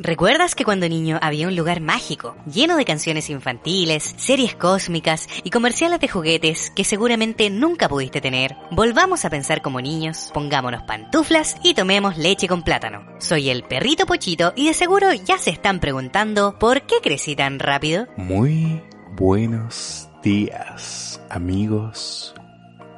¿Recuerdas 0.00 0.54
que 0.54 0.64
cuando 0.64 0.88
niño 0.88 1.18
había 1.20 1.48
un 1.48 1.56
lugar 1.56 1.80
mágico, 1.80 2.36
lleno 2.46 2.76
de 2.76 2.84
canciones 2.84 3.30
infantiles, 3.30 4.14
series 4.16 4.54
cósmicas 4.54 5.26
y 5.42 5.50
comerciales 5.50 5.98
de 5.98 6.06
juguetes 6.06 6.70
que 6.70 6.84
seguramente 6.84 7.50
nunca 7.50 7.88
pudiste 7.88 8.20
tener? 8.20 8.54
Volvamos 8.70 9.24
a 9.24 9.30
pensar 9.30 9.60
como 9.60 9.80
niños, 9.80 10.30
pongámonos 10.32 10.84
pantuflas 10.84 11.56
y 11.64 11.74
tomemos 11.74 12.16
leche 12.16 12.46
con 12.46 12.62
plátano. 12.62 13.04
Soy 13.18 13.50
el 13.50 13.64
perrito 13.64 14.06
Pochito 14.06 14.52
y 14.54 14.68
de 14.68 14.74
seguro 14.74 15.12
ya 15.12 15.36
se 15.36 15.50
están 15.50 15.80
preguntando 15.80 16.60
¿por 16.60 16.82
qué 16.82 17.00
crecí 17.02 17.34
tan 17.34 17.58
rápido? 17.58 18.06
Muy 18.16 18.80
buenos 19.16 20.08
días, 20.22 21.20
amigos 21.28 22.36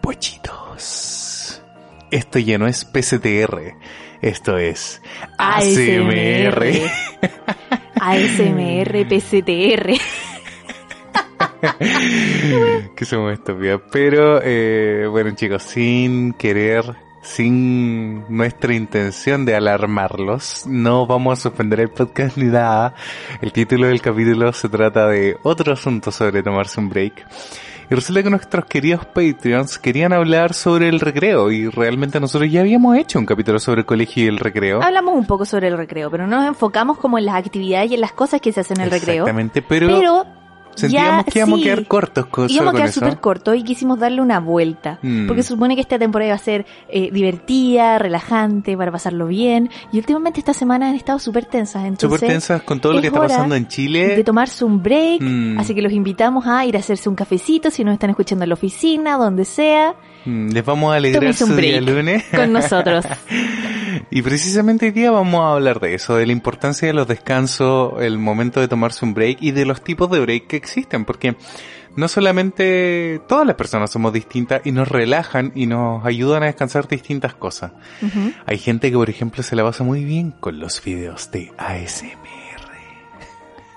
Pochitos. 0.03 1.63
Esto 2.11 2.39
ya 2.39 2.59
no 2.59 2.67
es 2.67 2.85
PCTR 2.85 3.73
esto 4.23 4.59
es 4.59 5.01
ASMR. 5.39 6.65
ASMR 8.01 9.09
PCTR. 9.09 9.93
que 12.97 13.05
somos 13.05 13.33
estúpidos. 13.33 13.83
Pero, 13.91 14.41
eh, 14.43 15.07
bueno 15.11 15.31
chicos, 15.33 15.63
sin 15.63 16.33
querer, 16.35 16.97
sin 17.23 18.25
nuestra 18.35 18.75
intención 18.75 19.45
de 19.45 19.55
alarmarlos, 19.55 20.67
no 20.67 21.07
vamos 21.07 21.39
a 21.39 21.43
suspender 21.43 21.81
el 21.81 21.91
podcast 21.91 22.37
ni 22.37 22.47
nada. 22.47 22.95
El 23.41 23.53
título 23.53 23.87
del 23.89 24.01
capítulo 24.01 24.53
se 24.53 24.69
trata 24.69 25.09
de 25.09 25.37
otro 25.43 25.73
asunto 25.73 26.11
sobre 26.11 26.43
tomarse 26.43 26.81
un 26.81 26.89
break. 26.89 27.27
Y 27.91 27.95
resulta 27.97 28.23
que 28.23 28.31
nuestros 28.31 28.67
queridos 28.67 29.05
Patreons 29.05 29.77
querían 29.77 30.13
hablar 30.13 30.55
sobre 30.55 30.89
el 30.89 31.01
recreo 31.01 31.51
y 31.51 31.69
realmente 31.69 32.21
nosotros 32.21 32.49
ya 32.49 32.61
habíamos 32.61 32.97
hecho 32.97 33.19
un 33.19 33.27
capítulo 33.27 33.59
sobre 33.59 33.81
el 33.81 33.87
colegio 33.87 34.23
y 34.23 34.29
el 34.29 34.39
recreo. 34.39 34.81
Hablamos 34.81 35.17
un 35.17 35.27
poco 35.27 35.45
sobre 35.45 35.67
el 35.67 35.77
recreo, 35.77 36.09
pero 36.09 36.29
no 36.29 36.37
nos 36.37 36.47
enfocamos 36.47 36.99
como 36.99 37.19
en 37.19 37.25
las 37.25 37.35
actividades 37.35 37.91
y 37.91 37.95
en 37.95 38.01
las 38.01 38.13
cosas 38.13 38.41
que 38.41 38.53
se 38.53 38.61
hacen 38.61 38.79
en 38.79 38.85
el 38.85 38.91
recreo. 38.93 39.25
Exactamente, 39.25 39.61
pero 39.61 40.25
Sentíamos 40.75 41.25
que 41.27 41.39
íbamos 41.39 41.61
a 41.61 41.63
quedar 41.63 41.87
cortos 41.87 42.27
con 42.27 42.51
Íbamos 42.51 42.75
a 42.75 42.77
quedar 42.77 42.93
súper 42.93 43.21
cortos 43.21 43.57
y 43.57 43.63
quisimos 43.63 43.99
darle 43.99 44.21
una 44.21 44.41
vuelta. 44.41 44.99
Mm. 45.03 45.27
Porque 45.27 45.43
se 45.43 45.49
supone 45.49 45.75
que 45.75 45.81
esta 45.81 45.99
temporada 45.99 46.29
iba 46.29 46.37
a 46.37 46.39
ser 46.39 46.67
eh, 46.89 47.11
divertida, 47.11 47.99
relajante, 47.99 48.77
para 48.77 48.91
pasarlo 48.91 49.27
bien. 49.27 49.71
Y 49.93 49.99
últimamente 49.99 50.41
estas 50.41 50.57
semanas 50.57 50.91
han 50.91 50.97
estado 50.97 51.19
súper 51.19 51.45
tensas. 51.45 51.83
Súper 51.99 52.21
tensas 52.21 52.63
con 52.63 52.81
todo 52.81 52.95
lo 52.95 53.01
que 53.01 53.09
está 53.09 53.21
pasando 53.21 53.55
en 53.55 53.69
Chile. 53.69 54.17
De 54.17 54.25
tomarse 54.25 54.65
un 54.65 54.83
break. 54.83 55.23
Mm. 55.23 55.59
Así 55.59 55.75
que 55.75 55.83
los 55.83 55.93
invitamos 55.93 56.47
a 56.47 56.65
ir 56.65 56.77
a 56.77 56.81
hacerse 56.81 57.09
un 57.09 57.15
cafecito 57.15 57.71
si 57.71 57.85
nos 57.85 57.95
están 57.95 58.11
escuchando 58.11 58.45
en 58.45 58.49
la 58.49 58.55
oficina, 58.55 59.17
donde 59.17 59.45
sea. 59.45 59.95
Mm, 60.25 60.51
les 60.51 60.65
vamos 60.65 60.93
a 60.93 60.97
alegrar 60.97 61.35
su 61.35 61.55
día 61.57 61.81
lunes. 61.81 62.25
Con 62.35 62.53
nosotros. 62.53 63.05
y 64.11 64.23
precisamente 64.23 64.87
hoy 64.87 64.93
día 64.93 65.11
vamos 65.11 65.41
a 65.41 65.53
hablar 65.55 65.81
de 65.81 65.95
eso, 65.95 66.17
de 66.17 66.27
la 66.27 66.33
importancia 66.33 66.89
de 66.89 66.95
los 66.95 67.09
descansos, 67.09 67.95
el 68.01 68.19
momento 68.19 68.61
de 68.61 68.69
tomarse 68.69 69.05
un 69.05 69.15
break 69.15 69.39
y 69.41 69.53
de 69.53 69.65
los 69.65 69.83
tipos 69.83 70.11
de 70.11 70.21
break 70.21 70.47
que 70.47 70.57
existen, 70.57 71.05
porque 71.05 71.37
no 71.97 72.09
solamente 72.09 73.21
todas 73.29 73.47
las 73.47 73.57
personas 73.57 73.91
somos 73.91 74.13
distintas 74.13 74.63
y 74.65 74.73
nos 74.73 74.89
relajan 74.89 75.53
y 75.55 75.67
nos 75.67 76.05
ayudan 76.05 76.43
a 76.43 76.47
descansar 76.47 76.87
distintas 76.87 77.35
cosas. 77.35 77.73
Hay 78.47 78.59
gente 78.59 78.91
que, 78.91 78.97
por 78.97 79.11
ejemplo, 79.11 79.43
se 79.43 79.57
la 79.57 79.65
pasa 79.65 79.85
muy 79.85 80.05
bien 80.05 80.33
con 80.33 80.61
los 80.61 80.83
videos 80.85 81.31
de 81.31 81.53
ASMR. 81.59 82.20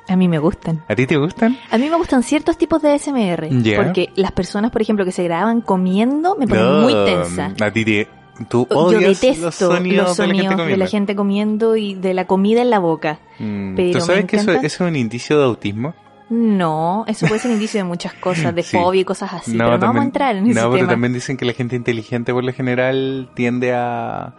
A 0.08 0.16
mí 0.16 0.28
me 0.28 0.38
gustan. 0.38 0.84
¿A 0.88 0.96
ti 0.96 1.08
te 1.08 1.18
gustan? 1.18 1.58
A 1.72 1.78
mí 1.78 1.90
me 1.90 1.96
gustan 1.96 2.24
ciertos 2.24 2.58
tipos 2.58 2.82
de 2.82 2.92
ASMR. 2.94 3.48
Porque 3.76 4.10
las 4.16 4.32
personas, 4.32 4.72
por 4.72 4.82
ejemplo, 4.82 5.06
que 5.06 5.12
se 5.12 5.24
graban 5.24 5.62
comiendo, 5.62 6.36
me 6.36 6.48
ponen 6.48 6.82
muy 6.82 6.94
tensa. 7.06 7.54
A 7.62 7.72
ti 7.72 7.86
te... 7.86 8.08
Tú 8.50 8.68
odias 8.72 9.02
Yo 9.02 9.08
detesto 9.10 9.46
los 9.46 9.56
sonidos, 9.56 10.18
de, 10.18 10.76
la 10.76 10.88
gente 10.88 11.16
comiendo 11.16 11.76
y 11.76 11.94
de 11.94 12.16
la 12.16 12.26
comida 12.26 12.64
en 12.64 12.72
la 12.72 12.80
boca. 12.80 13.20
Mm, 13.38 13.76
¿Tú 13.92 14.02
sabes 14.02 14.26
que 14.26 14.38
eso, 14.38 14.52
es 14.54 14.80
un 14.80 14.96
indicio 14.96 15.38
de 15.38 15.46
autismo? 15.46 15.94
No, 16.32 17.06
eso 17.08 17.28
puede 17.28 17.40
ser 17.40 17.52
un 17.52 17.58
indicio 17.58 17.80
de 17.80 17.84
muchas 17.84 18.14
cosas, 18.16 18.56
de 18.56 18.64
fobia 18.64 19.02
y 19.02 19.06
cosas 19.06 19.34
así, 19.34 19.52
no, 19.52 19.66
pero 19.66 19.78
no 19.78 19.86
vamos 19.86 20.02
a 20.02 20.06
entrar 20.06 20.36
en 20.36 20.48
ese 20.48 20.60
No, 20.60 20.72
pero 20.72 20.88
también 20.88 21.14
dicen 21.14 21.38
que 21.38 21.46
la 21.46 21.54
gente 21.54 21.76
inteligente 21.76 22.34
por 22.34 22.44
lo 22.44 22.52
general 22.54 23.30
tiende 23.36 23.74
a 23.74 24.34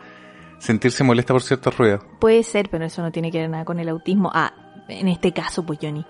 sentirse 0.58 1.04
molesta 1.04 1.32
por 1.32 1.42
ciertos 1.42 1.76
ruidos. 1.78 2.02
Puede 2.18 2.42
ser, 2.42 2.70
pero 2.70 2.84
eso 2.84 3.00
no 3.00 3.12
tiene 3.12 3.30
que 3.30 3.38
ver 3.38 3.50
nada 3.50 3.64
con 3.64 3.78
el 3.78 3.88
autismo. 3.88 4.30
Ah, 4.34 4.52
en 4.88 5.08
este 5.08 5.32
caso, 5.32 5.64
pues 5.64 5.78
Johnny. 5.80 6.04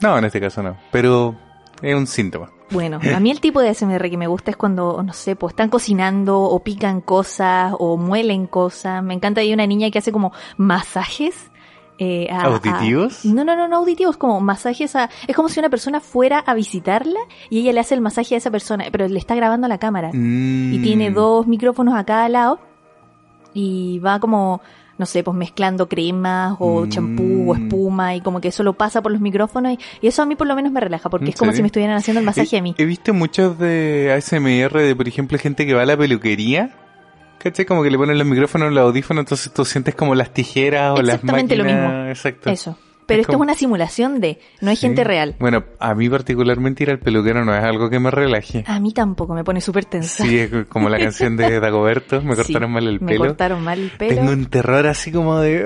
No, 0.00 0.16
en 0.16 0.24
este 0.24 0.40
caso 0.40 0.62
no, 0.62 0.76
pero 0.90 1.34
es 1.82 1.94
un 1.94 2.06
síntoma. 2.06 2.50
Bueno, 2.70 3.00
a 3.14 3.20
mí 3.20 3.30
el 3.30 3.40
tipo 3.40 3.60
de 3.60 3.74
SMR 3.74 4.10
que 4.10 4.16
me 4.16 4.26
gusta 4.26 4.50
es 4.50 4.56
cuando, 4.56 5.02
no 5.02 5.12
sé, 5.12 5.36
pues 5.36 5.52
están 5.52 5.68
cocinando 5.68 6.40
o 6.40 6.62
pican 6.62 7.00
cosas 7.00 7.74
o 7.78 7.96
muelen 7.96 8.46
cosas. 8.46 9.02
Me 9.02 9.14
encanta, 9.14 9.40
hay 9.40 9.52
una 9.52 9.66
niña 9.66 9.90
que 9.90 9.98
hace 9.98 10.12
como 10.12 10.32
masajes. 10.56 11.50
Eh, 12.00 12.28
¿Auditivos? 12.30 13.24
no, 13.24 13.42
no, 13.42 13.56
no, 13.56 13.66
no 13.66 13.78
auditivos, 13.78 14.16
como 14.16 14.38
masajes 14.40 14.94
a... 14.94 15.10
Es 15.26 15.34
como 15.34 15.48
si 15.48 15.58
una 15.58 15.68
persona 15.68 15.98
fuera 15.98 16.38
a 16.38 16.54
visitarla 16.54 17.18
y 17.50 17.58
ella 17.58 17.72
le 17.72 17.80
hace 17.80 17.96
el 17.96 18.00
masaje 18.00 18.36
a 18.36 18.38
esa 18.38 18.52
persona, 18.52 18.84
pero 18.92 19.08
le 19.08 19.18
está 19.18 19.34
grabando 19.34 19.64
a 19.64 19.68
la 19.68 19.78
cámara. 19.78 20.10
Y 20.12 20.80
tiene 20.80 21.10
mm. 21.10 21.14
dos 21.14 21.48
micrófonos 21.48 21.96
a 21.96 22.04
cada 22.04 22.28
lado 22.28 22.60
y 23.52 23.98
va 23.98 24.20
como 24.20 24.60
no 24.98 25.06
sé, 25.06 25.22
pues 25.22 25.36
mezclando 25.36 25.88
cremas 25.88 26.56
o 26.58 26.84
mm. 26.84 26.88
champú 26.88 27.50
o 27.50 27.54
espuma 27.54 28.14
y 28.16 28.20
como 28.20 28.40
que 28.40 28.48
eso 28.48 28.62
lo 28.62 28.74
pasa 28.74 29.00
por 29.00 29.12
los 29.12 29.20
micrófonos 29.20 29.78
y, 30.02 30.06
eso 30.06 30.22
a 30.22 30.26
mí 30.26 30.36
por 30.36 30.46
lo 30.46 30.56
menos 30.56 30.72
me 30.72 30.80
relaja 30.80 31.08
porque 31.08 31.30
es 31.30 31.36
como 31.36 31.52
si 31.52 31.62
me 31.62 31.66
estuvieran 31.66 31.96
haciendo 31.96 32.20
el 32.20 32.26
masaje 32.26 32.58
a 32.58 32.62
mí. 32.62 32.74
He 32.76 32.84
visto 32.84 33.14
muchos 33.14 33.58
de 33.58 34.12
ASMR 34.16 34.78
de, 34.78 34.96
por 34.96 35.08
ejemplo, 35.08 35.38
gente 35.38 35.66
que 35.66 35.74
va 35.74 35.82
a 35.82 35.86
la 35.86 35.96
peluquería. 35.96 36.70
¿Cachai? 37.38 37.64
Como 37.64 37.84
que 37.84 37.90
le 37.90 37.96
ponen 37.96 38.18
los 38.18 38.26
micrófonos, 38.26 38.72
los 38.72 38.82
audífonos, 38.82 39.22
entonces 39.22 39.52
tú 39.52 39.64
sientes 39.64 39.94
como 39.94 40.16
las 40.16 40.34
tijeras 40.34 40.98
o 40.98 41.02
las 41.02 41.22
máquinas. 41.22 41.58
lo 41.58 41.64
mismo. 41.64 42.08
Exacto. 42.08 42.50
Eso. 42.50 42.76
Pero 43.08 43.22
esto 43.22 43.32
es 43.32 43.40
una 43.40 43.54
simulación 43.54 44.20
de, 44.20 44.38
no 44.60 44.68
hay 44.68 44.76
gente 44.76 45.02
real. 45.02 45.34
Bueno, 45.38 45.64
a 45.80 45.94
mí 45.94 46.10
particularmente 46.10 46.82
ir 46.82 46.90
al 46.90 46.98
peluquero 46.98 47.42
no 47.42 47.54
es 47.54 47.64
algo 47.64 47.88
que 47.88 47.98
me 47.98 48.10
relaje. 48.10 48.64
A 48.66 48.78
mí 48.80 48.92
tampoco, 48.92 49.34
me 49.34 49.44
pone 49.44 49.62
súper 49.62 49.86
tensa. 49.86 50.24
Sí, 50.24 50.38
es 50.38 50.50
como 50.68 50.90
la 50.90 50.98
canción 50.98 51.34
de 51.36 51.58
Dagoberto, 51.60 52.20
me 52.20 52.36
cortaron 52.36 52.70
mal 52.70 52.86
el 52.86 53.00
pelo. 53.00 53.24
Me 53.24 53.28
cortaron 53.28 53.64
mal 53.64 53.78
el 53.78 53.90
pelo. 53.90 54.14
Tengo 54.14 54.32
un 54.32 54.46
terror 54.46 54.86
así 54.86 55.10
como 55.10 55.40
de, 55.40 55.62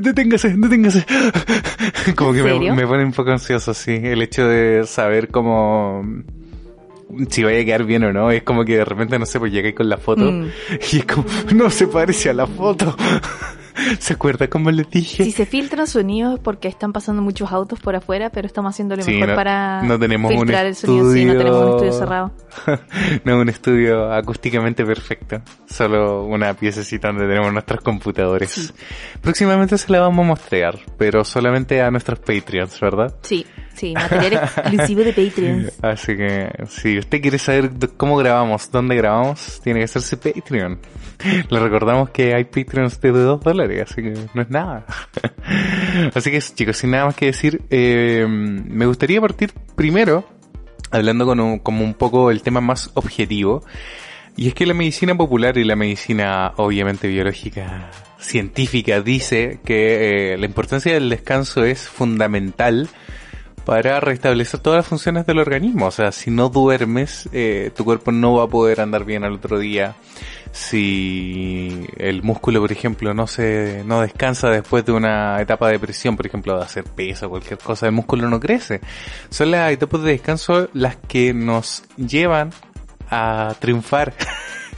deténgase, 0.00 0.54
deténgase. 0.56 1.06
Como 2.14 2.32
que 2.32 2.42
me, 2.42 2.72
me, 2.72 2.86
pone 2.86 3.04
un 3.04 3.12
poco 3.12 3.30
ansioso, 3.30 3.74
sí, 3.74 3.92
el 3.92 4.22
hecho 4.22 4.46
de 4.46 4.86
saber 4.86 5.28
cómo 5.28 6.02
si 7.30 7.44
vaya 7.44 7.60
a 7.60 7.64
quedar 7.64 7.84
bien 7.84 8.04
o 8.04 8.12
no. 8.12 8.30
Es 8.30 8.42
como 8.42 8.64
que 8.64 8.76
de 8.76 8.84
repente, 8.84 9.18
no 9.18 9.26
sé, 9.26 9.38
pues 9.38 9.52
llegué 9.52 9.74
con 9.74 9.88
la 9.88 9.96
foto 9.96 10.30
mm. 10.30 10.48
y 10.92 10.98
es 10.98 11.04
como, 11.04 11.26
no 11.54 11.70
se 11.70 11.86
parece 11.86 12.30
a 12.30 12.34
la 12.34 12.46
foto. 12.46 12.96
¿Se 13.98 14.14
acuerda 14.14 14.48
cómo 14.48 14.70
le 14.70 14.84
dije? 14.90 15.24
Si 15.24 15.32
se 15.32 15.46
filtran 15.46 15.86
sonidos 15.86 16.40
porque 16.40 16.68
están 16.68 16.92
pasando 16.92 17.22
muchos 17.22 17.50
autos 17.52 17.80
por 17.80 17.96
afuera, 17.96 18.30
pero 18.30 18.46
estamos 18.46 18.70
haciendo 18.70 18.96
lo 18.96 19.04
mejor 19.04 19.34
para 19.34 19.82
no 19.82 19.98
tenemos 19.98 20.32
filtrar 20.32 20.64
un 20.64 20.68
el 20.68 20.74
sonido. 20.74 21.12
Sí, 21.12 21.24
no 21.24 21.36
tenemos 21.36 21.62
un 21.62 21.70
estudio 21.70 21.92
cerrado. 21.92 22.32
no 23.24 23.40
un 23.40 23.48
estudio 23.48 24.12
acústicamente 24.12 24.84
perfecto. 24.84 25.42
Solo 25.66 26.24
una 26.24 26.54
piececita 26.54 27.08
donde 27.08 27.26
tenemos 27.26 27.52
nuestros 27.52 27.80
computadores. 27.80 28.72
Próximamente 29.20 29.78
se 29.78 29.92
la 29.92 30.00
vamos 30.00 30.24
a 30.24 30.28
mostrar, 30.28 30.78
pero 30.96 31.24
solamente 31.24 31.80
a 31.82 31.90
nuestros 31.90 32.18
Patreons, 32.20 32.80
¿verdad? 32.80 33.14
Sí. 33.22 33.46
Sí, 33.76 33.92
material 33.92 34.44
exclusivo 34.44 35.00
de 35.04 35.12
Patreon. 35.12 35.70
Así 35.82 36.16
que 36.16 36.48
si 36.66 36.98
usted 36.98 37.20
quiere 37.20 37.38
saber 37.38 37.70
cómo 37.96 38.16
grabamos, 38.16 38.70
dónde 38.70 38.96
grabamos, 38.96 39.60
tiene 39.62 39.80
que 39.80 39.84
hacerse 39.84 40.16
Patreon. 40.16 40.78
Le 41.50 41.60
recordamos 41.60 42.10
que 42.10 42.34
hay 42.34 42.44
Patreons 42.44 43.00
de 43.00 43.10
2 43.10 43.40
dólares, 43.40 43.86
así 43.90 44.02
que 44.02 44.14
no 44.32 44.42
es 44.42 44.50
nada. 44.50 44.86
así 46.14 46.30
que 46.30 46.40
chicos, 46.40 46.78
sin 46.78 46.92
nada 46.92 47.06
más 47.06 47.14
que 47.14 47.26
decir, 47.26 47.62
eh, 47.70 48.26
me 48.28 48.86
gustaría 48.86 49.20
partir 49.20 49.52
primero 49.74 50.24
hablando 50.90 51.26
con 51.26 51.58
como 51.58 51.84
un 51.84 51.94
poco 51.94 52.30
el 52.30 52.42
tema 52.42 52.60
más 52.60 52.90
objetivo. 52.94 53.62
Y 54.38 54.48
es 54.48 54.54
que 54.54 54.66
la 54.66 54.74
medicina 54.74 55.14
popular 55.14 55.56
y 55.56 55.64
la 55.64 55.76
medicina 55.76 56.52
obviamente 56.56 57.08
biológica 57.08 57.90
científica 58.18 59.00
dice 59.00 59.60
que 59.64 60.32
eh, 60.32 60.38
la 60.38 60.46
importancia 60.46 60.92
del 60.92 61.08
descanso 61.08 61.64
es 61.64 61.88
fundamental 61.88 62.88
para 63.66 63.98
restablecer 63.98 64.60
todas 64.60 64.78
las 64.78 64.86
funciones 64.86 65.26
del 65.26 65.40
organismo. 65.40 65.86
O 65.86 65.90
sea, 65.90 66.12
si 66.12 66.30
no 66.30 66.48
duermes, 66.48 67.28
eh, 67.32 67.72
tu 67.76 67.84
cuerpo 67.84 68.12
no 68.12 68.34
va 68.34 68.44
a 68.44 68.46
poder 68.46 68.80
andar 68.80 69.04
bien 69.04 69.24
al 69.24 69.34
otro 69.34 69.58
día. 69.58 69.96
Si 70.52 71.84
el 71.96 72.22
músculo, 72.22 72.60
por 72.60 72.70
ejemplo, 72.70 73.12
no 73.12 73.26
se, 73.26 73.82
no 73.84 74.00
descansa 74.00 74.48
después 74.50 74.86
de 74.86 74.92
una 74.92 75.42
etapa 75.42 75.68
de 75.68 75.80
presión, 75.80 76.16
por 76.16 76.26
ejemplo, 76.26 76.56
de 76.56 76.62
hacer 76.62 76.84
peso 76.84 77.26
o 77.26 77.30
cualquier 77.30 77.58
cosa, 77.58 77.86
el 77.86 77.92
músculo 77.92 78.30
no 78.30 78.38
crece. 78.38 78.80
Son 79.30 79.50
las 79.50 79.72
etapas 79.72 80.00
de 80.02 80.12
descanso 80.12 80.68
las 80.72 80.94
que 80.96 81.34
nos 81.34 81.82
llevan 81.96 82.52
a 83.10 83.52
triunfar. 83.58 84.14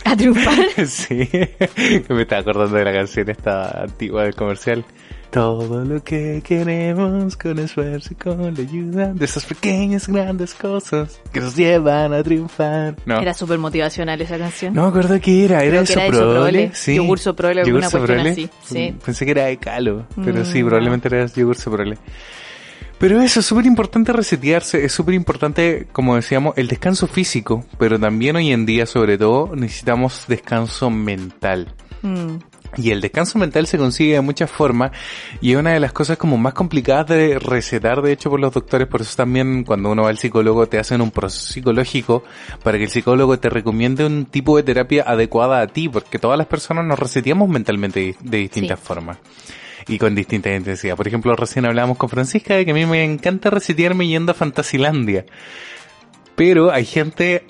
¿A 0.07 0.17
triunfar? 0.17 0.57
sí. 0.87 1.29
Me 2.09 2.23
estaba 2.23 2.41
acordando 2.41 2.79
de 2.79 2.85
la 2.87 2.93
canción 2.95 3.29
esta 3.29 3.83
antigua 3.83 4.25
del 4.25 4.35
comercial 4.35 4.83
Todo 5.31 5.85
lo 5.85 6.03
que 6.03 6.41
queremos 6.43 7.37
con 7.37 7.59
esfuerzo 7.59 8.09
y 8.13 8.17
con 8.17 8.41
la 8.43 8.49
ayuda 8.49 9.13
de 9.13 9.25
esas 9.27 9.45
pequeñas 9.45 10.09
grandes 10.09 10.55
cosas 10.55 11.21
que 11.31 11.41
nos 11.41 11.55
llevan 11.55 12.15
a 12.15 12.23
triunfar. 12.23 12.97
No, 13.05 13.21
Era 13.21 13.35
súper 13.35 13.59
motivacional 13.59 14.19
esa 14.23 14.39
canción. 14.39 14.73
no 14.73 14.85
me 14.85 14.89
acuerdo 14.89 15.21
qué 15.21 15.45
era, 15.45 15.63
era 15.63 15.85
Soprole. 15.85 16.13
Soprole. 16.17 16.71
Sí. 16.73 16.95
Yogur 16.95 17.19
Soprole, 17.19 17.61
alguna 17.61 17.91
cuestión 17.91 18.07
Soprole. 18.07 18.31
así, 18.31 18.51
sí. 18.65 18.95
Pensé 19.05 19.25
que 19.27 19.31
era 19.33 19.45
de 19.45 19.59
Calo, 19.59 20.07
pero 20.25 20.41
Mm, 20.41 20.45
sí, 20.47 20.61
no. 20.61 20.67
probablemente 20.69 21.09
era 21.09 21.27
Yogur 21.27 21.57
Soprole. 21.57 21.99
Pero 22.99 23.21
eso, 23.21 23.41
es 23.41 23.47
súper 23.47 23.67
importante 23.67 24.13
resetearse, 24.13 24.85
es 24.85 24.91
súper 24.93 25.15
importante, 25.15 25.87
como 25.93 26.17
decíamos, 26.17 26.57
el 26.57 26.67
descanso 26.69 27.07
físico, 27.07 27.65
pero 27.79 27.97
también 28.01 28.35
hoy 28.35 28.51
en 28.51 28.67
día, 28.67 28.87
sobre 28.87 29.17
todo, 29.19 29.55
necesitamos 29.55 30.25
descanso 30.27 30.91
mental. 30.91 31.73
Mm, 32.03 32.37
Y 32.77 32.91
el 32.91 33.01
descanso 33.01 33.39
mental 33.39 33.67
se 33.67 33.79
consigue 33.79 34.15
de 34.15 34.21
muchas 34.21 34.51
formas 34.51 34.93
y 35.41 35.53
es 35.53 35.57
una 35.59 35.73
de 35.73 35.81
las 35.81 35.93
cosas 35.93 36.19
como 36.19 36.37
más 36.37 36.53
complicadas 36.53 37.07
de 37.09 37.39
recetar, 37.39 38.03
de 38.03 38.13
hecho, 38.13 38.31
por 38.31 38.41
los 38.41 38.53
doctores. 38.53 38.87
Por 38.87 39.01
eso 39.01 39.17
también 39.17 39.65
cuando 39.65 39.91
uno 39.91 40.03
va 40.03 40.11
al 40.11 40.19
psicólogo 40.19 40.67
te 40.69 40.79
hacen 40.79 41.01
un 41.01 41.11
proceso 41.11 41.53
psicológico 41.53 42.23
para 42.63 42.79
que 42.79 42.85
el 42.85 42.91
psicólogo 42.91 43.39
te 43.39 43.49
recomiende 43.49 44.05
un 44.05 44.27
tipo 44.27 44.57
de 44.57 44.63
terapia 44.63 45.05
adecuada 45.07 45.61
a 45.61 45.67
ti, 45.67 45.89
porque 45.89 46.19
todas 46.19 46.39
las 46.39 46.47
personas 46.47 46.85
nos 46.85 46.99
reseteamos 46.99 47.49
mentalmente 47.49 48.17
de, 48.21 48.39
distintas 48.39 48.79
Sí. 48.81 48.87
formas 48.87 49.19
y 49.89 49.99
con 49.99 50.15
distinta 50.15 50.55
intensidad. 50.55 50.97
Por 50.97 51.09
ejemplo, 51.09 51.35
recién 51.35 51.65
hablábamos 51.65 51.97
con 51.97 52.11
Francisca 52.11 52.55
de 52.55 52.65
que 52.65 52.73
a 52.73 52.75
mí 52.75 52.85
me 52.85 53.03
encanta 53.03 53.51
resetearme 53.51 54.07
yendo 54.07 54.33
a 54.33 54.35
Fantasilandia. 54.35 55.25
Pero 56.37 56.71
hay 56.71 56.85
gente 56.85 57.45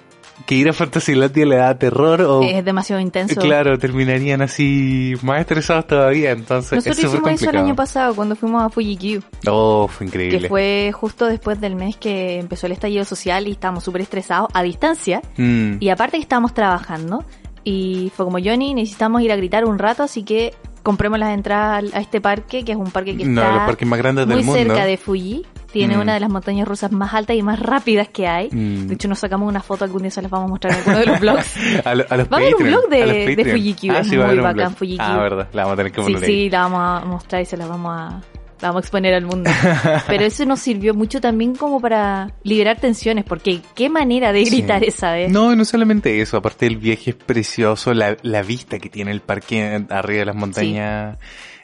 que 0.48 0.54
ir 0.54 0.68
a 0.68 0.72
Fantasilandia 0.72 1.44
le 1.44 1.56
da 1.56 1.76
terror 1.78 2.22
o 2.22 2.42
Es 2.42 2.64
demasiado 2.64 3.02
intenso. 3.02 3.38
Claro, 3.38 3.78
terminarían 3.78 4.40
así 4.40 5.12
más 5.22 5.40
estresados 5.42 5.86
todavía, 5.86 6.30
entonces 6.30 6.72
Nosotros 6.72 6.98
es 6.98 7.04
hicimos 7.04 7.14
eso 7.14 7.16
el 7.16 7.22
complicado. 7.34 7.64
año 7.66 7.76
pasado 7.76 8.14
cuando 8.14 8.34
fuimos 8.34 8.62
a 8.62 8.70
Fuji 8.70 9.20
Oh, 9.46 9.88
fue 9.88 10.06
increíble. 10.06 10.40
que 10.40 10.48
fue 10.48 10.90
justo 10.94 11.26
después 11.26 11.60
del 11.60 11.76
mes 11.76 11.96
que 11.98 12.38
empezó 12.38 12.64
el 12.66 12.72
estallido 12.72 13.04
social 13.04 13.46
y 13.46 13.50
estábamos 13.50 13.84
súper 13.84 14.00
estresados 14.00 14.48
a 14.54 14.62
distancia. 14.62 15.20
Mm, 15.36 15.74
Y 15.80 15.90
aparte 15.90 16.16
que 16.16 16.22
estábamos 16.22 16.54
trabajando 16.54 17.24
y 17.62 18.10
fue 18.16 18.24
como 18.24 18.38
Johnny, 18.42 18.72
necesitamos 18.72 19.20
ir 19.20 19.30
a 19.32 19.36
gritar 19.36 19.66
un 19.66 19.78
rato, 19.78 20.02
así 20.02 20.22
que 20.22 20.54
compremos 20.88 21.19
las 21.19 21.35
entradas 21.35 21.85
a 21.93 22.00
este 22.00 22.19
parque, 22.23 22.64
que 22.64 22.73
es 22.73 22.79
un 22.79 22.90
parque 22.90 23.14
que 23.14 23.25
de 23.26 23.31
está 23.31 23.52
los 23.52 23.62
parques 23.67 23.87
más 23.87 23.99
grandes 23.99 24.26
muy 24.26 24.37
del 24.37 24.44
mundo. 24.46 24.58
cerca 24.62 24.87
de 24.87 24.96
Fuji. 24.96 25.44
Tiene 25.70 25.99
Mm. 25.99 26.00
una 26.00 26.14
de 26.14 26.20
las 26.20 26.31
montañas 26.31 26.67
rusas 26.67 26.90
más 26.93 27.12
altas 27.12 27.37
y 27.37 27.43
más 27.43 27.61
rápidas 27.61 28.08
que 28.08 28.26
hay. 28.26 28.49
Mm. 28.50 28.87
De 28.87 28.94
hecho, 28.94 29.06
nos 29.06 29.19
sacamos 29.19 29.46
una 29.46 29.61
foto, 29.61 29.85
algún 29.85 30.00
día 30.00 30.11
se 30.11 30.23
las 30.23 30.31
vamos 30.31 30.46
a 30.46 30.50
mostrar 30.50 30.73
en 30.73 30.79
alguno 30.79 30.99
de 30.99 31.06
los 31.06 31.20
blogs. 31.20 31.55
a, 31.85 31.94
lo- 31.94 32.05
a 32.08 32.17
los 32.17 32.29
Va 32.32 32.37
a 32.38 32.40
haber 32.40 32.55
un 32.55 32.62
blog 32.64 32.88
de- 32.88 33.37
de. 33.37 33.44
Fuji-Q, 33.52 33.93
Ah, 33.94 33.99
es 33.99 34.08
sí, 34.08 34.17
muy 34.17 34.37
bacán. 34.38 34.75
Fuji-Q. 34.75 35.02
Ah, 35.05 35.19
verdad, 35.19 35.49
la 35.52 35.62
vamos 35.64 35.75
a 35.75 35.76
tener 35.76 35.93
que 35.93 36.02
Sí, 36.05 36.17
sí, 36.25 36.49
la 36.50 36.61
vamos 36.62 36.81
a 36.81 37.05
mostrar 37.05 37.43
y 37.43 37.44
se 37.44 37.58
la 37.58 37.67
vamos 37.67 37.93
a, 37.94 38.20
vamos 38.60 38.76
a 38.76 38.81
exponer 38.81 39.14
al 39.14 39.25
mundo. 39.26 39.50
Pero 40.06 40.25
eso 40.25 40.44
nos 40.44 40.60
sirvió 40.60 40.94
mucho 40.94 41.20
también 41.20 41.55
como 41.55 41.81
para 41.81 42.32
liberar 42.43 42.78
tensiones, 42.81 43.25
porque 43.25 43.60
qué 43.75 43.88
manera 43.88 44.32
de 44.32 44.44
gritar 44.44 44.81
Sí. 44.82 44.88
esa 44.88 45.12
vez. 45.12 45.31
No, 45.31 45.55
no 45.56 45.64
solamente 45.64 46.20
eso, 46.20 46.37
aparte 46.37 46.66
el 46.66 46.76
viaje 46.76 47.10
es 47.10 47.16
precioso, 47.16 47.94
la, 47.94 48.16
la 48.22 48.43
vista 48.43 48.78
que 48.78 48.88
tiene 48.88 49.10
el 49.12 49.20
parque 49.20 49.84
arriba 49.90 50.20
de 50.20 50.26
las 50.26 50.37
montañas, 50.37 51.19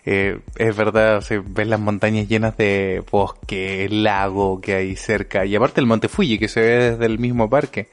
eh, 0.07 0.39
es 0.57 0.77
verdad, 0.77 1.17
o 1.17 1.21
sea, 1.23 1.43
ves 1.47 1.67
las 1.67 1.81
montañas 1.81 2.29
llenas 2.29 2.57
de 2.59 3.03
bosque, 3.11 3.89
lago 3.91 4.61
que 4.61 4.75
hay 4.75 4.97
cerca, 4.97 5.47
y 5.47 5.57
aparte 5.57 5.81
el 5.81 5.87
monte 5.87 6.09
Fuji 6.09 6.39
que 6.39 6.49
se 6.49 6.61
ve 6.61 6.91
desde 6.91 7.07
el 7.07 7.19
mismo 7.19 7.49
parque. 7.49 7.89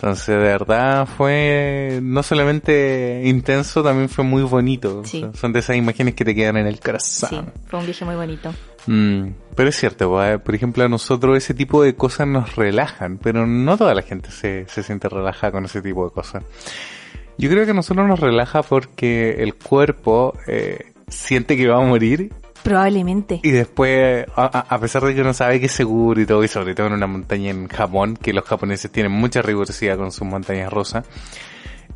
Entonces, 0.00 0.26
de 0.28 0.36
verdad 0.36 1.06
fue 1.16 1.98
no 2.02 2.22
solamente 2.22 3.22
intenso, 3.24 3.82
también 3.82 4.08
fue 4.08 4.24
muy 4.24 4.42
bonito. 4.42 5.02
Sí. 5.04 5.24
O 5.24 5.32
sea, 5.32 5.40
Son 5.40 5.52
de 5.52 5.58
esas 5.58 5.76
imágenes 5.76 6.14
que 6.14 6.24
te 6.24 6.34
quedan 6.36 6.56
en 6.56 6.66
el 6.68 6.76
Sí, 6.76 6.80
corazón. 6.82 7.52
fue 7.66 7.80
un 7.80 7.84
viaje 7.86 8.04
muy 8.04 8.14
bonito. 8.14 8.54
Mm, 8.86 9.30
pero 9.56 9.68
es 9.68 9.76
cierto, 9.76 10.08
pues, 10.10 10.40
por 10.40 10.54
ejemplo, 10.54 10.84
a 10.84 10.88
nosotros 10.88 11.36
ese 11.36 11.52
tipo 11.52 11.82
de 11.82 11.96
cosas 11.96 12.28
nos 12.28 12.54
relajan, 12.54 13.18
pero 13.18 13.44
no 13.46 13.76
toda 13.76 13.92
la 13.94 14.02
gente 14.02 14.30
se, 14.30 14.66
se 14.68 14.82
siente 14.84 15.08
relajada 15.08 15.50
con 15.52 15.64
ese 15.64 15.82
tipo 15.82 16.04
de 16.04 16.12
cosas. 16.12 16.44
Yo 17.36 17.50
creo 17.50 17.64
que 17.64 17.72
a 17.72 17.74
nosotros 17.74 18.06
nos 18.06 18.20
relaja 18.20 18.62
porque 18.62 19.42
el 19.42 19.54
cuerpo 19.56 20.36
eh, 20.46 20.92
siente 21.08 21.56
que 21.56 21.66
va 21.68 21.76
a 21.82 21.86
morir 21.86 22.32
Probablemente. 22.62 23.40
y 23.42 23.50
después, 23.50 24.26
a, 24.36 24.44
a- 24.58 24.74
a 24.74 24.78
pesar 24.80 25.02
de 25.02 25.14
que 25.14 25.20
uno 25.20 25.32
sabe 25.32 25.60
que 25.60 25.66
es 25.66 25.72
seguro 25.72 26.20
y 26.20 26.26
todo, 26.26 26.42
y 26.44 26.48
sobre 26.48 26.74
todo 26.74 26.86
en 26.88 26.92
una 26.94 27.06
montaña 27.06 27.50
en 27.50 27.68
Japón, 27.68 28.16
que 28.20 28.32
los 28.32 28.44
japoneses 28.44 28.90
tienen 28.90 29.12
mucha 29.12 29.40
rigurosidad 29.42 29.96
con 29.96 30.12
sus 30.12 30.26
montañas 30.26 30.72
rosas, 30.72 31.04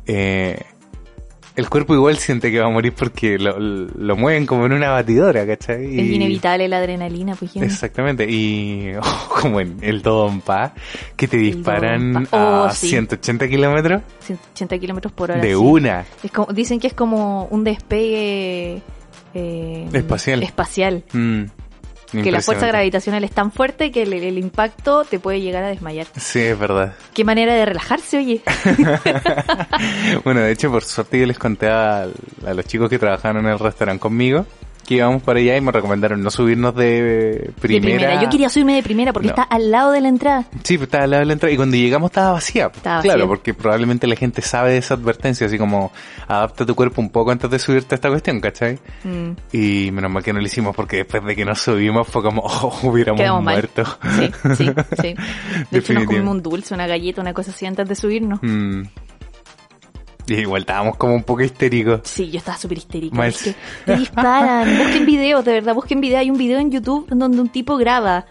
eh, 0.05 0.59
el 1.55 1.69
cuerpo 1.69 1.93
igual 1.93 2.17
siente 2.17 2.51
que 2.51 2.59
va 2.59 2.65
a 2.65 2.69
morir 2.71 2.93
porque 2.93 3.37
lo, 3.37 3.59
lo 3.59 4.15
mueven 4.15 4.47
como 4.47 4.65
en 4.65 4.73
una 4.73 4.89
batidora, 4.89 5.45
¿cachai? 5.45 5.85
Es 5.85 6.05
Y- 6.07 6.15
inevitable 6.15 6.67
la 6.67 6.79
adrenalina, 6.79 7.35
pues 7.35 7.51
Jimmy. 7.51 7.67
Exactamente, 7.67 8.25
y 8.27 8.91
como 9.41 9.59
en 9.59 9.77
el 9.81 10.01
Dodonpa, 10.01 10.73
que 11.15 11.27
te 11.27 11.37
disparan 11.37 12.13
Dodonpa. 12.13 12.61
Oh, 12.61 12.63
a 12.65 12.71
sí. 12.73 12.89
180 12.89 13.47
kilómetros 13.47 14.01
180 14.21 14.79
kilómetros 14.79 15.13
por 15.13 15.29
hora. 15.29 15.39
de 15.41 15.49
sí. 15.49 15.53
una. 15.53 16.05
Es 16.23 16.31
como, 16.31 16.51
dicen 16.51 16.79
que 16.79 16.87
es 16.87 16.93
como 16.95 17.45
un 17.51 17.63
despegue 17.63 18.81
eh, 19.33 19.87
Espacial. 19.93 20.43
espacial. 20.43 21.03
Mm, 21.13 21.43
Que 22.21 22.31
la 22.31 22.41
fuerza 22.41 22.67
gravitacional 22.67 23.23
es 23.23 23.31
tan 23.31 23.51
fuerte 23.51 23.91
que 23.91 24.03
el, 24.03 24.13
el 24.13 24.37
impacto 24.37 25.03
te 25.03 25.17
puede 25.19 25.41
llegar 25.41 25.63
a 25.63 25.69
desmayar. 25.69 26.05
Sí, 26.15 26.39
es 26.41 26.59
verdad. 26.59 26.93
Qué 27.13 27.23
manera 27.23 27.55
de 27.55 27.65
relajarse, 27.65 28.17
oye. 28.19 28.41
bueno, 30.23 30.41
de 30.41 30.51
hecho, 30.51 30.69
por 30.71 30.83
suerte 30.83 31.19
yo 31.19 31.25
les 31.25 31.37
conté 31.39 31.67
a, 31.69 32.03
a 32.03 32.53
los 32.53 32.65
chicos 32.65 32.89
que 32.89 32.99
trabajaban 32.99 33.43
en 33.45 33.51
el 33.51 33.59
restaurante 33.59 33.99
conmigo 33.99 34.45
que 34.85 34.95
íbamos 34.95 35.21
para 35.23 35.39
allá 35.39 35.55
y 35.57 35.61
me 35.61 35.71
recomendaron 35.71 36.21
no 36.21 36.29
subirnos 36.29 36.75
de 36.75 37.51
primera. 37.59 37.85
De 37.85 37.95
primera. 37.99 38.21
Yo 38.23 38.29
quería 38.29 38.49
subirme 38.49 38.75
de 38.75 38.83
primera 38.83 39.13
porque 39.13 39.27
No. 39.29 39.33
está 39.33 39.43
al 39.43 39.71
lado 39.71 39.91
de 39.91 40.01
la 40.01 40.09
entrada. 40.09 40.45
Sí, 40.63 40.77
pues 40.77 40.87
estaba 40.87 41.05
al 41.05 41.11
lado 41.11 41.21
de 41.21 41.25
la 41.27 41.33
entrada 41.33 41.53
y 41.53 41.57
cuando 41.57 41.77
llegamos 41.77 42.09
estaba 42.11 42.33
vacía. 42.33 42.71
Estaba 42.73 43.01
claro, 43.01 43.19
vacía. 43.19 43.27
porque 43.27 43.53
probablemente 43.53 44.07
la 44.07 44.15
gente 44.15 44.41
sabe 44.41 44.71
de 44.73 44.77
esa 44.79 44.95
advertencia, 44.95 45.47
así 45.47 45.57
como 45.57 45.91
adapta 46.27 46.65
tu 46.65 46.75
cuerpo 46.75 47.01
un 47.01 47.09
poco 47.09 47.31
antes 47.31 47.49
de 47.49 47.59
subirte 47.59 47.93
a 47.93 47.97
esta 47.97 48.09
cuestión, 48.09 48.39
¿cachai? 48.41 48.77
Mm, 49.03 49.31
Y 49.51 49.91
menos 49.91 50.11
mal 50.11 50.23
que 50.23 50.33
no 50.33 50.39
lo 50.39 50.45
hicimos 50.45 50.75
porque 50.75 50.97
después 50.97 51.23
de 51.25 51.35
que 51.35 51.45
nos 51.45 51.59
subimos 51.59 52.07
fue 52.07 52.21
como, 52.21 52.41
oh, 52.43 52.79
hubiéramos 52.83 53.21
Quedamos 53.21 53.43
mal. 53.43 53.55
muerto. 53.55 53.83
Sí, 54.17 54.31
sí, 54.57 54.71
sí. 55.01 55.15
De 55.71 55.79
hecho, 55.79 55.93
nos 55.93 56.05
comimos 56.05 56.35
un 56.35 56.41
dulce, 56.43 56.73
una 56.73 56.87
galleta, 56.87 57.21
una 57.21 57.33
cosa 57.33 57.51
así 57.51 57.65
antes 57.65 57.87
de 57.87 57.95
subirnos. 57.95 58.39
Mm. 58.41 58.81
Y 60.27 60.33
igual 60.35 60.61
estábamos 60.61 60.97
como 60.97 61.13
un 61.15 61.23
poco 61.23 61.41
histéricos. 61.41 62.01
Sí, 62.03 62.29
yo 62.31 62.37
estaba 62.37 62.57
súper 62.57 62.77
histérica. 62.77 63.15
Mal. 63.15 63.29
Es 63.29 63.43
que 63.43 63.55
te 63.85 63.95
disparan. 63.97 64.77
Busquen 64.77 65.05
videos, 65.05 65.43
de 65.45 65.53
verdad, 65.53 65.73
busquen 65.75 66.01
videos. 66.01 66.19
Hay 66.21 66.29
un 66.31 66.37
video 66.37 66.59
en 66.59 66.71
YouTube 66.71 67.07
donde 67.09 67.39
un 67.41 67.49
tipo 67.49 67.77
graba. 67.77 68.25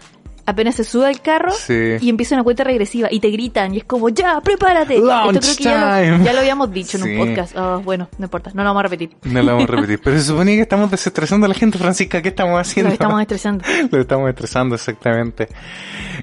Apenas 0.45 0.75
se 0.75 0.83
sube 0.83 1.05
al 1.07 1.21
carro 1.21 1.53
Sí. 1.53 1.73
y 2.01 2.09
empieza 2.09 2.35
una 2.35 2.43
cuenta 2.43 2.65
regresiva 2.65 3.07
y 3.09 3.21
te 3.21 3.29
gritan 3.29 3.73
y 3.73 3.77
es 3.77 3.85
como, 3.85 4.09
ya, 4.09 4.41
prepárate. 4.41 4.99
Launch 4.99 5.37
Esto 5.37 5.39
creo 5.39 5.55
que 5.55 5.63
ya 5.63 6.17
lo, 6.17 6.23
ya 6.25 6.33
lo 6.33 6.39
habíamos 6.39 6.69
dicho 6.69 6.97
en 6.97 7.03
un 7.03 7.17
podcast. 7.17 7.55
Ah, 7.55 7.79
bueno, 7.81 8.09
no 8.17 8.25
importa, 8.25 8.51
no 8.53 8.61
lo 8.61 8.69
vamos 8.71 8.81
a 8.81 8.83
repetir. 8.83 9.11
No 9.23 9.41
lo 9.41 9.53
vamos 9.53 9.69
a 9.69 9.71
repetir. 9.71 10.01
Pero 10.03 10.17
se 10.17 10.25
suponía 10.25 10.55
que 10.55 10.61
estamos 10.63 10.91
desestresando 10.91 11.45
a 11.45 11.47
la 11.47 11.55
gente, 11.55 11.77
Francisca. 11.77 12.21
¿Qué 12.21 12.27
estamos 12.27 12.59
haciendo? 12.59 12.89
Nos 12.89 12.93
estamos 12.95 13.21
estresando. 13.21 13.63
Lo 13.89 14.01
estamos 14.01 14.29
estresando, 14.29 14.75
exactamente. 14.75 15.47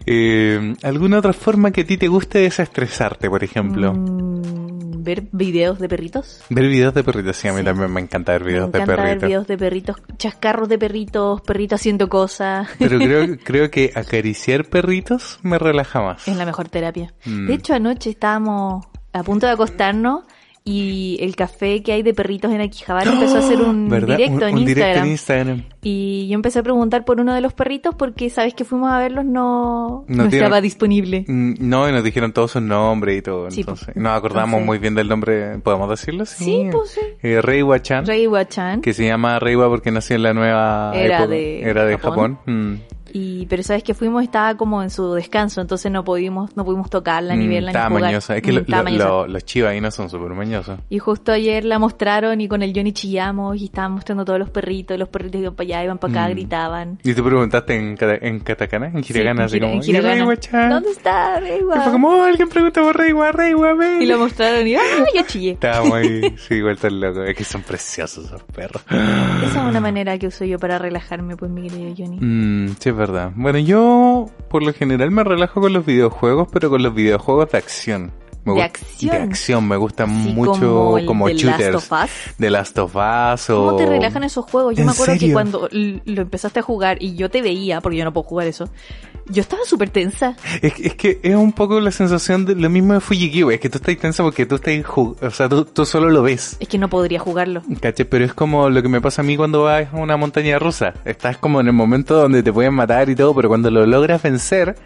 Eh, 0.05 0.75
¿Alguna 0.83 1.17
otra 1.19 1.33
forma 1.33 1.71
que 1.71 1.81
a 1.81 1.87
ti 1.87 1.97
te 1.97 2.09
guste 2.09 2.41
desestresarte, 2.41 3.31
por 3.31 3.43
ejemplo? 3.43 3.95
Mm, 3.95 4.70
ver 5.15 5.25
videos 5.33 5.79
de 5.79 5.89
perritos. 5.89 6.43
Ver 6.51 6.67
videos 6.69 6.95
de 6.95 7.05
perritos. 7.05 7.37
Sí, 7.37 7.49
a 7.49 7.53
mí 7.53 7.59
Sí. 7.59 7.65
también 7.65 7.93
me 7.93 8.01
encanta 8.01 8.33
ver 8.33 8.45
videos 8.45 8.67
Me 8.69 8.73
de 8.73 8.79
encanta 8.79 8.97
ver 9.03 9.05
perritos. 9.11 9.29
videos 9.29 9.47
de 9.47 9.59
perritos, 9.59 9.97
chascarros 10.19 10.69
de 10.69 10.79
perritos, 10.79 11.41
perritos 11.43 11.81
haciendo 11.81 12.09
cosas. 12.09 12.69
Pero 12.79 12.99
creo, 12.99 13.37
creo 13.45 13.71
que 13.71 13.93
acariciar 13.95 14.65
perritos 14.67 15.39
me 15.43 15.59
relaja 15.59 16.01
más. 16.01 16.27
Es 16.29 16.37
la 16.37 16.47
mejor 16.47 16.69
terapia. 16.69 17.13
Mm. 17.25 17.47
De 17.49 17.55
hecho, 17.55 17.75
anoche 17.75 18.11
estábamos 18.11 18.87
a 19.13 19.23
punto 19.23 19.47
de 19.47 19.53
acostarnos 19.53 20.25
y 20.65 21.17
el 21.21 21.35
café 21.37 21.83
que 21.83 21.93
hay 21.93 22.03
de 22.03 22.13
perritos 22.15 22.53
en 22.53 22.61
Akihabara 22.61 23.11
empezó 23.13 23.37
a 23.37 23.39
hacer 23.39 23.61
un 23.63 23.89
¿Verdad? 23.89 24.17
directo 24.19 24.37
Un- 24.45 24.51
en 24.51 24.55
un 24.59 24.65
directo 24.67 24.81
Instagram. 24.87 25.05
en 25.07 25.11
Instagram. 25.11 25.63
Y 25.83 26.29
yo 26.29 26.35
empecé 26.35 26.59
a 26.59 26.63
preguntar 26.63 27.05
por 27.07 27.19
uno 27.21 27.33
de 27.35 27.41
los 27.41 27.55
perritos 27.55 27.95
porque 27.95 28.29
sabes 28.29 28.53
que 28.55 28.65
fuimos 28.65 28.93
a 28.93 28.99
verlos 28.99 29.25
no, 29.25 30.05
No 30.07 30.25
estaba 30.27 30.61
disponible. 30.61 31.25
Mm, 31.27 31.55
No, 31.61 31.89
y 31.89 31.93
nos 31.93 32.05
dijeron 32.05 32.33
todos 32.33 32.51
sus 32.53 32.63
nombres 32.63 33.19
y 33.19 33.23
todo. 33.23 33.51
Sí, 33.51 33.61
entonces, 33.61 33.87
pues, 33.87 33.97
nos 33.97 34.17
acordamos 34.17 34.49
entonces- 34.61 34.67
muy 34.67 34.79
bien 34.79 34.95
del 34.95 35.09
nombre, 35.09 35.59
¿podemos 35.61 35.89
decirlo? 35.89 36.27
Sí, 36.27 36.69
pues 36.71 36.91
sí. 36.91 37.01
Eh, 37.23 37.41
Reiwa 37.41 37.81
Chan, 37.81 38.81
que 38.83 38.93
se 38.93 39.07
llama 39.07 39.39
Reiwa 39.39 39.69
porque 39.69 39.91
nació 39.91 40.17
en 40.17 40.23
la 40.25 40.35
nueva 40.35 40.93
Era 40.95 41.17
época. 41.21 41.27
de 41.31 41.63
Era 41.63 41.85
de 41.87 41.97
Japón. 41.99 42.37
Japón. 42.37 42.55
Mm. 42.75 42.75
Y, 43.13 43.47
pero 43.47 43.63
sabes 43.63 43.83
que 43.83 43.95
fuimos, 43.95 44.23
estaba 44.23 44.57
como 44.57 44.83
en 44.83 44.91
su 44.91 45.13
descanso, 45.15 45.61
entonces 45.61 45.91
no 45.91 46.05
pudimos, 46.05 46.57
no 46.57 46.65
pudimos 46.65 46.89
tocarla 46.91 47.35
ni 47.37 47.47
Mm, 47.47 47.51
verla 47.51 47.73
ni 47.73 47.79
jugar. 47.89 48.03
mañosa. 48.03 48.37
Es 48.37 48.43
que 48.43 48.53
Mm, 48.53 48.65
lo- 48.69 48.91
lo- 48.99 49.27
los 49.27 49.45
chivas 49.45 49.73
ahí 49.73 49.81
no 49.81 49.91
son 49.91 50.09
súper 50.11 50.31
mañosos. 50.31 50.79
Y 50.89 50.99
justo 50.99 51.33
ayer 51.33 51.65
la 51.65 51.79
mostraron 51.79 52.41
y 52.41 52.49
con 52.49 52.63
el 52.63 52.73
Johnny 52.75 52.93
chillamos 52.93 53.57
y 53.61 53.65
estaban 53.67 53.93
mostrando 53.93 54.25
todos 54.25 54.39
los 54.39 54.51
perritos, 54.51 54.95
y 54.97 54.99
los 54.99 55.09
perritos 55.09 55.41
iban 55.41 55.55
para 55.55 55.65
allá, 55.67 55.85
iban 55.85 55.99
para 55.99 56.13
acá, 56.13 56.29
Mm. 56.29 56.31
gritaban. 56.33 56.99
¿Y 57.05 57.15
tú 57.15 57.25
preguntaste 57.25 57.75
en, 57.77 57.97
en 58.01 58.41
katakana? 58.41 58.87
¿En 58.87 58.99
hiragana? 59.09 59.49
Sí, 59.49 59.57
así 59.57 59.57
en 59.57 59.63
como, 60.23 60.33
en. 60.33 60.71
¿Dónde 60.71 60.91
está, 60.91 61.39
Y 61.39 61.41
Reiwa? 61.43 61.81
fue 61.83 61.93
como, 61.93 62.09
"Oh, 62.09 62.23
alguien 62.23 62.49
pregunta 62.49 62.83
por 62.83 62.97
Reiwa, 62.97 63.33
Reiwa. 63.33 63.75
Y 64.01 64.07
lo 64.07 64.19
mostraron 64.19 64.67
y 64.67 64.75
¡ah! 64.77 64.81
yo 65.15 65.23
chillé. 65.27 65.51
Estábamos 65.53 65.93
ahí, 65.95 66.35
sí, 66.39 66.61
vueltos 66.63 66.93
locos. 66.93 67.29
Es 67.29 67.37
que 67.37 67.45
son 67.45 67.63
preciosos 67.63 68.27
esos 68.27 68.43
perros. 68.45 68.83
Esa 68.89 69.47
es 69.47 69.57
una 69.57 69.81
manera 69.81 70.19
que 70.19 70.27
uso 70.27 70.45
yo 70.45 70.59
para 70.59 70.79
relajarme, 70.79 71.37
pues, 71.37 71.51
mi 71.51 71.69
querido 71.69 71.95
Johnny. 71.97 72.19
Mm, 72.21 72.77
sí, 72.79 72.93
verdad. 73.01 73.33
Bueno, 73.35 73.59
yo 73.59 74.27
por 74.49 74.63
lo 74.63 74.73
general 74.73 75.11
me 75.11 75.25
relajo 75.25 75.61
con 75.61 75.73
los 75.73 75.85
videojuegos, 75.85 76.49
pero 76.53 76.71
con 76.71 76.83
los 76.83 76.95
videojuegos 76.95 77.51
de 77.51 77.59
acción. 77.59 78.13
Me 78.45 78.55
¿De 78.55 78.63
acción? 78.63 79.11
De 79.17 79.23
acción, 79.23 79.69
me 79.69 79.77
gustan 79.77 80.09
Así 80.11 80.33
mucho 80.33 80.53
como 80.53 80.99
el 80.99 81.05
como 81.07 81.27
de 81.29 81.35
shooters. 81.35 81.75
Last 81.75 81.93
of 81.93 81.93
Us. 82.05 82.11
De 82.39 82.51
Last 82.51 82.79
of 82.79 82.97
Us 82.97 83.51
o... 83.51 83.57
¿Cómo 83.67 83.77
te 83.77 83.85
relajan 83.87 84.25
esos 84.25 84.47
juegos? 84.51 84.75
Yo 84.77 84.81
¿En 84.81 84.87
me 84.87 84.93
acuerdo 84.93 85.13
que 85.13 85.19
serio? 85.21 85.35
cuando 85.35 85.69
l- 85.71 86.01
lo 86.07 86.23
empezaste 86.23 86.61
a 86.61 86.63
jugar 86.63 86.97
y 87.03 87.17
yo 87.17 87.29
te 87.31 87.43
veía, 87.43 87.83
porque 87.83 87.99
yo 87.99 88.05
no 88.05 88.15
puedo 88.15 88.25
jugar 88.27 88.47
eso, 88.47 88.71
yo 89.27 89.41
estaba 89.43 89.63
súper 89.65 89.91
tensa. 89.91 90.37
Es, 90.63 90.73
que- 90.75 90.87
es 90.89 90.95
que 90.95 91.21
es 91.23 91.35
un 91.35 91.53
poco 91.53 91.81
la 91.81 91.91
sensación 91.91 92.45
de 92.45 92.55
lo 92.55 92.71
mismo 92.71 92.95
de 92.95 93.01
Fujikiwa, 93.01 93.55
es 93.55 93.61
que 93.61 93.69
tú 93.71 93.79
estás 93.79 93.97
tensa 93.99 94.23
porque 94.23 94.47
tú 94.47 94.57
estás 94.57 94.75
o 94.97 95.31
sea, 95.31 95.49
tú, 95.49 95.65
tú 95.65 95.85
solo 95.85 96.11
lo 96.11 96.23
ves. 96.23 96.57
Es 96.61 96.69
que 96.69 96.79
no 96.79 96.89
podría 96.89 97.19
jugarlo. 97.19 97.63
¿Caché? 97.81 98.05
Pero 98.05 98.25
es 98.25 98.35
como 98.35 98.71
lo 98.71 98.83
que 98.83 98.89
me 98.89 99.01
pasa 99.01 99.23
a 99.23 99.25
mí 99.25 99.37
cuando 99.37 99.63
vas 99.65 99.89
a 99.93 99.97
una 99.97 100.17
montaña 100.17 100.59
rusa. 100.59 100.95
Estás 101.05 101.37
como 101.39 101.61
en 101.61 101.67
el 101.67 101.73
momento 101.73 102.15
donde 102.15 102.43
te 102.43 102.53
pueden 102.53 102.75
matar 102.75 103.09
y 103.11 103.15
todo, 103.17 103.35
pero 103.35 103.49
cuando 103.49 103.71
lo 103.71 103.87
logras 103.87 104.23
vencer, 104.23 104.77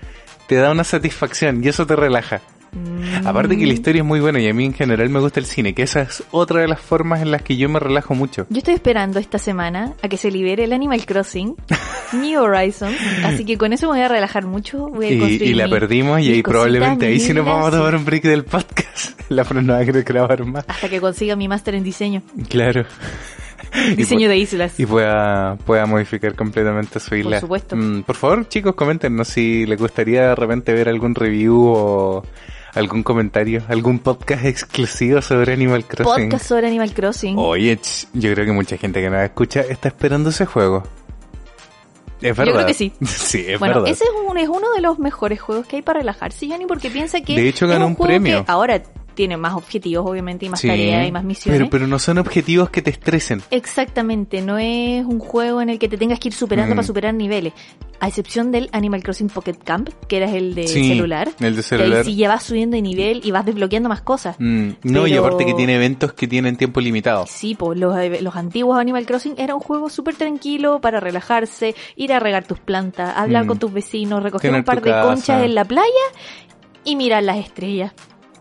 te 0.47 0.57
da 0.57 0.71
una 0.71 0.85
satisfacción 0.85 1.63
y 1.65 1.69
eso 1.69 1.87
te 1.87 1.97
relaja. 1.97 2.41
Mm. 2.75 3.27
Aparte 3.27 3.57
que 3.57 3.67
la 3.67 3.73
historia 3.73 4.01
es 4.03 4.07
muy 4.07 4.21
buena 4.21 4.41
y 4.41 4.49
a 4.49 4.55
mí 4.55 4.65
en 4.65 4.75
general 4.75 5.09
me 5.09 5.21
gusta 5.21 5.41
el 5.41 5.47
cine, 5.47 5.75
que 5.75 5.83
esa 5.83 6.03
es 6.03 6.23
otra 6.31 6.61
de 6.61 6.69
las 6.69 6.81
formas 6.81 7.23
en 7.23 7.31
las 7.31 7.43
que 7.43 7.57
yo 7.57 7.69
me 7.69 7.79
relajo 7.79 8.15
mucho. 8.15 8.47
Yo 8.51 8.59
estoy 8.59 8.75
esperando 8.75 9.19
esta 9.19 9.39
semana 9.39 9.93
a 10.03 10.09
que 10.09 10.17
se 10.17 10.31
libere 10.31 10.65
el 10.65 10.73
Animal 10.73 11.07
Crossing, 11.07 11.55
New 12.13 12.43
Horizons, 12.43 12.97
así 13.25 13.45
que 13.45 13.57
con 13.57 13.73
eso 13.73 13.87
me 13.87 13.99
voy 13.99 14.05
a 14.05 14.09
relajar 14.09 14.45
mucho. 14.47 14.89
Voy 14.89 15.07
a 15.07 15.11
Y, 15.13 15.23
y 15.43 15.55
la 15.55 15.67
mi- 15.67 15.71
perdimos 15.71 16.21
y 16.21 16.25
mis 16.25 16.33
ahí 16.35 16.43
probablemente 16.43 17.07
ahí 17.07 17.13
cositas, 17.15 17.27
sí 17.29 17.35
nos 17.35 17.47
vamos 17.47 17.69
a 17.69 17.77
tomar 17.77 17.95
un 17.97 18.05
break 18.05 18.23
del 18.25 18.45
podcast. 18.45 19.21
La 19.31 19.43
no 19.45 19.73
va 19.73 19.79
a 19.79 19.85
grabar 19.85 20.45
más. 20.45 20.65
Hasta 20.69 20.89
que 20.89 21.01
consiga 21.01 21.35
mi 21.35 21.49
máster 21.49 21.75
en 21.75 21.83
diseño. 21.85 22.23
Claro. 22.49 22.85
Y 23.75 23.97
Diseño 23.97 24.29
de 24.29 24.37
islas. 24.37 24.79
Y 24.79 24.87
pueda, 24.87 25.57
pueda 25.57 25.85
modificar 25.87 26.37
completamente 26.37 27.01
su 27.01 27.17
isla. 27.17 27.41
supuesto. 27.41 27.75
Mm, 27.75 28.03
por 28.05 28.15
favor, 28.15 28.47
chicos, 28.49 28.75
coméntenos 28.77 29.27
si 29.27 29.67
les 29.67 29.81
gustaría 29.81 30.29
de 30.29 30.35
repente 30.37 30.73
ver 30.73 30.89
algún 30.89 31.15
review 31.15 31.73
o 31.75 32.25
algún 32.75 33.03
comentario, 33.03 33.63
algún 33.69 33.99
podcast 33.99 34.45
exclusivo 34.45 35.23
sobre 35.23 35.53
Animal 35.53 35.85
Crossing. 35.85 36.31
Podcast 36.31 36.47
sobre 36.47 36.67
Animal 36.67 36.93
Crossing. 36.93 37.39
Oye, 37.39 37.79
yo 38.13 38.33
creo 38.33 38.47
que 38.47 38.53
mucha 38.53 38.77
gente 38.77 39.01
que 39.01 39.11
nos 39.11 39.23
escucha 39.23 39.61
está 39.61 39.89
esperando 39.89 40.31
ese 40.31 40.47
juego. 40.47 40.83
Es 42.21 42.37
verdad. 42.37 42.55
creo 42.55 42.67
que 42.67 42.75
sí. 42.75 42.93
sí, 43.05 43.45
es 43.47 43.59
bueno, 43.59 43.77
verdad. 43.77 43.91
ese 43.91 44.05
es, 44.05 44.11
un, 44.29 44.39
es 44.39 44.49
uno 44.49 44.73
de 44.73 44.81
los 44.81 44.99
mejores 44.99 45.41
juegos 45.41 45.67
que 45.67 45.77
hay 45.77 45.83
para 45.83 46.01
relajarse, 46.01 46.49
Johnny, 46.49 46.67
porque 46.67 46.91
piensa 46.91 47.21
que. 47.21 47.37
De 47.37 47.49
hecho, 47.49 47.67
es 47.67 47.73
ganó 47.73 47.87
un 47.87 47.97
premio. 47.97 48.45
que 48.45 48.51
ahora 48.51 48.83
tiene 49.15 49.37
más 49.37 49.55
objetivos, 49.55 50.05
obviamente, 50.09 50.47
y 50.47 50.49
más 50.49 50.61
Sí, 50.61 50.69
tareas 50.69 51.09
y 51.09 51.13
más 51.13 51.25
misiones. 51.25 51.59
Pero, 51.61 51.71
pero 51.71 51.87
no 51.87 51.99
son 51.99 52.19
objetivos 52.19 52.71
que 52.71 52.83
te 52.83 52.91
estresen. 52.91 53.43
Exactamente, 53.51 54.43
no 54.43 54.59
es 54.59 55.05
un 55.05 55.19
juego 55.19 55.61
en 55.61 55.71
el 55.71 55.79
que 55.79 55.89
te 55.89 55.97
tengas 55.97 56.19
que 56.21 56.29
ir 56.29 56.35
superando 56.35 56.73
Mm. 56.75 56.77
para 56.77 56.87
superar 56.87 57.15
niveles. 57.15 57.53
A 58.01 58.09
excepción 58.09 58.51
del 58.51 58.69
Animal 58.73 59.03
Crossing 59.03 59.29
Pocket 59.29 59.55
Camp, 59.65 59.89
que 60.09 60.17
era 60.19 60.31
el 60.31 60.55
de 60.55 60.67
Sí, 60.69 60.89
celular. 60.89 61.31
el 61.41 61.57
de 61.57 61.63
celular. 61.63 62.05
sí 62.05 62.17
ya 62.17 62.29
vas 62.29 62.43
subiendo 62.43 62.75
de 62.77 62.83
nivel 62.83 63.21
y 63.25 63.31
vas 63.31 63.47
desbloqueando 63.47 63.89
más 63.89 64.03
cosas. 64.03 64.37
Mm, 64.39 64.71
no, 64.83 65.07
y 65.07 65.17
aparte 65.17 65.45
que 65.47 65.55
tiene 65.55 65.77
eventos 65.77 66.13
que 66.13 66.27
tienen 66.29 66.57
tiempo 66.57 66.81
limitado. 66.81 67.25
Sí, 67.27 67.55
pues 67.55 67.79
los, 67.79 67.95
los 68.21 68.37
antiguos 68.37 68.79
Animal 68.79 69.07
Crossing 69.07 69.35
era 69.39 69.55
un 69.55 69.61
juego 69.61 69.89
súper 69.89 70.17
tranquilo 70.17 70.81
para 70.81 71.01
relajarse, 71.01 71.75
ir 71.97 72.13
a 72.13 72.19
regar 72.21 72.45
tus 72.47 72.59
plantas, 72.59 73.17
hablar 73.17 73.45
Mm. 73.45 73.49
con 73.49 73.59
tus 73.59 73.73
vecinos, 73.73 74.23
recoger 74.23 74.49
Tener 74.51 74.61
un 74.61 74.65
par 74.65 74.83
de 74.83 74.91
casa. 74.91 75.07
conchas 75.09 75.43
en 75.45 75.55
la 75.55 75.65
playa 75.65 75.85
y 76.85 76.97
mirar 76.97 77.23
las 77.23 77.39
estrellas. 77.39 77.93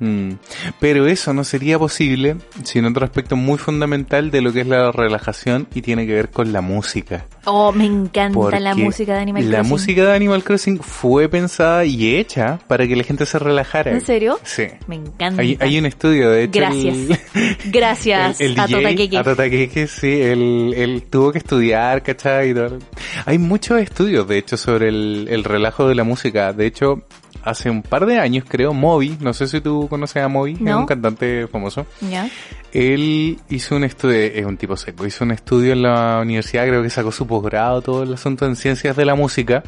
Mm, 0.03 0.33
Pero 0.79 1.07
eso 1.07 1.33
no 1.33 1.43
sería 1.45 1.79
posible 1.79 2.35
sin 2.63 2.83
otro 2.85 3.05
aspecto 3.05 3.35
muy 3.37 3.57
fundamental 3.57 4.31
de 4.31 4.41
lo 4.41 4.51
que 4.51 4.61
es 4.61 4.67
la 4.67 4.91
relajación 4.91 5.67
y 5.73 5.81
tiene 5.81 6.05
que 6.05 6.13
ver 6.13 6.29
con 6.29 6.51
la 6.51 6.59
música. 6.61 7.25
Oh, 7.45 7.71
me 7.71 7.85
encanta 7.85 8.59
la 8.59 8.71
Porque 8.71 8.83
música 8.83 9.13
de 9.13 9.19
Animal 9.19 9.43
La 9.51 9.57
Crossing. 9.59 9.69
música 9.69 10.05
de 10.05 10.13
Animal 10.13 10.43
Crossing 10.43 10.79
fue 10.79 11.29
pensada 11.29 11.85
y 11.85 12.15
hecha 12.15 12.59
para 12.67 12.87
que 12.87 12.95
la 12.95 13.03
gente 13.03 13.25
se 13.25 13.39
relajara. 13.39 13.91
¿En 13.91 14.01
serio? 14.01 14.39
Sí. 14.43 14.63
Me 14.87 14.95
encanta. 14.95 15.41
Hay, 15.41 15.57
hay 15.59 15.77
un 15.77 15.85
estudio, 15.85 16.29
de 16.31 16.43
hecho. 16.43 16.59
Gracias. 16.59 16.95
el- 17.35 17.71
Gracias 17.71 18.41
el, 18.41 18.51
el 18.51 18.59
a 18.59 18.67
DJ, 18.67 19.17
a 19.17 19.23
Totakeke, 19.23 19.87
sí, 19.87 20.21
él, 20.21 20.73
él 20.75 21.03
tuvo 21.09 21.31
que 21.31 21.37
estudiar, 21.37 22.03
¿cachai? 22.03 22.51
Y 22.51 22.53
todo. 22.53 22.77
Hay 23.25 23.37
muchos 23.37 23.79
estudios, 23.79 24.27
de 24.27 24.37
hecho, 24.37 24.57
sobre 24.57 24.89
el, 24.89 25.27
el 25.29 25.43
relajo 25.43 25.87
de 25.87 25.95
la 25.95 26.03
música. 26.03 26.51
De 26.53 26.65
hecho, 26.65 27.03
hace 27.43 27.69
un 27.69 27.81
par 27.81 28.05
de 28.05 28.19
años, 28.19 28.45
creo, 28.47 28.73
Moby, 28.73 29.17
no 29.19 29.33
sé 29.33 29.47
si 29.47 29.61
tú 29.61 29.87
conoces 29.89 30.23
a 30.23 30.27
Moby, 30.27 30.53
es 30.53 30.73
un 30.73 30.85
cantante 30.85 31.47
famoso. 31.47 31.85
¿Ya? 32.01 32.29
Él 32.71 33.37
hizo 33.49 33.75
un 33.75 33.83
estudio, 33.83 34.17
es 34.17 34.45
un 34.45 34.57
tipo 34.57 34.75
seco, 34.77 35.05
hizo 35.05 35.23
un 35.23 35.31
estudio 35.31 35.73
en 35.73 35.83
la 35.83 36.19
universidad, 36.21 36.65
creo 36.65 36.81
que 36.81 36.89
sacó 36.89 37.11
su 37.11 37.27
posgrado, 37.27 37.81
todo 37.81 38.03
el 38.03 38.13
asunto 38.13 38.45
en 38.45 38.55
ciencias 38.55 38.95
de 38.95 39.05
la 39.05 39.15
música, 39.15 39.63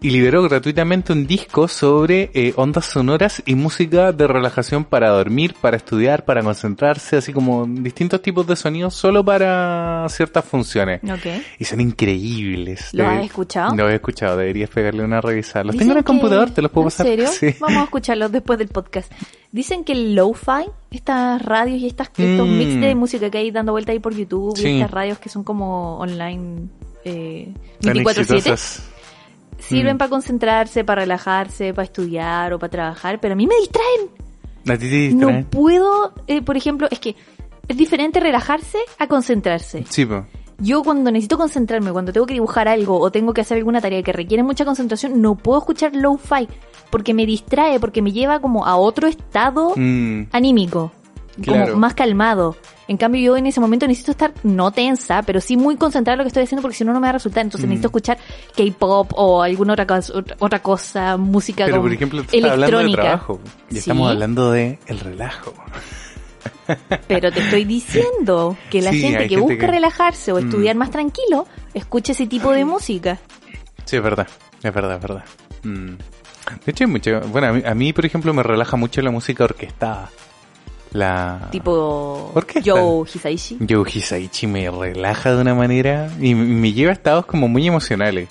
y 0.00 0.10
liberó 0.10 0.42
gratuitamente 0.42 1.12
un 1.12 1.26
disco 1.26 1.68
sobre 1.68 2.30
eh, 2.34 2.52
ondas 2.56 2.84
sonoras 2.86 3.42
y 3.46 3.54
música 3.54 4.12
de 4.12 4.26
relajación 4.26 4.84
para 4.84 5.08
dormir, 5.10 5.54
para 5.60 5.76
estudiar, 5.78 6.24
para 6.24 6.42
concentrarse, 6.42 7.16
así 7.16 7.32
como 7.32 7.66
distintos 7.66 8.20
tipos 8.22 8.46
de 8.46 8.56
sonidos 8.56 8.94
solo 8.94 9.24
para 9.24 10.06
ciertas 10.08 10.44
funciones. 10.44 11.00
Ok. 11.04 11.26
Y 11.58 11.64
son 11.64 11.80
increíbles. 11.80 12.90
¿Los 12.92 13.06
Debe- 13.06 13.18
has 13.18 13.24
escuchado? 13.24 13.74
Los 13.74 13.90
he 13.90 13.94
escuchado, 13.94 14.36
deberías 14.36 14.70
pegarle 14.70 15.02
una 15.04 15.20
revisada. 15.20 15.64
Los 15.64 15.72
Dicen 15.72 15.88
tengo 15.88 15.92
en 15.92 15.98
el 15.98 16.04
que- 16.04 16.06
computador, 16.06 16.50
te 16.50 16.62
los 16.62 16.70
puedo 16.70 16.86
¿En 16.86 16.90
pasar. 16.90 17.06
serio? 17.06 17.26
Sí. 17.32 17.54
Vamos 17.60 17.78
a 17.78 17.84
escucharlos 17.84 18.32
después 18.32 18.58
del 18.58 18.68
podcast. 18.68 19.10
Dicen 19.52 19.84
que 19.84 19.92
el 19.92 20.14
lo-fi, 20.14 20.68
estas 20.90 21.40
radios 21.42 21.80
y 21.80 21.86
estas, 21.86 22.08
estos 22.16 22.46
Mm. 22.46 22.58
mix 22.58 22.80
de 22.80 22.94
música 22.94 23.30
que 23.30 23.38
hay 23.38 23.50
dando 23.50 23.72
vuelta 23.72 23.92
ahí 23.92 23.98
por 23.98 24.14
YouTube 24.14 24.56
Sí. 24.56 24.68
y 24.68 24.74
estas 24.76 24.90
radios 24.90 25.18
que 25.18 25.28
son 25.30 25.42
como 25.44 25.98
online 25.98 26.68
eh, 27.04 27.52
Tan 27.80 27.94
24/7 27.94 28.20
exitosas. 28.20 28.90
Sirven 29.58 29.96
Mm. 29.96 29.98
para 29.98 30.10
concentrarse, 30.10 30.84
para 30.84 31.02
relajarse, 31.02 31.72
para 31.74 31.84
estudiar 31.84 32.52
o 32.52 32.58
para 32.58 32.70
trabajar, 32.70 33.20
pero 33.20 33.32
a 33.32 33.36
mí 33.36 33.46
me 33.46 33.56
distraen. 33.56 34.10
¿A 34.68 34.72
ti 34.78 34.88
te 34.88 34.96
distraen? 34.96 35.40
No 35.40 35.46
puedo, 35.50 36.12
eh, 36.26 36.42
por 36.42 36.56
ejemplo, 36.56 36.88
es 36.90 36.98
que 37.00 37.14
es 37.68 37.76
diferente 37.76 38.20
relajarse 38.20 38.78
a 38.98 39.06
concentrarse. 39.06 39.84
Sí, 39.88 40.04
po. 40.06 40.24
Yo 40.58 40.82
cuando 40.82 41.10
necesito 41.10 41.36
concentrarme, 41.36 41.92
cuando 41.92 42.12
tengo 42.12 42.24
que 42.26 42.32
dibujar 42.32 42.66
algo 42.66 42.98
o 42.98 43.10
tengo 43.10 43.34
que 43.34 43.42
hacer 43.42 43.58
alguna 43.58 43.80
tarea 43.82 44.02
que 44.02 44.12
requiere 44.12 44.42
mucha 44.42 44.64
concentración, 44.64 45.20
no 45.20 45.34
puedo 45.34 45.58
escuchar 45.58 45.94
lo-fi 45.94 46.48
porque 46.90 47.12
me 47.12 47.26
distrae, 47.26 47.78
porque 47.78 48.00
me 48.00 48.10
lleva 48.12 48.40
como 48.40 48.64
a 48.64 48.76
otro 48.76 49.06
estado 49.06 49.74
Mm. 49.76 50.28
anímico, 50.32 50.92
Claro. 51.42 51.66
como 51.68 51.80
más 51.80 51.94
calmado. 51.94 52.56
En 52.88 52.96
cambio 52.96 53.20
yo 53.20 53.36
en 53.36 53.46
ese 53.46 53.58
momento 53.60 53.86
necesito 53.86 54.12
estar 54.12 54.32
no 54.44 54.70
tensa, 54.70 55.22
pero 55.22 55.40
sí 55.40 55.56
muy 55.56 55.76
concentrada 55.76 56.14
en 56.14 56.18
lo 56.18 56.24
que 56.24 56.28
estoy 56.28 56.44
haciendo 56.44 56.62
porque 56.62 56.76
si 56.76 56.84
no 56.84 56.92
no 56.92 57.00
me 57.00 57.06
va 57.06 57.10
a 57.10 57.12
resultar. 57.14 57.42
Entonces 57.42 57.66
Mm. 57.66 57.70
necesito 57.70 57.88
escuchar 57.88 58.18
K-pop 58.56 59.12
o 59.16 59.42
alguna 59.42 59.72
otra 59.72 59.86
cosa, 59.86 60.12
otra, 60.38 60.62
cosa 60.62 61.16
música 61.16 61.64
Pero 61.66 61.82
por 61.82 61.92
ejemplo, 61.92 62.20
estás 62.20 62.34
hablando 62.34 62.56
de 62.58 62.64
electrónica. 62.84 63.02
trabajo. 63.02 63.40
Y 63.70 63.72
Sí. 63.74 63.78
estamos 63.80 64.10
hablando 64.10 64.50
de 64.52 64.78
el 64.86 65.00
relajo. 65.00 65.52
Pero 67.08 67.30
te 67.32 67.40
estoy 67.40 67.64
diciendo 67.64 68.56
que 68.70 68.82
la 68.82 68.90
Sí, 68.90 69.00
gente 69.00 69.18
que 69.24 69.28
gente 69.30 69.40
busca 69.40 69.58
que- 69.58 69.66
relajarse 69.66 70.32
o 70.32 70.36
Mm. 70.36 70.46
estudiar 70.46 70.76
más 70.76 70.90
tranquilo, 70.90 71.46
escuche 71.74 72.12
ese 72.12 72.26
tipo 72.26 72.52
de 72.52 72.64
música. 72.64 73.18
Sí, 73.84 73.96
es 73.96 74.02
verdad. 74.02 74.26
Es 74.62 74.72
verdad, 74.74 74.96
es 74.96 75.02
verdad. 75.02 75.24
Mm. 75.64 75.90
De 76.64 76.70
hecho, 76.72 76.84
hay 76.84 76.90
mucho. 76.90 77.20
Bueno, 77.32 77.48
a 77.48 77.52
mí, 77.52 77.62
a 77.66 77.74
mí, 77.74 77.92
por 77.92 78.06
ejemplo, 78.06 78.32
me 78.32 78.42
relaja 78.42 78.76
mucho 78.76 79.02
la 79.02 79.10
música 79.10 79.44
orquestada. 79.44 80.10
La. 80.92 81.48
Tipo 81.50 82.32
Orquesta. 82.34 82.70
Joe 82.70 83.06
Hisaishi. 83.12 83.58
Yo 83.60 83.84
Hisaichi 83.84 84.46
me 84.46 84.70
relaja 84.70 85.34
de 85.34 85.40
una 85.40 85.54
manera 85.54 86.10
y 86.20 86.34
me 86.34 86.72
lleva 86.72 86.90
a 86.90 86.94
estados 86.94 87.26
como 87.26 87.48
muy 87.48 87.66
emocionales. 87.66 88.28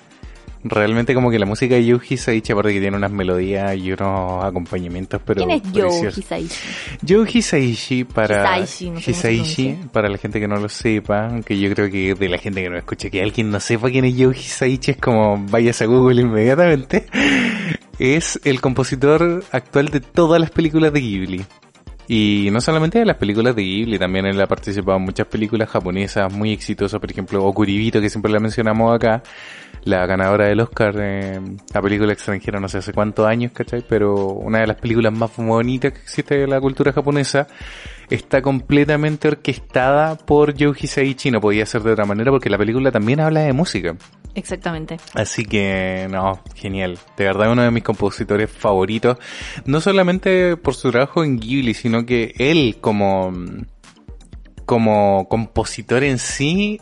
Realmente 0.68 1.14
como 1.14 1.30
que 1.30 1.38
la 1.38 1.46
música 1.46 1.76
de 1.76 1.92
Joe 1.92 2.02
Hisaichi, 2.04 2.52
aparte 2.52 2.74
que 2.74 2.80
tiene 2.80 2.98
unas 2.98 3.12
melodías 3.12 3.78
y 3.78 3.92
unos 3.92 4.44
acompañamientos, 4.44 5.22
pero 5.24 5.46
¿Quién 5.46 5.52
es 5.52 5.62
preciosos. 5.62 6.18
Hisaishi? 6.18 6.56
Joe 7.08 7.30
Hisaishi 7.32 8.04
para 8.04 8.58
Hisaishi, 8.58 8.90
no 8.90 9.00
sé 9.00 9.12
Hisaishi, 9.12 9.78
para 9.92 10.10
la 10.10 10.18
gente 10.18 10.40
que 10.40 10.48
no 10.48 10.56
lo 10.56 10.68
sepa, 10.68 11.28
aunque 11.28 11.60
yo 11.60 11.72
creo 11.72 11.92
que 11.92 12.16
de 12.16 12.30
la 12.30 12.40
gente 12.40 12.64
que 12.64 12.70
no 12.72 12.78
escucha 12.78 13.12
que 13.12 13.22
alguien 13.22 13.52
no 13.52 13.60
sepa 13.60 13.92
quién 13.92 14.06
es 14.06 14.16
Joe 14.18 14.36
Hisaishi 14.36 14.92
es 14.92 14.98
como 14.98 15.38
vayas 15.52 15.84
a 15.84 15.86
Google 15.86 16.22
inmediatamente. 16.22 17.06
Es 17.98 18.42
el 18.44 18.60
compositor 18.60 19.46
actual 19.54 19.88
de 19.88 20.02
todas 20.02 20.42
las 20.42 20.52
películas 20.52 20.92
de 20.92 21.00
Ghibli. 21.00 21.46
Y 22.08 22.50
no 22.52 22.62
solamente 22.62 23.00
de 23.00 23.06
las 23.06 23.18
películas 23.18 23.56
de 23.56 23.64
Ghibli, 23.64 23.98
también 23.98 24.26
él 24.26 24.40
ha 24.40 24.48
participado 24.48 24.98
en 24.98 25.06
muchas 25.06 25.28
películas 25.28 25.70
japonesas 25.70 26.32
muy 26.32 26.52
exitosas, 26.52 27.00
por 27.00 27.10
ejemplo 27.10 27.44
Okuribito, 27.44 28.00
que 28.00 28.10
siempre 28.10 28.32
la 28.32 28.40
mencionamos 28.40 28.96
acá. 28.96 29.24
la 29.86 30.06
ganadora 30.08 30.48
del 30.48 30.60
Oscar, 30.62 30.96
eh, 31.00 31.40
la 31.74 31.82
película 31.82 32.12
extranjera 32.14 32.60
no 32.60 32.68
sé 32.68 32.80
hace 32.80 32.92
cuántos 32.92 33.28
años, 33.28 33.52
¿cachai? 33.54 33.84
Pero 33.88 34.16
una 34.34 34.60
de 34.60 34.68
las 34.68 34.78
películas 34.78 35.14
más 35.14 35.36
bonitas 35.38 35.94
que 35.94 36.00
existe 36.00 36.38
de 36.40 36.48
la 36.48 36.60
cultura 36.60 36.92
japonesa 36.92 37.48
está 38.10 38.42
completamente 38.42 39.28
orquestada 39.28 40.16
por 40.16 40.54
Joe 40.58 40.76
Hisaichi, 40.80 41.32
no 41.32 41.42
podía 41.42 41.66
ser 41.66 41.84
de 41.84 41.94
otra 41.94 42.06
manera 42.06 42.32
porque 42.32 42.50
la 42.50 42.58
película 42.58 42.92
también 42.92 43.20
habla 43.20 43.42
de 43.42 43.54
música. 43.54 43.96
Exactamente. 44.36 44.98
Así 45.14 45.46
que, 45.46 46.08
no, 46.12 46.42
genial. 46.56 47.00
De 47.18 47.24
verdad 47.24 47.52
uno 47.52 47.64
de 47.64 47.72
mis 47.72 47.84
compositores 47.84 48.52
favoritos. 48.52 49.18
No 49.66 49.80
solamente 49.80 50.58
por 50.58 50.76
su 50.76 50.92
trabajo 50.92 51.24
en 51.24 51.40
Ghibli, 51.40 51.74
sino 51.74 52.06
que 52.06 52.34
él 52.38 52.78
como, 52.82 53.32
como 54.66 55.28
compositor 55.30 56.04
en 56.04 56.20
sí 56.20 56.82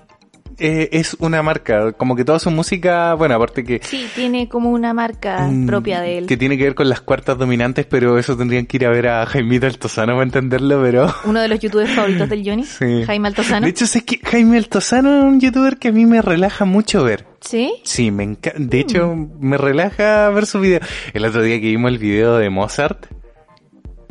eh, 0.59 0.89
es 0.91 1.15
una 1.19 1.41
marca, 1.41 1.93
como 1.93 2.15
que 2.15 2.25
toda 2.25 2.39
su 2.39 2.51
música, 2.51 3.13
bueno, 3.13 3.35
aparte 3.35 3.63
que... 3.63 3.79
Sí, 3.83 4.07
tiene 4.15 4.47
como 4.47 4.71
una 4.71 4.93
marca 4.93 5.47
mm, 5.47 5.65
propia 5.65 6.01
de 6.01 6.19
él. 6.19 6.25
Que 6.27 6.37
tiene 6.37 6.57
que 6.57 6.63
ver 6.63 6.75
con 6.75 6.89
las 6.89 7.01
cuartas 7.01 7.37
dominantes, 7.37 7.85
pero 7.85 8.17
eso 8.17 8.37
tendrían 8.37 8.65
que 8.65 8.77
ir 8.77 8.85
a 8.85 8.89
ver 8.89 9.07
a 9.07 9.25
Jaime 9.25 9.59
Altozano 9.63 10.13
para 10.13 10.23
entenderlo, 10.23 10.81
pero... 10.81 11.13
Uno 11.25 11.41
de 11.41 11.47
los 11.47 11.59
youtubers 11.59 11.91
favoritos 11.91 12.29
del 12.29 12.43
Johnny, 12.45 12.63
Sí. 12.73 13.03
Jaime 13.05 13.27
Altozano. 13.27 13.65
De 13.65 13.71
hecho, 13.71 13.87
sé 13.87 14.03
que 14.03 14.19
Jaime 14.23 14.57
Altozano 14.57 15.19
es 15.19 15.23
un 15.23 15.39
youtuber 15.39 15.77
que 15.77 15.89
a 15.89 15.91
mí 15.91 16.05
me 16.05 16.21
relaja 16.21 16.65
mucho 16.65 17.03
ver. 17.03 17.25
¿Sí? 17.41 17.73
Sí, 17.83 18.09
me 18.11 18.23
encanta. 18.23 18.59
De 18.59 18.79
hecho, 18.79 19.13
me 19.39 19.57
relaja 19.57 20.29
ver 20.29 20.45
su 20.45 20.59
video. 20.59 20.79
El 21.13 21.25
otro 21.25 21.41
día 21.41 21.59
que 21.59 21.67
vimos 21.67 21.91
el 21.91 21.97
video 21.97 22.37
de 22.37 22.49
Mozart, 22.49 23.05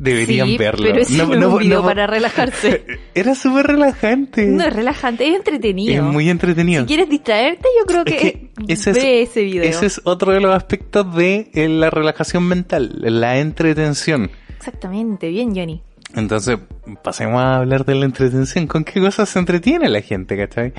deberían 0.03 0.49
sí, 0.49 0.59
verlo. 0.59 0.85
pero 0.89 1.03
ese 1.03 1.17
no, 1.17 1.33
es 1.35 1.45
un 1.47 1.59
video 1.59 1.83
para 1.83 2.07
relajarse. 2.07 2.85
Era 3.15 3.35
súper 3.35 3.67
relajante. 3.69 4.47
No 4.47 4.65
es 4.65 4.73
relajante, 4.73 5.29
es 5.29 5.37
entretenido. 5.37 5.95
Es 5.95 6.03
muy 6.03 6.29
entretenido. 6.29 6.83
Si 6.83 6.87
quieres 6.89 7.09
distraerte, 7.09 7.69
yo 7.79 7.87
creo 7.87 8.05
que, 8.05 8.15
Es 8.15 8.23
que 8.23 8.51
ese 8.69 8.93
ve 8.93 9.23
es- 9.23 9.31
ese 9.31 9.43
video. 9.43 9.63
Ese 9.65 9.87
es 9.87 10.01
otro 10.05 10.33
de 10.33 10.41
los 10.41 10.55
aspectos 10.55 11.15
de 11.15 11.51
eh, 11.55 11.69
la 11.69 11.91
relajación 11.91 12.45
mental, 12.49 12.97
la 13.01 13.39
entretención. 13.39 14.31
Exactamente, 14.57 15.29
bien 15.29 15.55
Johnny. 15.55 15.83
Entonces, 16.15 16.59
pasemos 17.03 17.41
a 17.41 17.57
hablar 17.57 17.85
de 17.87 17.95
la 17.95 18.05
entretención. 18.05 18.67
¿Con 18.67 18.85
qué 18.85 19.01
cosas 19.01 19.29
se 19.29 19.39
entretiene 19.39 19.89
la 19.89 20.03
gente, 20.03 20.37
cachai? 20.37 20.73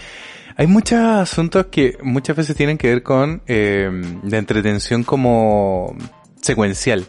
Hay 0.55 0.67
muchos 0.67 0.99
asuntos 0.99 1.65
que 1.71 1.97
muchas 2.03 2.35
veces 2.37 2.55
tienen 2.55 2.77
que 2.77 2.87
ver 2.87 3.01
con 3.01 3.41
eh, 3.47 3.89
la 4.23 4.37
entretención 4.37 5.03
como 5.03 5.95
secuencial. 6.41 7.05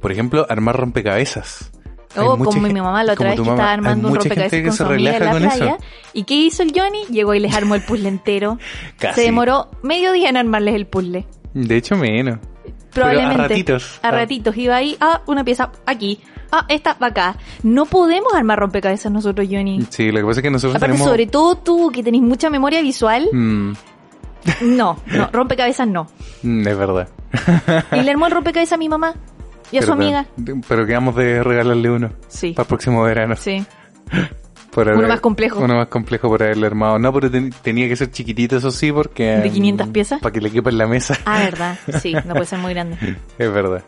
Por 0.00 0.12
ejemplo, 0.12 0.46
armar 0.48 0.76
rompecabezas. 0.76 1.70
Hay 2.16 2.26
O 2.26 2.36
mucha 2.36 2.50
como 2.56 2.66
mi 2.66 2.80
mamá 2.80 3.04
la 3.04 3.12
otra 3.12 3.30
vez 3.30 3.36
que 3.40 3.48
estaba 3.48 3.72
armando 3.72 4.08
un 4.08 4.14
rompecabezas 4.16 4.62
con 4.62 4.72
su 4.72 4.84
amiga 4.84 5.16
en 5.16 5.24
la 5.24 5.30
playa. 5.32 5.54
eso. 5.76 5.76
¿Y 6.12 6.24
qué 6.24 6.34
hizo 6.34 6.62
el 6.64 6.72
Johnny? 6.74 7.04
Llegó 7.10 7.34
y 7.34 7.40
les 7.40 7.54
armó 7.54 7.76
el 7.76 7.82
puzzle 7.82 8.08
entero. 8.08 8.58
Casi. 8.98 9.14
Se 9.14 9.20
demoró 9.22 9.68
medio 9.82 10.10
día 10.12 10.28
en 10.28 10.36
armarles 10.36 10.74
el 10.74 10.86
puzzle. 10.86 11.26
De 11.54 11.76
hecho, 11.76 11.96
menos. 11.96 12.38
Probablemente. 12.92 13.34
Pero 13.36 13.44
a 13.44 13.48
ratitos. 13.48 14.00
A 14.02 14.08
Ah. 14.08 14.10
ratitos. 14.10 14.56
Iba 14.56 14.74
ahí, 14.76 14.96
ah, 15.00 15.22
una 15.26 15.44
pieza 15.44 15.70
aquí. 15.86 16.18
Ah, 16.50 16.64
esta 16.68 16.94
va 16.94 17.08
acá. 17.08 17.36
No 17.62 17.86
podemos 17.86 18.34
armar 18.34 18.58
rompecabezas 18.58 19.12
nosotros, 19.12 19.46
Johnny. 19.48 19.86
Sí, 19.90 20.10
lo 20.10 20.18
que 20.18 20.26
pasa 20.26 20.40
es 20.40 20.42
que 20.42 20.50
nosotros 20.50 20.74
Aparte, 20.76 20.94
tenemos... 20.94 21.08
sobre 21.08 21.26
todo 21.28 21.54
tú, 21.54 21.92
que 21.92 22.02
tenés 22.02 22.22
mucha 22.22 22.50
memoria 22.50 22.82
visual. 22.82 23.28
Mm, 23.32 23.72
No, 24.62 24.96
no, 25.06 25.28
rompecabezas 25.32 25.86
no. 25.86 26.08
mm, 26.42 26.66
es 26.66 26.76
verdad. 26.76 27.08
Y 27.92 28.00
le 28.02 28.10
armó 28.10 28.26
el 28.26 28.32
rompecabezas 28.32 28.72
a 28.72 28.76
mi 28.78 28.88
mamá 28.88 29.14
y 29.72 29.78
a 29.78 29.82
su 29.82 29.92
amiga. 29.92 30.26
Pero 30.68 30.86
quedamos 30.86 31.14
de 31.16 31.42
regalarle 31.42 31.90
uno. 31.90 32.10
Sí. 32.28 32.52
Para 32.52 32.64
el 32.64 32.68
próximo 32.68 33.02
verano. 33.02 33.36
Sí. 33.36 33.64
Por 34.70 34.86
Uno 34.88 35.08
más 35.08 35.20
complejo. 35.20 35.58
Uno 35.58 35.74
más 35.74 35.88
complejo 35.88 36.28
por 36.28 36.44
haberle 36.44 36.64
armado. 36.68 36.96
No, 36.96 37.12
pero 37.12 37.28
ten- 37.28 37.52
tenía 37.60 37.88
que 37.88 37.96
ser 37.96 38.12
chiquitito, 38.12 38.56
eso 38.56 38.70
sí, 38.70 38.92
porque... 38.92 39.24
¿De 39.38 39.50
500 39.50 39.88
piezas? 39.88 40.20
Para 40.20 40.32
que 40.32 40.40
le 40.40 40.48
quepa 40.52 40.70
en 40.70 40.78
la 40.78 40.86
mesa. 40.86 41.18
Ah, 41.26 41.40
verdad. 41.40 41.76
Sí, 42.00 42.12
no 42.24 42.34
puede 42.34 42.46
ser 42.46 42.60
muy 42.60 42.72
grande. 42.72 42.96
Es 43.36 43.52
verdad. 43.52 43.82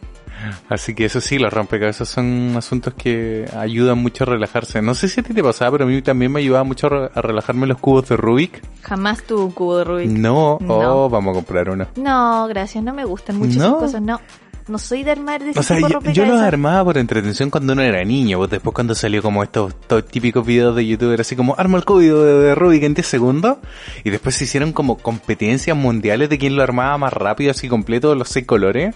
Así 0.68 0.92
que 0.96 1.04
eso 1.04 1.20
sí, 1.20 1.38
los 1.38 1.52
rompecabezas 1.52 2.08
son 2.08 2.54
asuntos 2.56 2.94
que 2.94 3.48
ayudan 3.56 3.98
mucho 3.98 4.24
a 4.24 4.26
relajarse. 4.26 4.82
No 4.82 4.96
sé 4.96 5.06
si 5.06 5.20
a 5.20 5.22
ti 5.22 5.32
te 5.32 5.40
pasaba, 5.44 5.70
pero 5.70 5.84
a 5.84 5.86
mí 5.86 6.02
también 6.02 6.32
me 6.32 6.40
ayudaba 6.40 6.64
mucho 6.64 6.88
a 6.88 6.90
re- 6.90 7.10
a 7.14 7.20
relajarme 7.22 7.68
los 7.68 7.78
cubos 7.78 8.08
de 8.08 8.16
Rubik. 8.16 8.60
Jamás 8.82 9.22
tuve 9.22 9.42
un 9.44 9.52
cubo 9.52 9.78
de 9.78 9.84
Rubik. 9.84 10.10
No, 10.10 10.58
No. 10.60 11.04
oh, 11.04 11.08
vamos 11.08 11.30
a 11.30 11.34
comprar 11.36 11.70
uno. 11.70 11.86
No, 11.94 12.48
gracias, 12.48 12.82
no 12.82 12.92
me 12.92 13.04
gustan 13.04 13.38
mucho 13.38 13.56
¿No? 13.60 13.64
esas 13.66 13.74
cosas, 13.78 14.02
no. 14.02 14.20
No 14.69 14.78
soy 14.78 15.02
de 15.02 15.11
armar 15.11 15.42
de 15.42 15.50
ese 15.50 15.61
O 15.61 15.62
sea, 15.62 15.76
tipo 15.76 15.88
yo, 15.88 16.12
yo 16.12 16.26
los 16.26 16.40
armaba 16.40 16.85
por 16.85 16.99
entretención 16.99 17.50
cuando 17.50 17.73
uno 17.73 17.83
era 17.83 18.04
niño, 18.04 18.38
pues 18.38 18.50
después 18.50 18.75
cuando 18.75 18.95
salió 18.95 19.23
como 19.23 19.42
estos, 19.42 19.73
estos 19.73 20.07
típicos 20.07 20.47
videos 20.47 20.76
de 20.76 20.87
youtuber 20.87 21.21
así 21.21 21.37
como 21.37 21.54
arma 21.59 21.78
el 21.78 21.85
cubo 21.85 22.00
de, 22.00 22.12
de 22.12 22.54
Rubik 22.54 22.83
en 22.83 22.95
10 22.95 23.07
segundos 23.07 23.59
y 24.04 24.11
después 24.11 24.35
se 24.35 24.45
hicieron 24.45 24.73
como 24.73 24.99
competencias 24.99 25.76
mundiales 25.76 26.28
de 26.28 26.38
quién 26.38 26.57
lo 26.57 26.62
armaba 26.62 26.97
más 26.99 27.12
rápido 27.12 27.50
así 27.50 27.69
completo 27.69 28.14
los 28.14 28.28
seis 28.28 28.47
colores. 28.47 28.95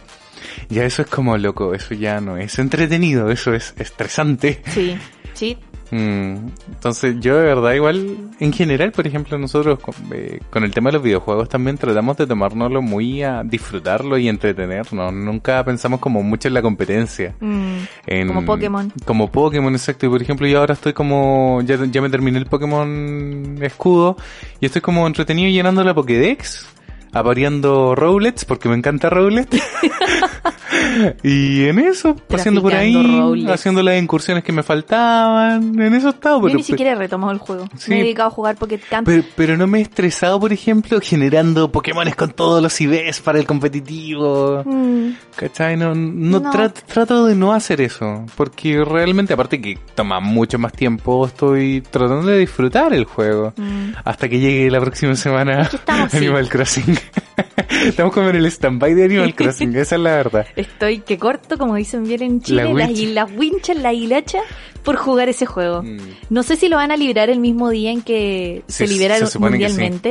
Ya 0.68 0.84
eso 0.84 1.02
es 1.02 1.08
como 1.08 1.36
loco, 1.36 1.74
eso 1.74 1.94
ya 1.94 2.20
no 2.20 2.36
es 2.36 2.58
entretenido, 2.58 3.30
eso 3.30 3.54
es 3.54 3.74
estresante. 3.78 4.62
Sí, 4.72 4.96
sí. 5.34 5.58
Mm, 5.90 6.48
Entonces 6.72 7.16
yo 7.20 7.36
de 7.36 7.44
verdad 7.44 7.72
igual, 7.74 8.16
en 8.40 8.52
general, 8.52 8.90
por 8.92 9.06
ejemplo, 9.06 9.38
nosotros 9.38 9.78
con, 9.78 9.94
eh, 10.12 10.40
con 10.50 10.64
el 10.64 10.72
tema 10.72 10.88
de 10.90 10.94
los 10.94 11.02
videojuegos 11.02 11.48
también 11.48 11.78
tratamos 11.78 12.16
de 12.16 12.26
tomárnoslo 12.26 12.82
muy 12.82 13.22
a 13.22 13.42
disfrutarlo 13.44 14.18
y 14.18 14.28
entretenernos. 14.28 15.12
Nunca 15.12 15.64
pensamos 15.64 16.00
como 16.00 16.22
mucho 16.22 16.48
en 16.48 16.54
la 16.54 16.62
competencia. 16.62 17.34
Mm, 17.40 17.76
En- 18.06 18.26
Como 18.28 18.44
Pokémon. 18.44 18.92
Como 19.04 19.30
Pokémon, 19.30 19.72
exacto. 19.74 20.06
Y 20.06 20.08
por 20.08 20.20
ejemplo, 20.22 20.46
yo 20.46 20.58
ahora 20.58 20.74
estoy 20.74 20.92
como, 20.92 21.60
ya, 21.64 21.78
ya 21.90 22.02
me 22.02 22.10
terminé 22.10 22.38
el 22.38 22.46
Pokémon 22.46 23.56
escudo 23.62 24.16
y 24.60 24.66
estoy 24.66 24.82
como 24.82 25.06
entretenido 25.06 25.48
llenando 25.50 25.84
la 25.84 25.94
Pokédex, 25.94 26.66
apareando 27.12 27.94
Rowlets, 27.94 28.44
porque 28.44 28.68
me 28.68 28.74
encanta 28.76 29.08
Rowlet. 29.08 29.48
y 31.22 31.64
en 31.64 31.78
eso, 31.78 32.14
paseando 32.14 32.62
por 32.62 32.74
ahí, 32.74 33.46
haciendo 33.48 33.82
las 33.82 34.00
incursiones 34.00 34.42
que 34.44 34.52
me 34.52 34.62
faltaban, 34.62 35.80
en 35.80 35.94
eso 35.94 36.10
estaba. 36.10 36.36
Yo 36.38 36.42
Pero, 36.46 36.56
ni 36.56 36.62
siquiera 36.62 36.92
he 36.92 36.94
retomado 36.94 37.32
el 37.32 37.38
juego. 37.38 37.66
Sí. 37.76 37.90
Me 37.90 38.00
he 38.00 38.02
dedicado 38.02 38.28
a 38.28 38.30
jugar 38.32 38.56
Pocket 38.56 38.80
Camp. 38.88 39.06
pero, 39.06 39.22
pero 39.34 39.56
no 39.56 39.66
me 39.66 39.78
he 39.78 39.82
estresado, 39.82 40.38
por 40.40 40.52
ejemplo, 40.52 40.98
generando 41.02 41.70
Pokémones 41.70 42.16
con 42.16 42.30
todos 42.30 42.62
los 42.62 42.80
IVs 42.80 43.20
para 43.20 43.38
el 43.38 43.46
competitivo. 43.46 44.62
Mm, 44.64 45.10
¿Cachai? 45.36 45.76
No, 45.76 45.94
no, 45.94 46.40
No. 46.40 46.52
tra- 46.52 46.72
trato 46.72 47.26
de 47.26 47.34
no 47.34 47.52
hacer 47.52 47.80
eso. 47.80 48.24
Porque 48.36 48.84
realmente, 48.84 49.32
aparte 49.34 49.60
que 49.60 49.78
toma 49.94 50.20
mucho 50.20 50.58
más 50.58 50.72
tiempo, 50.72 51.26
estoy 51.26 51.82
tratando 51.90 52.26
de 52.28 52.38
disfrutar 52.38 52.92
el 52.92 53.04
juego. 53.04 53.52
mm. 53.56 53.90
Hasta 54.04 54.28
que 54.28 54.38
llegue 54.38 54.70
la 54.70 54.80
próxima 54.80 55.14
semana 55.16 55.62
estamos, 55.62 56.10
sí. 56.10 56.16
Animal 56.26 56.48
Crossing. 56.48 56.96
estamos 57.86 58.12
como 58.12 58.28
en 58.30 58.36
el 58.36 58.46
stand-by 58.46 58.94
de 58.94 59.04
Animal 59.04 59.34
Crossing, 59.36 59.74
esa 59.76 59.96
es 59.96 60.00
la 60.00 60.10
verdad. 60.16 60.46
Estoy 60.56 61.00
que 61.00 61.18
corto, 61.18 61.58
como 61.58 61.74
dicen 61.76 62.04
bien 62.04 62.22
en 62.22 62.40
Chile, 62.40 62.64
La 62.64 62.72
las, 62.72 62.88
wincha. 62.90 63.12
las 63.12 63.32
winchas, 63.32 63.76
la 63.78 63.92
hilacha, 63.92 64.38
por 64.82 64.96
jugar 64.96 65.28
ese 65.28 65.46
juego. 65.46 65.82
Mm. 65.82 65.98
No 66.30 66.42
sé 66.42 66.56
si 66.56 66.68
lo 66.68 66.76
van 66.76 66.90
a 66.92 66.96
librar 66.96 67.28
el 67.30 67.40
mismo 67.40 67.70
día 67.70 67.90
en 67.90 68.02
que 68.02 68.62
se 68.68 68.86
Se- 68.86 68.92
libera 68.92 69.18
que 69.18 69.26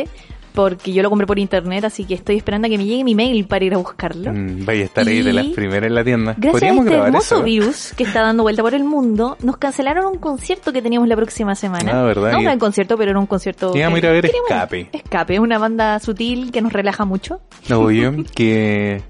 sí. 0.04 0.10
Porque 0.56 0.94
yo 0.94 1.04
lo 1.04 1.10
compré 1.10 1.28
por 1.28 1.38
internet, 1.38 1.84
así 1.86 2.06
que 2.06 2.14
estoy 2.16 2.38
esperando 2.38 2.66
a 2.68 2.70
que 2.70 2.78
me 2.78 2.86
llegue 2.86 3.04
mi 3.04 3.14
mail 3.14 3.46
para 3.46 3.66
ir 3.66 3.74
a 3.74 3.78
buscarlo. 3.78 4.34
Mm, 4.34 4.66
vaya 4.66 4.82
a 4.82 4.86
estar 4.86 5.08
ahí 5.08 5.22
de 5.22 5.30
Y- 5.30 5.34
las 5.34 5.46
primeras 5.48 5.88
en 5.88 5.96
la 5.96 6.04
tienda. 6.04 6.36
Gracias 6.38 6.64
a 6.64 6.68
este 6.76 6.84
grabar 6.86 7.08
hermoso 7.08 7.36
eso. 7.36 7.44
virus 7.44 7.94
que 7.96 8.04
está 8.04 8.22
dando 8.22 8.44
vuelta 8.44 8.62
por 8.64 8.74
el 8.74 8.84
mundo, 8.84 9.38
nos 9.44 9.58
cancelaron 9.58 10.06
un 10.06 10.18
concierto 10.18 10.72
que 10.74 10.82
teníamos 10.82 11.08
la 11.10 11.16
próxima 11.16 11.54
semana. 11.56 11.92
Ah, 11.94 12.04
¿verdad? 12.04 12.32
No 12.32 12.38
un 12.38 12.42
Y- 12.42 12.46
gran 12.46 12.60
concierto, 12.60 12.98
pero 12.98 13.12
era 13.12 13.20
un 13.20 13.28
concierto. 13.28 13.72
Íbamos 13.76 13.98
a 13.98 14.00
ir 14.00 14.08
a 14.08 14.12
ver 14.12 14.26
Escape. 14.26 14.90
Escape, 14.94 15.40
una 15.40 15.58
banda 15.60 16.00
sutil 16.00 16.52
que 16.52 16.62
nos 16.62 16.74
relaja 16.74 17.06
mucho. 17.06 17.42
Obvio, 17.72 18.14
que, 18.36 19.02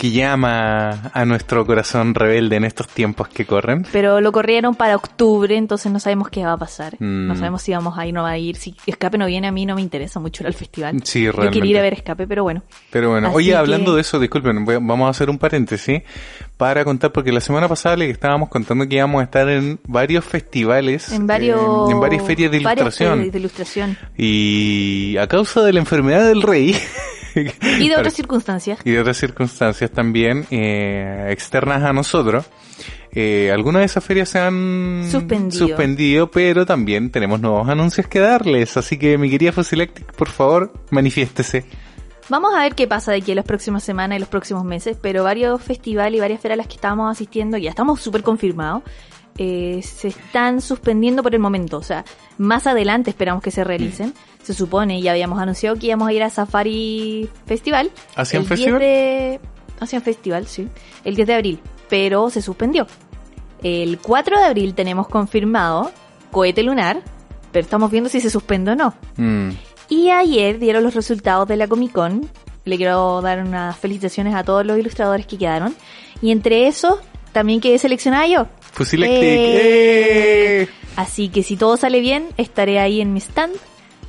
que 0.00 0.10
llama 0.12 1.10
a 1.12 1.24
nuestro 1.26 1.66
corazón 1.66 2.14
rebelde 2.14 2.56
en 2.56 2.64
estos 2.64 2.88
tiempos 2.88 3.28
que 3.28 3.44
corren. 3.44 3.84
Pero 3.92 4.22
lo 4.22 4.32
corrieron 4.32 4.74
para 4.74 4.96
octubre, 4.96 5.54
entonces 5.58 5.92
no 5.92 6.00
sabemos 6.00 6.30
qué 6.30 6.42
va 6.42 6.54
a 6.54 6.56
pasar. 6.56 6.94
Mm. 6.98 7.26
No 7.28 7.36
sabemos 7.36 7.60
si 7.60 7.72
vamos 7.72 7.98
a 7.98 8.06
ir 8.06 8.14
o 8.14 8.16
no 8.16 8.22
va 8.22 8.30
a 8.30 8.38
ir. 8.38 8.56
Si 8.56 8.74
Escape 8.86 9.18
no 9.18 9.26
viene, 9.26 9.48
a 9.48 9.52
mí 9.52 9.66
no 9.66 9.74
me 9.74 9.82
interesa 9.82 10.18
mucho 10.18 10.42
ir 10.42 10.46
al 10.46 10.54
festival. 10.54 10.98
Sí, 11.04 11.24
Yo 11.24 11.32
realmente. 11.32 11.58
quería 11.58 11.70
ir 11.72 11.78
a 11.78 11.82
ver 11.82 11.92
Escape, 11.92 12.26
pero 12.26 12.44
bueno. 12.44 12.62
Pero 12.90 13.10
bueno, 13.10 13.28
Así 13.28 13.36
oye, 13.36 13.50
que- 13.50 13.56
hablando 13.56 13.94
de 13.94 14.00
eso, 14.00 14.18
disculpen, 14.18 14.64
voy 14.64 14.76
vamos 14.80 15.06
a 15.06 15.10
hacer 15.10 15.28
un 15.28 15.36
paréntesis 15.38 16.00
para 16.56 16.82
contar, 16.82 17.12
porque 17.12 17.30
la 17.30 17.40
semana 17.40 17.68
pasada 17.68 17.96
les 17.96 18.10
estábamos 18.10 18.48
contando 18.48 18.88
que 18.88 18.96
íbamos 18.96 19.20
a 19.20 19.24
estar 19.24 19.50
en 19.50 19.80
varios 19.86 20.24
festivales, 20.24 21.12
En 21.12 21.26
varios... 21.26 21.60
eh, 21.60 21.92
en 21.92 22.00
varias 22.00 22.22
ferias 22.24 22.50
de 22.50 22.60
varias 22.60 22.84
ilustración. 22.86 23.18
ferias 23.18 23.32
de 23.34 23.38
ilustración. 23.38 23.98
Y 24.16 25.16
a 25.18 25.26
causa 25.26 25.62
de 25.62 25.74
la 25.74 25.80
enfermedad 25.80 26.26
del 26.26 26.40
rey 26.40 26.74
Y 27.34 27.88
de 27.88 27.94
otras 27.96 28.14
circunstancias. 28.14 28.78
y 28.84 28.90
de 28.90 29.00
otras 29.00 29.16
circunstancias 29.16 29.90
también 29.90 30.46
eh, 30.50 31.28
externas 31.30 31.82
a 31.82 31.92
nosotros, 31.92 32.46
eh, 33.12 33.50
algunas 33.52 33.80
de 33.80 33.86
esas 33.86 34.04
ferias 34.04 34.28
se 34.28 34.38
han 34.38 35.08
Suspendido. 35.10 35.66
suspendido, 35.68 36.30
pero 36.30 36.64
también 36.66 37.10
tenemos 37.10 37.40
nuevos 37.40 37.68
anuncios 37.68 38.06
que 38.06 38.20
darles. 38.20 38.76
Así 38.76 38.98
que, 38.98 39.18
mi 39.18 39.28
querida 39.30 39.52
Fusilactic, 39.52 40.12
por 40.12 40.28
favor, 40.28 40.72
manifiéstese. 40.90 41.64
Vamos 42.28 42.54
a 42.54 42.60
ver 42.60 42.76
qué 42.76 42.86
pasa 42.86 43.10
de 43.10 43.18
aquí 43.18 43.32
a 43.32 43.34
las 43.34 43.44
próximas 43.44 43.82
semanas 43.82 44.16
y 44.16 44.20
los 44.20 44.28
próximos 44.28 44.64
meses, 44.64 44.96
pero 45.02 45.24
varios 45.24 45.60
festivales 45.60 46.16
y 46.16 46.20
varias 46.20 46.40
ferias 46.40 46.54
a 46.54 46.58
las 46.58 46.68
que 46.68 46.76
estábamos 46.76 47.10
asistiendo, 47.10 47.56
ya 47.58 47.70
estamos 47.70 48.00
súper 48.00 48.22
confirmados, 48.22 48.84
eh, 49.36 49.80
se 49.82 50.08
están 50.08 50.60
suspendiendo 50.60 51.24
por 51.24 51.34
el 51.34 51.40
momento. 51.40 51.78
O 51.78 51.82
sea, 51.82 52.04
más 52.38 52.68
adelante 52.68 53.10
esperamos 53.10 53.42
que 53.42 53.50
se 53.50 53.64
realicen. 53.64 54.14
Se 54.42 54.54
supone, 54.54 55.00
ya 55.02 55.12
habíamos 55.12 55.38
anunciado 55.40 55.76
que 55.76 55.86
íbamos 55.88 56.08
a 56.08 56.12
ir 56.12 56.22
a 56.22 56.30
Safari 56.30 57.28
Festival. 57.46 57.90
¿Hacían 58.16 58.42
el 58.42 58.48
10 58.48 58.58
festival? 58.58 58.80
de- 58.80 59.40
Hacían 59.80 60.02
Festival, 60.02 60.46
sí. 60.46 60.68
El 61.04 61.14
10 61.16 61.26
de 61.28 61.34
abril. 61.34 61.60
Pero 61.88 62.30
se 62.30 62.42
suspendió. 62.42 62.86
El 63.62 63.98
4 63.98 64.38
de 64.38 64.44
abril 64.44 64.74
tenemos 64.74 65.08
confirmado 65.08 65.90
cohete 66.30 66.62
lunar. 66.62 67.00
Pero 67.52 67.64
estamos 67.64 67.90
viendo 67.90 68.08
si 68.08 68.20
se 68.20 68.30
suspende 68.30 68.72
o 68.72 68.76
no. 68.76 68.94
Mm. 69.16 69.50
Y 69.88 70.10
ayer 70.10 70.58
dieron 70.58 70.84
los 70.84 70.94
resultados 70.94 71.48
de 71.48 71.56
la 71.56 71.66
Comic 71.66 71.92
Con. 71.92 72.28
Le 72.64 72.76
quiero 72.76 73.20
dar 73.22 73.40
unas 73.40 73.76
felicitaciones 73.76 74.34
a 74.34 74.44
todos 74.44 74.64
los 74.64 74.78
ilustradores 74.78 75.26
que 75.26 75.36
quedaron. 75.36 75.74
Y 76.22 76.30
entre 76.30 76.66
esos, 76.68 76.98
también 77.32 77.60
quedé 77.60 77.78
seleccionada 77.78 78.26
yo. 78.26 78.46
Fusilactic. 78.72 79.18
Eh. 79.20 80.62
¡Eh! 80.62 80.68
Así 80.96 81.28
que 81.28 81.42
si 81.42 81.56
todo 81.56 81.76
sale 81.76 82.00
bien, 82.00 82.28
estaré 82.36 82.78
ahí 82.78 83.00
en 83.00 83.12
mi 83.12 83.20
stand. 83.20 83.54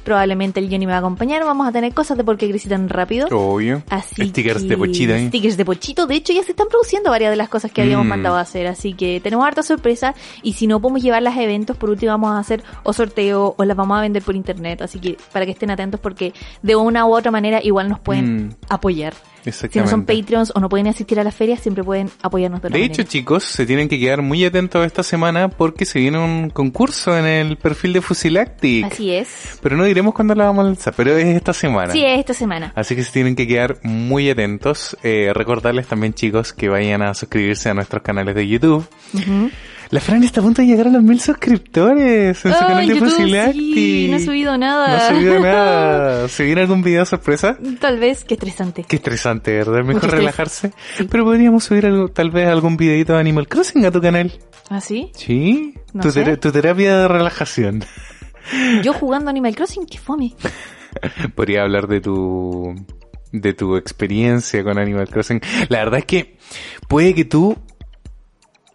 Probablemente 0.03 0.59
el 0.59 0.65
Johnny 0.69 0.85
me 0.85 0.91
va 0.91 0.97
a 0.97 0.99
acompañar. 0.99 1.43
Vamos 1.43 1.67
a 1.67 1.71
tener 1.71 1.93
cosas 1.93 2.17
de 2.17 2.23
por 2.23 2.37
qué 2.37 2.49
crecí 2.49 2.67
tan 2.67 2.89
rápido. 2.89 3.27
Obvio. 3.31 3.83
Así 3.89 4.27
Stickers 4.29 4.63
que- 4.63 4.67
de 4.69 4.77
pochita, 4.77 5.17
¿eh? 5.17 5.27
Stickers 5.27 5.57
de 5.57 5.65
pochito. 5.65 6.07
De 6.07 6.15
hecho, 6.15 6.33
ya 6.33 6.43
se 6.43 6.51
están 6.51 6.67
produciendo 6.69 7.09
varias 7.11 7.31
de 7.31 7.35
las 7.37 7.49
cosas 7.49 7.71
que 7.71 7.81
habíamos 7.81 8.05
Mm. 8.05 8.09
mandado 8.09 8.35
a 8.35 8.41
hacer. 8.41 8.67
Así 8.67 8.93
que 8.93 9.19
tenemos 9.21 9.45
harta 9.45 9.63
sorpresa. 9.63 10.15
Y 10.43 10.53
si 10.53 10.67
no 10.67 10.79
podemos 10.81 11.03
llevarlas 11.03 11.37
a 11.37 11.43
eventos, 11.43 11.77
por 11.77 11.89
último 11.89 12.11
vamos 12.11 12.31
a 12.31 12.39
hacer 12.39 12.63
o 12.83 12.93
sorteo 12.93 13.55
o 13.57 13.65
las 13.65 13.77
vamos 13.77 13.97
a 13.97 14.01
vender 14.01 14.23
por 14.23 14.35
internet. 14.35 14.81
Así 14.81 14.99
que 14.99 15.17
para 15.31 15.45
que 15.45 15.51
estén 15.51 15.69
atentos 15.71 15.99
porque 15.99 16.33
de 16.61 16.75
una 16.75 17.05
u 17.05 17.15
otra 17.15 17.31
manera 17.31 17.59
igual 17.63 17.89
nos 17.89 17.99
pueden 17.99 18.47
Mm. 18.47 18.49
apoyar. 18.69 19.13
Si 19.43 19.79
no 19.79 19.87
son 19.87 20.05
Patreons 20.05 20.51
o 20.55 20.59
no 20.59 20.69
pueden 20.69 20.87
asistir 20.87 21.19
a 21.19 21.23
las 21.23 21.33
ferias, 21.35 21.59
siempre 21.59 21.83
pueden 21.83 22.09
apoyarnos 22.21 22.61
de 22.61 22.69
De 22.69 22.79
hecho, 22.83 22.91
manera. 22.99 23.09
chicos, 23.09 23.43
se 23.43 23.65
tienen 23.65 23.89
que 23.89 23.99
quedar 23.99 24.21
muy 24.21 24.45
atentos 24.45 24.85
esta 24.85 25.03
semana 25.03 25.49
porque 25.49 25.85
se 25.85 25.99
viene 25.99 26.19
un 26.19 26.49
concurso 26.49 27.17
en 27.17 27.25
el 27.25 27.57
perfil 27.57 27.93
de 27.93 28.01
Fusilactic. 28.01 28.85
Así 28.85 29.11
es. 29.11 29.57
Pero 29.61 29.75
no 29.77 29.83
diremos 29.85 30.13
cuándo 30.13 30.35
la 30.35 30.45
vamos 30.45 30.63
a 30.63 30.67
lanzar, 30.67 30.93
pero 30.95 31.15
es 31.15 31.25
esta 31.25 31.53
semana. 31.53 31.91
Sí, 31.93 32.03
es 32.05 32.19
esta 32.19 32.33
semana. 32.33 32.71
Así 32.75 32.95
que 32.95 33.03
se 33.03 33.11
tienen 33.11 33.35
que 33.35 33.47
quedar 33.47 33.77
muy 33.83 34.29
atentos. 34.29 34.95
Eh, 35.03 35.31
recordarles 35.33 35.87
también, 35.87 36.13
chicos, 36.13 36.53
que 36.53 36.69
vayan 36.69 37.01
a 37.01 37.13
suscribirse 37.13 37.69
a 37.69 37.73
nuestros 37.73 38.01
canales 38.03 38.35
de 38.35 38.47
YouTube. 38.47 38.85
La 39.91 39.99
Fran 39.99 40.23
está 40.23 40.39
a 40.39 40.43
punto 40.43 40.61
de 40.61 40.69
llegar 40.69 40.87
a 40.87 40.89
los 40.89 41.03
mil 41.03 41.19
suscriptores 41.19 42.45
en 42.45 42.51
su 42.53 42.57
Oh, 42.57 42.59
canal 42.61 42.83
en 42.83 42.87
de 42.87 42.95
YouTube, 42.95 43.09
Fusilactic. 43.11 43.61
sí, 43.61 44.07
no 44.09 44.15
he 44.17 44.19
subido 44.25 44.57
nada. 44.57 44.87
No 44.87 44.93
ha 44.95 45.09
subido 45.09 45.39
nada. 45.41 46.27
¿Se 46.29 46.45
viene 46.45 46.61
algún 46.61 46.81
video 46.81 47.05
sorpresa? 47.05 47.57
Tal 47.81 47.99
vez, 47.99 48.23
qué 48.23 48.35
estresante. 48.35 48.85
Qué 48.87 48.95
estresante, 48.95 49.51
¿verdad? 49.51 49.83
Mejor 49.83 49.95
Mucho 49.95 50.07
relajarse. 50.07 50.71
Pero 51.09 51.25
podríamos 51.25 51.65
subir 51.65 51.85
algo, 51.87 52.07
tal 52.07 52.31
vez 52.31 52.47
algún 52.47 52.77
videito 52.77 53.13
de 53.13 53.19
Animal 53.19 53.49
Crossing 53.49 53.85
a 53.85 53.91
tu 53.91 53.99
canal. 54.01 54.31
¿Ah, 54.69 54.79
sí? 54.79 55.11
Sí. 55.13 55.73
No 55.91 56.01
tu, 56.03 56.09
tu 56.37 56.51
terapia 56.53 56.97
de 56.99 57.07
relajación. 57.09 57.83
Yo 58.83 58.93
jugando 58.93 59.29
Animal 59.29 59.55
Crossing, 59.57 59.85
qué 59.85 59.97
fome. 59.97 60.33
Podría 61.35 61.63
hablar 61.63 61.87
de 61.87 61.99
tu 61.99 62.73
de 63.33 63.53
tu 63.53 63.75
experiencia 63.77 64.63
con 64.63 64.77
Animal 64.77 65.09
Crossing. 65.09 65.41
La 65.67 65.79
verdad 65.79 65.99
es 65.99 66.05
que 66.05 66.37
puede 66.87 67.13
que 67.13 67.25
tú 67.25 67.57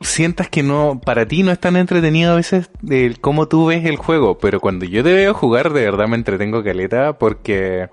sientas 0.00 0.48
que 0.48 0.62
no, 0.62 1.00
para 1.04 1.26
ti 1.26 1.42
no 1.42 1.52
es 1.52 1.59
tan 1.59 1.76
entretenido 1.76 2.32
a 2.32 2.37
veces 2.37 2.70
el 2.88 3.20
cómo 3.20 3.48
tú 3.48 3.66
ves 3.66 3.85
el 3.85 3.96
juego, 3.96 4.38
pero 4.38 4.61
cuando 4.61 4.85
yo 4.85 5.02
te 5.02 5.12
veo 5.12 5.35
jugar 5.35 5.72
de 5.72 5.85
verdad 5.85 6.06
me 6.06 6.16
entretengo 6.16 6.62
caleta 6.62 7.18
porque 7.18 7.88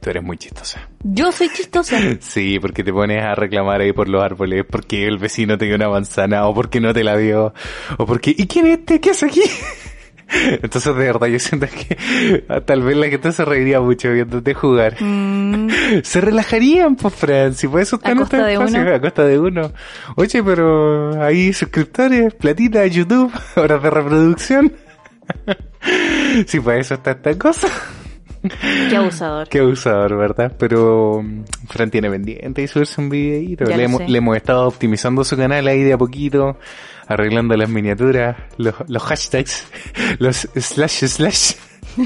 tú 0.00 0.10
eres 0.10 0.22
muy 0.22 0.36
chistosa. 0.38 0.88
Yo 1.02 1.32
soy 1.32 1.48
chistosa. 1.50 1.98
Sí, 2.20 2.58
porque 2.60 2.82
te 2.82 2.92
pones 2.92 3.22
a 3.22 3.34
reclamar 3.34 3.80
ahí 3.80 3.92
por 3.92 4.08
los 4.08 4.22
árboles, 4.22 4.64
porque 4.68 5.06
el 5.06 5.18
vecino 5.18 5.56
te 5.58 5.66
dio 5.66 5.76
una 5.76 5.88
manzana, 5.88 6.46
o 6.46 6.54
porque 6.54 6.80
no 6.80 6.92
te 6.92 7.04
la 7.04 7.16
dio, 7.16 7.54
o 7.98 8.06
porque, 8.06 8.34
¿y 8.36 8.46
quién 8.46 8.66
es 8.66 8.78
este? 8.78 9.00
¿Qué 9.00 9.10
hace 9.10 9.26
aquí? 9.26 9.42
Entonces, 10.28 10.96
de 10.96 11.04
verdad, 11.04 11.26
yo 11.28 11.38
siento 11.38 11.66
que 11.66 12.44
tal 12.66 12.82
vez 12.82 12.96
la 12.96 13.08
gente 13.08 13.32
se 13.32 13.44
reiría 13.44 13.80
mucho 13.80 14.12
viéndote 14.12 14.54
jugar. 14.54 14.96
Mm, 15.00 15.68
Se 16.02 16.20
relajarían, 16.20 16.96
pues, 16.96 17.14
Fran, 17.14 17.54
si 17.54 17.68
por 17.68 17.80
eso 17.80 17.96
A 17.96 17.98
están 17.98 18.18
costa 18.18 18.44
de 18.44 18.58
uno. 18.58 18.94
A 18.94 19.00
costa 19.00 19.24
de 19.24 19.38
uno. 19.38 19.72
Oye, 20.16 20.42
pero 20.42 21.22
hay 21.22 21.52
suscriptores, 21.52 22.34
platita, 22.34 22.86
YouTube, 22.86 23.32
horas 23.56 23.82
de 23.82 23.90
reproducción. 23.90 24.72
si 26.46 26.60
para 26.60 26.78
eso 26.78 26.94
está 26.94 27.12
esta 27.12 27.38
cosa. 27.38 27.68
qué 28.90 28.96
abusador. 28.96 29.48
Qué 29.48 29.58
abusador, 29.60 30.16
¿verdad? 30.16 30.52
Pero 30.58 31.22
mm, 31.22 31.44
Fran 31.68 31.90
tiene 31.90 32.10
pendiente 32.10 32.62
y 32.62 32.68
subirse 32.68 33.00
un 33.00 33.08
videito. 33.08 33.64
Ya 33.64 33.76
Le, 33.76 33.84
hemos, 33.84 34.02
sé. 34.02 34.08
le 34.08 34.18
hemos 34.18 34.36
estado 34.36 34.66
optimizando 34.66 35.24
su 35.24 35.36
canal 35.36 35.66
ahí 35.66 35.82
de 35.82 35.92
a 35.92 35.98
poquito, 35.98 36.58
arreglando 37.06 37.56
las 37.56 37.68
miniaturas, 37.68 38.36
los, 38.56 38.74
los 38.88 39.02
hashtags, 39.02 39.66
los 40.18 40.48
slash 40.54 41.04
slash. 41.06 41.52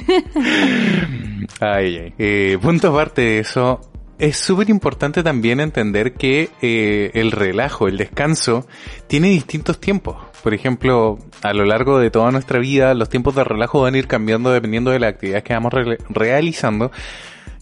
ay, 1.61 1.97
ay. 1.99 2.15
Eh, 2.19 2.59
punto 2.61 2.89
aparte 2.89 3.23
de 3.23 3.39
eso, 3.41 3.81
es 4.21 4.37
súper 4.37 4.69
importante 4.69 5.23
también 5.23 5.61
entender 5.61 6.13
que 6.13 6.51
eh, 6.61 7.11
el 7.15 7.33
relajo, 7.33 7.89
el 7.89 7.97
descanso, 7.97 8.67
tiene 9.07 9.29
distintos 9.29 9.81
tiempos. 9.81 10.17
Por 10.43 10.55
ejemplo, 10.55 11.19
a 11.43 11.53
lo 11.53 11.65
largo 11.65 11.99
de 11.99 12.11
toda 12.11 12.31
nuestra 12.31 12.59
vida, 12.59 12.95
los 12.95 13.09
tiempos 13.09 13.35
de 13.35 13.45
relajo 13.45 13.83
van 13.83 13.95
a 13.95 13.99
ir 13.99 14.07
cambiando 14.07 14.51
dependiendo 14.51 14.91
de 14.91 14.99
las 14.99 15.11
actividades 15.15 15.45
que 15.45 15.53
vamos 15.55 15.73
re- 15.73 15.99
realizando. 16.09 16.91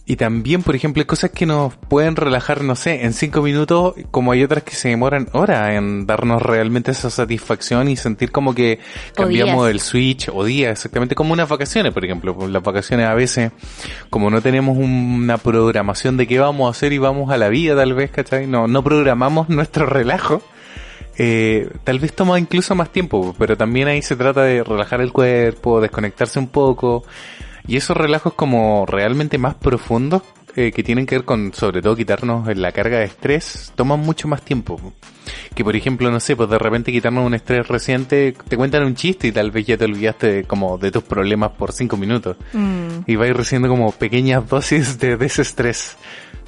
Y 0.05 0.15
también, 0.15 0.63
por 0.63 0.75
ejemplo, 0.75 1.01
hay 1.01 1.05
cosas 1.05 1.29
que 1.29 1.45
nos 1.45 1.75
pueden 1.75 2.15
relajar, 2.15 2.63
no 2.63 2.75
sé, 2.75 3.03
en 3.05 3.13
cinco 3.13 3.43
minutos, 3.43 3.93
como 4.09 4.31
hay 4.31 4.43
otras 4.43 4.63
que 4.63 4.73
se 4.73 4.89
demoran 4.89 5.27
horas 5.33 5.75
en 5.75 6.07
darnos 6.07 6.41
realmente 6.41 6.89
esa 6.89 7.11
satisfacción 7.11 7.87
y 7.89 7.95
sentir 7.95 8.31
como 8.31 8.55
que 8.55 8.79
cambiamos 9.13 9.69
el 9.69 9.79
switch 9.79 10.29
o 10.33 10.43
día, 10.43 10.71
exactamente 10.71 11.13
como 11.13 11.33
unas 11.33 11.47
vacaciones, 11.47 11.93
por 11.93 12.03
ejemplo. 12.03 12.35
Pues 12.35 12.49
Las 12.49 12.63
vacaciones 12.63 13.05
a 13.05 13.13
veces, 13.13 13.51
como 14.09 14.31
no 14.31 14.41
tenemos 14.41 14.77
una 14.79 15.37
programación 15.37 16.17
de 16.17 16.25
qué 16.25 16.39
vamos 16.39 16.67
a 16.67 16.71
hacer 16.71 16.91
y 16.91 16.97
vamos 16.97 17.29
a 17.31 17.37
la 17.37 17.49
vida 17.49 17.75
tal 17.75 17.93
vez, 17.93 18.09
¿cachai? 18.09 18.47
No, 18.47 18.67
no 18.67 18.83
programamos 18.83 19.47
nuestro 19.49 19.85
relajo. 19.85 20.41
Eh, 21.21 21.69
tal 21.83 21.99
vez 21.99 22.15
toma 22.15 22.39
incluso 22.39 22.75
más 22.75 22.93
tiempo, 22.93 23.35
pero 23.37 23.57
también 23.57 23.89
ahí 23.89 24.01
se 24.01 24.15
trata 24.15 24.43
de 24.43 24.63
relajar 24.63 25.01
el 25.01 25.11
cuerpo, 25.11 25.81
desconectarse 25.81 26.39
un 26.39 26.47
poco. 26.47 27.03
Y 27.67 27.75
esos 27.75 27.97
relajos 27.97 28.33
como 28.35 28.85
realmente 28.85 29.37
más 29.37 29.53
profundos, 29.55 30.23
eh, 30.55 30.71
que 30.71 30.81
tienen 30.81 31.05
que 31.05 31.15
ver 31.15 31.25
con 31.25 31.53
sobre 31.53 31.81
todo 31.81 31.95
quitarnos 31.95 32.47
la 32.57 32.71
carga 32.71 32.99
de 32.99 33.05
estrés, 33.05 33.71
toman 33.75 33.99
mucho 33.99 34.29
más 34.29 34.41
tiempo. 34.43 34.93
Que 35.53 35.63
por 35.63 35.75
ejemplo, 35.75 36.09
no 36.09 36.21
sé, 36.21 36.37
pues 36.37 36.49
de 36.49 36.57
repente 36.57 36.91
quitarnos 36.91 37.25
un 37.25 37.33
estrés 37.33 37.67
reciente, 37.67 38.33
te 38.47 38.55
cuentan 38.55 38.85
un 38.85 38.95
chiste 38.95 39.27
y 39.27 39.31
tal 39.33 39.51
vez 39.51 39.67
ya 39.67 39.77
te 39.77 39.85
olvidaste 39.85 40.31
de, 40.31 40.43
como 40.45 40.77
de 40.77 40.89
tus 40.89 41.03
problemas 41.03 41.51
por 41.51 41.73
cinco 41.73 41.97
minutos. 41.97 42.37
Mm, 42.53 42.99
Y 43.07 43.15
vais 43.17 43.35
recibiendo 43.35 43.67
como 43.67 43.91
pequeñas 43.91 44.47
dosis 44.47 44.97
de 44.97 45.17
desestrés, 45.17 45.97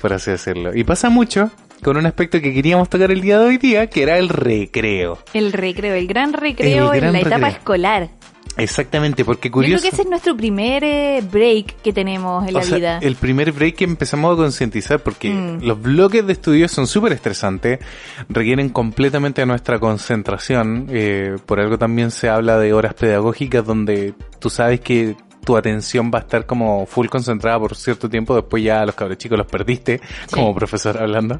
por 0.02 0.14
así 0.14 0.32
decirlo. 0.32 0.74
Y 0.74 0.86
pasa 0.86 1.10
mucho 1.10 1.52
con 1.84 1.98
un 1.98 2.06
aspecto 2.06 2.40
que 2.42 2.54
queríamos 2.54 2.90
tocar 2.90 3.12
el 3.12 3.22
día 3.22 3.40
de 3.40 3.46
hoy 3.46 3.58
día, 3.58 3.88
que 3.88 4.04
era 4.04 4.18
el 4.18 4.30
recreo. 4.30 5.20
el 5.34 5.52
recreo, 5.54 5.96
el 5.96 6.08
gran 6.08 6.34
recreo 6.34 6.94
El 6.94 7.04
en 7.04 7.14
la 7.14 7.20
etapa 7.22 7.50
escolar. 7.50 8.10
Exactamente, 8.58 9.24
porque 9.24 9.48
Yo 9.48 9.54
creo 9.54 9.64
curioso. 9.64 9.82
que 9.84 9.90
ese 9.90 10.02
es 10.02 10.10
nuestro 10.10 10.36
primer 10.36 10.84
eh, 10.84 11.22
break 11.32 11.82
que 11.82 11.94
tenemos 11.94 12.44
en 12.48 12.54
O 12.56 12.60
la 12.60 12.66
sea, 12.66 12.78
vida. 12.78 13.00
el 13.02 13.16
primer 13.16 13.54
break 13.54 13.76
que 13.76 13.84
empezamos 13.86 14.34
a 14.34 14.36
concientizar, 14.36 15.00
porque 15.00 15.30
Mm. 15.30 15.64
los 15.64 15.82
bloques 15.82 16.28
de 16.28 16.34
estudio 16.34 16.68
son 16.68 16.86
súper 16.86 17.14
estresantes, 17.14 17.80
requieren 18.28 18.68
completamente 18.70 19.46
nuestra 19.46 19.80
concentración, 19.80 20.88
eh, 20.90 21.38
por 21.46 21.62
algo 21.62 21.78
también 21.78 22.12
se 22.12 22.28
habla 22.28 22.60
de 22.60 22.74
horas 22.74 22.94
pedagógicas 22.94 23.66
donde 23.66 24.14
tú 24.40 24.50
sabes 24.50 24.82
que 24.82 25.16
tu 25.44 25.58
atención 25.58 26.12
va 26.14 26.20
a 26.20 26.22
estar 26.22 26.46
como 26.46 26.86
full 26.86 27.08
concentrada 27.08 27.60
por 27.60 27.76
cierto 27.76 28.10
tiempo, 28.10 28.36
después 28.36 28.64
ya 28.64 28.86
los 28.86 28.96
cabros 28.96 29.18
chicos 29.18 29.38
los 29.38 29.48
perdiste, 29.48 30.00
como 30.32 30.54
profesor 30.54 30.98
hablando. 31.02 31.40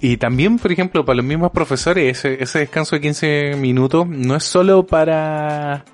Y 0.00 0.16
también, 0.16 0.58
por 0.58 0.70
ejemplo, 0.72 1.04
para 1.04 1.16
los 1.16 1.24
mismos 1.24 1.50
profesores, 1.50 2.18
ese, 2.18 2.42
ese 2.42 2.60
descanso 2.60 2.96
de 2.96 3.00
15 3.02 3.54
minutos 3.58 4.06
no 4.08 4.36
es 4.36 4.44
solo 4.44 4.86
para 4.86 5.84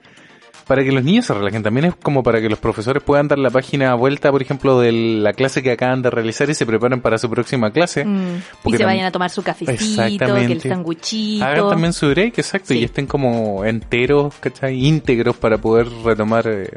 para 0.66 0.82
que 0.82 0.92
los 0.92 1.04
niños 1.04 1.26
se 1.26 1.34
relajen, 1.34 1.62
también 1.62 1.84
es 1.84 1.94
como 1.94 2.22
para 2.22 2.40
que 2.40 2.48
los 2.48 2.58
profesores 2.58 3.02
puedan 3.02 3.28
dar 3.28 3.38
la 3.38 3.50
página 3.50 3.94
vuelta, 3.96 4.32
por 4.32 4.40
ejemplo, 4.40 4.80
de 4.80 4.92
la 4.92 5.34
clase 5.34 5.62
que 5.62 5.72
acaban 5.72 6.00
de 6.00 6.08
realizar 6.08 6.48
y 6.48 6.54
se 6.54 6.64
preparen 6.64 7.02
para 7.02 7.18
su 7.18 7.28
próxima 7.28 7.70
clase. 7.70 8.06
Mm, 8.06 8.36
y 8.36 8.40
porque 8.62 8.78
se 8.78 8.84
tam- 8.84 8.86
vayan 8.86 9.04
a 9.04 9.10
tomar 9.12 9.28
su 9.28 9.42
cafecito, 9.42 10.02
que 10.34 10.44
el 10.52 10.62
sanguchito. 10.62 11.44
Hagan 11.44 11.68
también 11.68 11.92
su 11.92 12.08
break, 12.08 12.38
exacto, 12.38 12.68
Sí. 12.68 12.78
y 12.78 12.84
estén 12.84 13.04
como 13.06 13.62
enteros, 13.66 14.34
¿cachai? 14.40 14.86
Íntegros 14.86 15.36
para 15.36 15.58
poder 15.58 15.86
retomar 16.02 16.46
eh, 16.46 16.70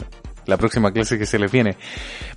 la 0.48 0.58
próxima 0.58 0.92
clase 0.92 1.18
que 1.20 1.26
se 1.26 1.38
les 1.38 1.52
viene. 1.52 1.76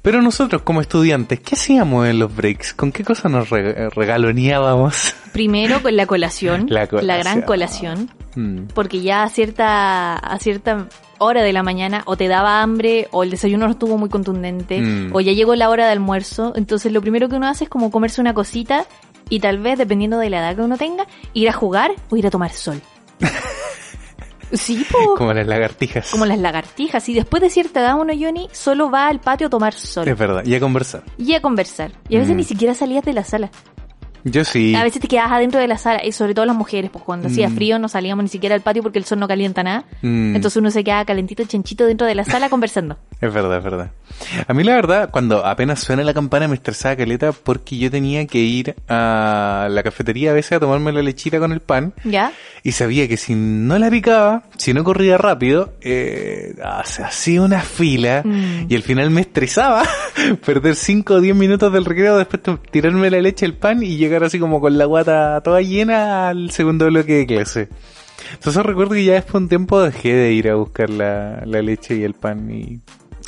Pero 0.03 0.21
nosotros 0.21 0.63
como 0.63 0.81
estudiantes, 0.81 1.41
¿qué 1.41 1.55
hacíamos 1.55 2.07
en 2.07 2.19
los 2.19 2.35
breaks? 2.35 2.75
¿Con 2.75 2.93
qué 2.93 3.05
cosas 3.05 3.31
nos 3.33 3.49
re- 3.51 3.89
regaloneábamos? 3.91 5.15
Primero 5.33 5.81
con 5.83 5.97
la 5.97 6.07
colación, 6.07 6.67
La 6.69 6.81
la, 6.81 6.87
colación. 6.89 7.19
gran 7.21 7.43
colación, 7.43 8.11
Mm. 8.37 8.67
porque 8.75 9.01
ya 9.01 9.25
a 9.25 9.29
cierta, 9.29 10.15
a 10.17 10.39
cierta 10.39 10.87
hora 11.19 11.43
de 11.43 11.53
la 11.53 11.63
mañana 11.65 12.03
o 12.07 12.17
te 12.17 12.29
daba 12.29 12.63
hambre 12.63 13.09
o 13.11 13.25
el 13.25 13.31
desayuno 13.31 13.67
no 13.67 13.73
estuvo 13.73 13.99
muy 13.99 14.09
contundente 14.09 14.81
Mm. 14.81 15.11
o 15.15 15.21
ya 15.21 15.33
llegó 15.33 15.55
la 15.57 15.69
hora 15.69 15.87
de 15.87 15.93
almuerzo, 15.93 16.53
entonces 16.57 16.93
lo 16.93 17.01
primero 17.01 17.29
que 17.29 17.35
uno 17.37 17.49
hace 17.49 17.65
es 17.65 17.71
como 17.71 17.91
comerse 17.91 18.21
una 18.21 18.33
cosita 18.35 18.87
y 19.29 19.41
tal 19.41 19.59
vez, 19.59 19.79
dependiendo 19.79 20.19
de 20.19 20.31
la 20.31 20.39
edad 20.39 20.57
que 20.57 20.63
uno 20.63 20.77
tenga, 20.77 21.07
ir 21.35 21.49
a 21.49 21.53
jugar 21.53 21.91
o 22.11 22.17
ir 22.17 22.27
a 22.27 22.31
tomar 22.31 22.51
sol. 22.53 22.81
Sí, 24.53 24.85
po. 24.91 25.15
Como 25.17 25.33
las 25.33 25.47
lagartijas. 25.47 26.11
Como 26.11 26.27
las 26.27 26.39
lagartijas. 26.39 27.09
Y 27.09 27.15
después 27.15 27.43
de 27.43 27.51
cierta 27.51 27.81
edad 27.81 27.95
uno, 28.01 28.13
Johnny, 28.19 28.49
solo 28.53 28.91
va 28.91 29.09
al 29.09 29.21
patio 29.21 29.47
a 29.47 29.51
tomar 29.51 29.73
sol. 29.75 30.07
Es 30.09 30.17
verdad, 30.19 30.45
y 30.45 30.55
a 30.55 30.61
conversar. 30.61 31.03
Y 31.19 31.35
a 31.35 31.41
conversar. 31.43 31.93
Y 32.09 32.17
a 32.17 32.19
veces 32.21 32.35
Mm. 32.35 32.39
ni 32.39 32.45
siquiera 32.45 32.75
salías 32.75 33.05
de 33.05 33.13
la 33.13 33.25
sala. 33.25 33.51
Yo 34.25 34.45
sí. 34.45 34.75
A 34.75 34.83
veces 34.85 35.01
te 35.01 35.09
quedabas 35.09 35.33
adentro 35.33 35.61
de 35.61 35.69
la 35.69 35.79
sala, 35.79 36.05
y 36.05 36.13
sobre 36.13 36.35
todo 36.35 36.45
las 36.47 36.57
mujeres, 36.57 36.91
pues 36.91 37.05
cuando 37.05 37.29
hacía 37.29 37.49
Mm. 37.49 37.55
frío 37.55 37.79
no 37.79 37.89
salíamos 37.89 38.23
ni 38.23 38.29
siquiera 38.29 38.55
al 38.55 38.61
patio 38.61 38.83
porque 38.83 38.99
el 38.99 39.05
sol 39.05 39.19
no 39.19 39.29
calienta 39.29 39.63
nada. 39.63 39.85
Mm. 40.03 40.37
Entonces 40.37 40.57
uno 40.59 40.71
se 40.71 40.85
quedaba 40.85 41.05
calentito, 41.05 41.45
chanchito 41.45 41.87
dentro 41.87 42.07
de 42.07 42.15
la 42.15 42.25
sala 42.25 42.49
conversando. 42.49 42.97
Es 43.21 43.35
verdad, 43.35 43.59
es 43.59 43.65
verdad. 43.65 43.91
A 44.49 44.55
mí 44.55 44.65
la 44.65 44.75
verdad, 44.75 45.11
cuando 45.11 45.45
apenas 45.45 45.81
suena 45.81 46.03
la 46.03 46.15
campana 46.15 46.49
me 46.49 46.55
estresaba 46.55 46.97
caleta 46.97 47.33
porque 47.33 47.77
yo 47.77 47.91
tenía 47.91 48.27
que 48.27 48.39
ir 48.39 48.75
a 48.89 49.69
la 49.71 49.83
cafetería 49.83 50.31
a 50.31 50.35
veces 50.35 50.53
a 50.53 50.61
tomarme 50.61 50.91
la 50.93 51.03
lechita 51.03 51.39
con 51.39 51.53
el 51.53 51.61
pan 51.61 51.93
¿Ya? 52.05 52.33
y 52.63 52.73
sabía 52.73 53.07
que 53.09 53.17
si 53.19 53.35
no 53.35 53.79
la 53.79 53.91
picaba, 53.91 54.45
si 54.57 54.73
no 54.73 54.85
corría 54.85 55.19
rápido, 55.19 55.75
eh, 55.83 56.55
se 56.85 57.03
hacía 57.03 57.43
una 57.43 57.61
fila 57.61 58.23
Mm. 58.25 58.67
y 58.71 58.75
al 58.77 58.83
final 58.83 59.11
me 59.11 59.21
estresaba 59.21 59.83
perder 60.47 60.75
5 60.77 61.15
o 61.15 61.21
10 61.21 61.37
minutos 61.37 61.71
del 61.73 61.85
recreo, 61.85 62.17
después 62.19 62.43
t- 62.43 62.57
tirarme 62.71 63.11
la 63.11 63.21
leche, 63.21 63.45
el 63.47 63.55
pan 63.55 63.83
y 63.83 63.97
llegar 63.97 64.10
así 64.17 64.39
como 64.39 64.61
con 64.61 64.79
la 64.79 64.85
guata 64.85 65.41
toda 65.43 65.61
llena 65.63 66.29
al 66.29 66.51
segundo 66.51 66.87
bloque 66.87 67.15
de 67.15 67.27
clase. 67.27 67.69
Entonces 68.35 68.63
recuerdo 68.63 68.95
que 68.95 69.05
ya 69.05 69.15
después 69.15 69.33
de 69.33 69.39
un 69.39 69.49
tiempo 69.49 69.81
dejé 69.81 70.15
de 70.15 70.33
ir 70.33 70.49
a 70.49 70.55
buscar 70.55 70.91
la, 70.91 71.43
la 71.45 71.63
leche 71.63 71.97
y 71.97 72.05
el 72.05 72.15
pan 72.15 72.51
y 72.51 72.81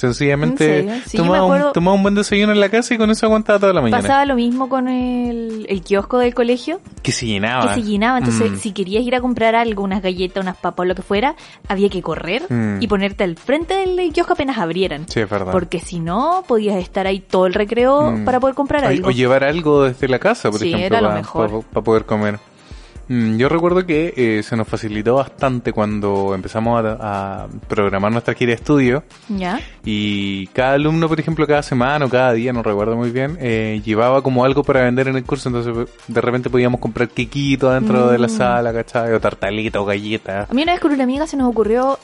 sencillamente. 0.02 1.00
Sí, 1.06 1.16
tomaba, 1.16 1.44
un, 1.46 1.72
tomaba 1.72 1.96
un 1.96 2.02
buen 2.02 2.14
desayuno 2.14 2.52
en 2.52 2.60
la 2.60 2.68
casa 2.68 2.94
y 2.94 2.98
con 2.98 3.10
eso 3.10 3.26
aguantaba 3.26 3.58
toda 3.58 3.72
la 3.72 3.80
mañana. 3.80 4.02
Pasaba 4.02 4.24
lo 4.24 4.34
mismo 4.34 4.68
con 4.68 4.88
el, 4.88 5.66
el 5.68 5.82
kiosco 5.82 6.18
del 6.18 6.34
colegio, 6.34 6.80
Que 7.02 7.12
se 7.12 7.26
llenaba. 7.26 7.68
que 7.74 7.80
se 7.80 7.86
llenaba. 7.88 8.18
Entonces, 8.18 8.50
Mm. 8.52 8.56
si 8.56 8.72
querías 8.72 9.02
ir 9.04 9.14
a 9.14 9.20
comprar 9.20 9.54
algo, 9.54 9.82
unas 9.82 10.02
galletas, 10.02 10.42
unas 10.42 10.56
papas, 10.56 10.86
lo 10.86 10.94
que 10.94 11.02
fuera, 11.02 11.34
había 11.68 11.88
que 11.88 12.02
correr 12.02 12.42
Mm. 12.48 12.82
y 12.82 12.86
ponerte 12.86 13.24
al 13.24 13.36
frente 13.36 13.74
del 13.74 14.12
kiosco 14.12 14.34
apenas 14.34 14.58
abrieran. 14.58 15.06
Sí, 15.08 15.20
es 15.20 15.28
verdad. 15.30 15.52
Porque 15.52 15.78
si 15.80 16.00
no, 16.00 16.44
podías 16.46 16.76
estar 16.76 17.06
ahí 17.06 17.20
todo 17.20 17.46
el 17.46 17.54
recreo 17.54 18.10
Mm. 18.10 18.24
para 18.24 18.40
poder 18.40 18.54
comprar 18.54 18.84
O- 18.84 18.88
algo. 18.88 19.08
O, 19.08 19.10
llevar 19.10 19.44
algo 19.44 19.84
desde 19.84 20.08
la 20.08 20.18
casa, 20.18 20.50
por 20.50 20.60
Sí, 20.60 20.68
ejemplo, 20.68 20.86
era 20.86 21.00
lo 21.00 21.08
para 21.08 21.20
mejor. 21.20 21.64
poder 21.84 22.04
comer. 22.04 22.38
Mm, 23.08 23.36
Yo 23.36 23.48
recuerdo 23.48 23.84
que 23.84 24.14
eh, 24.16 24.42
se 24.42 24.56
nos 24.56 24.68
facilitó 24.68 25.16
bastante 25.16 25.72
cuando 25.72 26.34
empezamos 26.34 26.84
a, 26.84 27.42
a 27.44 27.48
programar 27.68 28.12
nuestra 28.12 28.34
gira 28.34 28.50
de 28.50 28.54
estudio 28.54 29.02
¿Ya? 29.28 29.60
y 29.84 30.46
cada 30.48 30.74
alumno, 30.74 31.08
por 31.08 31.18
ejemplo, 31.18 31.46
cada 31.46 31.62
semana 31.62 32.06
o 32.06 32.08
cada 32.08 32.32
día, 32.32 32.52
no 32.52 32.62
recuerdo 32.62 32.96
muy 32.96 33.10
bien, 33.10 33.36
eh, 33.40 33.82
llevaba 33.84 34.22
como 34.22 34.44
algo 34.44 34.62
para 34.62 34.82
vender 34.82 35.08
en 35.08 35.16
el 35.16 35.24
curso, 35.24 35.48
entonces 35.48 35.88
de 36.06 36.20
repente 36.20 36.48
podíamos 36.48 36.80
comprar 36.80 37.08
quequito 37.08 37.70
dentro 37.72 38.08
de 38.08 38.18
la 38.18 38.28
Mm. 38.28 38.30
sala, 38.30 38.72
¿cachai? 38.72 39.12
O 39.12 39.20
tartalita 39.20 39.80
o 39.80 39.84
galleta, 39.84 40.46
A 40.48 40.54
mí 40.54 40.62
una 40.62 40.72
vez 40.72 40.80
con 40.80 40.92
una 40.92 41.04
amiga 41.04 41.26
se 41.26 41.36
nos 41.36 41.48
ocurrió 41.48 41.98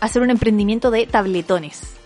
hacer 0.00 0.20
un 0.22 0.30
emprendimiento 0.30 0.90
de 0.90 1.06
tabletones. 1.06 1.96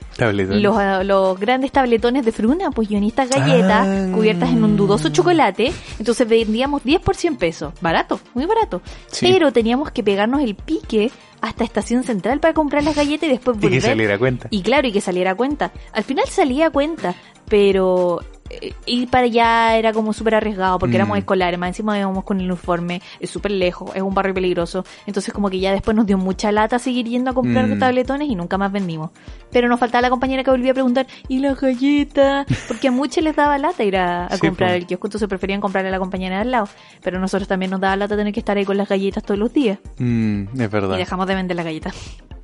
Los, 0.63 0.77
ah, 0.77 1.03
los 1.05 1.39
grandes 1.39 1.73
tabletones 1.73 2.25
de 2.25 2.33
fruna, 2.33 2.71
pues 2.71 2.91
y 2.91 2.97
estas 3.07 3.29
galletas 3.31 3.87
Ah. 3.87 4.13
cubiertas 4.15 4.51
en 4.51 4.63
un 4.65 4.77
dudoso 4.77 5.09
chocolate. 5.09 5.73
Entonces 5.99 6.29
vendíamos 6.29 6.83
10 6.85 7.01
por 7.01 7.17
100 7.17 7.37
pesos. 7.37 7.73
Barato, 7.81 8.21
muy 8.35 8.47
barato. 8.47 8.81
Sí. 9.09 9.27
Pero 9.33 9.53
teníamos 9.53 9.91
que 9.91 10.03
pegarnos 10.03 10.41
el 10.41 10.55
pique 10.55 11.11
hasta 11.45 11.65
Estación 11.65 12.03
Central 12.05 12.41
para 12.41 12.55
comprar 12.55 12.83
las 12.85 12.97
galletas 12.97 13.29
y 13.29 13.33
después 13.33 13.57
Y 13.59 13.61
que 13.61 13.67
volver. 13.67 13.83
saliera 13.83 14.19
cuenta. 14.19 14.49
Y 14.51 14.63
claro, 14.63 14.89
y 14.89 14.93
que 14.93 15.01
saliera 15.01 15.35
cuenta. 15.35 15.73
Al 15.93 16.05
final 16.05 16.25
salía 16.29 16.71
cuenta, 16.71 17.15
pero 17.49 18.21
eh, 18.51 18.75
ir 18.85 19.09
para 19.09 19.25
allá 19.25 19.77
era 19.79 19.93
como 19.95 20.13
súper 20.13 20.35
arriesgado 20.35 20.79
porque 20.79 20.93
Mm. 20.93 21.01
éramos 21.01 21.19
escolares, 21.19 21.59
más 21.59 21.69
encima 21.69 21.99
íbamos 21.99 22.25
con 22.25 22.41
el 22.41 22.47
uniforme, 22.51 23.01
es 23.19 23.31
súper 23.31 23.53
lejos, 23.53 23.91
es 23.97 24.03
un 24.03 24.13
barrio 24.15 24.35
peligroso. 24.35 24.85
Entonces 25.07 25.33
como 25.33 25.49
que 25.49 25.59
ya 25.61 25.73
después 25.73 25.97
nos 25.97 26.05
dio 26.07 26.19
mucha 26.19 26.53
lata 26.53 26.79
seguir 26.79 27.07
yendo 27.09 27.31
a 27.31 27.35
comprar 27.35 27.67
Mm. 27.67 27.79
tabletones 27.79 28.29
y 28.29 28.35
nunca 28.37 28.59
más 28.59 28.71
vendimos. 28.71 29.11
Pero 29.51 29.69
nos 29.69 29.81
faltaba 29.81 30.03
la 30.03 30.11
compañera 30.11 30.45
que 30.45 30.51
volvía 30.51 30.73
a 30.73 30.75
preguntar, 30.75 31.07
¿y 31.29 31.39
las 31.39 31.59
galletas? 31.59 32.47
Porque 32.69 32.89
a 32.89 32.91
muchos 32.91 33.25
les 33.25 33.35
daba 33.35 33.57
lata 33.57 33.83
ir 33.83 33.97
a, 33.97 34.27
a 34.27 34.35
Sí, 34.37 34.41
comprar 34.41 34.71
po. 34.71 34.77
el 34.77 34.87
kiosco, 34.87 35.07
entonces 35.07 35.29
preferían 35.29 35.61
comprarle 35.61 35.89
a 35.89 35.93
la 35.93 35.99
compañera 35.99 36.37
de 36.37 36.43
al 36.43 36.51
lado. 36.51 36.69
Pero 37.03 37.17
a 37.17 37.21
nosotros 37.21 37.49
también 37.49 37.71
nos 37.71 37.81
daba 37.81 37.97
lata 37.97 38.15
tener 38.17 38.33
que 38.35 38.41
estar 38.41 38.57
ahí 38.59 38.65
con 38.67 38.77
las 38.77 38.89
galletas 38.89 39.23
todos 39.23 39.39
los 39.41 39.53
días. 39.55 39.79
Mm, 39.99 40.61
es 40.61 40.71
verdad. 40.71 40.97
Y 40.97 40.99
dejamos 40.99 41.27
de 41.29 41.34
vender 41.37 41.57
las 41.57 41.65
galletas. 41.65 41.95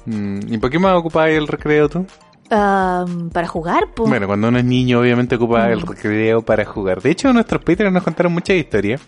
Mm, 0.06 0.52
¿Y 0.54 0.58
por 0.58 0.70
qué 0.70 0.78
más 0.78 0.94
ocupabas 0.96 1.30
el 1.30 1.46
recreo 1.46 1.88
tú? 1.88 2.06
Ah, 2.50 3.04
para 3.32 3.46
jugar, 3.46 3.88
pues. 3.94 4.08
Bueno, 4.08 4.26
cuando 4.26 4.48
uno 4.48 4.58
es 4.58 4.64
niño, 4.64 5.00
obviamente 5.00 5.36
ocupa 5.36 5.68
Mm. 5.68 5.72
el 5.72 5.80
recreo 5.82 6.42
para 6.42 6.64
jugar. 6.64 7.00
De 7.00 7.10
hecho, 7.10 7.32
nuestros 7.32 7.62
Patreons 7.62 7.94
nos 7.94 8.02
contaron 8.02 8.32
muchas 8.32 8.56
historias. 8.56 9.00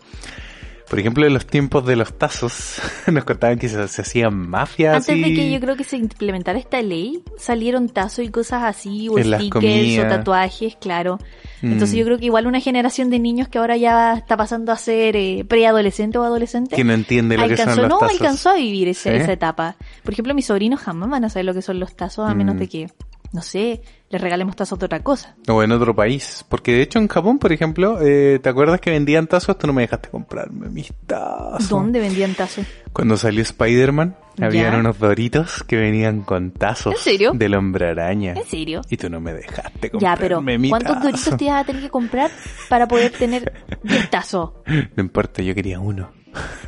Por 0.93 0.99
ejemplo, 1.01 1.27
en 1.27 1.33
los 1.33 1.47
tiempos 1.47 1.87
de 1.87 1.97
los 1.97 2.19
tazos, 2.19 2.75
nos 3.11 3.25
contaban 3.25 3.59
que 3.59 3.67
se, 3.67 3.89
se 3.89 4.03
hacían 4.03 4.35
mafias. 4.37 4.95
Antes 5.09 5.23
de 5.27 5.35
que 5.35 5.51
yo 5.51 5.59
creo 5.59 5.75
que 5.75 5.85
se 5.85 5.97
implementara 5.97 6.59
esta 6.59 6.83
ley, 6.83 7.23
salieron 7.39 7.89
tazos 7.89 8.27
y 8.27 8.29
cosas 8.29 8.63
así, 8.65 9.09
o 9.09 9.17
En 9.17 9.25
stickers 9.33 9.99
o 10.05 10.09
tatuajes, 10.09 10.77
claro. 10.77 11.19
Entonces 11.63 11.95
Mm. 11.95 11.99
yo 11.99 12.05
creo 12.05 12.19
que 12.19 12.27
igual 12.27 12.47
una 12.47 12.61
generación 12.61 13.09
de 13.09 13.19
niños 13.21 13.49
que 13.49 13.57
ahora 13.57 13.79
ya 13.79 14.13
está 14.13 14.37
pasando 14.37 14.71
a 14.71 14.77
ser 14.77 15.17
eh, 15.17 15.47
preadolescente 15.49 16.19
o 16.19 16.25
adolescente, 16.25 16.77
Que 16.77 16.85
no 16.85 16.93
entiende 16.93 17.39
lo 17.39 17.47
que 17.47 17.53
alcanzó, 17.53 17.81
son 17.81 17.89
los 17.89 18.01
no 18.03 18.07
alcanzó 18.07 18.51
a 18.51 18.55
vivir 18.57 18.89
esa, 18.89 19.09
¿Sí? 19.13 19.17
esa 19.17 19.33
etapa. 19.33 19.77
Por 20.03 20.13
ejemplo, 20.13 20.35
mis 20.35 20.45
sobrinos 20.45 20.79
jamás 20.81 21.09
van 21.09 21.25
a 21.25 21.31
saber 21.31 21.47
lo 21.47 21.55
que 21.55 21.63
son 21.63 21.81
los 21.81 21.97
tazos 21.97 22.29
a 22.29 22.35
menos 22.35 22.57
Mm. 22.57 22.59
de 22.59 22.69
que, 22.69 22.87
no 23.33 23.41
sé, 23.43 23.83
les 24.11 24.21
regalemos 24.21 24.55
tazos 24.57 24.79
de 24.79 24.87
otra 24.87 25.03
cosa. 25.03 25.37
O 25.49 25.63
en 25.63 25.73
otro 25.73 25.95
país. 25.97 26.45
Porque 26.49 26.73
de 26.73 26.83
hecho 26.83 26.99
en 26.99 27.09
Japón, 27.09 27.39
por 27.39 27.53
ejemplo, 27.53 27.99
eh, 28.03 28.39
¿te 28.43 28.49
acuerdas 28.49 28.81
que 28.81 28.91
vendían 28.91 29.27
tazos? 29.27 29.57
Tú 29.59 29.67
no 29.67 29.73
me 29.73 29.83
dejaste 29.83 30.11
comprarme 30.11 30.69
mis 30.69 30.93
tazos. 31.07 31.69
¿Dónde 31.69 31.99
vendían 32.01 32.35
tazos? 32.35 32.67
Cuando 32.93 33.17
salió 33.17 33.41
Spider-Man, 33.43 34.17
habían 34.41 34.75
unos 34.75 34.99
doritos 34.99 35.63
que 35.65 35.77
venían 35.77 36.21
con 36.23 36.51
tazos. 36.51 36.93
¿En 36.95 37.01
serio? 37.01 37.33
Del 37.35 37.55
hombre 37.55 37.89
araña. 37.89 38.35
¿En 38.35 38.45
serio? 38.45 38.83
Y 38.91 38.99
tú 38.99 39.09
no 39.09 39.19
me 39.21 39.33
dejaste 39.33 39.91
comprarme 39.91 40.01
Ya, 40.01 40.21
pero 40.21 40.43
mi 40.43 40.69
¿cuántos 40.69 40.95
tazo. 40.97 41.09
doritos 41.09 41.37
te 41.39 41.45
ibas 41.47 41.63
a 41.63 41.65
tener 41.65 41.83
que 41.83 41.91
comprar 41.91 42.31
para 42.69 42.87
poder 42.87 43.13
tener 43.13 43.53
10 43.83 44.11
tazos? 44.11 44.51
No 44.95 45.03
importa, 45.03 45.43
yo 45.43 45.55
quería 45.55 45.81
uno. 45.81 46.11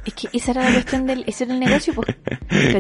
Es 0.05 0.15
que 0.15 0.29
esa 0.33 0.51
era 0.53 0.65
la 0.65 0.73
cuestión 0.73 1.07
del, 1.07 1.25
ese 1.27 1.45
era 1.45 1.55
el 1.55 1.61
negocio, 1.61 1.95
pues. 1.95 2.15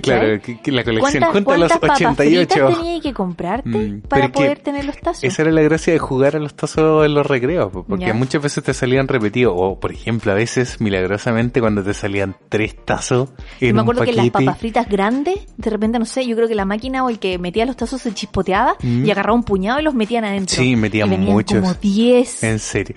Claro, 0.02 0.40
que, 0.42 0.60
que 0.60 0.72
la 0.72 0.84
colección 0.84 1.22
¿Cuántas, 1.22 1.32
junta 1.32 1.56
los 1.58 1.68
cuántas 1.72 1.78
papas 1.78 2.00
88. 2.00 2.54
fritas 2.54 2.78
tenías 2.78 3.02
que 3.02 3.12
comprarte 3.12 3.68
Mm, 3.68 4.00
para 4.02 4.28
poder 4.30 4.58
tener 4.58 4.84
los 4.84 4.98
tazos? 4.98 5.24
Esa 5.24 5.42
era 5.42 5.50
la 5.52 5.62
gracia 5.62 5.92
de 5.92 5.98
jugar 5.98 6.36
a 6.36 6.38
los 6.38 6.54
tazos 6.54 7.04
en 7.06 7.14
los 7.14 7.26
recreos, 7.26 7.72
po, 7.72 7.84
porque 7.84 8.12
muchas 8.12 8.42
veces 8.42 8.62
te 8.64 8.74
salían 8.74 9.08
repetidos. 9.08 9.54
O, 9.56 9.80
por 9.80 9.92
ejemplo, 9.92 10.32
a 10.32 10.34
veces, 10.34 10.80
milagrosamente, 10.80 11.60
cuando 11.60 11.82
te 11.82 11.94
salían 11.94 12.36
tres 12.48 12.76
tazos 12.84 13.30
en 13.60 13.68
Yo 13.68 13.74
me 13.74 13.80
un 13.80 13.80
acuerdo 13.80 14.04
que 14.04 14.12
las 14.12 14.30
papas 14.30 14.58
fritas 14.58 14.88
grandes, 14.88 15.38
de 15.56 15.70
repente, 15.70 15.98
no 15.98 16.04
sé, 16.04 16.26
yo 16.26 16.36
creo 16.36 16.48
que 16.48 16.54
la 16.54 16.64
máquina 16.66 17.04
o 17.04 17.08
el 17.08 17.18
que 17.18 17.38
metía 17.38 17.64
los 17.66 17.76
tazos 17.76 18.02
se 18.02 18.12
chispoteaba 18.12 18.76
Mm. 18.82 19.06
y 19.06 19.10
agarraba 19.10 19.34
un 19.34 19.44
puñado 19.44 19.80
y 19.80 19.82
los 19.82 19.94
metían 19.94 20.24
adentro. 20.24 20.54
Sí, 20.56 20.76
metían 20.76 21.12
y 21.12 21.16
muchos. 21.16 21.60
como 21.60 21.74
10 21.74 22.42
En 22.44 22.58
serio. 22.58 22.96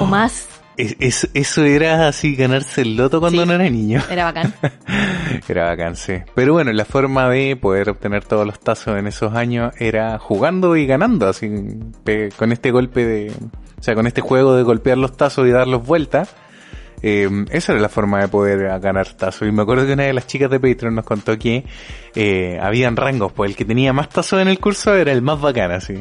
o 0.00 0.04
más. 0.06 0.48
Es- 0.78 0.96
es- 1.00 1.28
eso 1.34 1.64
era 1.64 2.06
así 2.08 2.34
ganarse 2.36 2.82
el 2.82 2.96
loto 2.96 3.20
cuando 3.20 3.42
Sí. 3.42 3.44
uno 3.44 3.54
era 3.54 3.68
niño. 3.68 4.00
Era 4.10 4.24
bacán. 4.24 4.54
Era 5.48 5.64
bacán, 5.66 5.96
sí. 5.96 6.14
Pero 6.34 6.52
bueno, 6.54 6.72
la 6.72 6.84
forma 6.84 7.28
de 7.28 7.56
poder 7.56 7.90
obtener 7.90 8.24
todos 8.24 8.46
los 8.46 8.60
tazos 8.60 8.96
en 8.98 9.06
esos 9.06 9.34
años 9.34 9.72
era 9.78 10.18
jugando 10.18 10.76
y 10.76 10.86
ganando, 10.86 11.28
así, 11.28 11.48
con 12.36 12.52
este 12.52 12.70
golpe 12.70 13.04
de, 13.04 13.30
o 13.78 13.82
sea, 13.82 13.94
con 13.94 14.06
este 14.06 14.20
juego 14.20 14.54
de 14.56 14.62
golpear 14.62 14.98
los 14.98 15.16
tazos 15.16 15.46
y 15.46 15.50
darlos 15.50 15.84
vueltas. 15.86 16.34
Eh, 17.02 17.28
esa 17.50 17.72
era 17.72 17.80
la 17.80 17.88
forma 17.88 18.20
de 18.20 18.28
poder 18.28 18.80
ganar 18.80 19.06
tazos. 19.14 19.48
Y 19.48 19.52
me 19.52 19.62
acuerdo 19.62 19.86
que 19.86 19.92
una 19.92 20.04
de 20.04 20.12
las 20.12 20.26
chicas 20.26 20.50
de 20.50 20.58
Patreon 20.60 20.94
nos 20.94 21.04
contó 21.04 21.38
que 21.38 21.64
eh, 22.14 22.58
habían 22.60 22.96
rangos, 22.96 23.32
pues 23.32 23.50
el 23.50 23.56
que 23.56 23.64
tenía 23.64 23.92
más 23.92 24.08
tazos 24.08 24.40
en 24.42 24.48
el 24.48 24.58
curso 24.58 24.94
era 24.94 25.12
el 25.12 25.22
más 25.22 25.40
bacán, 25.40 25.70
así. 25.72 25.94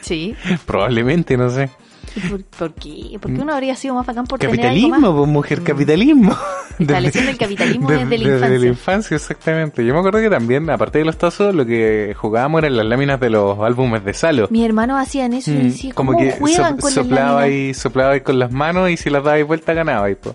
Sí. 0.00 0.34
Probablemente, 0.66 1.36
no 1.36 1.50
sé. 1.50 1.68
¿Y 2.16 2.20
¿Por, 2.20 2.42
por 2.44 2.74
qué? 2.74 3.18
¿Por 3.20 3.32
qué 3.34 3.40
uno 3.40 3.52
habría 3.52 3.74
sido 3.76 3.94
más 3.94 4.06
bacán 4.06 4.26
por 4.26 4.38
tener 4.38 4.54
algo 4.54 4.62
Capitalismo, 4.62 5.00
más? 5.12 5.18
pues 5.18 5.28
mujer, 5.28 5.60
Mm. 5.60 5.64
capitalismo. 5.64 6.36
Estableciendo 6.78 7.30
el 7.32 7.38
capitalismo 7.38 7.88
desde 7.90 8.04
la 8.04 8.08
Desde 8.08 8.26
infancia. 8.36 8.58
la 8.60 8.66
infancia, 8.66 9.14
exactamente. 9.16 9.84
Yo 9.84 9.92
me 9.94 9.98
acuerdo 10.00 10.20
que 10.20 10.30
también, 10.30 10.70
aparte 10.70 10.98
de 11.00 11.04
los 11.04 11.18
tazos, 11.18 11.52
lo 11.54 11.66
que 11.66 12.14
jugábamos 12.16 12.60
eran 12.62 12.76
las 12.76 12.86
láminas 12.86 13.18
de 13.18 13.30
los 13.30 13.58
álbumes 13.58 14.04
de 14.04 14.14
Salo. 14.14 14.46
Mis 14.50 14.64
hermanos 14.64 15.00
hacían 15.00 15.32
eso 15.32 15.50
y 15.50 15.54
Mm, 15.54 15.62
decía, 15.64 15.92
como 15.94 16.12
¿cómo 16.12 16.24
que 16.24 16.32
juegan 16.32 16.76
so- 16.76 16.80
con 16.82 16.94
las 16.94 16.94
soplaba 16.94 17.48
y 17.48 17.74
soplaba 17.74 18.16
y 18.16 18.20
con 18.20 18.38
las 18.38 18.52
manos 18.52 18.90
y 18.90 18.96
si 18.96 19.10
las 19.10 19.24
daba 19.24 19.42
vuelta 19.44 19.74
ganaba. 19.74 20.08
Y, 20.10 20.14
po. 20.14 20.34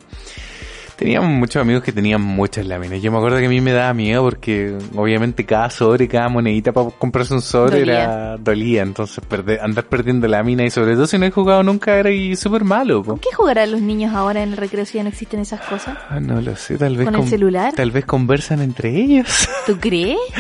Teníamos 0.95 1.29
muchos 1.32 1.62
amigos 1.62 1.84
que 1.84 1.91
tenían 1.91 2.21
muchas 2.21 2.65
láminas. 2.65 3.01
Yo 3.01 3.12
me 3.12 3.17
acuerdo 3.17 3.39
que 3.39 3.47
a 3.47 3.49
mí 3.49 3.60
me 3.62 3.71
daba 3.73 3.93
miedo 3.93 4.23
porque 4.23 4.77
obviamente 4.95 5.43
cada 5.45 5.69
sobre, 5.69 6.08
cada 6.08 6.29
monedita 6.29 6.71
para 6.71 6.89
comprarse 6.91 7.34
un 7.34 7.41
sobre 7.41 7.79
Dolía. 7.79 8.03
era 8.03 8.38
dolía. 8.38 8.82
Entonces 8.84 9.23
perder, 9.25 9.60
andar 9.62 9.86
perdiendo 9.86 10.27
láminas 10.27 10.67
y 10.67 10.69
sobre 10.69 10.93
todo 10.93 11.08
si 11.08 11.17
no 11.17 11.25
he 11.25 11.32
jugado 11.32 11.63
nunca 11.63 11.95
era 11.97 12.12
y 12.12 12.36
súper 12.36 12.63
malo. 12.63 13.01
po. 13.03 13.12
¿Con 13.12 13.19
qué 13.19 13.29
jugarán 13.36 13.71
los 13.71 13.82
niños 13.82 14.13
ahora 14.15 14.43
en 14.43 14.51
el 14.51 14.58
recreo 14.58 14.86
si 14.86 14.97
ya 14.97 15.03
no 15.03 15.10
existen 15.10 15.39
esas 15.39 15.62
cosas? 15.62 15.97
Ah, 16.10 16.19
no 16.19 16.39
lo 16.41 16.56
sé, 16.56 16.77
tal 16.77 16.95
vez 16.95 17.06
¿Con 17.06 17.15
el 17.15 17.27
celular? 17.27 17.73
Tal 17.73 17.91
vez 17.91 18.06
conversan 18.06 18.62
entre 18.62 18.89
ellos. 18.95 19.49
¿Tú 19.65 19.77
crees? 19.79 20.17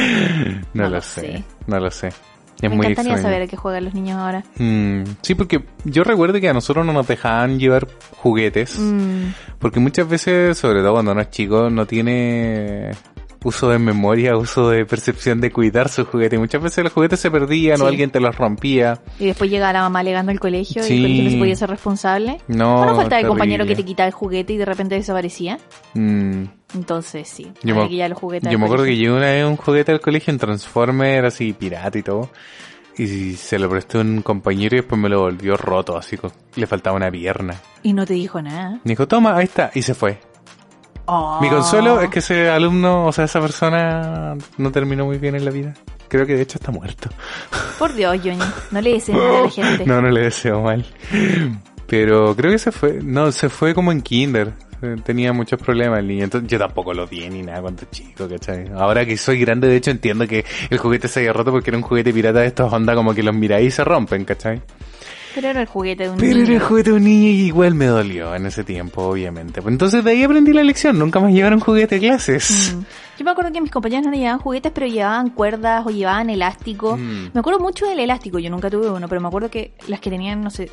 no, 0.73 0.83
No 0.83 0.89
lo 0.89 0.89
lo 0.97 1.01
sé. 1.01 1.21
sé. 1.21 1.43
no 1.67 1.79
lo 1.79 1.89
sé. 1.91 2.09
Es 2.61 2.69
Me 2.69 2.75
muy 2.77 2.85
encantaría 2.87 3.11
extraño. 3.13 3.21
saber 3.33 3.41
a 3.41 3.47
qué 3.47 3.57
juegan 3.57 3.83
los 3.85 3.93
niños 3.93 4.17
ahora. 4.17 4.43
Mm, 4.57 5.03
sí, 5.21 5.35
porque 5.35 5.65
yo 5.83 6.03
recuerdo 6.03 6.39
que 6.39 6.47
a 6.49 6.53
nosotros 6.53 6.85
no 6.85 6.93
nos 6.93 7.07
dejaban 7.07 7.59
llevar 7.59 7.87
juguetes. 8.17 8.77
Mm, 8.79 9.33
Porque 9.59 9.79
muchas 9.79 10.07
veces, 10.07 10.57
sobre 10.57 10.81
todo 10.81 10.93
cuando 10.93 11.11
uno 11.11 11.21
es 11.21 11.29
chico, 11.29 11.69
no 11.69 11.85
tiene 11.85 12.91
uso 13.43 13.69
de 13.69 13.79
memoria, 13.79 14.37
uso 14.37 14.69
de 14.69 14.85
percepción 14.85 15.41
de 15.41 15.51
cuidar 15.51 15.89
su 15.89 16.05
juguete. 16.05 16.37
Muchas 16.37 16.61
veces 16.61 16.83
los 16.83 16.93
juguetes 16.93 17.19
se 17.19 17.29
perdían 17.29 17.81
o 17.81 17.87
alguien 17.87 18.09
te 18.09 18.19
los 18.19 18.35
rompía. 18.35 19.01
Y 19.19 19.27
después 19.27 19.49
llega 19.49 19.71
la 19.73 19.81
mamá 19.81 19.99
alegando 19.99 20.31
al 20.31 20.39
colegio 20.39 20.81
y 20.81 20.93
el 20.93 21.01
colegio 21.01 21.23
no 21.23 21.29
se 21.29 21.37
podía 21.37 21.55
ser 21.55 21.69
responsable. 21.69 22.37
No, 22.47 22.85
no 22.85 22.95
falta 22.95 23.19
el 23.19 23.27
compañero 23.27 23.65
que 23.65 23.75
te 23.75 23.83
quitaba 23.83 24.07
el 24.07 24.13
juguete 24.13 24.53
y 24.53 24.57
de 24.57 24.65
repente 24.65 24.95
desaparecía. 24.95 25.59
Mm. 25.93 26.43
Entonces 26.75 27.27
sí, 27.27 27.51
Yo 27.61 27.75
me, 27.75 27.87
que 27.87 27.97
yo 27.97 28.57
me 28.57 28.65
acuerdo 28.65 28.85
que 28.85 28.95
llevé 28.95 29.15
una 29.15 29.27
vez 29.27 29.45
un 29.45 29.57
juguete 29.57 29.91
al 29.91 30.01
colegio 30.01 30.31
en 30.31 30.39
Transformer, 30.39 31.25
así 31.25 31.53
pirata 31.53 31.99
y 31.99 32.03
todo. 32.03 32.31
Y 32.97 33.33
se 33.33 33.59
lo 33.59 33.69
presté 33.69 33.97
a 33.97 34.01
un 34.01 34.21
compañero 34.21 34.75
y 34.75 34.79
después 34.79 34.99
me 34.99 35.09
lo 35.09 35.21
volvió 35.21 35.55
roto, 35.55 35.97
así 35.97 36.17
con, 36.17 36.31
le 36.55 36.67
faltaba 36.67 36.95
una 36.95 37.11
pierna. 37.11 37.59
Y 37.83 37.93
no 37.93 38.05
te 38.05 38.13
dijo 38.13 38.41
nada. 38.41 38.79
Me 38.83 38.91
dijo, 38.91 39.07
toma, 39.07 39.35
ahí 39.35 39.45
está, 39.45 39.71
y 39.73 39.81
se 39.81 39.93
fue. 39.93 40.19
Oh. 41.05 41.39
Mi 41.41 41.49
consuelo 41.49 41.99
es 42.01 42.09
que 42.09 42.19
ese 42.19 42.49
alumno, 42.49 43.05
o 43.07 43.11
sea, 43.11 43.25
esa 43.25 43.41
persona 43.41 44.35
no 44.57 44.71
terminó 44.71 45.05
muy 45.05 45.17
bien 45.17 45.35
en 45.35 45.45
la 45.45 45.51
vida. 45.51 45.73
Creo 46.07 46.25
que 46.25 46.35
de 46.35 46.43
hecho 46.43 46.57
está 46.59 46.71
muerto. 46.71 47.09
Por 47.79 47.93
Dios, 47.93 48.17
Johnny, 48.23 48.37
no 48.71 48.81
le 48.81 48.93
dices 48.93 49.15
nada 49.15 49.39
a 49.39 49.41
la 49.43 49.49
gente. 49.49 49.85
No, 49.85 50.01
no 50.01 50.09
le 50.09 50.21
deseo 50.21 50.61
mal. 50.61 50.85
Pero 51.87 52.35
creo 52.35 52.51
que 52.51 52.59
se 52.59 52.71
fue, 52.71 52.99
no, 53.03 53.31
se 53.31 53.49
fue 53.49 53.73
como 53.73 53.91
en 53.91 54.01
kinder. 54.01 54.53
Eh, 54.81 54.95
Tenía 55.03 55.33
muchos 55.33 55.59
problemas 55.61 55.99
el 55.99 56.07
niño, 56.07 56.25
entonces 56.25 56.49
yo 56.49 56.59
tampoco 56.59 56.93
lo 56.93 57.07
vi 57.07 57.29
ni 57.29 57.41
nada 57.41 57.61
cuando 57.61 57.83
chico, 57.91 58.27
¿cachai? 58.27 58.69
Ahora 58.75 59.05
que 59.05 59.15
soy 59.17 59.39
grande, 59.39 59.67
de 59.67 59.77
hecho 59.77 59.91
entiendo 59.91 60.27
que 60.27 60.45
el 60.69 60.77
juguete 60.77 61.07
se 61.07 61.21
haya 61.21 61.33
roto 61.33 61.51
porque 61.51 61.69
era 61.69 61.77
un 61.77 61.83
juguete 61.83 62.11
pirata 62.13 62.39
de 62.39 62.47
estos 62.47 62.71
onda 62.71 62.93
como 62.95 63.13
que 63.13 63.23
los 63.23 63.33
miráis 63.35 63.67
y 63.67 63.71
se 63.71 63.83
rompen, 63.83 64.25
¿cachai? 64.25 64.61
Pero 65.35 65.47
era 65.49 65.61
el 65.61 65.67
juguete 65.67 66.03
de 66.03 66.09
un 66.11 66.17
Pero 66.17 66.33
niño. 66.33 66.43
era 66.45 66.53
el 66.55 66.59
juguete 66.61 66.89
de 66.91 66.95
un 66.97 67.03
niño 67.03 67.29
y 67.29 67.41
igual 67.47 67.73
me 67.75 67.85
dolió 67.87 68.35
en 68.35 68.45
ese 68.45 68.63
tiempo, 68.63 69.01
obviamente. 69.03 69.61
Entonces 69.65 70.03
de 70.03 70.11
ahí 70.11 70.23
aprendí 70.23 70.53
la 70.53 70.63
lección, 70.63 70.99
nunca 70.99 71.19
más 71.19 71.31
llevaron 71.33 71.59
juguete 71.59 71.95
a 71.95 71.99
clases. 71.99 72.75
Mm. 72.77 72.81
Yo 73.19 73.25
me 73.25 73.31
acuerdo 73.31 73.51
que 73.51 73.61
mis 73.61 73.69
compañeros 73.71 74.05
no 74.05 74.11
le 74.11 74.17
llevaban 74.17 74.39
juguetes, 74.39 74.71
pero 74.73 74.87
llevaban 74.87 75.29
cuerdas 75.29 75.85
o 75.85 75.89
llevaban 75.91 76.29
elástico. 76.29 76.97
Mm. 76.97 77.29
Me 77.33 77.39
acuerdo 77.39 77.59
mucho 77.59 77.85
del 77.85 77.99
elástico, 77.99 78.39
yo 78.39 78.49
nunca 78.49 78.69
tuve 78.69 78.89
uno, 78.89 79.07
pero 79.07 79.21
me 79.21 79.27
acuerdo 79.27 79.49
que 79.51 79.73
las 79.87 79.99
que 79.99 80.09
tenían, 80.09 80.41
no 80.41 80.49
sé, 80.49 80.71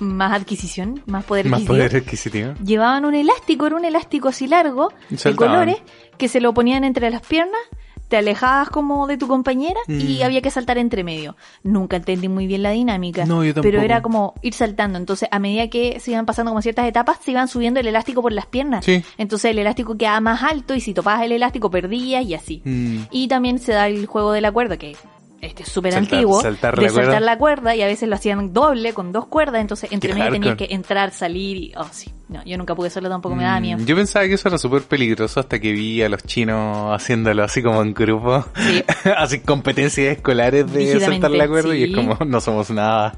más 0.00 0.32
adquisición, 0.32 1.02
más 1.06 1.24
poder 1.24 1.46
Más 1.46 1.60
adquisitivo, 1.60 1.76
poder 1.88 1.96
adquisitivo. 2.02 2.54
llevaban 2.64 3.04
un 3.04 3.14
elástico, 3.14 3.66
era 3.66 3.76
un 3.76 3.84
elástico 3.84 4.28
así 4.28 4.46
largo, 4.46 4.92
de 5.10 5.36
colores, 5.36 5.76
que 6.18 6.28
se 6.28 6.40
lo 6.40 6.52
ponían 6.54 6.84
entre 6.84 7.10
las 7.10 7.22
piernas, 7.22 7.60
te 8.10 8.16
alejabas 8.18 8.68
como 8.68 9.06
de 9.06 9.16
tu 9.16 9.26
compañera 9.28 9.80
y 9.88 10.18
Mm. 10.18 10.22
había 10.24 10.42
que 10.42 10.50
saltar 10.50 10.76
entre 10.76 11.02
medio. 11.04 11.36
Nunca 11.62 11.96
entendí 11.96 12.28
muy 12.28 12.46
bien 12.46 12.62
la 12.62 12.72
dinámica, 12.72 13.24
No, 13.24 13.42
yo 13.44 13.54
pero 13.62 13.80
era 13.80 14.02
como 14.02 14.34
ir 14.42 14.52
saltando. 14.52 14.98
Entonces, 14.98 15.28
a 15.32 15.38
medida 15.38 15.68
que 15.68 15.98
se 16.00 16.10
iban 16.10 16.26
pasando 16.26 16.50
como 16.50 16.60
ciertas 16.60 16.86
etapas, 16.86 17.18
se 17.24 17.30
iban 17.30 17.48
subiendo 17.48 17.80
el 17.80 17.86
elástico 17.86 18.20
por 18.20 18.32
las 18.32 18.46
piernas. 18.46 18.84
Sí. 18.84 19.02
Entonces 19.16 19.52
el 19.52 19.58
elástico 19.60 19.96
quedaba 19.96 20.20
más 20.20 20.42
alto 20.42 20.74
y 20.74 20.80
si 20.80 20.92
topabas 20.92 21.22
el 21.22 21.32
elástico 21.32 21.70
perdías 21.70 22.24
y 22.26 22.34
así. 22.34 22.60
Mm. 22.64 22.98
Y 23.10 23.28
también 23.28 23.58
se 23.60 23.72
da 23.72 23.86
el 23.86 24.04
juego 24.06 24.32
de 24.32 24.40
la 24.40 24.50
cuerda, 24.52 24.76
que 24.76 24.96
este 25.40 25.62
es 25.62 25.68
súper 25.70 25.94
Saltar- 25.94 26.14
antiguo, 26.16 26.42
saltar 26.42 26.76
de 26.76 26.82
la 26.82 26.88
saltar 26.88 27.04
cuerda. 27.06 27.20
la 27.20 27.38
cuerda 27.38 27.76
y 27.76 27.82
a 27.82 27.86
veces 27.86 28.08
lo 28.08 28.16
hacían 28.16 28.52
doble 28.52 28.92
con 28.92 29.12
dos 29.12 29.26
cuerdas, 29.26 29.60
entonces 29.62 29.90
entre 29.92 30.10
Qué 30.10 30.18
medio 30.18 30.32
tenías 30.32 30.56
que 30.56 30.66
entrar, 30.70 31.12
salir 31.12 31.56
y... 31.56 31.72
Oh, 31.76 31.86
sí. 31.90 32.10
No, 32.30 32.44
yo 32.44 32.56
nunca 32.56 32.76
pude 32.76 32.86
hacerlo, 32.86 33.08
tampoco 33.08 33.34
me 33.34 33.42
daba 33.42 33.58
miedo. 33.58 33.78
Mm, 33.78 33.86
Yo 33.86 33.96
pensaba 33.96 34.24
que 34.26 34.34
eso 34.34 34.48
era 34.48 34.56
súper 34.56 34.82
peligroso 34.82 35.40
hasta 35.40 35.58
que 35.58 35.72
vi 35.72 36.00
a 36.02 36.08
los 36.08 36.22
chinos 36.22 36.94
haciéndolo 36.94 37.42
así 37.42 37.60
como 37.60 37.82
en 37.82 37.92
grupo. 37.92 38.44
Sí. 38.56 38.84
así 39.16 39.40
competencias 39.40 40.16
escolares 40.16 40.72
de 40.72 41.00
saltar 41.00 41.32
la 41.32 41.48
cuerda 41.48 41.74
y 41.74 41.84
es 41.84 41.94
como 41.94 42.16
no 42.24 42.40
somos 42.40 42.70
nada. 42.70 43.14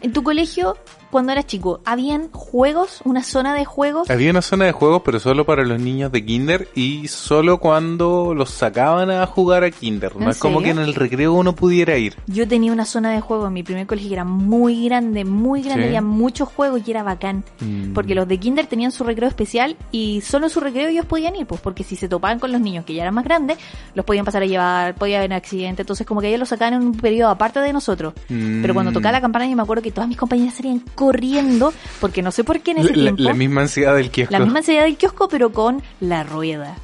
En 0.00 0.12
tu 0.14 0.22
colegio, 0.22 0.76
cuando 1.10 1.32
eras 1.32 1.46
chico, 1.46 1.80
¿habían 1.84 2.30
juegos? 2.32 3.00
¿Una 3.04 3.22
zona 3.22 3.52
de 3.54 3.64
juegos? 3.66 4.08
Había 4.08 4.30
una 4.30 4.40
zona 4.42 4.64
de 4.64 4.72
juegos 4.72 5.02
pero 5.04 5.20
solo 5.20 5.44
para 5.44 5.62
los 5.64 5.78
niños 5.80 6.10
de 6.10 6.24
kinder 6.24 6.68
y 6.74 7.08
solo 7.08 7.58
cuando 7.58 8.32
los 8.34 8.48
sacaban 8.50 9.10
a 9.10 9.26
jugar 9.26 9.64
a 9.64 9.70
kinder. 9.70 10.16
No 10.16 10.22
¿En 10.24 10.28
es 10.30 10.38
como 10.38 10.62
que 10.62 10.70
en 10.70 10.78
el 10.78 10.94
recreo 10.94 11.34
uno 11.34 11.54
pudiera 11.54 11.96
ir. 11.98 12.16
Yo 12.26 12.48
tenía 12.48 12.72
una 12.72 12.86
zona 12.86 13.12
de 13.12 13.20
juegos 13.20 13.48
en 13.48 13.52
mi 13.52 13.62
primer 13.62 13.86
colegio 13.86 14.08
que 14.08 14.14
era 14.14 14.24
muy 14.24 14.86
grande, 14.86 15.26
muy 15.26 15.60
grande, 15.60 15.82
Sí. 15.82 15.88
había 15.88 16.00
muchos 16.02 16.48
juegos 16.48 16.80
y 16.86 16.90
era 16.90 17.02
bacán. 17.02 17.44
Mm. 17.60 17.92
Porque 17.92 18.14
los 18.14 18.26
de 18.26 18.38
kinder 18.38 18.45
tenían 18.68 18.92
su 18.92 19.04
recreo 19.04 19.28
especial 19.28 19.76
y 19.90 20.20
solo 20.20 20.46
en 20.46 20.50
su 20.50 20.60
recreo 20.60 20.88
ellos 20.88 21.04
podían 21.06 21.34
ir, 21.36 21.46
pues 21.46 21.60
porque 21.60 21.82
si 21.84 21.96
se 21.96 22.08
topaban 22.08 22.38
con 22.38 22.52
los 22.52 22.60
niños 22.60 22.84
que 22.84 22.94
ya 22.94 23.02
eran 23.02 23.14
más 23.14 23.24
grandes, 23.24 23.58
los 23.94 24.04
podían 24.06 24.24
pasar 24.24 24.42
a 24.42 24.46
llevar, 24.46 24.94
podía 24.94 25.18
haber 25.18 25.32
accidente, 25.32 25.82
entonces 25.82 26.06
como 26.06 26.20
que 26.20 26.28
ellos 26.28 26.40
los 26.40 26.48
sacaban 26.48 26.74
en 26.74 26.82
un 26.88 26.96
periodo 26.96 27.30
aparte 27.30 27.60
de 27.60 27.72
nosotros. 27.72 28.14
Mm. 28.28 28.62
Pero 28.62 28.74
cuando 28.74 28.92
tocaba 28.92 29.12
la 29.12 29.20
campana 29.20 29.46
yo 29.46 29.56
me 29.56 29.62
acuerdo 29.62 29.82
que 29.82 29.90
todas 29.90 30.08
mis 30.08 30.16
compañeras 30.18 30.54
salían 30.54 30.80
corriendo, 30.94 31.72
porque 32.00 32.22
no 32.22 32.30
sé 32.30 32.44
por 32.44 32.60
qué 32.60 32.70
en 32.72 32.78
ese 32.78 32.88
La- 32.96 33.02
tiempo... 33.02 33.22
la 33.22 33.34
misma 33.34 33.62
ansiedad 33.62 33.94
del 33.96 34.10
kiosco. 34.10 34.32
la 34.32 34.40
misma 34.40 34.58
ansiedad 34.60 34.84
del 34.84 34.96
kiosco, 34.96 35.28
pero 35.28 35.50
con 35.52 35.82
la 36.00 36.22
rueda. 36.22 36.76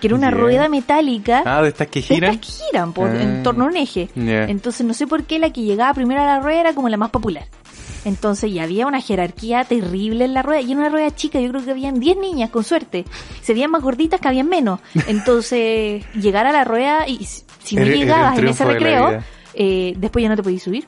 Que 0.00 0.06
era 0.06 0.14
una 0.14 0.30
rueda 0.30 0.68
metálica. 0.68 1.42
Ah, 1.44 1.60
de 1.60 1.70
estas 1.70 1.88
que 1.88 1.98
de 2.00 2.06
giran. 2.06 2.34
estas 2.34 2.46
que 2.46 2.64
giran 2.64 2.92
por, 2.92 3.08
Ah. 3.10 3.20
en 3.20 3.42
torno 3.42 3.64
a 3.64 3.66
un 3.66 3.76
eje. 3.76 4.08
Entonces 4.14 4.86
no 4.86 4.94
sé 4.94 5.08
por 5.08 5.24
qué 5.24 5.40
la 5.40 5.50
que 5.52 5.62
llegaba 5.62 5.92
primero 5.92 6.22
a 6.22 6.24
la 6.26 6.38
rueda 6.40 6.60
era 6.60 6.72
como 6.72 6.88
la 6.88 6.96
más 6.96 7.10
popular. 7.10 7.46
Entonces 8.08 8.52
ya 8.52 8.64
había 8.64 8.86
una 8.86 9.00
jerarquía 9.00 9.64
terrible 9.64 10.24
en 10.24 10.34
la 10.34 10.42
rueda. 10.42 10.60
Y 10.60 10.72
en 10.72 10.78
una 10.78 10.88
rueda 10.88 11.14
chica 11.14 11.40
yo 11.40 11.48
creo 11.50 11.64
que 11.64 11.70
habían 11.70 12.00
10 12.00 12.16
niñas, 12.16 12.50
con 12.50 12.64
suerte. 12.64 13.04
Se 13.42 13.52
veían 13.54 13.70
más 13.70 13.82
gorditas 13.82 14.20
que 14.20 14.28
habían 14.28 14.48
menos. 14.48 14.80
Entonces 15.06 16.04
llegar 16.14 16.46
a 16.46 16.52
la 16.52 16.64
rueda 16.64 17.06
y 17.06 17.24
si 17.24 17.76
no 17.76 17.84
llegabas 17.84 18.38
en 18.38 18.48
ese 18.48 18.64
recreo, 18.64 19.22
eh, 19.54 19.94
después 19.96 20.22
ya 20.22 20.28
no 20.28 20.36
te 20.36 20.42
podías 20.42 20.62
subir. 20.62 20.86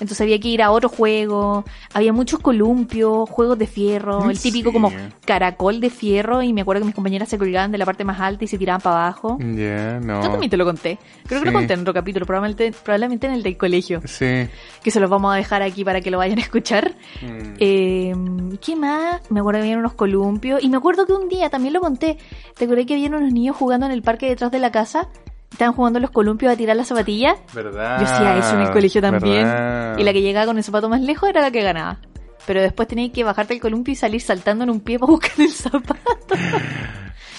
Entonces 0.00 0.20
había 0.22 0.38
que 0.40 0.48
ir 0.48 0.62
a 0.62 0.70
otro 0.70 0.88
juego. 0.88 1.64
Había 1.92 2.12
muchos 2.12 2.40
columpios, 2.40 3.28
juegos 3.28 3.58
de 3.58 3.66
fierro, 3.66 4.24
¿En 4.24 4.30
el 4.30 4.38
típico 4.38 4.72
como 4.72 4.92
caracol 5.24 5.80
de 5.80 5.90
fierro. 5.90 6.42
Y 6.42 6.52
me 6.52 6.62
acuerdo 6.62 6.80
que 6.80 6.86
mis 6.86 6.94
compañeras 6.94 7.28
se 7.28 7.38
colgaban 7.38 7.70
de 7.70 7.78
la 7.78 7.84
parte 7.84 8.04
más 8.04 8.20
alta 8.20 8.44
y 8.44 8.48
se 8.48 8.58
tiraban 8.58 8.80
para 8.80 8.96
abajo. 8.96 9.38
Ya, 9.38 10.00
no. 10.00 10.22
Yo 10.22 10.30
también 10.30 10.50
te 10.50 10.56
lo 10.56 10.64
conté. 10.64 10.98
Creo 11.26 11.40
que 11.40 11.46
lo 11.46 11.52
conté 11.52 11.74
en 11.74 11.80
otro 11.80 11.94
capítulo, 11.94 12.26
probablemente, 12.26 12.72
probablemente 12.72 13.26
en 13.26 13.34
el 13.34 13.42
del 13.42 13.56
colegio. 13.56 14.00
Sí. 14.06 14.48
Que 14.82 14.90
se 14.90 15.00
los 15.00 15.10
vamos 15.10 15.32
a 15.32 15.36
dejar 15.36 15.62
aquí 15.62 15.84
para 15.84 16.00
que 16.00 16.10
lo 16.10 16.18
vayan 16.18 16.38
a 16.38 16.42
escuchar. 16.42 16.94
Mm. 17.22 17.54
Eh, 17.58 18.14
¿Qué 18.60 18.76
más? 18.76 19.20
Me 19.30 19.40
acuerdo 19.40 19.60
que 19.60 19.66
había 19.66 19.78
unos 19.78 19.94
columpios. 19.94 20.62
Y 20.62 20.68
me 20.68 20.78
acuerdo 20.78 21.06
que 21.06 21.12
un 21.12 21.28
día 21.28 21.50
también 21.50 21.74
lo 21.74 21.80
conté. 21.80 22.18
¿Te 22.56 22.64
acordás 22.64 22.86
que 22.86 22.94
había 22.94 23.08
unos 23.08 23.32
niños 23.32 23.56
jugando 23.56 23.86
en 23.86 23.92
el 23.92 24.02
parque 24.02 24.26
detrás 24.26 24.50
de 24.50 24.58
la 24.58 24.70
casa? 24.70 25.08
Estaban 25.50 25.74
jugando 25.74 25.98
los 26.00 26.10
columpios 26.10 26.52
a 26.52 26.56
tirar 26.56 26.76
las 26.76 26.88
zapatillas. 26.88 27.36
¿Verdad? 27.52 27.98
Yo 28.00 28.06
hacía 28.06 28.38
eso 28.38 28.54
en 28.54 28.62
el 28.62 28.70
colegio 28.70 29.00
también. 29.02 29.44
¿verdad? 29.44 29.98
Y 29.98 30.04
la 30.04 30.12
que 30.12 30.22
llegaba 30.22 30.46
con 30.46 30.56
el 30.58 30.64
zapato 30.64 30.88
más 30.88 31.00
lejos 31.00 31.28
era 31.28 31.40
la 31.42 31.50
que 31.50 31.62
ganaba. 31.62 31.98
Pero 32.46 32.62
después 32.62 32.88
tenías 32.88 33.10
que 33.12 33.22
bajarte 33.24 33.54
el 33.54 33.60
columpio 33.60 33.92
y 33.92 33.96
salir 33.96 34.20
saltando 34.20 34.64
en 34.64 34.70
un 34.70 34.80
pie 34.80 34.98
para 35.00 35.10
buscar 35.12 35.32
el 35.40 35.50
zapato. 35.50 36.34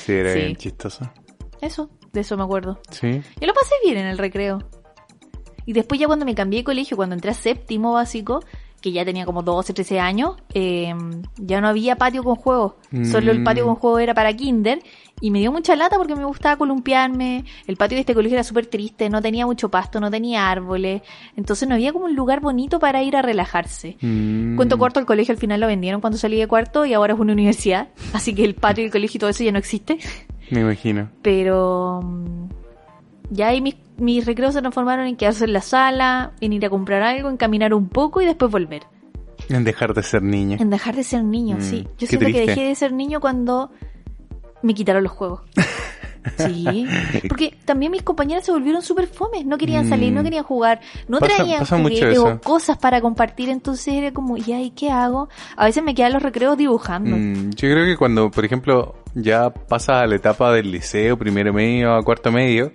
Sí, 0.06 0.14
era 0.14 0.34
Sí. 0.34 0.40
bien 0.40 0.56
chistoso. 0.56 1.12
Eso, 1.62 1.92
de 2.12 2.22
eso 2.22 2.36
me 2.36 2.44
acuerdo. 2.44 2.80
Sí. 2.90 3.22
Yo 3.40 3.48
lo 3.48 3.54
pasé 3.54 3.76
bien 3.86 3.98
en 3.98 4.08
el 4.08 4.18
recreo. 4.18 4.58
Y 5.64 5.74
después 5.74 6.00
ya 6.02 6.08
cuando 6.08 6.26
me 6.26 6.34
cambié 6.34 6.62
de 6.62 6.64
colegio, 6.64 6.98
cuando 6.98 7.14
entré 7.14 7.30
a 7.30 7.34
séptimo 7.36 7.94
básico, 7.94 8.44
que 8.82 8.92
ya 8.92 9.06
tenía 9.06 9.26
como 9.26 9.44
12, 9.44 9.74
13 9.74 10.00
años, 10.00 10.36
eh, 10.54 10.94
ya 11.38 11.62
no 11.62 11.68
había 11.68 11.96
patio 11.96 12.24
con 12.24 12.36
juegos. 12.36 12.74
Solo 13.04 13.32
el 13.32 13.40
Mm. 13.40 13.44
patio 13.44 13.66
con 13.66 13.76
juegos 13.76 14.02
era 14.02 14.14
para 14.14 14.34
kinder. 14.34 14.80
Y 15.24 15.30
me 15.30 15.38
dio 15.38 15.52
mucha 15.52 15.76
lata 15.76 15.98
porque 15.98 16.16
me 16.16 16.26
gustaba 16.26 16.56
columpiarme. 16.58 17.46
El 17.68 17.78
patio 17.78 17.96
de 17.96 18.00
este 18.00 18.16
colegio 18.16 18.38
era 18.38 18.44
súper 18.44 18.66
triste, 18.66 19.08
no 19.08 19.22
tenía 19.22 19.46
mucho 19.46 19.70
pasto, 19.70 20.00
no 20.00 20.10
tenía 20.10 20.50
árboles. 20.50 21.04
Entonces 21.38 21.70
no 21.70 21.76
había 21.76 21.94
como 21.94 22.06
un 22.06 22.16
lugar 22.16 22.40
bonito 22.40 22.80
para 22.80 23.04
ir 23.04 23.16
a 23.16 23.22
relajarse. 23.22 23.98
Mm. 24.02 24.56
Cuento 24.56 24.80
corto, 24.80 25.00
el 25.00 25.06
colegio 25.06 25.32
al 25.34 25.38
final 25.38 25.60
lo 25.60 25.68
vendieron 25.68 26.02
cuando 26.02 26.18
salí 26.18 26.38
de 26.40 26.48
cuarto 26.48 26.86
y 26.88 26.94
ahora 26.96 27.14
es 27.14 27.20
una 27.20 27.34
universidad. 27.34 27.90
Así 28.14 28.34
que 28.34 28.44
el 28.44 28.56
patio 28.56 28.84
del 28.84 28.92
colegio 28.92 29.18
y 29.18 29.20
todo 29.20 29.30
eso 29.30 29.44
ya 29.44 29.52
no 29.52 29.60
existe. 29.60 30.00
Me 30.50 30.62
imagino. 30.62 31.08
Pero 31.22 32.02
mm, 33.32 33.36
ya 33.36 33.48
ahí 33.48 33.62
mis, 33.62 33.76
mis 33.98 34.26
recreos 34.26 34.54
se 34.54 34.60
transformaron 34.62 35.08
en 35.08 35.16
quedarse 35.16 35.46
en 35.46 35.54
la 35.54 35.62
sala, 35.62 36.34
en 36.42 36.54
ir 36.54 36.66
a 36.66 36.70
comprar 36.70 37.02
algo, 37.02 37.30
en 37.30 37.38
caminar 37.38 37.74
un 37.74 37.88
poco 37.90 38.22
y 38.22 38.26
después 38.26 38.52
volver. 38.52 38.84
En 39.50 39.64
dejar 39.64 39.94
de 39.94 40.04
ser 40.04 40.22
niña. 40.22 40.58
En 40.60 40.70
dejar 40.70 40.96
de 40.96 41.04
ser 41.04 41.24
niño, 41.24 41.58
Mm, 41.58 41.62
sí. 41.62 41.88
Yo 41.98 42.08
siento 42.08 42.28
que 42.28 42.46
dejé 42.46 42.64
de 42.66 42.76
ser 42.76 42.94
niño 42.94 43.20
cuando 43.20 43.72
me 44.62 44.74
quitaron 44.74 45.04
los 45.04 45.12
juegos. 45.12 45.42
Sí, 46.38 46.86
porque 47.28 47.58
también 47.66 47.92
mis 47.92 48.04
compañeras 48.04 48.46
se 48.46 48.52
volvieron 48.52 48.84
súper 48.84 49.08
fomes, 49.08 49.44
no 49.44 49.58
querían 49.58 49.90
salir, 49.90 50.12
Mm. 50.12 50.16
no 50.16 50.24
querían 50.24 50.44
jugar, 50.44 50.80
no 51.08 51.18
Pasa- 51.18 51.38
traían 51.38 51.60
pasa 51.62 51.80
juguetes 51.80 52.20
o 52.20 52.40
cosas 52.42 52.78
para 52.78 53.02
compartir, 53.02 53.50
entonces 53.50 53.96
era 53.96 54.12
como, 54.14 54.38
¿y 54.38 54.54
ahí 54.54 54.70
qué 54.70 54.92
hago? 54.92 55.30
A 55.58 55.66
veces 55.66 55.84
me 55.84 55.96
quedan 55.96 56.14
los 56.14 56.22
recreos 56.22 56.56
dibujando. 56.60 57.18
Mm, 57.18 57.50
yo 57.56 57.72
creo 57.72 57.86
que 57.86 57.98
cuando, 57.98 58.30
por 58.30 58.46
ejemplo, 58.46 58.94
ya 59.16 59.50
pasa 59.52 60.02
a 60.02 60.06
la 60.06 60.16
etapa 60.16 60.54
del 60.54 60.72
liceo, 60.72 61.18
primero 61.18 61.54
medio 61.54 61.96
a 61.96 62.04
cuarto 62.04 62.32
medio, 62.32 62.72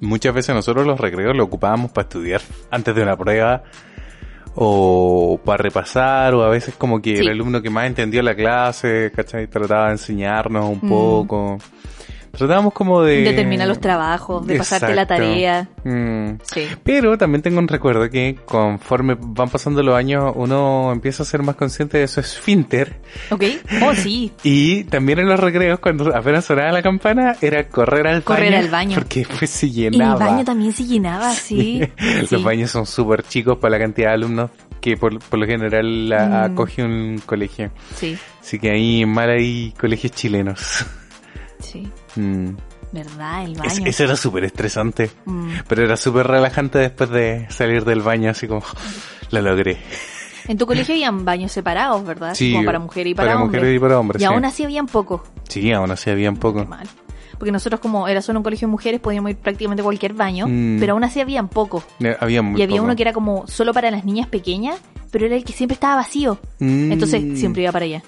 muchas 0.00 0.34
veces 0.34 0.54
nosotros 0.54 0.86
los 0.86 0.98
recreos 1.00 1.36
lo 1.36 1.44
ocupábamos 1.44 1.90
para 1.92 2.04
estudiar 2.08 2.40
antes 2.70 2.94
de 2.94 3.02
una 3.02 3.16
prueba 3.16 3.62
o 4.54 5.38
para 5.44 5.58
repasar 5.62 6.34
o 6.34 6.42
a 6.42 6.48
veces 6.48 6.74
como 6.76 7.00
que 7.02 7.16
Sí. 7.16 7.22
el 7.22 7.28
alumno 7.30 7.60
que 7.60 7.68
más 7.70 7.86
entendió 7.86 8.22
la 8.22 8.34
clase, 8.34 9.12
¿cachai? 9.14 9.46
Trataba 9.48 9.86
de 9.86 9.92
enseñarnos 9.92 10.64
un 10.70 10.78
Mm. 10.82 10.88
poco. 10.88 11.58
Tratábamos 12.36 12.72
como 12.72 13.02
de... 13.02 13.22
De 13.22 13.32
terminar 13.32 13.66
los 13.68 13.80
trabajos, 13.80 14.46
de 14.46 14.56
pasarte 14.58 14.94
la 14.94 15.06
tarea. 15.06 15.68
Mm. 15.84 16.38
Sí. 16.42 16.66
Pero 16.82 17.16
también 17.18 17.42
tengo 17.42 17.58
un 17.58 17.68
recuerdo 17.68 18.08
que 18.10 18.36
conforme 18.44 19.16
van 19.18 19.48
pasando 19.48 19.82
los 19.82 19.94
años 19.96 20.32
uno 20.36 20.92
empieza 20.92 21.22
a 21.22 21.26
ser 21.26 21.42
más 21.42 21.56
consciente 21.56 21.98
de 21.98 22.08
su 22.08 22.20
esfínter 22.20 23.00
¿Ok? 23.30 23.42
Oh, 23.82 23.94
sí. 23.94 24.32
y 24.42 24.84
también 24.84 25.18
en 25.20 25.28
los 25.28 25.38
recreos 25.40 25.78
cuando 25.80 26.14
apenas 26.14 26.44
sonaba 26.44 26.72
la 26.72 26.82
campana 26.82 27.36
era 27.40 27.68
correr 27.68 28.06
al 28.06 28.22
Correr 28.22 28.52
baño. 28.52 28.64
al 28.64 28.70
baño. 28.70 28.94
Porque 28.96 29.20
después 29.20 29.50
se 29.50 29.70
llenaba. 29.70 30.24
el 30.24 30.30
baño 30.32 30.44
también 30.44 30.72
se 30.72 30.84
llenaba, 30.84 31.32
sí. 31.32 31.80
Los 32.30 32.42
baños 32.42 32.70
son 32.70 32.86
súper 32.86 33.22
chicos 33.22 33.58
para 33.58 33.72
la 33.78 33.84
cantidad 33.84 34.08
de 34.08 34.14
alumnos 34.14 34.50
que 34.80 34.96
por, 34.96 35.18
por 35.18 35.38
lo 35.38 35.46
general 35.46 36.08
la- 36.08 36.26
Mm. 36.48 36.52
acoge 36.52 36.84
un 36.84 37.20
colegio. 37.24 37.70
Sí, 37.94 38.16
Así 38.40 38.58
que 38.58 38.70
ahí 38.70 39.04
mal 39.06 39.30
hay 39.30 39.72
colegios 39.80 40.12
chilenos. 40.12 40.84
sí. 41.58 41.88
Mm. 42.16 42.50
¿Verdad? 42.92 43.44
El 43.44 43.52
Es- 43.52 43.58
baño. 43.58 43.86
eso 43.86 44.04
era 44.04 44.16
súper 44.16 44.44
estresante. 44.44 45.10
Mm. 45.24 45.48
Pero 45.68 45.84
era 45.84 45.96
súper 45.96 46.26
relajante 46.26 46.78
después 46.78 47.10
de 47.10 47.46
salir 47.50 47.84
del 47.84 48.00
baño, 48.00 48.30
así 48.30 48.46
como, 48.48 48.62
lo 49.30 49.42
logré. 49.42 49.78
En 50.48 50.56
tu 50.56 50.66
colegio 50.66 50.94
habían 50.94 51.24
baños 51.24 51.50
separados, 51.52 52.04
¿verdad? 52.06 52.34
Sí, 52.34 52.52
Como 52.52 52.64
para 52.64 52.78
mujeres 52.78 53.10
y 53.10 53.14
para, 53.14 53.30
para 53.32 53.42
hombres. 53.42 53.60
mujeres 53.60 53.76
y 53.76 53.80
para 53.80 53.98
hombres, 53.98 54.22
Y 54.22 54.24
sí. 54.26 54.32
aún 54.32 54.44
así 54.44 54.62
habían 54.64 54.86
pocos. 54.86 55.22
Sí, 55.48 55.72
aún 55.72 55.90
así 55.90 56.08
había 56.10 56.30
un 56.30 56.36
poco. 56.36 56.60
Qué 56.60 56.66
mal. 56.66 56.88
Porque 57.36 57.52
nosotros 57.52 57.80
como 57.80 58.06
era 58.08 58.22
solo 58.22 58.38
un 58.38 58.42
colegio 58.44 58.66
de 58.68 58.70
mujeres 58.70 59.00
podíamos 59.00 59.32
ir 59.32 59.36
prácticamente 59.36 59.82
a 59.82 59.84
cualquier 59.84 60.14
baño, 60.14 60.46
Mm. 60.48 60.78
pero 60.78 60.92
aún 60.94 61.02
así 61.04 61.20
habían 61.20 61.48
pocos. 61.48 61.84
Eh, 62.00 62.16
Había 62.20 62.40
muy 62.42 62.58
Y 62.60 62.62
había 62.64 62.76
poco. 62.76 62.84
uno 62.86 62.96
que 62.96 63.02
era 63.02 63.12
como 63.12 63.46
solo 63.48 63.74
para 63.74 63.90
las 63.90 64.04
niñas 64.04 64.28
pequeñas, 64.28 64.78
pero 65.10 65.26
era 65.26 65.34
el 65.36 65.44
que 65.44 65.52
siempre 65.52 65.74
estaba 65.74 65.96
vacío. 65.96 66.38
Mm. 66.60 66.92
Entonces 66.92 67.38
siempre 67.38 67.62
iba 67.64 67.72
para 67.72 67.84
allá. 67.84 68.02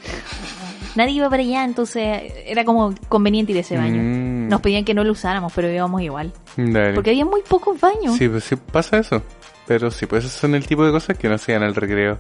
Nadie 0.98 1.12
iba 1.12 1.30
para 1.30 1.44
allá, 1.44 1.62
entonces 1.62 2.32
era 2.44 2.64
como 2.64 2.92
conveniente 3.08 3.52
ir 3.52 3.58
a 3.58 3.60
ese 3.60 3.76
baño. 3.76 4.02
Mm. 4.02 4.48
Nos 4.48 4.60
pedían 4.60 4.84
que 4.84 4.94
no 4.94 5.04
lo 5.04 5.12
usáramos, 5.12 5.52
pero 5.54 5.70
íbamos 5.70 6.02
igual. 6.02 6.32
Dale. 6.56 6.92
Porque 6.92 7.10
había 7.10 7.24
muy 7.24 7.40
pocos 7.42 7.80
baños. 7.80 8.16
Sí, 8.16 8.28
pues 8.28 8.42
sí 8.42 8.56
pasa 8.56 8.98
eso. 8.98 9.22
Pero 9.68 9.92
sí, 9.92 10.06
pues 10.06 10.24
esos 10.24 10.40
son 10.40 10.56
el 10.56 10.66
tipo 10.66 10.84
de 10.84 10.90
cosas 10.90 11.16
que 11.16 11.28
no 11.28 11.36
hacían 11.36 11.62
al 11.62 11.76
recreo. 11.76 12.18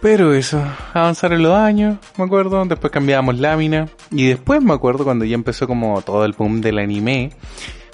Pero 0.00 0.32
eso, 0.32 0.64
avanzaron 0.94 1.42
los 1.42 1.52
años, 1.52 1.98
me 2.16 2.24
acuerdo, 2.24 2.64
después 2.64 2.90
cambiábamos 2.90 3.38
lámina. 3.38 3.86
Y 4.10 4.28
después 4.28 4.62
me 4.62 4.72
acuerdo 4.72 5.04
cuando 5.04 5.26
ya 5.26 5.34
empezó 5.34 5.66
como 5.66 6.00
todo 6.00 6.24
el 6.24 6.32
boom 6.32 6.62
del 6.62 6.78
anime. 6.78 7.32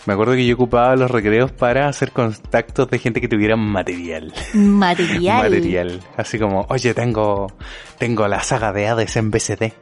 Me 0.07 0.13
acuerdo 0.13 0.35
que 0.35 0.47
yo 0.47 0.55
ocupaba 0.55 0.95
los 0.97 1.11
recreos 1.11 1.51
para 1.51 1.89
hacer 1.89 2.13
contactos 2.13 2.91
de 2.91 2.99
gente 2.99 3.21
que 3.21 3.29
tuviera 3.29 3.57
material. 3.57 4.33
Material. 4.53 5.43
Material. 5.51 6.01
Así 6.17 6.39
como, 6.39 6.67
oye, 6.69 6.93
tengo, 6.93 7.51
tengo 7.99 8.29
la 8.29 8.43
saga 8.43 8.73
de 8.73 8.87
Hades 8.87 9.17
en 9.17 9.31
BCD. 9.31 9.73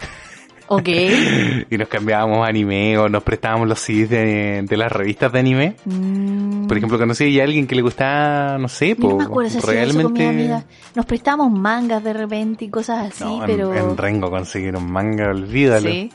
Ok. 0.74 0.88
y 1.70 1.76
nos 1.78 1.88
cambiábamos 1.88 2.46
anime 2.48 2.96
o 2.98 3.08
nos 3.08 3.22
prestábamos 3.22 3.68
los 3.68 3.78
CDs 3.78 4.08
de, 4.10 4.62
de 4.68 4.76
las 4.76 4.90
revistas 4.90 5.32
de 5.32 5.38
anime. 5.38 5.76
Mm. 5.84 6.66
Por 6.66 6.76
ejemplo, 6.76 6.98
conocí 6.98 7.38
a 7.40 7.44
alguien 7.44 7.66
que 7.66 7.74
le 7.74 7.82
gustaba, 7.82 8.56
no 8.58 8.68
sé, 8.68 8.96
no 8.98 9.18
po, 9.18 9.18
me 9.42 9.48
realmente... 9.60 10.62
Nos 10.94 11.06
prestamos 11.06 11.50
mangas 11.50 12.02
de 12.02 12.12
repente 12.12 12.64
y 12.64 12.68
cosas 12.68 13.08
así, 13.08 13.24
No, 13.24 13.40
en- 13.44 13.46
pero... 13.46 13.74
en, 13.74 13.96
Rengo 13.96 14.30
conseguir 14.30 14.74
un 14.76 14.90
manga, 14.90 15.28
olvídalo. 15.30 15.90
Sí. 15.90 16.10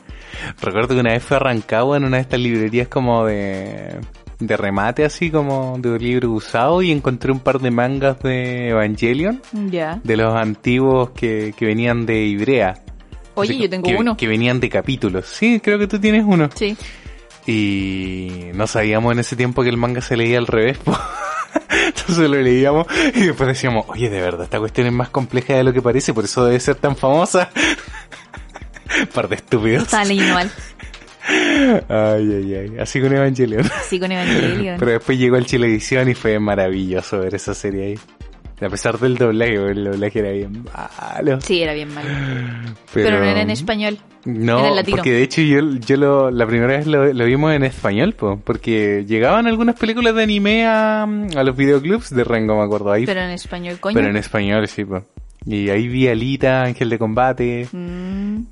Recuerdo 0.60 0.94
que 0.94 1.00
una 1.00 1.12
vez 1.12 1.22
fue 1.22 1.36
a 1.36 1.40
Rancagua 1.40 1.96
en 1.96 2.04
una 2.04 2.16
de 2.16 2.22
estas 2.22 2.40
librerías 2.40 2.88
como 2.88 3.24
de, 3.24 3.96
de 4.40 4.56
remate, 4.56 5.04
así 5.04 5.30
como 5.30 5.76
de 5.78 5.90
un 5.90 5.98
libro 5.98 6.30
usado, 6.32 6.82
y 6.82 6.90
encontré 6.90 7.30
un 7.32 7.40
par 7.40 7.58
de 7.60 7.70
mangas 7.70 8.18
de 8.20 8.68
Evangelion, 8.70 9.40
Ya. 9.70 10.00
de 10.02 10.16
los 10.16 10.34
antiguos 10.34 11.10
que, 11.10 11.54
que 11.56 11.66
venían 11.66 12.06
de 12.06 12.24
Ibrea. 12.24 12.74
Oye, 13.38 13.52
Así 13.52 13.62
yo 13.62 13.70
tengo 13.70 13.88
que, 13.88 13.94
uno. 13.96 14.16
Que 14.16 14.26
venían 14.26 14.60
de 14.60 14.68
capítulos. 14.68 15.26
Sí, 15.26 15.60
creo 15.60 15.78
que 15.78 15.86
tú 15.86 15.98
tienes 15.98 16.24
uno. 16.26 16.48
Sí. 16.54 16.76
Y 17.46 18.50
no 18.54 18.66
sabíamos 18.66 19.12
en 19.12 19.20
ese 19.20 19.36
tiempo 19.36 19.62
que 19.62 19.70
el 19.70 19.76
manga 19.76 20.00
se 20.00 20.16
leía 20.16 20.38
al 20.38 20.46
revés. 20.46 20.78
po. 20.78 20.96
Entonces 21.86 22.28
lo 22.30 22.40
leíamos 22.40 22.86
y 23.14 23.26
después 23.26 23.46
decíamos, 23.48 23.86
oye, 23.88 24.10
de 24.10 24.20
verdad, 24.20 24.44
esta 24.44 24.58
cuestión 24.58 24.86
es 24.86 24.92
más 24.92 25.08
compleja 25.08 25.54
de 25.54 25.64
lo 25.64 25.72
que 25.72 25.80
parece, 25.80 26.12
por 26.12 26.24
eso 26.24 26.44
debe 26.44 26.60
ser 26.60 26.76
tan 26.76 26.96
famosa. 26.96 27.50
Par 29.14 29.28
de 29.28 29.36
estúpidos. 29.36 29.84
Estaba 29.84 30.04
leyendo 30.04 30.34
mal. 30.34 30.50
Ay, 31.28 32.32
ay, 32.32 32.54
ay. 32.54 32.78
Así 32.78 33.00
con 33.00 33.12
Evangelion. 33.12 33.64
Sí, 33.88 34.00
con 34.00 34.10
Evangelion. 34.10 34.76
Pero 34.78 34.92
después 34.92 35.18
llegó 35.18 35.36
el 35.36 35.46
Chilevisión 35.46 36.08
y 36.08 36.14
fue 36.14 36.38
maravilloso 36.38 37.18
ver 37.18 37.34
esa 37.34 37.54
serie 37.54 37.86
ahí. 37.86 37.98
A 38.60 38.68
pesar 38.68 38.98
del 38.98 39.16
doblaje, 39.16 39.54
el 39.54 39.84
doblaje 39.84 40.18
era 40.18 40.30
bien 40.32 40.64
malo. 40.64 41.40
Sí, 41.40 41.62
era 41.62 41.74
bien 41.74 41.92
malo. 41.94 42.08
Pero, 42.92 43.18
no 43.18 43.24
era 43.24 43.42
en 43.42 43.50
español. 43.50 43.98
No, 44.24 44.58
Era 44.58 44.68
en 44.70 44.76
latino. 44.76 44.96
porque 44.96 45.12
de 45.12 45.22
hecho 45.22 45.40
yo, 45.42 45.60
yo 45.76 45.96
lo, 45.96 46.30
la 46.30 46.46
primera 46.46 46.76
vez 46.76 46.86
lo, 46.86 47.12
lo 47.12 47.24
vimos 47.24 47.52
en 47.54 47.62
español, 47.64 48.14
po, 48.14 48.38
porque 48.44 49.04
llegaban 49.06 49.46
algunas 49.46 49.76
películas 49.78 50.14
de 50.14 50.22
anime 50.24 50.66
a, 50.66 51.04
a 51.04 51.42
los 51.44 51.56
videoclubs 51.56 52.10
de 52.14 52.24
Rengo, 52.24 52.56
me 52.58 52.64
acuerdo. 52.64 52.90
Ahí, 52.92 53.06
Pero 53.06 53.20
en 53.20 53.30
español, 53.30 53.78
coño. 53.80 53.94
pero 53.94 54.08
en 54.08 54.16
español, 54.16 54.66
sí, 54.68 54.84
po. 54.84 55.02
Y 55.46 55.70
ahí 55.70 55.86
vi 55.88 56.08
Alita, 56.08 56.64
Ángel 56.64 56.90
de 56.90 56.98
Combate, 56.98 57.68
Mm, 57.72 57.87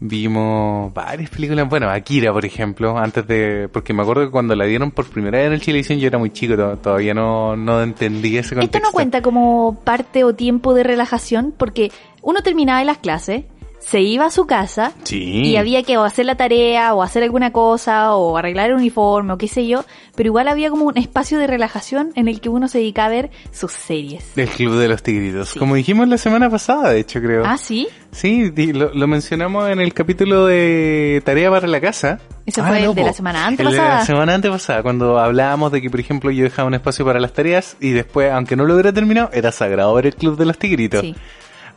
vimos 0.01 0.93
varias 0.93 1.31
películas, 1.31 1.69
bueno, 1.69 1.89
Akira, 1.89 2.33
por 2.33 2.45
ejemplo, 2.45 2.97
antes 2.99 3.27
de, 3.27 3.69
porque 3.73 3.93
me 3.93 4.03
acuerdo 4.03 4.25
que 4.27 4.31
cuando 4.31 4.55
la 4.55 4.65
dieron 4.65 4.91
por 4.91 5.07
primera 5.07 5.39
vez 5.39 5.47
en 5.49 5.53
el 5.55 5.61
Chilevisión 5.61 5.99
yo 5.99 6.07
era 6.07 6.19
muy 6.19 6.31
chico, 6.31 6.57
to- 6.57 6.77
todavía 6.79 7.15
no, 7.15 7.57
no 7.57 7.83
entendí 7.83 8.37
ese 8.37 8.55
contexto. 8.55 8.79
Esto 8.79 8.89
no 8.89 8.93
cuenta 8.93 9.23
como 9.23 9.79
parte 9.85 10.25
o 10.25 10.35
tiempo 10.35 10.75
de 10.75 10.83
relajación 10.83 11.55
porque 11.57 11.91
uno 12.23 12.43
terminaba 12.43 12.83
las 12.85 12.99
clases, 12.99 13.45
se 13.79 14.01
iba 14.01 14.27
a 14.27 14.31
su 14.31 14.47
casa 14.47 14.93
Sí. 15.05 15.23
y 15.23 15.57
había 15.57 15.83
que 15.85 15.97
o 15.97 16.03
hacer 16.03 16.27
la 16.27 16.35
tarea 16.35 16.93
o 16.95 17.03
hacer 17.03 17.23
alguna 17.23 17.53
cosa 17.53 18.15
o 18.17 18.37
arreglar 18.37 18.71
el 18.71 18.77
uniforme 18.77 19.33
o 19.35 19.39
qué 19.39 19.47
sé 19.49 19.67
yo, 19.67 19.85
pero 20.17 20.29
igual 20.29 20.49
había 20.49 20.71
como 20.71 20.87
un 20.87 20.97
espacio 20.99 21.39
de 21.39 21.47
relajación 21.47 22.11
en 22.17 22.27
el 22.27 22.41
que 22.41 22.49
uno 22.49 22.67
se 22.69 22.79
dedicaba 22.79 23.07
a 23.07 23.11
ver 23.11 23.31
sus 23.53 23.71
series. 23.73 24.25
El 24.37 24.49
Club 24.49 24.77
de 24.77 24.89
los 24.89 25.03
Tigritos. 25.03 25.51
Sí. 25.51 25.59
Como 25.59 25.75
dijimos 25.77 26.09
la 26.09 26.19
semana 26.19 26.51
pasada, 26.51 26.91
de 26.91 27.01
hecho, 27.01 27.21
creo. 27.21 27.45
Ah, 27.47 27.57
sí. 27.59 27.87
Sí, 28.11 28.51
lo, 28.73 28.93
lo 28.95 29.07
mencionamos 29.07 29.69
en 29.71 29.79
el 29.81 29.93
capítulo 29.95 30.47
de 30.47 31.23
Tarea 31.25 31.51
para 31.51 31.69
la 31.69 31.81
Casa. 31.81 32.19
Ese 32.47 32.63
fue 32.63 32.83
el 32.83 32.95
de 32.95 33.03
la 33.05 33.13
semana 33.13 33.49
El 33.49 33.57
de 33.57 33.63
antepasada. 33.65 33.95
la 34.01 34.05
semana 34.07 34.35
antepasada, 34.35 34.83
cuando 34.83 35.19
hablábamos 35.19 35.71
de 35.73 35.83
que, 35.83 35.91
por 35.91 36.01
ejemplo, 36.01 36.31
yo 36.31 36.45
dejaba 36.45 36.67
un 36.69 36.75
espacio 36.75 37.05
para 37.05 37.21
las 37.21 37.33
tareas 37.33 37.77
y 37.81 37.91
después, 37.91 38.33
aunque 38.33 38.57
no 38.57 38.65
lo 38.65 38.75
hubiera 38.75 38.93
terminado, 38.93 39.31
era 39.33 39.53
sagrado 39.53 39.93
ver 39.95 40.07
el 40.07 40.15
Club 40.17 40.37
de 40.39 40.47
los 40.47 40.57
Tigritos. 40.59 41.03
Sí. 41.03 41.15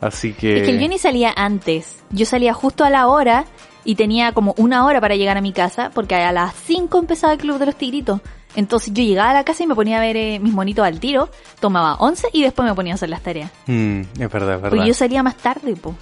Así 0.00 0.32
que... 0.32 0.58
Es 0.58 0.62
que 0.64 0.70
el 0.70 0.80
Johnny 0.80 0.98
salía 0.98 1.32
antes. 1.36 1.98
Yo 2.10 2.24
salía 2.26 2.54
justo 2.54 2.84
a 2.84 2.90
la 2.90 3.06
hora 3.08 3.44
y 3.84 3.94
tenía 3.96 4.32
como 4.32 4.54
una 4.58 4.84
hora 4.86 5.00
para 5.00 5.16
llegar 5.16 5.36
a 5.36 5.40
mi 5.40 5.52
casa 5.52 5.90
porque 5.94 6.14
a 6.14 6.32
las 6.32 6.54
5 6.54 6.98
empezaba 6.98 7.32
el 7.34 7.38
Club 7.38 7.58
de 7.58 7.66
los 7.66 7.76
Tigritos. 7.76 8.20
Entonces 8.56 8.92
yo 8.92 9.02
llegaba 9.04 9.30
a 9.30 9.34
la 9.34 9.44
casa 9.44 9.62
y 9.62 9.66
me 9.66 9.74
ponía 9.74 9.98
a 9.98 10.00
ver 10.00 10.16
eh, 10.16 10.38
mis 10.40 10.52
monitos 10.52 10.84
al 10.84 10.98
tiro, 10.98 11.28
tomaba 11.60 11.94
11 11.96 12.28
y 12.32 12.42
después 12.42 12.68
me 12.68 12.74
ponía 12.74 12.94
a 12.94 12.96
hacer 12.96 13.08
las 13.08 13.22
tareas. 13.22 13.50
Mm, 13.66 14.00
es 14.00 14.18
verdad, 14.18 14.56
es 14.56 14.62
verdad. 14.62 14.70
Porque 14.70 14.86
yo 14.88 14.94
salía 14.94 15.22
más 15.22 15.36
tarde, 15.36 15.76
po. 15.76 15.94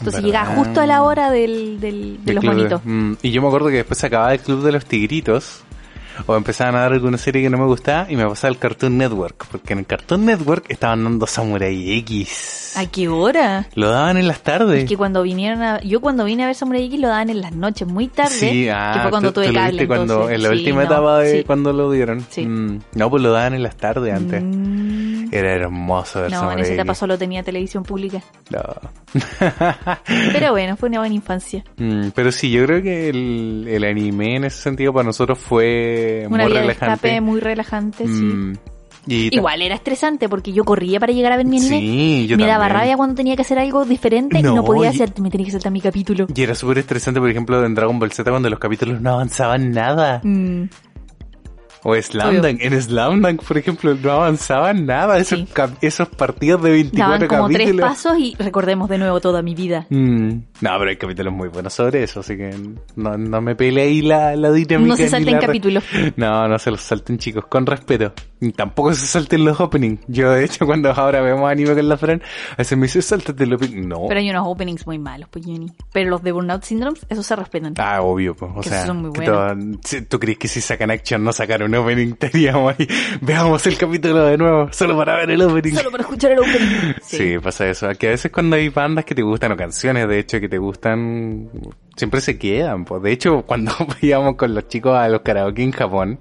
Entonces 0.00 0.22
Verdad. 0.22 0.26
llegaba 0.26 0.56
justo 0.64 0.80
a 0.80 0.86
la 0.86 1.02
hora 1.02 1.30
del, 1.30 1.78
del- 1.78 2.24
de 2.24 2.30
El 2.30 2.34
los 2.36 2.44
monitos. 2.44 2.80
Mm, 2.84 3.12
y 3.22 3.30
yo 3.32 3.42
me 3.42 3.48
acuerdo 3.48 3.68
que 3.68 3.74
después 3.76 3.98
se 3.98 4.06
acababa 4.06 4.32
el 4.32 4.40
Club 4.40 4.62
de 4.64 4.72
los 4.72 4.84
Tigritos. 4.86 5.62
O 6.26 6.36
empezaban 6.36 6.74
a 6.76 6.80
dar 6.80 6.92
alguna 6.92 7.18
serie 7.18 7.42
que 7.42 7.50
no 7.50 7.58
me 7.58 7.66
gustaba 7.66 8.06
y 8.10 8.16
me 8.16 8.26
pasaba 8.26 8.52
el 8.52 8.58
Cartoon 8.58 8.96
Network. 8.98 9.46
Porque 9.50 9.72
en 9.72 9.80
el 9.80 9.86
Cartoon 9.86 10.24
Network 10.26 10.66
estaban 10.68 11.02
dando 11.04 11.26
Samurai 11.26 11.98
X. 11.98 12.74
¿A 12.76 12.86
qué 12.86 13.08
hora? 13.08 13.66
Lo 13.74 13.90
daban 13.90 14.16
en 14.16 14.28
las 14.28 14.40
tardes. 14.42 14.84
Es 14.84 14.88
que 14.88 14.96
cuando 14.96 15.22
vinieron 15.22 15.62
a... 15.62 15.80
Yo 15.82 16.00
cuando 16.00 16.24
vine 16.24 16.44
a 16.44 16.46
ver 16.46 16.54
Samurai 16.54 16.84
X 16.86 17.00
lo 17.00 17.08
daban 17.08 17.30
en 17.30 17.40
las 17.40 17.52
noches, 17.54 17.88
muy 17.88 18.08
tarde. 18.08 18.30
Sí, 18.30 18.68
ah, 18.68 18.92
que 18.94 19.00
fue 19.02 19.10
cuando 19.10 19.28
tú- 19.32 19.40
tuve 19.40 19.46
tú 19.48 19.52
lo 19.52 19.58
cable. 19.58 19.72
viste 19.72 19.86
cuando, 19.88 20.14
entonces. 20.14 20.36
en 20.36 20.42
la 20.42 20.48
Sí, 20.50 20.54
última 20.54 20.76
no, 20.76 20.86
etapa 20.86 21.18
de 21.18 21.38
sí. 21.38 21.44
cuando 21.44 21.72
lo 21.72 21.90
dieron. 21.90 22.26
Sí. 22.30 22.46
Mm, 22.46 22.80
no, 22.94 23.10
pues 23.10 23.22
lo 23.22 23.32
daban 23.32 23.54
en 23.54 23.62
las 23.62 23.76
tardes 23.76 24.14
antes. 24.14 24.42
Mm, 24.42 25.28
Era 25.32 25.52
hermoso 25.54 26.22
ver 26.22 26.30
No, 26.30 26.36
en 26.36 26.40
Samurai 26.42 26.62
esa 26.62 26.72
etapa 26.74 26.92
X. 26.92 26.98
solo 26.98 27.18
tenía 27.18 27.42
televisión 27.42 27.82
pública. 27.84 28.20
No. 28.50 28.60
Pero 30.32 30.52
bueno, 30.52 30.76
fue 30.76 30.88
una 30.88 30.98
buena 31.00 31.14
infancia. 31.14 31.64
Mm, 31.76 32.08
pero 32.14 32.30
sí, 32.32 32.50
yo 32.50 32.64
creo 32.64 32.82
que 32.82 33.08
el, 33.08 33.66
el 33.68 33.84
anime 33.84 34.36
en 34.36 34.44
ese 34.44 34.60
sentido 34.62 34.92
para 34.92 35.04
nosotros 35.04 35.38
fue 35.38 36.09
Una 36.28 36.44
muy 36.44 36.52
vía 36.52 36.60
de 36.60 36.66
relajante. 36.68 36.94
escape 37.08 37.20
muy 37.20 37.40
relajante, 37.40 38.06
sí. 38.06 38.12
Mm, 38.12 38.52
y 39.06 39.34
Igual 39.34 39.62
era 39.62 39.74
estresante 39.74 40.28
porque 40.28 40.52
yo 40.52 40.62
corría 40.64 41.00
para 41.00 41.12
llegar 41.12 41.32
a 41.32 41.36
ver 41.38 41.46
mi 41.46 41.58
anime. 41.58 41.78
Sí, 41.80 42.26
yo 42.28 42.36
me 42.36 42.46
daba 42.46 42.64
también. 42.66 42.80
rabia 42.80 42.96
cuando 42.96 43.14
tenía 43.14 43.34
que 43.34 43.42
hacer 43.42 43.58
algo 43.58 43.84
diferente 43.86 44.38
y 44.38 44.42
No, 44.42 44.62
podía 44.62 44.90
hacer, 44.90 45.12
me 45.20 45.30
tenía 45.30 45.46
que 45.46 45.52
saltar 45.52 45.72
mi 45.72 45.80
capítulo. 45.80 46.26
Y 46.34 46.42
era 46.42 46.54
súper 46.54 46.78
estresante, 46.78 47.18
por 47.18 47.30
ejemplo, 47.30 47.64
en 47.64 47.74
Dragon 47.74 47.98
Ball 47.98 48.12
Z 48.12 48.30
cuando 48.30 48.50
los 48.50 48.58
capítulos 48.58 49.00
no 49.00 49.12
avanzaban 49.14 49.70
nada. 49.70 50.20
Mm, 50.22 50.64
O 51.82 51.94
Slamdunk. 51.94 52.60
En 52.62 52.80
Slamdunk, 52.82 53.42
por 53.42 53.56
ejemplo, 53.58 53.94
no 53.94 54.10
avanzaban 54.12 54.84
nada. 54.86 55.18
Esos, 55.18 55.38
Sí. 55.40 55.46
esos 55.80 56.08
partidos 56.08 56.62
de 56.62 56.70
24 56.70 57.12
Daban 57.12 57.28
como 57.28 57.48
tres 57.48 57.72
pasos 57.80 58.18
y 58.18 58.34
recordemos 58.38 58.88
de 58.88 58.98
nuevo 58.98 59.20
toda 59.20 59.40
mi 59.42 59.54
vida. 59.54 59.86
Mm, 59.90 60.28
No, 60.60 60.70
pero 60.78 60.90
hay 60.90 60.96
capítulos 60.96 61.32
muy 61.32 61.48
buenos 61.48 61.72
sobre 61.72 62.02
eso, 62.02 62.20
así 62.20 62.36
que 62.36 62.54
no, 62.96 63.16
no 63.16 63.40
me 63.40 63.54
pele 63.54 63.82
ahí 63.82 64.02
la, 64.02 64.36
la 64.36 64.50
dinámica. 64.52 64.88
No 64.88 64.96
se 64.96 65.08
salten 65.08 65.34
la 65.34 65.40
capítulos. 65.40 65.84
No, 66.16 66.46
no 66.48 66.58
se 66.58 66.70
los 66.70 66.80
salten 66.82 67.18
chicos, 67.18 67.46
con 67.46 67.64
respeto. 67.66 68.12
Y 68.42 68.52
tampoco 68.52 68.92
se 68.94 69.06
salten 69.06 69.44
los 69.44 69.58
openings. 69.60 70.00
Yo, 70.08 70.30
de 70.32 70.44
hecho, 70.44 70.66
cuando 70.66 70.90
ahora 70.92 71.20
vemos 71.22 71.50
anime 71.50 71.74
con 71.74 71.88
la 71.88 71.96
Fran, 71.96 72.22
a 72.52 72.56
veces 72.56 72.76
me 72.76 72.86
dice, 72.86 73.00
saltate 73.02 73.44
el 73.44 73.54
opening. 73.54 73.88
No. 73.88 74.06
Pero 74.08 74.20
hay 74.20 74.28
unos 74.30 74.46
openings 74.46 74.86
muy 74.86 74.98
malos, 74.98 75.28
pues. 75.30 75.46
Pero 75.92 76.10
los 76.10 76.22
de 76.22 76.32
Burnout 76.32 76.62
Syndromes, 76.64 77.04
esos 77.08 77.26
se 77.26 77.36
respetan. 77.36 77.74
Ah, 77.78 78.02
obvio, 78.02 78.34
pues. 78.34 78.52
O 78.54 78.60
Que 78.60 78.68
sea, 78.68 78.86
son 78.86 78.98
muy 79.02 79.10
buenos. 79.10 79.56
¿tú 80.08 80.18
crees 80.20 80.38
que 80.38 80.48
si 80.48 80.60
sacan 80.60 80.90
action 80.90 81.22
no 81.24 81.32
sacaron 81.32 81.69
un 81.70 81.84
opening? 81.84 82.08
Estaríamos 82.12 82.74
ahí. 82.78 82.86
Veamos 83.20 83.66
el 83.66 83.76
capítulo 83.78 84.24
de 84.26 84.36
nuevo, 84.36 84.68
solo 84.72 84.96
para 84.96 85.16
ver 85.16 85.30
el 85.30 85.42
opening. 85.42 85.74
Solo 85.74 85.90
para 85.90 86.02
escuchar 86.02 86.32
el 86.32 86.38
opening. 86.40 86.94
Sí. 87.02 87.36
pasa 87.42 87.68
eso. 87.68 87.88
Que 87.98 88.08
a 88.08 88.10
veces 88.10 88.30
cuando 88.30 88.56
hay 88.56 88.68
bandas 88.68 89.04
que 89.04 89.14
te 89.14 89.22
gustan 89.22 89.52
o 89.52 89.56
canciones, 89.56 90.08
de 90.08 90.18
hecho, 90.18 90.40
que 90.40 90.48
te 90.48 90.58
gustan, 90.58 91.48
siempre 91.96 92.20
se 92.20 92.38
quedan. 92.38 92.84
Pues. 92.84 93.02
De 93.02 93.12
hecho, 93.12 93.42
cuando 93.46 93.72
íbamos 94.02 94.36
con 94.36 94.54
los 94.54 94.68
chicos 94.68 94.96
a 94.96 95.08
los 95.08 95.20
karaoke 95.22 95.62
en 95.62 95.72
Japón, 95.72 96.18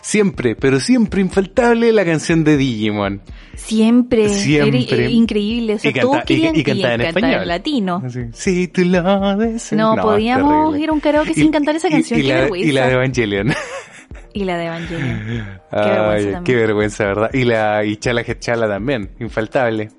siempre, 0.00 0.56
pero 0.56 0.80
siempre 0.80 1.20
infaltable 1.20 1.92
la 1.92 2.04
canción 2.04 2.44
de 2.44 2.56
Digimon. 2.56 3.22
Siempre. 3.54 4.28
Siempre. 4.30 4.86
Era 4.90 5.08
increíble. 5.08 5.74
O 5.74 5.78
sea, 5.78 5.90
y, 5.90 5.94
todos 5.94 6.16
canta- 6.16 6.32
y- 6.32 6.36
querían 6.64 7.00
y 7.00 7.22
en 7.34 7.48
latino. 7.48 8.02
Si 8.32 8.68
tú 8.68 8.84
lo 8.84 9.36
deseas. 9.36 9.72
No, 9.72 9.94
podíamos 9.96 10.76
ir 10.78 10.88
a 10.88 10.92
un 10.92 11.00
karaoke 11.00 11.34
sin 11.34 11.50
cantar 11.52 11.76
esa 11.76 11.88
canción, 11.88 12.18
Y, 12.18 12.22
qué 12.24 12.28
la, 12.28 12.34
vergüenza. 12.40 12.68
y 12.68 12.72
la 12.72 12.86
de 12.86 12.92
Evangelion. 12.94 13.48
Y 14.34 14.44
la 14.44 14.56
de 14.56 14.66
Evangelion. 14.66 15.60
Ay, 15.70 15.86
vergüenza 16.24 16.44
qué 16.44 16.56
vergüenza, 16.56 17.04
¿verdad? 17.04 17.30
Y 17.34 17.44
la 17.44 17.84
y 17.84 17.96
Chala 17.96 18.24
Chala 18.38 18.68
también, 18.68 19.10
infaltable. 19.20 19.90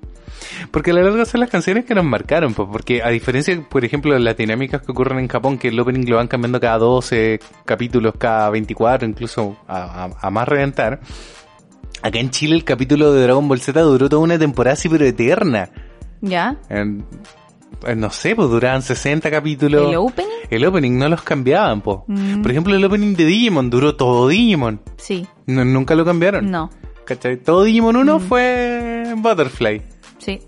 Porque 0.70 0.90
a 0.90 0.94
la 0.94 1.02
larga 1.02 1.24
son 1.24 1.40
las 1.40 1.48
canciones 1.50 1.84
que 1.84 1.94
nos 1.94 2.04
marcaron, 2.04 2.52
pues, 2.54 2.68
porque 2.70 3.02
a 3.02 3.08
diferencia, 3.08 3.58
por 3.68 3.84
ejemplo, 3.84 4.12
de 4.14 4.20
las 4.20 4.36
dinámicas 4.36 4.82
que 4.82 4.92
ocurren 4.92 5.18
en 5.20 5.28
Japón, 5.28 5.56
que 5.58 5.68
el 5.68 5.78
opening 5.80 6.06
lo 6.08 6.16
van 6.16 6.26
cambiando 6.28 6.60
cada 6.60 6.78
12 6.78 7.40
capítulos, 7.64 8.14
cada 8.18 8.50
24, 8.50 9.08
incluso 9.08 9.56
a, 9.68 10.04
a- 10.04 10.10
a 10.20 10.30
más 10.30 10.46
reventar, 10.48 11.00
acá 12.02 12.18
en 12.18 12.30
Chile 12.30 12.56
el 12.56 12.64
capítulo 12.64 13.12
de 13.12 13.22
Dragon 13.22 13.46
Ball 13.48 13.60
Z 13.60 13.80
duró 13.80 14.08
toda 14.08 14.22
una 14.22 14.38
temporada 14.38 14.74
así, 14.74 14.88
pero 14.88 15.04
eterna. 15.06 15.70
¿Ya? 16.20 16.56
En, 16.68 17.04
no 17.96 18.10
sé, 18.10 18.34
pues 18.36 18.48
duraban 18.48 18.82
60 18.82 19.30
capítulos. 19.30 19.88
¿El 19.90 19.96
opening? 19.96 20.28
El 20.50 20.64
opening 20.66 20.98
no 20.98 21.08
los 21.08 21.22
cambiaban, 21.22 21.80
pues. 21.80 21.98
Mm. 22.06 22.42
Por 22.42 22.50
ejemplo, 22.50 22.74
el 22.74 22.84
opening 22.84 23.14
de 23.14 23.24
Digimon 23.24 23.70
duró 23.70 23.96
todo 23.96 24.28
Digimon. 24.28 24.80
Sí. 24.96 25.26
No- 25.46 25.64
nunca 25.64 25.94
lo 25.94 26.04
cambiaron. 26.04 26.50
No. 26.50 26.70
¿Cachai? 27.04 27.36
Todo 27.36 27.64
Digimon 27.64 27.96
1 27.96 28.18
Mm. 28.18 28.22
fue 28.22 29.14
Butterfly. 29.16 29.82
Sí. 30.18 30.40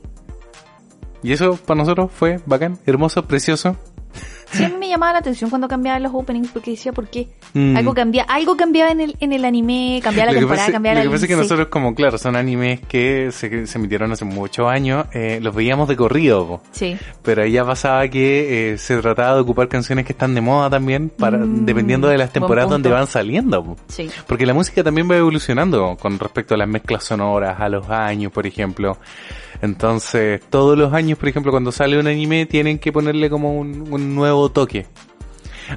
Y 1.23 1.33
eso 1.33 1.57
para 1.57 1.79
nosotros 1.79 2.11
fue 2.15 2.41
bacán, 2.47 2.79
hermoso, 2.87 3.27
precioso. 3.27 3.77
Sí, 4.51 4.65
a 4.65 4.69
mí 4.69 4.77
me 4.79 4.89
llamaba 4.89 5.13
la 5.15 5.19
atención 5.21 5.49
cuando 5.51 5.69
cambiaban 5.69 6.03
los 6.03 6.13
openings 6.15 6.51
porque 6.51 6.73
decía, 6.73 6.93
¿por 6.93 7.09
qué? 7.09 7.29
Mm. 7.55 7.77
Algo, 7.77 7.95
cambia, 7.95 8.25
algo 8.25 8.57
cambiaba 8.57 8.91
en 8.91 9.01
el, 9.01 9.17
en 9.21 9.33
el 9.33 9.45
anime, 9.45 10.01
cambiaba 10.03 10.33
la 10.33 10.35
lo 10.35 10.41
temporada, 10.41 10.73
cambiaba 10.73 10.95
lo 10.95 11.01
la 11.01 11.05
que 11.11 11.15
pasa 11.15 11.25
es 11.25 11.31
que 11.31 11.37
nosotros, 11.37 11.69
como 11.69 11.95
claro, 11.95 12.19
son 12.19 12.37
animes 12.37 12.81
que 12.81 13.31
se, 13.33 13.67
se 13.67 13.79
emitieron 13.79 14.13
hace 14.13 14.25
muchos 14.25 14.69
años, 14.69 15.07
eh, 15.13 15.39
los 15.41 15.55
veíamos 15.55 15.89
de 15.89 15.97
corrido, 15.97 16.47
po. 16.47 16.63
Sí. 16.73 16.97
pero 17.23 17.43
ahí 17.43 17.53
ya 17.53 17.65
pasaba 17.65 18.09
que 18.09 18.73
eh, 18.73 18.79
se 18.79 18.97
trataba 18.99 19.35
de 19.37 19.41
ocupar 19.41 19.69
canciones 19.69 20.05
que 20.05 20.13
están 20.13 20.35
de 20.35 20.41
moda 20.41 20.71
también, 20.71 21.09
para 21.11 21.37
Mm, 21.39 21.65
dependiendo 21.67 22.09
de 22.09 22.19
las 22.19 22.33
temporadas 22.33 22.71
donde 22.71 22.89
van 22.91 23.07
saliendo. 23.07 23.63
po. 23.63 23.77
Sí. 23.89 24.09
Porque 24.27 24.47
la 24.47 24.55
música 24.55 24.83
también 24.83 25.11
va 25.11 25.17
evolucionando 25.17 25.97
con 26.01 26.19
respecto 26.19 26.55
a 26.55 26.59
las 26.59 26.69
mezclas 26.69 27.05
sonoras, 27.05 27.61
a 27.61 27.69
los 27.69 27.89
años, 27.89 28.33
por 28.33 28.47
ejemplo. 28.47 28.97
Entonces, 29.63 30.41
todos 30.51 30.77
los 30.79 30.93
años, 30.93 31.19
por 31.19 31.29
ejemplo, 31.29 31.51
cuando 31.51 31.73
sale 31.73 31.99
un 31.99 32.07
anime, 32.07 32.47
tienen 32.47 32.79
que 32.79 32.93
ponerle 32.93 33.29
como 33.31 33.59
un, 33.59 33.93
un 33.93 34.15
nuevo 34.15 34.51
toque. 34.51 34.87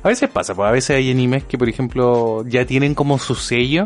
A 0.03 0.07
veces 0.07 0.29
pasa, 0.29 0.53
pues 0.53 0.67
a 0.67 0.71
veces 0.71 0.97
hay 0.97 1.09
animes 1.11 1.43
que, 1.45 1.57
por 1.57 1.67
ejemplo, 1.67 2.43
ya 2.47 2.65
tienen 2.65 2.93
como 2.93 3.17
su 3.17 3.35
sello 3.35 3.85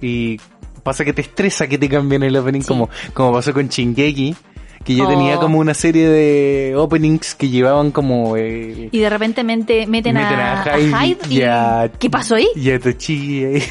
y 0.00 0.38
pasa 0.82 1.04
que 1.04 1.12
te 1.12 1.22
estresa 1.22 1.66
que 1.66 1.76
te 1.78 1.88
cambien 1.88 2.22
el 2.22 2.36
opening, 2.36 2.60
Sí. 2.60 2.68
como, 2.68 2.88
como 3.14 3.32
pasó 3.32 3.52
con 3.52 3.68
Shingeki, 3.68 4.36
que 4.84 4.94
ya 4.94 5.04
Oh. 5.04 5.08
tenía 5.08 5.36
como 5.38 5.58
una 5.58 5.74
serie 5.74 6.08
de 6.08 6.74
openings 6.76 7.34
que 7.34 7.48
llevaban 7.48 7.90
como 7.90 8.36
eh, 8.36 8.88
Y 8.92 8.98
de 9.00 9.10
repente 9.10 9.42
meten, 9.42 9.90
Meten 9.90 10.16
a, 10.16 10.62
a 10.62 10.74
a 10.74 10.78
Hyde 10.78 10.94
Hyde 10.96 11.18
y... 11.30 11.38
y 11.38 11.42
a- 11.42 11.90
¿Qué 11.98 12.08
pasó 12.08 12.36
ahí? 12.36 12.48
y 12.54 12.70
a 12.70 12.78
Tochigi, 12.78 13.44
ahí, 13.44 13.62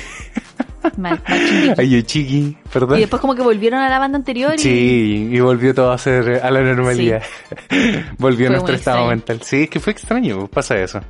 Mal- 0.97 1.21
mal 1.27 1.39
Shingeki. 1.39 1.81
a 1.81 1.83
Yoshiki, 1.83 2.57
perdón. 2.71 2.97
Y 2.97 3.01
después 3.01 3.19
como 3.21 3.35
que 3.35 3.41
volvieron 3.41 3.79
a 3.81 3.89
la 3.89 3.99
banda 3.99 4.17
anterior 4.17 4.53
y... 4.55 4.59
Sí, 4.59 5.29
y 5.31 5.39
volvió 5.39 5.73
todo 5.75 5.91
a 5.91 5.97
ser 5.97 6.39
a 6.43 6.49
la 6.51 6.61
normalidad. 6.61 7.21
volvió 8.17 8.47
Fue 8.47 8.55
nuestro 8.55 8.75
estado 8.75 8.97
extraño. 8.97 9.09
mental. 9.09 9.41
Sí, 9.43 9.63
es 9.63 9.69
que 9.69 9.79
fue 9.79 9.93
extraño, 9.93 10.47
pasa 10.47 10.77
eso. 10.77 11.01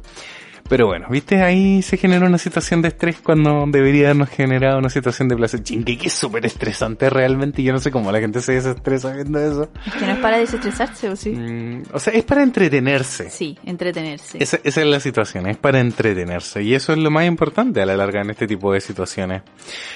Pero 0.69 0.85
bueno, 0.87 1.07
viste, 1.09 1.41
ahí 1.41 1.81
se 1.81 1.95
generó 1.95 2.25
una 2.27 2.37
situación 2.37 2.81
de 2.81 2.89
estrés 2.89 3.21
cuando 3.21 3.63
debería 3.67 4.07
habernos 4.07 4.29
generado 4.29 4.77
una 4.79 4.89
situación 4.89 5.29
de 5.29 5.37
placer. 5.37 5.63
Chingue, 5.63 5.97
que 5.97 6.07
es 6.07 6.13
súper 6.13 6.45
estresante 6.45 7.09
realmente. 7.09 7.61
y 7.61 7.65
Yo 7.65 7.71
no 7.73 7.79
sé 7.79 7.89
cómo 7.89 8.11
la 8.11 8.19
gente 8.19 8.41
se 8.41 8.51
desestresa 8.53 9.13
viendo 9.13 9.39
eso. 9.39 9.69
Es 9.85 9.93
que 9.93 10.05
no 10.05 10.11
es 10.11 10.17
para 10.19 10.37
desestresarse, 10.39 11.07
¿o 11.09 11.15
sí? 11.15 11.29
Mm, 11.31 11.83
o 11.93 11.99
sea, 11.99 12.11
es 12.13 12.23
para 12.25 12.43
entretenerse. 12.43 13.29
Sí, 13.29 13.57
entretenerse. 13.65 14.43
Esa, 14.43 14.59
esa 14.61 14.81
es 14.81 14.87
la 14.87 14.99
situación, 14.99 15.47
es 15.47 15.55
para 15.57 15.79
entretenerse. 15.79 16.61
Y 16.63 16.73
eso 16.75 16.91
es 16.91 16.99
lo 16.99 17.11
más 17.11 17.25
importante 17.25 17.81
a 17.81 17.85
la 17.85 17.95
larga 17.95 18.21
en 18.21 18.31
este 18.31 18.45
tipo 18.45 18.73
de 18.73 18.81
situaciones. 18.81 19.43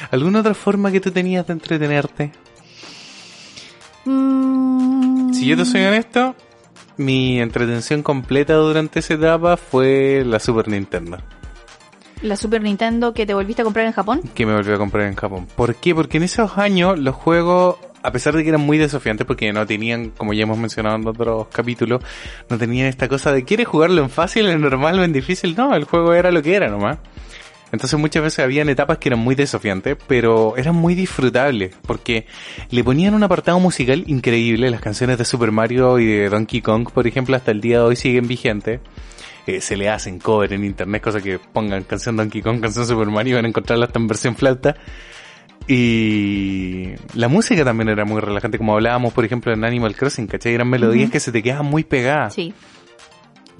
¿Alguna 0.09 0.39
otra 0.39 0.53
forma 0.53 0.89
que 0.89 1.01
tú 1.01 1.11
tenías 1.11 1.45
de 1.47 1.53
entretenerte? 1.53 2.31
Mm, 4.05 5.33
Si 5.33 5.45
yo 5.45 5.57
te 5.57 5.65
soy 5.65 5.81
honesto, 5.83 6.35
mi 7.01 7.41
entretención 7.41 8.03
completa 8.03 8.53
durante 8.53 8.99
esa 8.99 9.15
etapa 9.15 9.57
fue 9.57 10.23
la 10.25 10.39
Super 10.39 10.67
Nintendo, 10.67 11.17
La 12.21 12.35
Super 12.37 12.61
Nintendo 12.61 13.13
que 13.13 13.25
te 13.25 13.33
volviste 13.33 13.63
a 13.63 13.65
comprar 13.65 13.85
en 13.85 13.93
Japón. 13.93 14.21
que 14.33 14.45
me 14.45 14.53
volví 14.53 14.71
a 14.71 14.77
comprar 14.77 15.07
en 15.07 15.15
Japón. 15.15 15.47
¿Por 15.55 15.75
qué? 15.75 15.93
Porque 15.95 16.17
en 16.17 16.23
esos 16.23 16.57
años 16.57 16.99
los 16.99 17.15
juegos, 17.15 17.77
a 18.03 18.11
pesar 18.11 18.35
de 18.35 18.43
que 18.43 18.49
eran 18.49 18.61
muy 18.61 18.77
desafiantes, 18.77 19.25
porque 19.25 19.51
no 19.51 19.65
tenían, 19.65 20.11
como 20.11 20.33
ya 20.33 20.43
hemos 20.43 20.57
mencionado 20.57 20.95
en 20.95 21.07
otros 21.07 21.47
capítulos, 21.47 22.03
no 22.49 22.57
tenían 22.57 22.87
esta 22.87 23.07
cosa 23.09 23.31
de 23.31 23.43
¿quieres 23.43 23.67
jugarlo 23.67 24.01
en 24.03 24.09
fácil, 24.09 24.47
en 24.47 24.61
normal 24.61 24.99
o 24.99 25.03
en 25.03 25.11
difícil? 25.13 25.55
No, 25.57 25.75
el 25.75 25.85
juego 25.85 26.13
era 26.13 26.31
lo 26.31 26.41
que 26.41 26.55
era 26.55 26.69
nomás. 26.69 26.99
Entonces 27.71 27.99
muchas 27.99 28.23
veces 28.23 28.39
habían 28.39 28.69
etapas 28.69 28.97
que 28.97 29.09
eran 29.09 29.19
muy 29.19 29.35
desafiantes, 29.35 29.97
pero 30.07 30.57
eran 30.57 30.75
muy 30.75 30.95
disfrutables, 30.95 31.75
porque 31.83 32.25
le 32.69 32.83
ponían 32.83 33.13
un 33.13 33.23
apartado 33.23 33.59
musical 33.59 34.03
increíble, 34.07 34.69
las 34.69 34.81
canciones 34.81 35.17
de 35.17 35.25
Super 35.25 35.51
Mario 35.51 35.99
y 35.99 36.05
de 36.05 36.29
Donkey 36.29 36.61
Kong, 36.61 36.89
por 36.93 37.07
ejemplo, 37.07 37.35
hasta 37.35 37.51
el 37.51 37.61
día 37.61 37.77
de 37.77 37.83
hoy 37.83 37.95
siguen 37.95 38.27
vigentes. 38.27 38.81
Eh, 39.47 39.59
se 39.59 39.75
le 39.75 39.89
hacen 39.89 40.19
cover 40.19 40.53
en 40.53 40.63
internet, 40.63 41.01
cosa 41.01 41.19
que 41.19 41.39
pongan 41.39 41.83
canción 41.83 42.15
Donkey 42.15 42.41
Kong, 42.41 42.61
canción 42.61 42.85
Super 42.85 43.07
Mario, 43.07 43.37
van 43.37 43.45
a 43.45 43.47
encontrarla 43.47 43.85
hasta 43.85 43.99
en 43.99 44.07
versión 44.07 44.35
flauta. 44.35 44.75
Y 45.67 46.89
la 47.13 47.27
música 47.27 47.63
también 47.63 47.89
era 47.89 48.03
muy 48.03 48.19
relajante, 48.19 48.57
como 48.57 48.73
hablábamos, 48.73 49.13
por 49.13 49.25
ejemplo, 49.25 49.53
en 49.53 49.63
Animal 49.63 49.95
Crossing, 49.95 50.27
¿cachai? 50.27 50.53
Eran 50.53 50.69
melodías 50.69 51.09
que 51.09 51.19
se 51.19 51.31
te 51.31 51.41
quedaban 51.41 51.67
muy 51.67 51.83
pegadas. 51.83 52.33
Sí. 52.33 52.53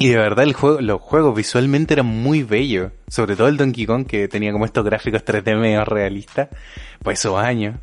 Y 0.02 0.10
de 0.10 0.18
verdad 0.18 0.46
el 0.46 0.54
juego, 0.54 0.82
los 0.82 1.00
juegos 1.00 1.36
visualmente 1.36 1.94
eran 1.94 2.08
muy 2.08 2.44
bellos. 2.44 2.92
Sobre 3.08 3.36
todo 3.36 3.48
el 3.48 3.58
Donkey 3.58 3.86
Kong 3.86 4.06
que 4.06 4.28
tenía 4.28 4.52
como 4.52 4.66
estos 4.66 4.84
gráficos 4.84 5.24
3D 5.24 5.58
medio 5.58 5.86
realistas. 5.86 6.50
Pues 7.04 7.20
esos 7.20 7.38
años. 7.38 7.76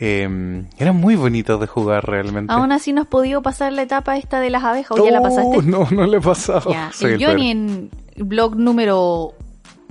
Eh, 0.00 0.64
eran 0.78 0.96
muy 0.96 1.16
bonitos 1.16 1.60
de 1.60 1.66
jugar 1.66 2.06
realmente. 2.06 2.52
Aún 2.52 2.70
así 2.70 2.92
no 2.92 3.02
has 3.02 3.08
podido 3.08 3.42
pasar 3.42 3.72
la 3.72 3.82
etapa 3.82 4.16
esta 4.16 4.38
de 4.38 4.50
las 4.50 4.62
abejas, 4.62 4.96
¿o 4.96 5.04
ya 5.04 5.10
la 5.10 5.20
pasaste? 5.20 5.62
No, 5.64 5.88
no 5.90 6.06
le 6.06 6.18
he 6.18 6.20
pasado. 6.20 6.70
Soy 6.92 7.14
el 7.14 7.24
Johnny 7.24 7.50
en 7.50 7.90
blog 8.16 8.54
número 8.56 9.34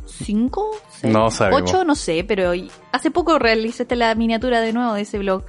5, 0.05 0.71
No 1.03 1.29
sabemos. 1.29 1.69
8, 1.69 1.83
no 1.83 1.95
sé, 1.95 2.23
pero 2.25 2.53
hace 2.93 3.11
poco 3.11 3.37
realizaste 3.37 3.97
la 3.97 4.15
miniatura 4.15 4.61
de 4.61 4.71
nuevo 4.71 4.93
de 4.93 5.01
ese 5.01 5.19
blog 5.19 5.43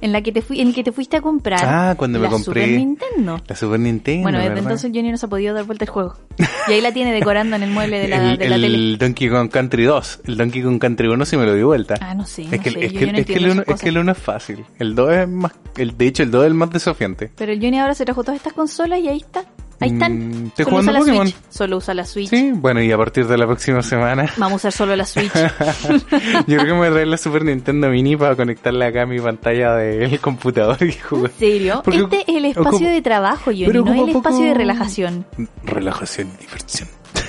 en 0.00 0.12
la 0.12 0.22
que 0.22 0.32
te 0.32 0.42
fui, 0.42 0.60
en 0.60 0.68
el 0.68 0.74
que 0.74 0.84
te 0.84 0.92
fuiste 0.92 1.16
a 1.16 1.20
comprar 1.20 1.60
Ah, 1.62 1.94
cuando 1.96 2.18
me 2.18 2.24
la 2.24 2.30
compré 2.30 2.64
Super 2.64 2.78
Nintendo. 2.78 3.40
La 3.46 3.56
Super 3.56 3.80
Nintendo. 3.80 4.22
Bueno, 4.22 4.38
desde 4.38 4.48
¿verdad? 4.50 4.64
entonces 4.64 4.90
Johnny 4.94 5.10
no 5.10 5.16
se 5.16 5.26
ha 5.26 5.28
podido 5.28 5.54
dar 5.54 5.64
vuelta 5.64 5.84
el 5.84 5.90
juego. 5.90 6.16
Y 6.68 6.72
ahí 6.72 6.80
la 6.80 6.92
tiene 6.92 7.12
decorando 7.12 7.56
en 7.56 7.62
el 7.62 7.70
mueble 7.70 7.98
de 7.98 8.08
la, 8.08 8.32
el, 8.32 8.38
de 8.38 8.48
la 8.48 8.56
el 8.56 8.62
tele. 8.62 8.96
Donkey 8.98 9.28
Kong 9.28 9.50
Country 9.50 9.84
2. 9.84 10.20
El 10.26 10.36
Donkey 10.36 10.62
Kong 10.62 10.78
Country 10.78 11.08
1 11.08 11.24
sí 11.24 11.36
me 11.36 11.46
lo 11.46 11.54
di 11.54 11.62
vuelta. 11.62 11.94
Ah, 12.00 12.14
no 12.14 12.26
sé, 12.26 12.42
es 12.42 12.52
no 12.52 12.60
que, 12.62 12.70
sé, 12.70 12.84
es 12.84 12.92
yo 12.92 12.98
que, 12.98 13.06
ya 13.06 13.12
no 13.12 13.18
es 13.18 13.26
que 13.26 13.34
el 13.34 13.48
uno, 13.50 13.62
es 13.66 13.80
que 13.80 13.88
el 13.88 14.08
es 14.08 14.18
fácil. 14.18 14.64
El 14.78 14.94
2 14.94 15.12
es 15.12 15.28
más. 15.28 15.52
El, 15.76 15.96
de 15.96 16.06
hecho, 16.06 16.22
el 16.22 16.30
2 16.30 16.42
es 16.42 16.46
el 16.48 16.54
más 16.54 16.70
desafiante. 16.70 17.30
Pero 17.36 17.52
el 17.52 17.60
Johnny 17.60 17.78
ahora 17.78 17.94
se 17.94 18.04
trajo 18.04 18.22
todas 18.22 18.36
estas 18.36 18.52
consolas 18.52 19.00
y 19.00 19.08
ahí 19.08 19.18
está. 19.18 19.44
Ahí 19.80 19.90
están. 19.92 20.12
Mm, 20.28 20.46
¿estoy 20.48 20.64
Solo 20.64 20.70
jugando 20.76 20.90
usa 20.90 20.92
la 20.92 20.98
Pokémon? 21.00 21.26
Switch. 21.28 21.36
Solo 21.50 21.76
usa 21.78 21.94
la 21.94 22.04
Switch. 22.04 22.28
Sí, 22.28 22.52
bueno, 22.54 22.82
y 22.82 22.92
a 22.92 22.96
partir 22.98 23.26
de 23.26 23.38
la 23.38 23.46
próxima 23.46 23.82
semana. 23.82 24.26
Vamos 24.36 24.52
a 24.52 24.68
usar 24.68 24.72
solo 24.72 24.94
la 24.94 25.06
Switch. 25.06 25.32
Yo 26.46 26.56
creo 26.58 26.64
que 26.64 26.72
me 26.72 26.78
voy 26.78 26.88
a 26.88 26.90
traer 26.92 27.08
la 27.08 27.16
Super 27.16 27.44
Nintendo 27.44 27.88
Mini 27.88 28.16
para 28.16 28.36
conectarla 28.36 28.86
acá 28.86 29.02
a 29.02 29.06
mi 29.06 29.18
pantalla 29.20 29.72
del 29.74 30.20
computador 30.20 30.76
y 30.82 30.92
¿En 30.92 31.00
jugar. 31.00 31.30
serio? 31.38 31.80
Porque 31.84 32.00
este 32.02 32.20
es 32.22 32.28
el 32.28 32.44
espacio 32.44 32.88
de 32.88 33.00
trabajo, 33.02 33.44
Johnny, 33.46 33.64
pero 33.66 33.84
no 33.84 33.94
es 33.94 34.00
el 34.02 34.08
espacio 34.16 34.44
de 34.44 34.54
relajación. 34.54 35.26
Relajación 35.64 36.28
y 36.38 36.44
diversión. 36.44 36.88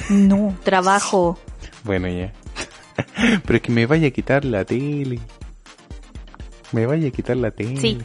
No, 0.10 0.56
trabajo. 0.64 1.40
Bueno, 1.84 2.08
ya. 2.10 2.32
Pero 3.44 3.56
es 3.56 3.62
que 3.64 3.72
me 3.72 3.88
vaya 3.88 4.10
a 4.10 4.12
quitar 4.12 4.46
la 4.46 4.64
tele. 4.66 5.20
Me 6.74 6.86
vaya 6.86 7.08
a 7.08 7.12
quitar 7.12 7.38
la 7.38 7.50
tele. 7.50 7.78
Sí. 7.82 7.98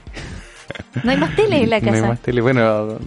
No 1.05 1.11
hay 1.11 1.17
más 1.19 1.37
tele 1.37 1.63
en 1.63 1.69
la 1.71 1.81
No 1.81 1.87
hay 1.89 1.93
casa. 1.93 2.09
más 2.09 2.21
tele. 2.23 2.41
Bueno, 2.41 2.99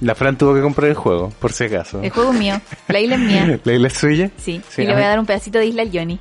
la 0.00 0.14
Fran 0.14 0.36
tuvo 0.36 0.54
que 0.54 0.60
comprar 0.60 0.88
el 0.88 0.94
juego, 0.94 1.30
por 1.40 1.52
si 1.52 1.64
acaso. 1.64 2.02
El 2.02 2.10
juego 2.10 2.32
es 2.32 2.38
mío. 2.38 2.60
La 2.88 3.00
isla 3.00 3.14
es 3.16 3.20
mía. 3.20 3.60
¿La 3.64 3.72
isla 3.72 3.88
es 3.88 3.94
suya? 3.94 4.30
Sí. 4.36 4.60
Sí, 4.68 4.82
y 4.82 4.86
le 4.86 4.94
voy 4.94 5.02
a 5.02 5.08
dar 5.08 5.18
un 5.18 5.26
pedacito 5.26 5.58
de 5.58 5.66
isla 5.66 5.82
al 5.82 5.90
Johnny. 5.92 6.18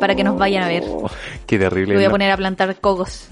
Para 0.00 0.14
que 0.14 0.24
nos 0.24 0.38
vayan 0.38 0.62
a 0.62 0.68
ver. 0.68 0.84
Qué 1.46 1.58
terrible. 1.58 1.94
Le 1.94 1.96
voy 1.96 2.04
a 2.04 2.10
poner 2.10 2.30
a 2.30 2.36
plantar 2.36 2.76
cocos. 2.80 3.28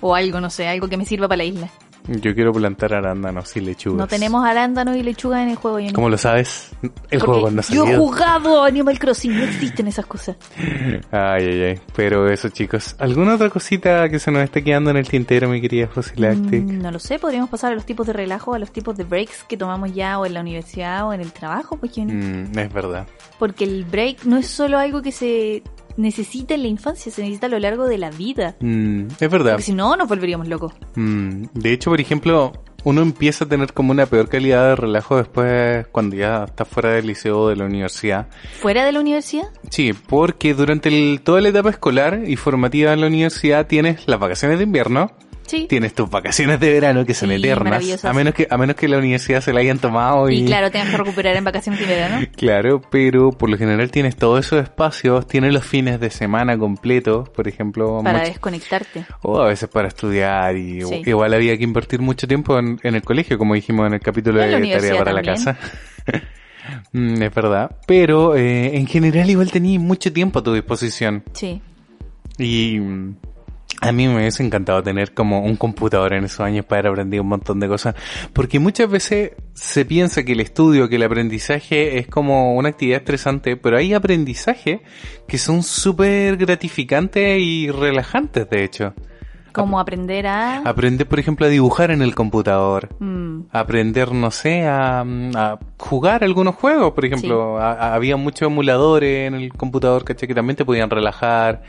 O 0.00 0.14
algo, 0.14 0.40
no 0.40 0.50
sé, 0.50 0.66
algo 0.66 0.88
que 0.88 0.96
me 0.96 1.04
sirva 1.04 1.28
para 1.28 1.38
la 1.38 1.44
isla. 1.44 1.70
Yo 2.08 2.34
quiero 2.34 2.52
plantar 2.52 2.94
arándanos 2.94 3.56
y 3.56 3.60
lechugas. 3.60 3.98
No 3.98 4.06
tenemos 4.08 4.44
arándanos 4.44 4.96
y 4.96 5.02
lechuga 5.02 5.42
en 5.42 5.50
el 5.50 5.56
juego, 5.56 5.76
Johnny. 5.76 5.92
¿Cómo 5.92 6.08
lo 6.08 6.18
sabes? 6.18 6.70
El 6.82 6.90
Porque 6.90 7.18
juego 7.18 7.40
cuando 7.42 7.62
Yo 7.62 7.86
he 7.86 7.96
jugado 7.96 8.64
Animal 8.64 8.98
Crossing, 8.98 9.36
no 9.36 9.44
existen 9.44 9.86
esas 9.86 10.06
cosas. 10.06 10.36
Ay, 11.12 11.44
ay, 11.46 11.62
ay. 11.62 11.80
Pero 11.94 12.28
eso, 12.28 12.48
chicos. 12.48 12.96
¿Alguna 12.98 13.34
otra 13.34 13.50
cosita 13.50 14.08
que 14.08 14.18
se 14.18 14.30
nos 14.30 14.42
esté 14.42 14.64
quedando 14.64 14.90
en 14.90 14.96
el 14.96 15.08
tintero, 15.08 15.48
mi 15.48 15.60
querida 15.60 15.88
José 15.92 16.14
Lactic? 16.16 16.62
Mm, 16.62 16.82
no 16.82 16.90
lo 16.90 16.98
sé, 16.98 17.18
podríamos 17.18 17.50
pasar 17.50 17.72
a 17.72 17.74
los 17.74 17.86
tipos 17.86 18.06
de 18.06 18.12
relajo, 18.12 18.54
a 18.54 18.58
los 18.58 18.72
tipos 18.72 18.96
de 18.96 19.04
breaks 19.04 19.44
que 19.44 19.56
tomamos 19.56 19.94
ya 19.94 20.18
o 20.18 20.26
en 20.26 20.34
la 20.34 20.40
universidad 20.40 21.06
o 21.06 21.12
en 21.12 21.20
el 21.20 21.32
trabajo, 21.32 21.76
pues. 21.76 21.96
Mm, 21.96 22.58
es 22.58 22.72
verdad. 22.72 23.06
Porque 23.38 23.64
el 23.64 23.84
break 23.84 24.24
no 24.24 24.38
es 24.38 24.48
solo 24.48 24.78
algo 24.78 25.02
que 25.02 25.12
se 25.12 25.62
necesita 25.96 26.54
en 26.54 26.62
la 26.62 26.68
infancia, 26.68 27.10
se 27.12 27.22
necesita 27.22 27.46
a 27.46 27.50
lo 27.50 27.58
largo 27.58 27.86
de 27.86 27.98
la 27.98 28.10
vida. 28.10 28.56
Mm, 28.60 29.06
es 29.20 29.30
verdad. 29.30 29.52
Porque 29.52 29.62
si 29.64 29.72
no, 29.72 29.96
nos 29.96 30.08
volveríamos 30.08 30.48
locos. 30.48 30.72
Mm, 30.96 31.44
de 31.54 31.72
hecho, 31.72 31.90
por 31.90 32.00
ejemplo, 32.00 32.52
uno 32.84 33.02
empieza 33.02 33.44
a 33.44 33.48
tener 33.48 33.72
como 33.72 33.92
una 33.92 34.06
peor 34.06 34.28
calidad 34.28 34.70
de 34.70 34.76
relajo 34.76 35.16
después 35.16 35.86
cuando 35.92 36.16
ya 36.16 36.44
está 36.44 36.64
fuera 36.64 36.90
del 36.90 37.06
liceo 37.06 37.40
o 37.42 37.48
de 37.48 37.56
la 37.56 37.64
universidad. 37.64 38.26
¿Fuera 38.60 38.84
de 38.84 38.92
la 38.92 39.00
universidad? 39.00 39.48
Sí, 39.70 39.92
porque 39.92 40.54
durante 40.54 40.88
el- 40.88 41.20
toda 41.22 41.40
la 41.40 41.50
etapa 41.50 41.70
escolar 41.70 42.22
y 42.26 42.34
formativa 42.36 42.92
en 42.92 43.00
la 43.00 43.06
universidad 43.06 43.66
tienes 43.66 44.06
las 44.08 44.18
vacaciones 44.18 44.58
de 44.58 44.64
invierno, 44.64 45.12
Sí. 45.46 45.66
tienes 45.68 45.94
tus 45.94 46.08
vacaciones 46.08 46.58
de 46.60 46.72
verano 46.72 47.04
que 47.04 47.14
son 47.14 47.28
Sí, 47.30 47.34
eternas, 47.36 48.04
a 48.04 48.12
menos 48.12 48.32
que 48.34 48.46
a 48.48 48.56
menos 48.56 48.76
que 48.76 48.88
la 48.88 48.98
universidad 48.98 49.40
se 49.40 49.52
la 49.52 49.60
hayan 49.60 49.78
tomado 49.78 50.30
y, 50.30 50.38
Y 50.38 50.44
claro, 50.46 50.70
tengas 50.70 50.90
que 50.90 50.96
recuperar 50.96 51.36
en 51.36 51.44
vacaciones 51.44 51.80
de 51.80 51.86
verano. 51.86 52.26
Claro, 52.36 52.80
pero 52.90 53.30
por 53.32 53.50
lo 53.50 53.58
general 53.58 53.90
tienes 53.90 54.16
todos 54.16 54.46
esos 54.46 54.62
espacios, 54.62 55.26
tienes 55.26 55.52
los 55.52 55.64
fines 55.64 56.00
de 56.00 56.10
semana 56.10 56.56
completos, 56.56 57.28
por 57.28 57.48
ejemplo, 57.48 58.00
Para 58.02 58.20
desconectarte. 58.24 59.04
o 59.22 59.40
a 59.40 59.48
veces 59.48 59.68
para 59.68 59.88
estudiar 59.88 60.56
y 60.56 60.82
Sí. 60.82 61.02
igual 61.06 61.34
había 61.34 61.56
que 61.56 61.64
invertir 61.64 62.00
mucho 62.00 62.26
tiempo 62.26 62.58
en, 62.58 62.78
en 62.82 62.94
el 62.94 63.02
colegio, 63.02 63.36
como 63.38 63.54
dijimos 63.54 63.86
en 63.86 63.94
el 63.94 64.00
capítulo 64.00 64.42
En 64.42 64.62
de 64.62 64.72
tarea 64.72 64.98
para 64.98 65.12
la 65.12 65.22
casa. 65.22 65.56
Mm, 66.92 67.20
es 67.22 67.34
verdad, 67.34 67.76
pero 67.88 68.36
eh, 68.36 68.76
en 68.76 68.86
general 68.86 69.28
igual 69.28 69.50
tenías 69.50 69.82
mucho 69.82 70.12
tiempo 70.12 70.38
a 70.38 70.42
tu 70.44 70.54
disposición 70.54 71.24
Sí. 71.32 71.60
y 72.38 72.78
a 73.82 73.92
mí 73.92 74.06
me 74.08 74.16
hubiese 74.16 74.42
encantado 74.44 74.82
tener 74.82 75.12
como 75.12 75.40
un 75.40 75.56
computador 75.56 76.12
en 76.14 76.24
esos 76.24 76.40
años 76.40 76.64
para 76.64 76.78
haber 76.80 76.92
aprendido 76.92 77.22
un 77.24 77.28
montón 77.30 77.58
de 77.60 77.66
cosas, 77.68 77.94
porque 78.32 78.58
muchas 78.60 78.88
veces 78.88 79.32
se 79.54 79.84
piensa 79.84 80.22
que 80.22 80.32
el 80.32 80.40
estudio, 80.40 80.88
que 80.88 80.96
el 80.96 81.02
aprendizaje 81.02 81.98
es 81.98 82.06
como 82.06 82.54
una 82.54 82.68
actividad 82.70 82.98
estresante, 83.00 83.56
pero 83.56 83.76
hay 83.76 83.92
aprendizajes 83.92 84.80
que 85.26 85.36
son 85.36 85.62
súper 85.62 86.36
gratificantes 86.36 87.40
y 87.42 87.70
relajantes, 87.70 88.48
de 88.48 88.64
hecho. 88.64 88.94
Como 89.52 89.78
aprender 89.78 90.26
a... 90.28 90.58
Aprender, 90.60 91.06
por 91.06 91.18
ejemplo, 91.20 91.44
a 91.44 91.48
dibujar 91.50 91.90
en 91.90 92.00
el 92.00 92.14
computador. 92.14 92.88
Mm, 93.00 93.42
Aprender, 93.50 94.10
no 94.12 94.30
sé, 94.30 94.62
a, 94.66 95.00
a 95.02 95.58
jugar 95.76 96.24
algunos 96.24 96.54
juegos, 96.54 96.92
por 96.92 97.04
ejemplo. 97.04 97.58
A- 97.58 97.72
a- 97.72 97.94
había 97.94 98.16
muchos 98.16 98.46
emuladores 98.46 99.28
en 99.28 99.34
el 99.34 99.52
computador, 99.52 100.04
¿cachai? 100.04 100.26
Que 100.26 100.34
también 100.34 100.56
te 100.56 100.64
podían 100.64 100.88
relajar. 100.88 101.62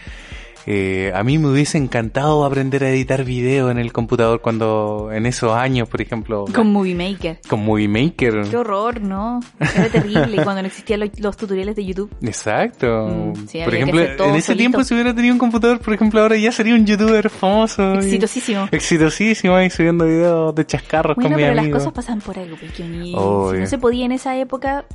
Eh, 0.66 1.12
a 1.14 1.24
mí 1.24 1.38
me 1.38 1.50
hubiese 1.50 1.78
encantado 1.78 2.46
aprender 2.46 2.84
a 2.84 2.90
editar 2.90 3.24
video 3.26 3.70
en 3.70 3.78
el 3.80 3.92
computador 3.92 4.42
cuando, 4.42 5.10
en 5.12 5.26
esos 5.26 5.52
años, 5.54 5.90
por 5.90 6.02
ejemplo. 6.02 6.46
con 6.54 6.72
Movie 6.72 6.96
Maker. 6.96 7.40
con 7.50 7.66
Movie 7.66 7.88
Maker. 7.90 8.44
Qué 8.50 8.56
horror, 8.58 9.02
¿no? 9.02 9.42
Era 9.60 9.90
terrible 9.90 10.42
cuando 10.44 10.62
no 10.62 10.68
existían 10.68 11.02
los, 11.02 11.10
los 11.20 11.36
tutoriales 11.38 11.76
de 11.76 11.86
YouTube. 11.86 12.10
Exacto. 12.22 13.08
Mm, 13.10 13.48
sí, 13.48 13.60
por 13.64 13.76
ejemplo, 13.76 14.02
en 14.02 14.36
ese 14.36 14.48
solito. 14.48 14.58
tiempo 14.58 14.84
si 14.84 14.94
hubiera 14.94 15.14
tenido 15.14 15.34
un 15.34 15.40
computador, 15.40 15.80
por 15.80 15.94
ejemplo, 15.94 16.22
ahora 16.22 16.38
ya 16.38 16.52
sería 16.52 16.76
un 16.76 16.86
youtuber 16.86 17.30
famoso. 17.30 17.96
y- 17.96 17.98
Exitosísimo. 17.98 18.68
Exitosísimo 18.72 19.56
ahí 19.56 19.70
subiendo 19.70 20.06
videos 20.06 20.56
de 20.56 20.66
chascarros 20.66 21.16
Bueno, 21.16 21.32
con 21.32 21.38
mi 21.38 21.44
pero 21.44 21.56
las 21.56 21.68
cosas 21.70 21.92
pasan 21.94 22.22
por 22.22 22.38
algo, 22.40 22.56
porque 22.60 22.84
Obvio. 23.16 23.54
si 23.56 23.60
no 23.62 23.68
se 23.68 23.78
podía 23.78 24.06
en 24.06 24.12
esa 24.14 24.38
época, 24.38 24.86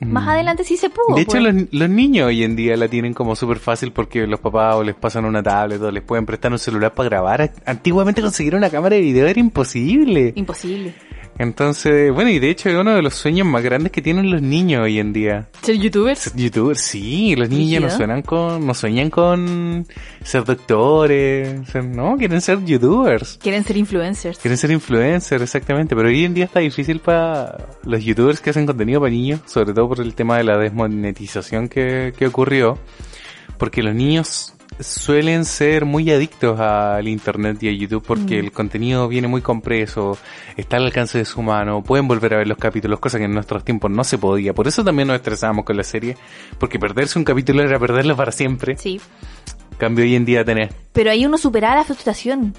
más 0.00 0.24
Mm. 0.24 0.28
adelante 0.28 0.64
sí 0.64 0.76
se 0.76 0.90
pudo. 0.90 1.16
De 1.16 1.22
hecho, 1.22 1.38
pues. 1.38 1.54
los, 1.54 1.64
los 1.72 1.88
niños 1.90 2.26
hoy 2.26 2.44
en 2.44 2.54
día 2.56 2.76
la 2.76 2.88
tienen 2.88 3.14
como 3.14 3.34
súper 3.34 3.58
fácil 3.58 3.92
porque 3.92 4.26
los 4.26 4.40
papás 4.40 4.76
o 4.76 4.84
les 4.84 4.94
pasan 4.94 5.24
una 5.24 5.42
tablet 5.42 5.80
o 5.82 5.90
les 5.90 6.02
pueden 6.02 6.24
prestar 6.26 6.52
un 6.52 6.58
celular 6.58 6.94
para 6.94 7.08
grabar. 7.08 7.52
Antiguamente 7.66 8.20
conseguir 8.22 8.54
una 8.54 8.70
cámara 8.70 8.96
de 8.96 9.02
video 9.02 9.26
era 9.26 9.40
imposible. 9.40 10.32
Imposible. 10.36 10.94
Entonces, 11.38 12.12
bueno, 12.12 12.30
y 12.30 12.38
de 12.40 12.50
hecho 12.50 12.68
es 12.68 12.74
uno 12.76 12.94
de 12.96 13.02
los 13.02 13.14
sueños 13.14 13.46
más 13.46 13.62
grandes 13.62 13.92
que 13.92 14.02
tienen 14.02 14.30
los 14.30 14.42
niños 14.42 14.82
hoy 14.82 14.98
en 14.98 15.12
día. 15.12 15.48
¿Ser 15.62 15.76
youtubers? 15.78 16.18
Ser 16.18 16.34
youtubers, 16.36 16.80
sí, 16.80 17.36
los 17.36 17.48
niños 17.48 17.80
no 17.82 17.90
suenan 17.90 18.22
con, 18.22 18.66
no 18.66 18.74
sueñan 18.74 19.08
con 19.10 19.86
ser 20.24 20.44
doctores, 20.44 21.68
ser- 21.68 21.84
no, 21.84 22.16
quieren 22.16 22.40
ser 22.40 22.64
youtubers. 22.64 23.38
Quieren 23.40 23.62
ser 23.64 23.76
influencers. 23.76 24.38
Quieren 24.38 24.58
ser 24.58 24.70
influencers, 24.72 25.42
exactamente, 25.42 25.94
pero 25.94 26.08
hoy 26.08 26.24
en 26.24 26.34
día 26.34 26.44
está 26.46 26.60
difícil 26.60 26.98
para 27.00 27.68
los 27.84 28.02
youtubers 28.04 28.40
que 28.40 28.50
hacen 28.50 28.66
contenido 28.66 29.00
para 29.00 29.10
niños, 29.12 29.40
sobre 29.46 29.72
todo 29.72 29.88
por 29.88 30.00
el 30.00 30.14
tema 30.14 30.36
de 30.38 30.44
la 30.44 30.58
desmonetización 30.58 31.68
que, 31.68 32.12
que 32.18 32.26
ocurrió, 32.26 32.78
porque 33.58 33.82
los 33.82 33.94
niños 33.94 34.54
suelen 34.80 35.44
ser 35.44 35.84
muy 35.84 36.10
adictos 36.10 36.58
al 36.60 37.08
internet 37.08 37.62
y 37.62 37.68
a 37.68 37.72
YouTube 37.72 38.04
porque 38.06 38.36
Mm. 38.40 38.44
el 38.44 38.52
contenido 38.52 39.08
viene 39.08 39.26
muy 39.28 39.40
compreso, 39.42 40.16
está 40.56 40.76
al 40.76 40.84
alcance 40.86 41.18
de 41.18 41.24
su 41.24 41.42
mano, 41.42 41.82
pueden 41.82 42.06
volver 42.08 42.34
a 42.34 42.36
ver 42.38 42.46
los 42.48 42.58
capítulos, 42.58 42.98
cosa 43.00 43.18
que 43.18 43.24
en 43.24 43.34
nuestros 43.34 43.64
tiempos 43.64 43.90
no 43.90 44.04
se 44.04 44.18
podía. 44.18 44.54
Por 44.54 44.68
eso 44.68 44.84
también 44.84 45.08
nos 45.08 45.16
estresábamos 45.16 45.64
con 45.64 45.76
la 45.76 45.82
serie, 45.84 46.16
porque 46.58 46.78
perderse 46.78 47.18
un 47.18 47.24
capítulo 47.24 47.62
era 47.62 47.78
perderlo 47.78 48.16
para 48.16 48.32
siempre. 48.32 48.76
Sí. 48.76 49.00
Cambio 49.78 50.04
hoy 50.04 50.14
en 50.16 50.24
día 50.24 50.44
tener 50.44 50.72
Pero 50.92 51.10
ahí 51.10 51.24
uno 51.24 51.38
superaba 51.38 51.76
la 51.76 51.84
frustración. 51.84 52.54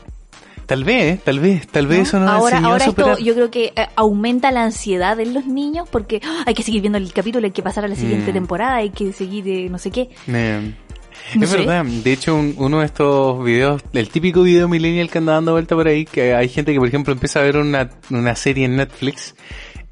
Tal 0.66 0.84
vez, 0.84 1.20
tal 1.24 1.40
vez, 1.40 1.68
tal 1.68 1.88
vez 1.88 1.98
¿no? 1.98 2.04
eso 2.04 2.20
nos 2.20 2.30
ahora, 2.30 2.60
ahora 2.60 2.84
a 2.86 2.88
superar. 2.90 3.12
esto 3.14 3.24
yo 3.26 3.34
creo 3.34 3.50
que 3.50 3.74
eh, 3.76 3.88
aumenta 3.96 4.52
la 4.52 4.64
ansiedad 4.64 5.20
en 5.20 5.34
los 5.34 5.48
niños 5.48 5.90
porque 5.90 6.22
¡ah! 6.24 6.44
hay 6.46 6.54
que 6.54 6.62
seguir 6.62 6.82
viendo 6.82 7.00
el 7.00 7.12
capítulo, 7.12 7.46
hay 7.46 7.52
que 7.52 7.64
pasar 7.64 7.86
a 7.86 7.88
la 7.88 7.96
siguiente 7.96 8.30
Mm. 8.30 8.34
temporada, 8.36 8.76
hay 8.76 8.92
que 8.92 9.12
seguir 9.12 9.48
eh, 9.48 9.68
no 9.70 9.80
sé 9.80 9.90
qué. 9.90 10.10
No 11.36 11.44
es 11.44 11.50
sé. 11.50 11.58
verdad, 11.58 11.86
de 11.86 12.12
hecho 12.14 12.36
un- 12.36 12.56
uno 12.58 12.80
de 12.80 12.86
estos 12.86 13.44
videos, 13.44 13.82
el 13.94 14.10
típico 14.10 14.42
video 14.44 14.68
millennial 14.68 15.10
que 15.10 15.18
anda 15.20 15.34
dando 15.34 15.52
vuelta 15.54 15.76
por 15.76 15.88
ahí, 15.88 16.06
que 16.06 16.34
hay 16.34 16.50
gente 16.50 16.74
que 16.74 16.80
por 16.80 16.88
ejemplo 16.88 17.14
empieza 17.14 17.40
a 17.40 17.44
ver 17.44 17.58
una, 17.58 17.90
una 18.10 18.36
serie 18.36 18.66
en 18.66 18.76
Netflix 18.78 19.36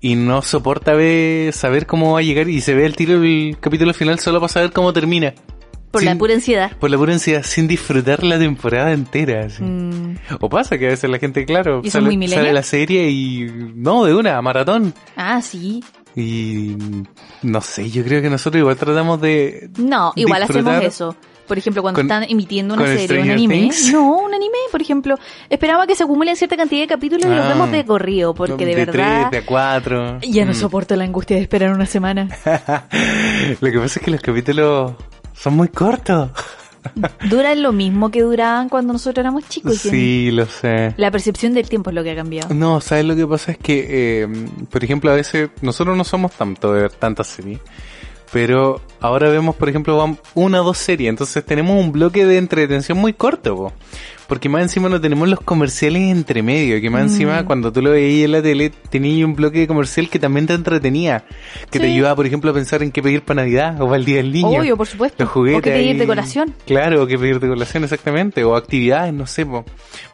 y 0.02 0.16
no 0.16 0.42
soporta 0.42 0.94
ver, 0.94 1.54
saber 1.54 1.86
cómo 1.86 2.14
va 2.14 2.20
a 2.20 2.22
llegar 2.24 2.50
y 2.50 2.62
se 2.62 2.74
ve 2.76 2.86
el 2.86 2.96
tiro 2.96 3.20
del 3.20 3.58
capítulo 3.60 3.94
final 3.94 4.20
solo 4.20 4.40
para 4.40 4.50
saber 4.52 4.72
cómo 4.72 4.94
termina. 4.94 5.34
Por 5.92 6.02
Sin- 6.02 6.10
la 6.10 6.16
pura 6.18 6.34
ansiedad. 6.34 6.72
Por 6.78 6.90
la 6.92 6.98
pura 6.98 7.14
ansiedad, 7.14 7.44
sin 7.44 7.68
disfrutar 7.68 8.22
la 8.24 8.38
temporada 8.38 8.92
entera. 8.92 9.46
así. 9.46 9.64
Mm. 9.64 10.18
O 10.42 10.50
pasa 10.50 10.78
que 10.78 10.86
a 10.88 10.90
veces 10.90 11.10
la 11.10 11.18
gente, 11.18 11.46
claro, 11.46 11.80
¿Y 11.84 11.90
son 11.90 12.04
sale, 12.04 12.28
sale 12.28 12.52
la 12.54 12.62
serie 12.64 13.10
y 13.10 13.48
no, 13.74 14.04
de 14.04 14.14
una, 14.14 14.42
maratón. 14.42 14.94
Ah, 15.16 15.42
sí. 15.42 15.82
Y 16.20 16.76
no 17.44 17.62
sé, 17.62 17.92
yo 17.92 18.04
creo 18.04 18.24
que 18.24 18.30
nosotros 18.32 18.60
igual 18.60 18.76
tratamos 18.76 19.22
de... 19.22 19.70
No, 19.78 20.14
igual 20.16 20.42
hacemos 20.42 20.84
eso. 20.84 21.16
Por 21.48 21.58
ejemplo, 21.60 21.82
cuando 21.84 22.00
con- 22.00 22.08
están 22.08 22.24
emitiendo 22.24 22.74
una 22.74 22.88
serie, 22.88 23.22
un 23.22 23.30
anime. 23.30 23.56
Things. 23.60 23.94
No, 23.94 24.18
un 24.18 24.34
anime, 24.34 24.58
por 24.72 24.82
ejemplo. 24.82 25.16
Esperamos 25.50 25.84
a 25.84 25.88
que 25.88 25.96
se 25.96 26.04
acumulen 26.04 26.36
cierta 26.36 26.58
cantidad 26.58 26.82
de 26.82 26.88
capítulos 26.88 27.26
y 27.26 27.30
los 27.30 27.46
Ah. 27.46 27.50
vemos 27.50 27.72
de 27.72 27.86
corrido, 27.86 28.34
porque 28.34 28.66
de, 28.66 28.76
verdad... 28.76 29.28
tres, 29.30 29.42
de 29.42 29.46
cuatro. 29.46 30.20
Ya 30.22 30.44
no 30.44 30.52
Mm. 30.52 30.56
soporto 30.56 30.96
la 30.96 31.04
angustia 31.06 31.38
de 31.38 31.44
esperar 31.44 31.72
una 31.72 31.86
semana. 31.86 32.28
Lo 33.62 33.72
que 33.72 33.80
pasa 33.80 34.00
es 34.00 34.06
que 34.06 34.12
los 34.12 34.22
capítulos 34.22 34.94
son 35.34 35.56
muy 35.56 35.68
cortos. 35.70 36.32
Duran 37.30 37.62
lo 37.62 37.72
mismo 37.72 38.12
que 38.12 38.22
duraban 38.22 38.70
cuando 38.70 38.94
nosotros 38.94 39.22
éramos 39.22 39.48
chicos. 39.48 39.78
Sí, 39.78 40.32
lo 40.32 40.46
sé. 40.46 40.94
La 40.98 41.12
percepción 41.12 41.54
del 41.54 41.70
tiempo 41.70 41.90
es 41.90 41.96
lo 41.96 42.04
que 42.04 42.12
ha 42.12 42.16
cambiado. 42.16 42.54
No, 42.54 42.82
¿sabes 42.82 43.06
lo 43.06 43.16
que 43.16 43.26
pasa? 43.28 43.52
Es 43.52 43.58
que, 43.58 44.24
eh, 44.24 44.28
por 44.70 44.84
ejemplo, 44.84 45.12
a 45.12 45.16
veces 45.16 45.50
nosotros 45.62 45.98
no 45.98 46.04
somos 46.04 46.32
tanto 46.34 46.74
de 46.74 46.82
ver 46.84 46.92
tantas 46.92 47.28
series. 47.28 47.60
Pero 48.32 48.82
ahora 49.00 49.30
vemos, 49.30 49.56
por 49.56 49.70
ejemplo, 49.70 50.18
una 50.36 50.62
o 50.62 50.66
dos 50.66 50.78
series. 50.78 51.10
Entonces 51.10 51.46
tenemos 51.46 51.82
un 51.82 51.92
bloque 51.92 52.26
de 52.26 52.38
entretención 52.38 52.98
muy 52.98 53.14
corto, 53.14 53.56
po. 53.56 53.74
Porque 54.28 54.50
más 54.50 54.62
encima 54.62 54.90
no 54.90 55.00
tenemos 55.00 55.28
los 55.30 55.40
comerciales 55.42 56.04
entre 56.12 56.44
medio. 56.44 56.80
Que 56.82 56.90
más 56.90 57.04
Mm. 57.04 57.08
encima, 57.08 57.46
cuando 57.46 57.72
tú 57.72 57.82
lo 57.82 57.92
veías 57.92 58.26
en 58.26 58.32
la 58.34 58.42
tele, 58.42 58.72
tenías 58.90 59.26
un 59.26 59.36
bloque 59.36 59.60
de 59.60 59.68
comercial 59.68 60.10
que 60.10 60.20
también 60.20 60.48
te 60.48 60.54
entretenía. 60.54 61.24
Que 61.72 61.80
te 61.80 61.88
Sí. 61.88 61.94
ayudaba, 61.94 62.16
por 62.18 62.26
ejemplo, 62.26 62.52
a 62.52 62.54
pensar 62.54 62.84
en 62.84 62.92
qué 62.92 63.02
pedir 63.02 63.22
para 63.22 63.42
Navidad 63.44 63.82
o 63.82 63.86
para 63.86 63.98
el 63.98 64.06
Día 64.06 64.18
del 64.18 64.32
Niño. 64.32 64.48
Obvio, 64.60 64.76
por 64.78 64.88
supuesto. 64.88 65.24
Los 65.24 65.32
juguetes. 65.32 65.60
O 65.60 65.62
que 65.62 65.72
pedir 65.72 65.98
decoración. 65.98 66.54
Claro, 66.66 67.04
o 67.04 67.08
que 67.08 67.18
pedir 67.18 67.40
decoración, 67.40 67.84
exactamente. 67.86 68.44
O 68.44 68.56
actividades, 68.56 69.14
no 69.14 69.26
sé. 69.28 69.46
po. 69.46 69.64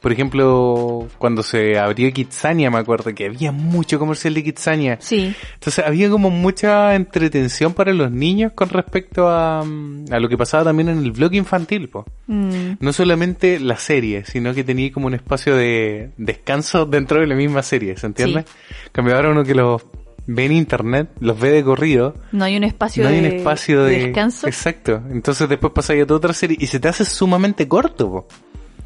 Por 0.01 0.11
ejemplo, 0.11 1.07
cuando 1.17 1.43
se 1.43 1.77
abrió 1.79 2.11
Kitsania, 2.11 2.69
me 2.69 2.77
acuerdo 2.79 3.13
que 3.15 3.25
había 3.27 3.51
mucho 3.51 3.97
comercial 3.99 4.33
de 4.33 4.43
Kitsania. 4.43 4.97
Sí. 5.01 5.33
Entonces 5.55 5.83
había 5.85 6.09
como 6.09 6.29
mucha 6.29 6.93
entretención 6.95 7.73
para 7.73 7.93
los 7.93 8.11
niños 8.11 8.51
con 8.53 8.69
respecto 8.69 9.27
a, 9.29 9.63
mm, 9.63 10.05
a 10.11 10.19
lo 10.19 10.27
que 10.29 10.37
pasaba 10.37 10.65
también 10.65 10.89
en 10.89 10.99
el 10.99 11.11
blog 11.11 11.33
infantil, 11.33 11.87
po. 11.89 12.05
Mm. 12.27 12.73
No 12.79 12.93
solamente 12.93 13.59
la 13.59 13.77
serie, 13.77 14.02
sino 14.25 14.53
que 14.53 14.63
tenía 14.63 14.91
como 14.91 15.07
un 15.07 15.13
espacio 15.13 15.55
de 15.55 16.11
descanso 16.17 16.85
dentro 16.85 17.19
de 17.19 17.27
la 17.27 17.35
misma 17.35 17.63
serie, 17.63 17.97
¿se 17.97 18.07
entiende? 18.07 18.45
Cambio 18.91 19.15
ahora 19.15 19.31
uno 19.31 19.43
que 19.43 19.55
los 19.55 19.83
ve 20.25 20.45
en 20.45 20.51
internet, 20.53 21.09
los 21.19 21.39
ve 21.39 21.51
de 21.51 21.63
corrido, 21.63 22.15
No 22.31 22.45
hay 22.45 22.57
un 22.57 22.63
espacio, 22.63 23.03
no 23.03 23.09
hay 23.09 23.17
un 23.17 23.23
de, 23.23 23.37
espacio 23.37 23.83
de 23.83 23.91
de, 23.91 23.99
descanso. 24.05 24.47
Exacto. 24.47 25.01
Entonces 25.09 25.49
después 25.49 25.73
pasa 25.73 25.93
a 25.93 26.05
toda 26.05 26.17
otra 26.17 26.33
serie 26.33 26.57
y 26.59 26.67
se 26.67 26.79
te 26.79 26.87
hace 26.87 27.05
sumamente 27.05 27.67
corto, 27.67 28.09
po. 28.09 28.27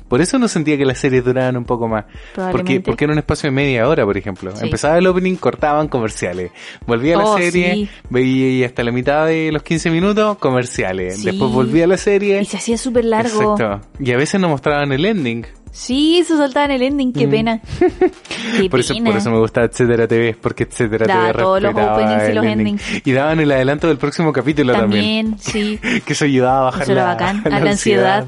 Por 0.08 0.22
eso 0.22 0.40
no 0.40 0.48
sentía 0.48 0.78
que 0.78 0.86
las 0.86 1.00
series 1.00 1.24
duraban 1.26 1.58
un 1.58 1.66
poco 1.66 1.88
más. 1.88 2.06
Porque, 2.52 2.80
porque 2.82 3.04
era 3.06 3.14
un 3.14 3.20
espacio 3.20 3.48
de 3.50 3.56
media 3.56 3.88
hora, 3.88 4.06
por 4.06 4.18
ejemplo. 4.18 4.56
Sí. 4.56 4.66
Empezaba 4.66 4.98
el 4.98 5.08
opening, 5.08 5.36
cortaban 5.36 5.88
comerciales. 5.88 6.52
Volvía 6.86 7.16
a 7.16 7.18
la 7.20 7.26
Oh, 7.26 7.38
serie, 7.38 7.74
sí. 7.74 7.90
veía 8.10 8.68
hasta 8.68 8.84
la 8.84 8.92
mitad 8.92 9.26
de 9.28 9.52
los 9.52 9.64
15 9.64 9.90
minutos, 9.92 10.38
comerciales. 10.38 11.18
Sí. 11.20 11.26
Después 11.26 11.52
volvía 11.52 11.84
a 11.84 11.88
la 11.88 11.98
serie. 11.98 12.42
Y 12.42 12.46
se 12.46 12.58
hacía 12.58 12.78
súper 12.78 13.06
largo. 13.06 13.54
Exacto. 13.58 13.88
Y 14.00 14.12
a 14.12 14.18
veces 14.18 14.40
no 14.40 14.50
mostraban 14.50 14.92
el 14.92 15.04
ending. 15.06 15.46
Sí, 15.72 16.24
se 16.26 16.36
saltaban 16.38 16.72
el 16.72 16.82
ending, 16.82 17.14
qué 17.14 17.28
Mm. 17.28 17.30
pena. 17.30 17.62
Qué 18.58 18.70
Por 18.70 18.80
eso, 18.80 18.94
pena. 18.94 19.10
por 19.12 19.18
eso 19.20 19.30
me 19.32 19.40
gusta 19.40 19.64
Etcétera 19.64 20.08
TV, 20.08 20.36
porque 20.42 20.64
Etcétera 20.64 21.06
Daba 21.06 21.32
TV 21.32 21.44
todos 21.44 21.62
los 21.62 21.72
openings 21.76 22.30
y 22.30 22.34
los 22.34 22.46
ending. 22.46 22.68
endings. 22.68 23.02
Y 23.08 23.12
daban 23.12 23.40
el 23.40 23.52
adelanto 23.52 23.88
del 23.88 23.98
próximo 23.98 24.32
capítulo 24.34 24.74
también. 24.74 25.36
También, 25.36 25.40
sí. 25.40 25.80
que 26.06 26.14
eso 26.14 26.26
ayudaba 26.26 26.60
a 26.60 26.64
bajar 26.64 26.84
Eso 26.84 26.92
era 26.94 27.02
la, 27.04 27.08
bacán, 27.10 27.44
a 27.54 27.60
la 27.60 27.72
ansiedad. 27.72 28.28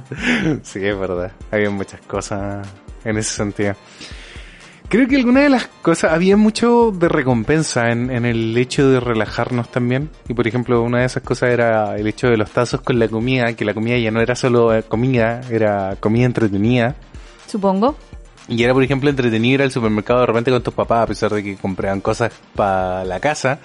Sí, 0.63 0.79
es 0.85 0.99
verdad. 0.99 1.31
Había 1.51 1.69
muchas 1.69 2.01
cosas 2.01 2.67
en 3.05 3.17
ese 3.17 3.31
sentido. 3.33 3.73
Creo 4.89 5.07
que 5.07 5.17
alguna 5.17 5.41
de 5.41 5.49
las 5.49 5.67
cosas, 5.83 6.11
había 6.13 6.35
mucho 6.35 6.91
de 6.91 7.07
recompensa 7.09 7.91
en, 7.91 8.09
en 8.09 8.25
el 8.25 8.57
hecho 8.57 8.89
de 8.89 8.99
relajarnos 8.99 9.69
también. 9.71 10.09
Y 10.27 10.33
por 10.33 10.47
ejemplo, 10.47 10.81
una 10.81 10.99
de 11.01 11.05
esas 11.05 11.21
cosas 11.21 11.51
era 11.51 11.95
el 11.95 12.07
hecho 12.07 12.27
de 12.27 12.37
los 12.37 12.49
tazos 12.49 12.81
con 12.81 12.97
la 12.97 13.07
comida, 13.07 13.53
que 13.53 13.65
la 13.65 13.75
comida 13.75 13.97
ya 13.99 14.09
no 14.09 14.19
era 14.19 14.35
solo 14.35 14.73
eh, 14.75 14.81
comida, 14.81 15.41
era 15.51 15.95
comida 15.99 16.25
entretenida. 16.25 16.95
Supongo. 17.49 17.95
Y 18.47 18.63
era, 18.63 18.73
por 18.73 18.83
ejemplo, 18.83 19.09
entretenido 19.09 19.55
ir 19.55 19.61
al 19.61 19.71
supermercado 19.71 20.21
de 20.21 20.25
repente 20.27 20.51
con 20.51 20.63
tus 20.63 20.73
papás, 20.73 21.03
a 21.03 21.07
pesar 21.07 21.31
de 21.31 21.43
que 21.43 21.55
compraban 21.55 22.01
cosas 22.01 22.31
para 22.55 23.03
la 23.05 23.19
casa. 23.19 23.59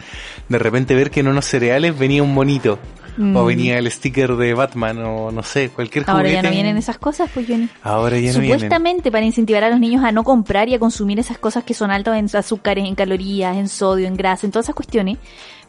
De 0.48 0.58
repente 0.58 0.94
ver 0.94 1.10
que 1.10 1.20
en 1.20 1.28
unos 1.28 1.46
cereales 1.46 1.98
venía 1.98 2.22
un 2.22 2.34
monito. 2.34 2.78
Mm. 3.16 3.36
O 3.36 3.44
venía 3.44 3.78
el 3.78 3.90
sticker 3.90 4.34
de 4.36 4.54
Batman, 4.54 4.98
o 4.98 5.30
no 5.30 5.42
sé, 5.42 5.70
cualquier 5.70 6.04
Ahora 6.08 6.22
juguete. 6.22 6.34
ya 6.34 6.42
no 6.42 6.50
vienen 6.50 6.76
esas 6.76 6.98
cosas, 6.98 7.30
pues 7.32 7.46
Johnny. 7.46 7.68
Ahora 7.82 8.18
ya 8.18 8.32
no 8.32 8.40
vienen. 8.40 8.58
Supuestamente 8.58 9.12
para 9.12 9.24
incentivar 9.24 9.62
a 9.62 9.70
los 9.70 9.78
niños 9.78 10.02
a 10.02 10.10
no 10.10 10.24
comprar 10.24 10.68
y 10.68 10.74
a 10.74 10.78
consumir 10.80 11.20
esas 11.20 11.38
cosas 11.38 11.62
que 11.62 11.74
son 11.74 11.90
altas 11.92 12.18
en 12.18 12.36
azúcares, 12.36 12.84
en 12.84 12.96
calorías, 12.96 13.56
en 13.56 13.68
sodio, 13.68 14.08
en 14.08 14.16
grasa, 14.16 14.46
en 14.46 14.52
todas 14.52 14.66
esas 14.66 14.74
cuestiones. 14.74 15.18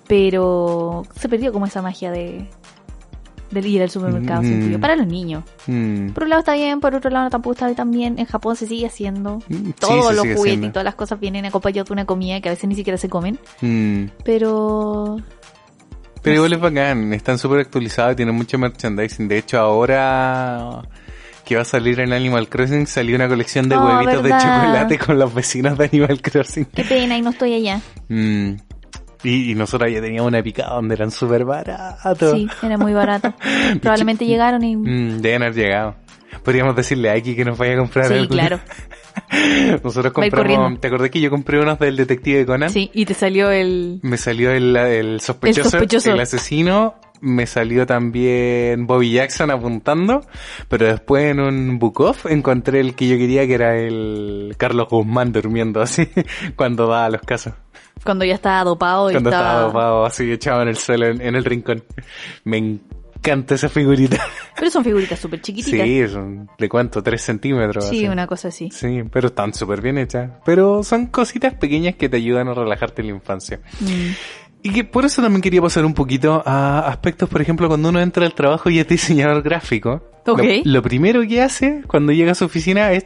Pero 0.08 1.04
se 1.20 1.30
perdió 1.30 1.54
como 1.54 1.68
esa 1.68 1.82
magia 1.84 2.12
de, 2.12 2.48
de 3.52 3.68
ir 3.68 3.82
al 3.82 3.90
supermercado, 3.90 4.42
Mm. 4.44 4.80
para 4.82 4.96
los 4.96 5.08
niños. 5.08 5.44
Mm. 5.68 6.10
Por 6.10 6.24
un 6.24 6.30
lado 6.30 6.40
está 6.40 6.54
bien, 6.56 6.80
por 6.80 6.94
otro 6.96 7.10
lado 7.10 7.30
tampoco 7.30 7.54
está 7.54 7.84
bien. 7.86 8.18
En 8.20 8.26
Japón 8.26 8.56
se 8.56 8.68
sigue 8.68 8.86
haciendo. 8.88 9.40
Mm, 9.50 9.72
Todos 9.80 10.14
los 10.14 10.20
juguetes 10.22 10.40
haciendo. 10.42 10.68
y 10.68 10.70
todas 10.72 10.84
las 10.86 10.96
cosas 10.96 11.20
vienen 11.20 11.46
acompañados 11.46 11.88
de 11.90 11.94
una 11.94 12.06
comida 12.06 12.42
que 12.42 12.50
a 12.50 12.52
veces 12.54 12.68
ni 12.68 12.76
siquiera 12.76 12.98
se 12.98 13.08
comen. 13.10 13.40
Pero 14.24 15.18
Pero 16.22 16.36
igual 16.36 16.54
es 16.54 16.60
bacán, 16.60 17.14
están 17.14 17.38
súper 17.38 17.60
actualizados 17.60 18.14
y 18.14 18.16
tienen 18.16 18.36
mucho 18.36 18.58
merchandising. 18.58 19.28
De 19.28 19.38
hecho, 19.38 19.60
ahora 19.60 20.82
que 21.46 21.56
va 21.56 21.62
a 21.62 21.66
salir 21.66 22.00
en 22.00 22.12
Animal 22.12 22.50
Crossing, 22.50 22.88
salió 22.88 23.16
una 23.16 23.28
colección 23.28 23.70
de 23.70 23.76
Oh, 23.76 23.86
huevitos 23.86 24.24
de 24.24 24.30
chocolate 24.32 24.98
con 24.98 25.20
los 25.20 25.32
vecinos 25.32 25.78
de 25.78 25.86
Animal 25.86 26.20
Crossing. 26.20 26.66
qué 26.66 26.84
pena 26.84 27.16
y 27.18 27.22
no 27.22 27.30
estoy 27.30 27.54
allá. 27.54 27.80
Mm. 28.10 28.54
Y, 29.26 29.52
y 29.52 29.56
nosotros 29.56 29.92
ya 29.92 30.02
teníamos 30.02 30.28
una 30.30 30.42
picada 30.44 30.76
donde 30.76 30.96
eran 30.96 31.12
súper 31.12 31.46
baratos. 31.46 32.32
Sí, 32.32 32.48
era 32.62 32.78
muy 32.78 32.94
barato. 32.94 33.34
Probablemente 33.82 34.26
llegaron 34.26 34.64
y... 34.64 34.76
Mm, 34.76 35.22
deben 35.22 35.44
haber 35.44 35.56
llegado. 35.56 35.96
Podríamos 36.44 36.76
decirle 36.76 37.10
a 37.10 37.14
Aki 37.14 37.36
que 37.36 37.46
nos 37.46 37.58
vaya 37.58 37.74
a 37.74 37.78
comprar 37.78 38.08
Sí, 38.08 38.14
algo. 38.14 38.30
claro. 38.30 38.60
Nosotros 39.84 40.14
compramos. 40.14 40.80
¿te 40.80 40.88
acordás 40.88 41.10
que 41.10 41.22
yo 41.22 41.30
compré 41.30 41.60
unos 41.60 41.80
del 41.80 41.96
detective 41.96 42.46
Conan? 42.46 42.70
Sí, 42.70 42.92
y 42.94 43.06
te 43.06 43.14
salió 43.14 43.52
el... 43.52 44.00
Me 44.04 44.18
salió 44.18 44.52
el, 44.52 44.76
el 44.76 45.22
sospechoso, 45.22 45.62
El 45.62 45.72
sospechoso. 45.72 46.12
el 46.12 46.20
asesino, 46.20 46.96
me 47.22 47.48
salió 47.48 47.86
también 47.86 48.86
Bobby 48.86 49.12
Jackson 49.14 49.50
apuntando, 49.52 50.22
pero 50.68 50.86
después 50.88 51.26
en 51.32 51.40
un 51.40 51.80
book 51.80 52.02
off 52.02 52.26
encontré 52.26 52.82
el 52.82 52.94
que 52.96 53.08
yo 53.08 53.18
quería 53.18 53.48
que 53.48 53.54
era 53.54 53.78
el 53.78 54.54
Carlos 54.58 54.88
Guzmán 54.90 55.32
durmiendo 55.32 55.82
así 55.82 56.10
cuando 56.56 56.88
va 56.88 57.06
a 57.06 57.10
los 57.10 57.22
casos. 57.22 57.54
Cuando 58.04 58.26
ya 58.26 58.36
estaba 58.36 58.64
dopado 58.64 59.10
y 59.10 59.14
Cuando 59.14 59.30
estaba... 59.30 59.48
estaba 59.50 59.68
dopado 59.68 60.06
así 60.06 60.32
echado 60.32 60.62
en 60.62 60.68
el 60.68 60.78
suelo 60.78 61.08
en, 61.08 61.22
en 61.22 61.36
el 61.36 61.44
rincón. 61.44 61.84
Me 62.44 62.58
encanta 62.58 63.56
esa 63.56 63.70
figurita. 63.70 64.18
Pero 64.56 64.70
son 64.70 64.84
figuritas 64.84 65.20
súper 65.20 65.42
chiquititas. 65.42 65.86
Sí, 65.86 66.08
son, 66.08 66.50
¿de 66.58 66.70
cuánto? 66.70 67.02
¿Tres 67.02 67.24
centímetros? 67.24 67.88
Sí, 67.88 68.00
así. 68.00 68.08
una 68.08 68.28
cosa 68.28 68.50
así. 68.50 68.70
Sí, 68.72 69.02
pero 69.12 69.28
están 69.28 69.54
súper 69.54 69.82
bien 69.82 69.98
hechas. 69.98 70.30
Pero 70.46 70.84
son 70.84 71.08
cositas 71.08 71.54
pequeñas 71.56 71.96
que 71.96 72.10
te 72.10 72.18
ayudan 72.18 72.48
a 72.48 72.54
relajarte 72.54 73.02
en 73.02 73.08
la 73.08 73.14
infancia. 73.16 73.60
Mm. 73.80 74.12
Y 74.64 74.72
que 74.72 74.84
por 74.84 75.06
eso 75.06 75.22
también 75.22 75.42
quería 75.42 75.62
pasar 75.62 75.86
un 75.86 75.94
poquito 75.94 76.42
a 76.44 76.88
aspectos, 76.88 77.30
por 77.30 77.40
ejemplo, 77.40 77.68
cuando 77.68 77.90
uno 77.90 78.02
entra 78.02 78.26
al 78.26 78.34
trabajo 78.34 78.70
y 78.72 78.80
es 78.80 78.88
diseñador 78.88 79.44
gráfico. 79.44 80.04
Ok. 80.26 80.42
Lo, 80.64 80.74
lo 80.74 80.82
primero 80.82 81.22
que 81.28 81.42
hace 81.42 81.84
cuando 81.86 82.12
llega 82.14 82.32
a 82.32 82.36
su 82.36 82.46
oficina 82.46 82.92
es 82.92 83.06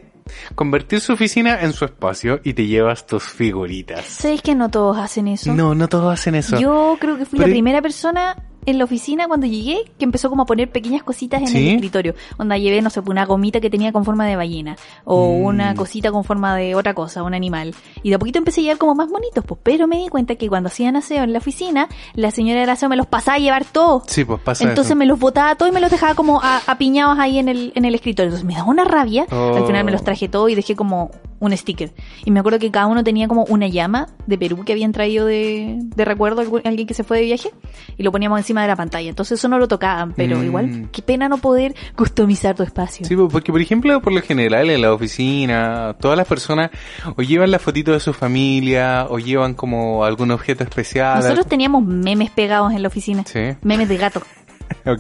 convertir 0.55 1.01
su 1.01 1.13
oficina 1.13 1.61
en 1.61 1.73
su 1.73 1.85
espacio 1.85 2.39
y 2.43 2.53
te 2.53 2.65
llevas 2.67 3.05
tus 3.05 3.23
figuritas. 3.23 4.05
¿Sabes 4.05 4.41
que 4.41 4.55
no 4.55 4.69
todos 4.69 4.97
hacen 4.97 5.27
eso? 5.27 5.53
No, 5.53 5.75
no 5.75 5.87
todos 5.87 6.13
hacen 6.13 6.35
eso. 6.35 6.59
Yo 6.59 6.97
creo 6.99 7.17
que 7.17 7.25
fui 7.25 7.37
Pero- 7.39 7.47
la 7.47 7.53
primera 7.53 7.81
persona 7.81 8.35
en 8.69 8.77
la 8.77 8.83
oficina 8.85 9.27
cuando 9.27 9.47
llegué 9.47 9.83
que 9.97 10.05
empezó 10.05 10.29
como 10.29 10.43
a 10.43 10.45
poner 10.45 10.69
pequeñas 10.71 11.03
cositas 11.03 11.41
en 11.41 11.47
¿Sí? 11.47 11.69
el 11.69 11.75
escritorio. 11.75 12.15
Onda 12.37 12.57
llevé, 12.57 12.81
no 12.81 12.89
sé, 12.89 12.99
una 13.01 13.25
gomita 13.25 13.59
que 13.59 13.69
tenía 13.69 13.91
con 13.91 14.05
forma 14.05 14.25
de 14.25 14.35
ballena. 14.35 14.75
O 15.05 15.29
Mm. 15.29 15.43
una 15.45 15.75
cosita 15.75 16.11
con 16.11 16.23
forma 16.23 16.55
de 16.55 16.75
otra 16.75 16.93
cosa, 16.93 17.23
un 17.23 17.33
animal. 17.33 17.73
Y 18.03 18.09
de 18.09 18.15
a 18.15 18.19
poquito 18.19 18.37
empecé 18.39 18.61
a 18.61 18.63
llevar 18.63 18.77
como 18.77 18.95
más 18.95 19.09
bonitos, 19.09 19.43
pues. 19.45 19.59
Pero 19.63 19.87
me 19.87 19.97
di 19.97 20.07
cuenta 20.07 20.35
que 20.35 20.47
cuando 20.49 20.67
hacían 20.67 20.95
aseo 20.95 21.23
en 21.23 21.33
la 21.33 21.39
oficina, 21.39 21.87
la 22.13 22.31
señora 22.31 22.59
del 22.61 22.69
aseo 22.69 22.89
me 22.89 22.95
los 22.95 23.07
pasaba 23.07 23.35
a 23.35 23.39
llevar 23.39 23.65
todo. 23.65 24.03
Sí, 24.07 24.23
pues 24.25 24.39
pasa 24.41 24.63
Entonces 24.63 24.91
eso. 24.91 24.95
me 24.97 25.05
los 25.05 25.19
botaba 25.19 25.55
todo 25.55 25.67
y 25.69 25.71
me 25.71 25.79
los 25.79 25.91
dejaba 25.91 26.15
como 26.15 26.41
apiñados 26.43 27.17
ahí 27.19 27.39
en 27.39 27.49
el, 27.49 27.71
en 27.75 27.85
el 27.85 27.95
escritorio. 27.95 28.27
Entonces 28.29 28.45
me 28.47 28.53
daba 28.55 28.69
una 28.69 28.83
rabia. 28.83 29.25
Oh. 29.31 29.55
Al 29.55 29.65
final 29.65 29.83
me 29.83 29.91
los 29.91 30.03
traje 30.03 30.27
todo 30.29 30.49
y 30.49 30.55
dejé 30.55 30.75
como 30.75 31.11
un 31.39 31.55
sticker. 31.55 31.91
Y 32.25 32.31
me 32.31 32.39
acuerdo 32.39 32.59
que 32.59 32.69
cada 32.71 32.87
uno 32.87 33.03
tenía 33.03 33.27
como 33.27 33.43
una 33.45 33.67
llama 33.67 34.07
de 34.27 34.37
Perú 34.37 34.63
que 34.65 34.73
habían 34.73 34.91
traído 34.91 35.25
de, 35.25 35.77
de 35.81 36.05
recuerdo 36.05 36.41
algún- 36.41 36.61
alguien 36.65 36.87
que 36.87 36.93
se 36.93 37.03
fue 37.03 37.17
de 37.19 37.23
viaje. 37.25 37.49
Y 37.97 38.03
lo 38.03 38.11
poníamos 38.11 38.39
encima 38.39 38.61
de 38.61 38.67
la 38.67 38.75
pantalla. 38.75 39.09
Entonces 39.09 39.39
eso 39.39 39.47
no 39.47 39.57
lo 39.59 39.67
tocaban. 39.67 40.13
Pero 40.13 40.37
Mm. 40.39 40.43
igual, 40.43 40.89
qué 40.91 41.01
pena 41.01 41.29
no 41.29 41.37
poder 41.37 41.75
customizar 41.95 42.55
tu 42.55 42.63
espacio. 42.63 43.05
Sí, 43.05 43.15
porque 43.15 43.51
por 43.51 43.61
ejemplo, 43.61 44.01
por 44.01 44.13
lo 44.13 44.21
general 44.21 44.69
en 44.69 44.81
la 44.81 44.93
oficina, 44.93 45.95
todas 45.99 46.17
las 46.17 46.27
personas 46.27 46.71
o 47.15 47.21
llevan 47.21 47.51
la 47.51 47.59
fotito 47.59 47.91
de 47.91 47.99
su 47.99 48.13
familia 48.13 49.07
o 49.09 49.19
llevan 49.19 49.53
como 49.53 50.03
algún 50.05 50.31
objeto 50.31 50.63
especial. 50.63 51.19
Nosotros 51.19 51.47
teníamos 51.47 51.83
memes 51.85 52.29
pegados 52.31 52.71
en 52.73 52.81
la 52.81 52.87
oficina. 52.87 53.23
Sí, 53.25 53.39
Memes 53.61 53.87
de 53.89 53.97
gato. 53.97 54.21
ok. 54.85 54.99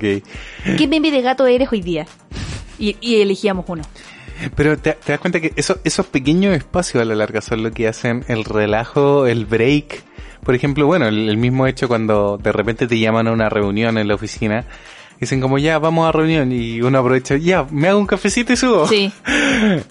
¿Qué 0.77 0.87
meme 0.87 1.11
de 1.11 1.21
gato 1.21 1.45
eres 1.47 1.69
hoy 1.71 1.81
día? 1.81 2.05
Y, 2.77 2.95
y 3.01 3.21
elegíamos 3.21 3.65
uno. 3.67 3.83
Pero 4.55 4.77
te, 4.77 4.97
das 5.07 5.19
cuenta 5.19 5.39
que 5.39 5.53
eso- 5.55 5.79
esos 5.83 6.05
pequeños 6.07 6.55
espacios 6.55 7.01
a 7.01 7.05
la 7.05 7.15
larga 7.15 7.41
son 7.41 7.63
lo 7.63 7.71
que 7.71 7.87
hacen 7.87 8.23
el 8.27 8.45
relajo, 8.45 9.27
el 9.27 9.45
break. 9.45 10.03
Por 10.43 10.55
ejemplo, 10.55 10.85
bueno, 10.85 11.07
el 11.07 11.37
mismo 11.37 11.67
hecho 11.67 11.87
cuando 11.87 12.37
de 12.41 12.51
repente 12.51 12.87
te 12.87 12.97
llaman 12.97 13.27
a 13.27 13.31
una 13.31 13.49
reunión 13.49 13.97
en 13.97 14.07
la 14.07 14.15
oficina. 14.15 14.65
Dicen 15.19 15.41
como 15.41 15.57
ya, 15.57 15.79
vamos 15.79 16.07
a 16.07 16.11
reunión 16.11 16.51
y 16.51 16.81
uno 16.81 16.99
aprovecha, 16.99 17.35
ya, 17.37 17.65
me 17.71 17.89
hago 17.89 17.99
un 17.99 18.07
cafecito 18.07 18.53
y 18.53 18.57
subo. 18.57 18.87
Sí. 18.87 19.11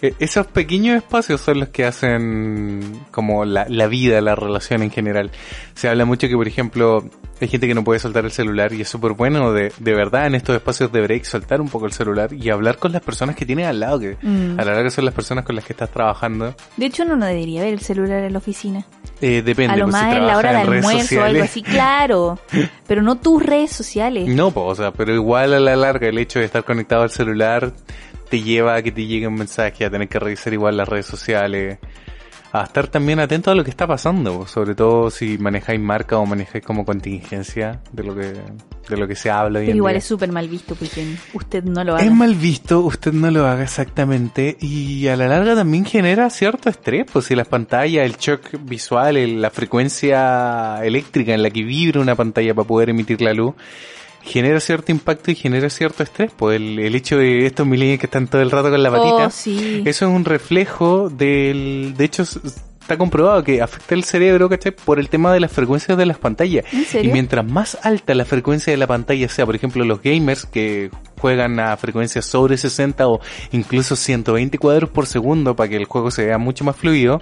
Eh, 0.01 0.14
Esos 0.18 0.47
pequeños 0.47 0.97
espacios 0.97 1.41
son 1.41 1.61
los 1.61 1.68
que 1.68 1.85
hacen 1.85 3.01
como 3.11 3.45
la, 3.45 3.66
la 3.68 3.87
vida, 3.87 4.20
la 4.20 4.35
relación 4.35 4.83
en 4.83 4.91
general. 4.91 5.31
Se 5.74 5.89
habla 5.89 6.05
mucho 6.05 6.26
que, 6.29 6.37
por 6.37 6.47
ejemplo, 6.49 7.05
hay 7.41 7.49
gente 7.49 7.66
que 7.68 7.74
no 7.74 7.85
puede 7.85 8.01
soltar 8.01 8.24
el 8.24 8.31
celular 8.33 8.72
y 8.72 8.81
es 8.83 8.89
súper 8.89 9.12
bueno 9.12 9.53
de, 9.53 9.72
de 9.79 9.95
verdad 9.95 10.26
en 10.26 10.35
estos 10.37 10.57
espacios 10.57 10.91
de 10.93 11.01
break 11.03 11.24
soltar 11.24 11.61
un 11.61 11.68
poco 11.68 11.87
el 11.87 11.93
celular 11.93 12.33
y 12.33 12.49
hablar 12.51 12.79
con 12.79 12.93
las 12.93 13.03
personas 13.03 13.37
que 13.37 13.45
tienes 13.47 13.66
al 13.66 13.81
lado, 13.81 14.01
que 14.01 14.16
Mm. 14.22 14.59
a 14.59 14.64
la 14.64 14.74
larga 14.74 14.91
son 14.91 15.05
las 15.05 15.14
personas 15.14 15.45
con 15.45 15.55
las 15.55 15.64
que 15.64 15.72
estás 15.74 15.91
trabajando. 15.91 16.55
De 16.76 16.87
hecho, 16.87 17.03
uno 17.05 17.16
no 17.16 17.26
debería 17.26 17.62
ver 17.62 17.74
el 17.74 17.81
celular 17.81 18.22
en 18.24 18.33
la 18.33 18.39
oficina. 18.39 18.85
Eh, 19.21 19.43
depende. 19.43 19.75
a 19.75 19.77
lo 19.77 19.89
pues, 19.89 19.97
si 19.97 20.16
en 20.16 20.27
la 20.27 20.39
hora 20.39 20.53
de 20.53 20.59
almuerzo 20.59 21.21
o 21.21 21.25
algo 21.25 21.43
así, 21.43 21.62
claro. 21.62 22.39
Pero 22.87 23.03
no 23.03 23.16
tus 23.16 23.43
redes 23.43 23.73
sociales. 23.73 24.29
No, 24.29 24.51
pues, 24.51 24.66
o 24.66 24.75
sea, 24.75 24.93
pero 24.93 25.12
igual 25.14 25.53
a 25.53 25.61
la 25.61 25.77
larga 25.77 26.09
el 26.09 26.19
hecho 26.19 26.39
de 26.39 26.47
estar 26.47 26.64
conectado 26.64 27.03
al 27.03 27.11
celular 27.11 27.73
te 28.31 28.41
lleva 28.43 28.77
a 28.77 28.83
que 28.83 28.93
te 28.93 29.07
llegue 29.07 29.27
un 29.27 29.35
mensaje, 29.35 29.85
a 29.85 29.91
tener 29.91 30.09
que 30.09 30.19
revisar 30.19 30.53
igual 30.53 30.77
las 30.77 30.89
redes 30.89 31.07
sociales, 31.07 31.79
a 32.53 32.62
estar 32.64 32.88
también 32.88 33.20
atento 33.20 33.51
a 33.51 33.55
lo 33.55 33.62
que 33.62 33.70
está 33.70 33.86
pasando, 33.86 34.46
sobre 34.46 34.74
todo 34.74 35.11
si 35.11 35.36
manejáis 35.38 35.78
marca 35.80 36.16
o 36.18 36.24
manejáis 36.26 36.64
como 36.64 36.84
contingencia 36.84 37.80
de 37.92 38.03
lo 38.05 38.14
que 38.14 38.32
de 38.88 38.96
lo 38.96 39.07
que 39.07 39.14
se 39.14 39.28
habla 39.30 39.59
hoy 39.59 39.66
Pero 39.66 39.72
en 39.72 39.76
igual 39.76 39.92
día. 39.92 39.99
es 39.99 40.05
súper 40.07 40.32
mal 40.32 40.49
visto 40.49 40.74
porque 40.74 41.14
usted 41.34 41.62
no 41.64 41.84
lo 41.84 41.94
haga. 41.94 42.05
Es 42.05 42.11
mal 42.11 42.34
visto, 42.34 42.80
usted 42.80 43.12
no 43.12 43.30
lo 43.30 43.46
haga 43.46 43.62
exactamente 43.64 44.57
y 44.62 45.07
a 45.09 45.16
la 45.16 45.28
larga 45.28 45.55
también 45.55 45.84
genera 45.84 46.30
cierto 46.30 46.70
estrés, 46.70 47.05
pues 47.12 47.26
si 47.26 47.34
las 47.36 47.49
pantallas, 47.49 48.07
el 48.07 48.16
shock 48.16 48.40
visual, 48.62 49.18
el- 49.18 49.42
la 49.42 49.51
frecuencia 49.51 50.82
eléctrica 50.82 51.34
en 51.34 51.42
la 51.42 51.51
que 51.51 51.62
vibra 51.64 52.01
una 52.01 52.14
pantalla 52.14 52.55
para 52.55 52.66
poder 52.66 52.88
emitir 52.90 53.20
la 53.20 53.34
luz, 53.34 53.55
genera 54.23 54.61
cierto 54.61 54.93
impacto 54.93 55.31
y 55.31 55.35
genera 55.35 55.71
cierto 55.71 56.03
estrés. 56.03 56.31
Pues 56.37 56.57
el, 56.57 56.79
el 56.79 56.95
hecho 56.95 57.16
de 57.19 57.47
estos 57.47 57.66
millennials 57.66 58.01
que 58.01 58.07
están 58.07 58.27
todo 58.29 58.43
el 58.43 58.51
rato 58.51 58.71
con 58.71 58.83
la 58.83 58.91
patita, 58.91 59.27
Oh, 59.27 59.31
sí. 59.31 59.83
eso 59.87 60.07
es 60.09 60.12
un 60.14 60.25
reflejo 60.25 61.09
del, 61.11 61.95
de 61.97 62.05
hecho, 62.05 62.23
está 62.23 62.97
comprobado 62.97 63.43
que 63.45 63.61
afecta 63.61 63.95
el 63.95 64.05
cerebro, 64.05 64.49
¿cachai? 64.49 64.73
Por 64.73 64.99
el 64.99 65.09
tema 65.11 65.33
de 65.33 65.41
las 65.41 65.53
frecuencias 65.53 65.97
de 65.99 66.07
las 66.07 66.19
pantallas. 66.19 66.64
¿En 66.73 66.85
serio? 66.85 67.11
Y 67.11 67.12
mientras 67.12 67.45
más 67.45 67.79
alta 67.83 68.14
la 68.14 68.25
frecuencia 68.25 68.71
de 68.73 68.77
la 68.77 68.87
pantalla 68.87 69.29
sea, 69.29 69.45
por 69.47 69.55
ejemplo, 69.57 69.85
los 69.85 70.01
gamers 70.03 70.47
que 70.47 70.91
juegan 71.19 71.61
a 71.61 71.77
frecuencias 71.77 72.25
sobre 72.25 72.57
60 72.57 73.07
o 73.09 73.21
incluso 73.53 73.95
120 73.97 74.57
cuadros 74.59 74.89
por 74.91 75.07
segundo 75.07 75.55
para 75.57 75.69
que 75.69 75.77
el 75.77 75.85
juego 75.85 76.11
se 76.11 76.25
vea 76.27 76.39
mucho 76.39 76.64
más 76.64 76.77
fluido, 76.77 77.21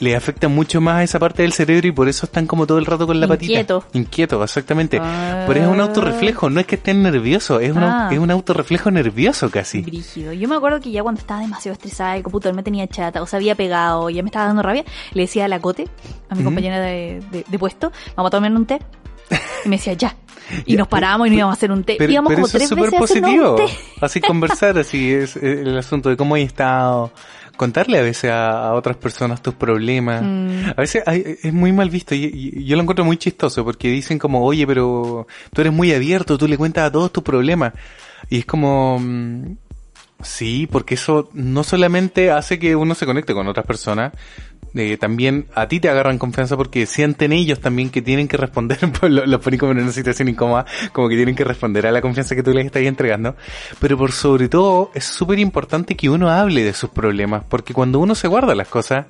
le 0.00 0.16
afecta 0.16 0.48
mucho 0.48 0.80
más 0.80 0.96
a 0.96 1.02
esa 1.04 1.18
parte 1.20 1.42
del 1.42 1.52
cerebro 1.52 1.86
y 1.86 1.92
por 1.92 2.08
eso 2.08 2.26
están 2.26 2.46
como 2.46 2.66
todo 2.66 2.78
el 2.78 2.84
rato 2.86 3.06
con 3.06 3.20
la 3.20 3.26
Inquieto. 3.26 3.80
patita. 3.82 3.98
Inquieto, 3.98 4.42
exactamente. 4.42 4.98
Ah. 5.00 5.44
Pero 5.46 5.60
es 5.60 5.66
un 5.68 5.80
autorreflejo, 5.80 6.50
no 6.50 6.60
es 6.60 6.66
que 6.66 6.74
estén 6.74 7.02
nerviosos, 7.02 7.62
es, 7.62 7.70
un 7.70 7.82
Ah. 7.84 8.08
es 8.12 8.18
un 8.18 8.30
autorreflejo 8.30 8.90
nervioso 8.90 9.50
casi. 9.50 9.82
Brígido. 9.82 10.32
Yo 10.32 10.48
me 10.48 10.56
acuerdo 10.56 10.80
que 10.80 10.90
ya 10.90 11.02
cuando 11.02 11.20
estaba 11.20 11.40
demasiado 11.40 11.74
estresada, 11.74 12.16
el 12.16 12.22
computador 12.22 12.56
me 12.56 12.62
tenía 12.62 12.86
chata, 12.88 13.22
o 13.22 13.26
se 13.26 13.36
había 13.36 13.54
pegado, 13.54 14.10
ya 14.10 14.22
me 14.22 14.28
estaba 14.28 14.46
dando 14.46 14.62
rabia, 14.62 14.84
le 15.12 15.22
decía 15.22 15.44
a 15.44 15.48
la 15.48 15.60
Cote, 15.60 15.88
a 16.28 16.34
mi 16.34 16.42
compañera 16.42 16.80
de, 16.80 17.22
de- 17.30 17.44
de 17.48 17.58
puesto, 17.58 17.92
vamos 18.16 18.28
a 18.28 18.30
tomar 18.36 18.52
un 18.52 18.66
té. 18.66 18.80
Y 19.64 19.68
me 19.68 19.76
decía, 19.76 19.94
ya. 19.94 20.16
Y 20.66 20.72
Ya, 20.72 20.78
nos 20.80 20.88
parábamos 20.88 21.28
y 21.28 21.30
nos 21.30 21.38
íbamos 21.38 21.54
a 21.54 21.56
hacer 21.56 21.72
un 21.72 21.84
té. 21.84 21.94
Pero, 21.98 22.12
íbamos 22.12 22.28
pero 22.28 22.36
como 22.42 22.46
eso 22.48 22.56
es 22.58 22.60
tres 22.60 22.68
súper 22.68 22.90
veces 22.90 23.00
a 23.00 23.04
hacernos 23.04 23.30
positivo. 23.56 23.80
Así 24.02 24.20
conversar, 24.20 24.78
así 24.78 25.12
es 25.14 25.36
eh, 25.36 25.62
el 25.62 25.78
asunto 25.78 26.10
de 26.10 26.16
cómo 26.18 26.34
hay 26.34 26.42
estado. 26.42 27.10
Contarle 27.56 27.98
a 27.98 28.02
veces 28.02 28.30
a, 28.30 28.68
a 28.68 28.74
otras 28.74 28.96
personas 28.96 29.42
tus 29.42 29.54
problemas. 29.54 30.22
Mm. 30.22 30.70
A 30.76 30.80
veces 30.80 31.02
hay- 31.06 31.36
es 31.42 31.52
muy 31.52 31.72
mal 31.72 31.90
visto 31.90 32.14
y, 32.14 32.24
y 32.56 32.64
yo 32.64 32.76
lo 32.76 32.82
encuentro 32.82 33.04
muy 33.04 33.16
chistoso 33.16 33.64
porque 33.64 33.88
dicen 33.88 34.18
como, 34.18 34.44
oye, 34.44 34.66
pero 34.66 35.26
tú 35.52 35.60
eres 35.60 35.72
muy 35.72 35.92
abierto, 35.92 36.36
tú 36.38 36.48
le 36.48 36.56
cuentas 36.58 36.84
a 36.88 36.92
todos 36.92 37.12
tus 37.12 37.22
problemas. 37.22 37.72
Y 38.30 38.38
es 38.38 38.46
como, 38.46 38.98
mm, 38.98 39.56
sí, 40.22 40.66
porque 40.70 40.94
eso 40.94 41.28
no 41.34 41.62
solamente 41.64 42.30
hace 42.30 42.58
que 42.58 42.74
uno 42.76 42.94
se 42.94 43.06
conecte 43.06 43.34
con 43.34 43.46
otras 43.48 43.66
personas, 43.66 44.12
eh, 44.74 44.96
también 44.96 45.46
a 45.54 45.68
ti 45.68 45.80
te 45.80 45.88
agarran 45.88 46.18
confianza 46.18 46.56
porque 46.56 46.86
sienten 46.86 47.32
ellos 47.32 47.60
también 47.60 47.90
que 47.90 48.02
tienen 48.02 48.28
que 48.28 48.36
responder, 48.36 48.78
pues 49.00 49.12
lo, 49.12 49.24
lo 49.26 49.40
ponen 49.40 49.58
como 49.58 49.72
en 49.72 49.78
una 49.78 49.92
situación 49.92 50.28
incómoda, 50.28 50.66
como 50.92 51.08
que 51.08 51.16
tienen 51.16 51.34
que 51.34 51.44
responder 51.44 51.86
a 51.86 51.92
la 51.92 52.00
confianza 52.00 52.34
que 52.34 52.42
tú 52.42 52.52
les 52.52 52.66
estás 52.66 52.82
entregando. 52.82 53.36
Pero 53.80 53.96
por 53.96 54.12
sobre 54.12 54.48
todo 54.48 54.90
es 54.94 55.04
súper 55.04 55.38
importante 55.38 55.96
que 55.96 56.10
uno 56.10 56.30
hable 56.30 56.64
de 56.64 56.72
sus 56.72 56.90
problemas, 56.90 57.44
porque 57.48 57.74
cuando 57.74 57.98
uno 58.00 58.14
se 58.14 58.28
guarda 58.28 58.54
las 58.54 58.68
cosas, 58.68 59.06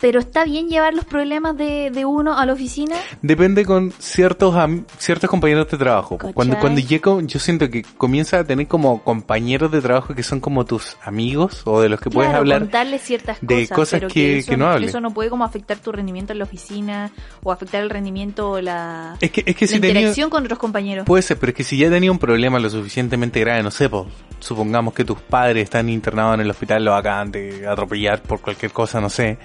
Pero 0.00 0.20
está 0.20 0.44
bien 0.44 0.68
llevar 0.68 0.94
los 0.94 1.04
problemas 1.04 1.56
de, 1.56 1.90
de 1.90 2.04
uno 2.04 2.38
a 2.38 2.46
la 2.46 2.52
oficina. 2.52 2.96
Depende 3.22 3.64
con 3.64 3.92
ciertos 3.98 4.54
ciertos 4.98 5.28
compañeros 5.30 5.68
de 5.68 5.78
trabajo. 5.78 6.18
¿Cachai? 6.18 6.34
Cuando 6.34 6.58
cuando 6.58 6.80
llego, 6.80 7.20
yo 7.20 7.38
siento 7.38 7.68
que 7.70 7.82
comienza 7.96 8.38
a 8.40 8.44
tener 8.44 8.66
como 8.68 9.02
compañeros 9.02 9.70
de 9.72 9.80
trabajo 9.80 10.14
que 10.14 10.22
son 10.22 10.40
como 10.40 10.64
tus 10.64 10.96
amigos 11.02 11.62
o 11.64 11.80
de 11.80 11.88
los 11.88 12.00
que 12.00 12.10
puedes 12.10 12.32
hablar. 12.32 12.60
contarle 12.60 12.98
ciertas 12.98 13.38
de 13.40 13.62
cosas, 13.68 13.76
cosas 13.76 14.00
pero 14.00 14.08
que- 14.08 14.38
eso, 14.38 14.50
que 14.50 14.56
no 14.56 14.68
hables. 14.68 14.90
Eso 14.90 15.00
no 15.00 15.10
puede 15.12 15.30
como 15.30 15.44
afectar 15.44 15.78
tu 15.78 15.92
rendimiento 15.92 16.32
en 16.32 16.38
la 16.38 16.44
oficina 16.44 17.10
o 17.42 17.52
afectar 17.52 17.82
el 17.82 17.90
rendimiento 17.90 18.50
o 18.52 18.60
la, 18.60 19.16
Es 19.20 19.30
que 19.30 19.42
es 19.46 19.56
que 19.56 19.66
la 19.66 19.72
si 19.72 19.80
tenía 19.80 20.00
interacción 20.00 20.30
con 20.30 20.44
otros 20.44 20.58
compañeros. 20.58 21.04
puede 21.06 21.22
ser, 21.22 21.38
pero 21.38 21.50
es 21.50 21.56
que 21.56 21.64
si 21.64 21.76
ya 21.78 21.90
tenía 21.90 22.10
un 22.12 22.18
problema 22.18 22.58
lo 22.58 22.70
suficientemente 22.70 23.40
grave, 23.40 23.62
no 23.62 23.70
sé, 23.70 23.88
pues, 23.88 24.06
supongamos 24.40 24.94
que 24.94 25.04
tus 25.04 25.18
padres 25.20 25.64
están 25.64 25.88
internados 25.88 26.34
en 26.34 26.40
el 26.42 26.50
hospital, 26.50 26.84
lo 26.84 26.94
acaban 26.94 27.30
de 27.32 27.66
atropellar 27.66 28.22
por 28.22 28.40
cualquier 28.40 28.72
cosa, 28.72 29.00
no 29.00 29.10
sé. 29.10 29.38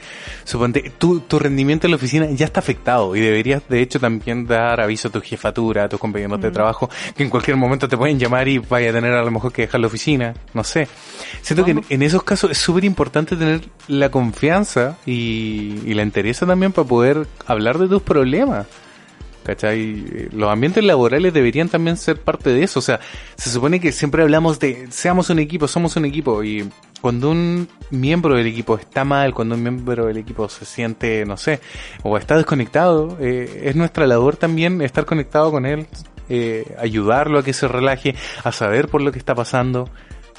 Suponte, 0.43 0.91
tu, 0.97 1.21
tu 1.21 1.39
rendimiento 1.39 1.87
en 1.87 1.91
la 1.91 1.95
oficina 1.97 2.27
ya 2.31 2.45
está 2.45 2.59
afectado 2.59 3.15
y 3.15 3.21
deberías 3.21 3.63
de 3.69 3.81
hecho 3.81 3.99
también 3.99 4.45
dar 4.45 4.81
aviso 4.81 5.07
a 5.07 5.11
tu 5.11 5.21
jefatura, 5.21 5.85
a 5.85 5.89
tus 5.89 5.99
compañeros 5.99 6.39
de 6.41 6.51
trabajo, 6.51 6.89
que 7.15 7.23
en 7.23 7.29
cualquier 7.29 7.57
momento 7.57 7.87
te 7.87 7.97
pueden 7.97 8.19
llamar 8.19 8.47
y 8.47 8.57
vaya 8.57 8.89
a 8.89 8.93
tener 8.93 9.13
a 9.13 9.23
lo 9.23 9.31
mejor 9.31 9.51
que 9.53 9.63
dejar 9.63 9.79
la 9.79 9.87
oficina, 9.87 10.33
no 10.53 10.63
sé. 10.63 10.87
Siento 11.41 11.65
que 11.65 11.81
en, 11.89 12.01
esos 12.01 12.23
casos 12.23 12.51
es 12.51 12.57
súper 12.57 12.83
importante 12.83 13.35
tener 13.35 13.61
la 13.87 14.09
confianza 14.11 14.97
y, 15.05 15.79
y 15.85 15.93
la 15.93 16.03
interés 16.03 16.39
también 16.39 16.71
para 16.71 16.87
poder 16.87 17.27
hablar 17.45 17.77
de 17.77 17.87
tus 17.87 18.01
problemas. 18.01 18.67
¿Cachai? 19.43 20.29
Los 20.31 20.49
ambientes 20.49 20.83
laborales 20.83 21.33
deberían 21.33 21.67
también 21.67 21.97
ser 21.97 22.19
parte 22.21 22.49
de 22.51 22.63
eso. 22.63 22.79
O 22.79 22.81
sea, 22.81 23.01
se 23.35 23.49
supone 23.49 23.79
que 23.81 23.91
siempre 23.91 24.23
hablamos 24.23 24.57
de 24.59 24.87
seamos 24.89 25.29
un 25.29 25.39
equipo, 25.39 25.67
somos 25.67 25.97
un 25.97 26.05
equipo. 26.05 26.43
Y 26.43 26.69
cuando 27.03 27.31
un 27.31 27.67
miembro 27.89 28.33
del 28.37 28.47
equipo 28.47 28.77
está 28.77 29.03
mal, 29.03 29.33
cuando 29.33 29.55
un 29.55 29.61
miembro 29.61 30.05
del 30.05 30.15
equipo 30.15 30.47
se 30.47 30.63
siente, 30.63 31.25
no 31.25 31.35
sé, 31.35 31.59
o 32.01 32.17
está 32.17 32.37
desconectado, 32.37 33.17
eh, 33.19 33.63
es 33.65 33.75
nuestra 33.75 34.07
labor 34.07 34.37
también 34.37 34.81
estar 34.81 35.03
conectado 35.03 35.51
con 35.51 35.65
él, 35.65 35.85
eh, 36.29 36.77
ayudarlo 36.79 37.39
a 37.39 37.43
que 37.43 37.51
se 37.51 37.67
relaje, 37.67 38.15
a 38.45 38.53
saber 38.53 38.87
por 38.87 39.01
lo 39.01 39.11
que 39.11 39.19
está 39.19 39.35
pasando. 39.35 39.89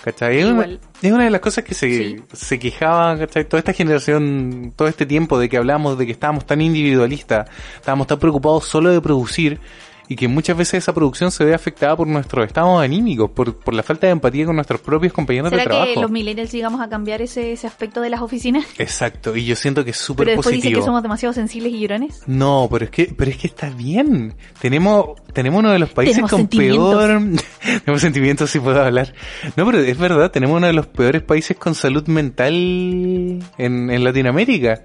¿Cachai? 0.03 0.39
Es 0.39 0.45
una, 0.47 0.53
Igual. 0.65 0.81
es 1.03 1.13
una 1.13 1.25
de 1.25 1.31
las 1.31 1.41
cosas 1.43 1.65
que 1.65 1.75
se, 1.75 1.87
Sí. 1.91 2.17
se 2.33 2.59
quejaba, 2.59 3.19
¿cachai? 3.19 3.45
Toda 3.47 3.59
esta 3.59 3.75
generación, 3.75 4.73
todo 4.75 4.89
este 4.89 5.05
tiempo 5.05 5.39
de 5.39 5.51
que 5.51 5.59
hablamos 5.59 5.99
de 5.99 6.07
que 6.07 6.13
estábamos 6.13 6.47
tan 6.47 6.63
individualistas, 6.63 7.47
estábamos 7.77 8.07
tan 8.07 8.19
preocupados 8.19 8.65
solo 8.65 8.89
de 8.91 9.03
producir 9.03 9.61
y 10.09 10.17
que 10.17 10.29
muchas 10.29 10.57
veces 10.57 10.75
esa 10.85 10.93
producción 10.93 11.31
se 11.31 11.45
ve 11.45 11.55
afectada 11.55 11.97
por 11.97 12.07
nuestros 12.07 12.47
estados 12.47 12.83
anímicos, 12.83 13.31
por, 13.31 13.57
por 13.57 13.75
la 13.75 13.83
falta 13.83 14.07
de 14.07 14.13
empatía 14.13 14.47
con 14.47 14.57
nuestros 14.57 14.81
propios 14.81 15.13
compañeros 15.13 15.51
de 15.51 15.59
¿Será 15.59 15.71
trabajo. 15.71 15.95
que 15.95 16.01
los 16.01 16.11
millennials 16.11 16.53
llegamos 16.53 16.81
a 16.81 16.89
cambiar 16.89 17.23
ese, 17.23 17.53
ese 17.53 17.67
aspecto 17.67 18.01
de 18.01 18.11
las 18.11 18.21
oficinas? 18.21 18.67
Exacto, 18.79 19.37
y 19.37 19.45
yo 19.45 19.57
siento 19.57 19.85
que 19.85 19.91
es 19.91 19.97
súper 19.97 20.27
Pero 20.27 20.37
después 20.37 20.57
positivo. 20.57 20.81
que 20.81 20.85
somos 20.87 21.03
demasiado 21.03 21.33
sensibles 21.33 21.73
y 21.73 21.81
llorones. 21.81 22.23
No, 22.27 22.69
pero 22.71 22.85
es 22.85 22.91
que, 22.91 23.15
pero 23.17 23.31
es 23.31 23.37
que 23.37 23.47
está 23.47 23.71
bien. 23.71 24.35
Tenemos, 24.61 25.21
tenemos 25.33 25.61
uno 25.61 25.71
de 25.71 25.79
los 25.79 25.91
países 25.91 26.17
Tenemos 26.17 26.31
con 26.31 26.47
peor, 26.49 27.21
tenemos 27.85 28.01
sentimientos 28.01 28.51
si 28.51 28.61
puedo 28.61 28.83
hablar. 28.83 29.15
No, 29.57 29.65
pero 29.67 29.79
es 29.79 29.99
verdad, 29.99 30.31
tenemos 30.31 30.57
uno 30.57 30.67
de 30.67 30.73
los 30.73 30.87
peores 30.87 31.23
países 31.23 31.57
con 31.57 31.75
salud 31.75 32.07
mental 32.09 32.53
en, 32.55 33.91
en 33.91 34.05
Latinoamérica. 34.05 34.85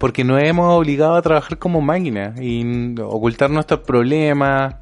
Porque 0.00 0.24
nos 0.24 0.42
hemos 0.42 0.72
obligado 0.72 1.14
a 1.14 1.20
trabajar 1.20 1.58
como 1.58 1.82
máquina 1.82 2.34
y 2.40 2.98
ocultar 2.98 3.50
nuestros 3.50 3.80
problemas. 3.80 4.76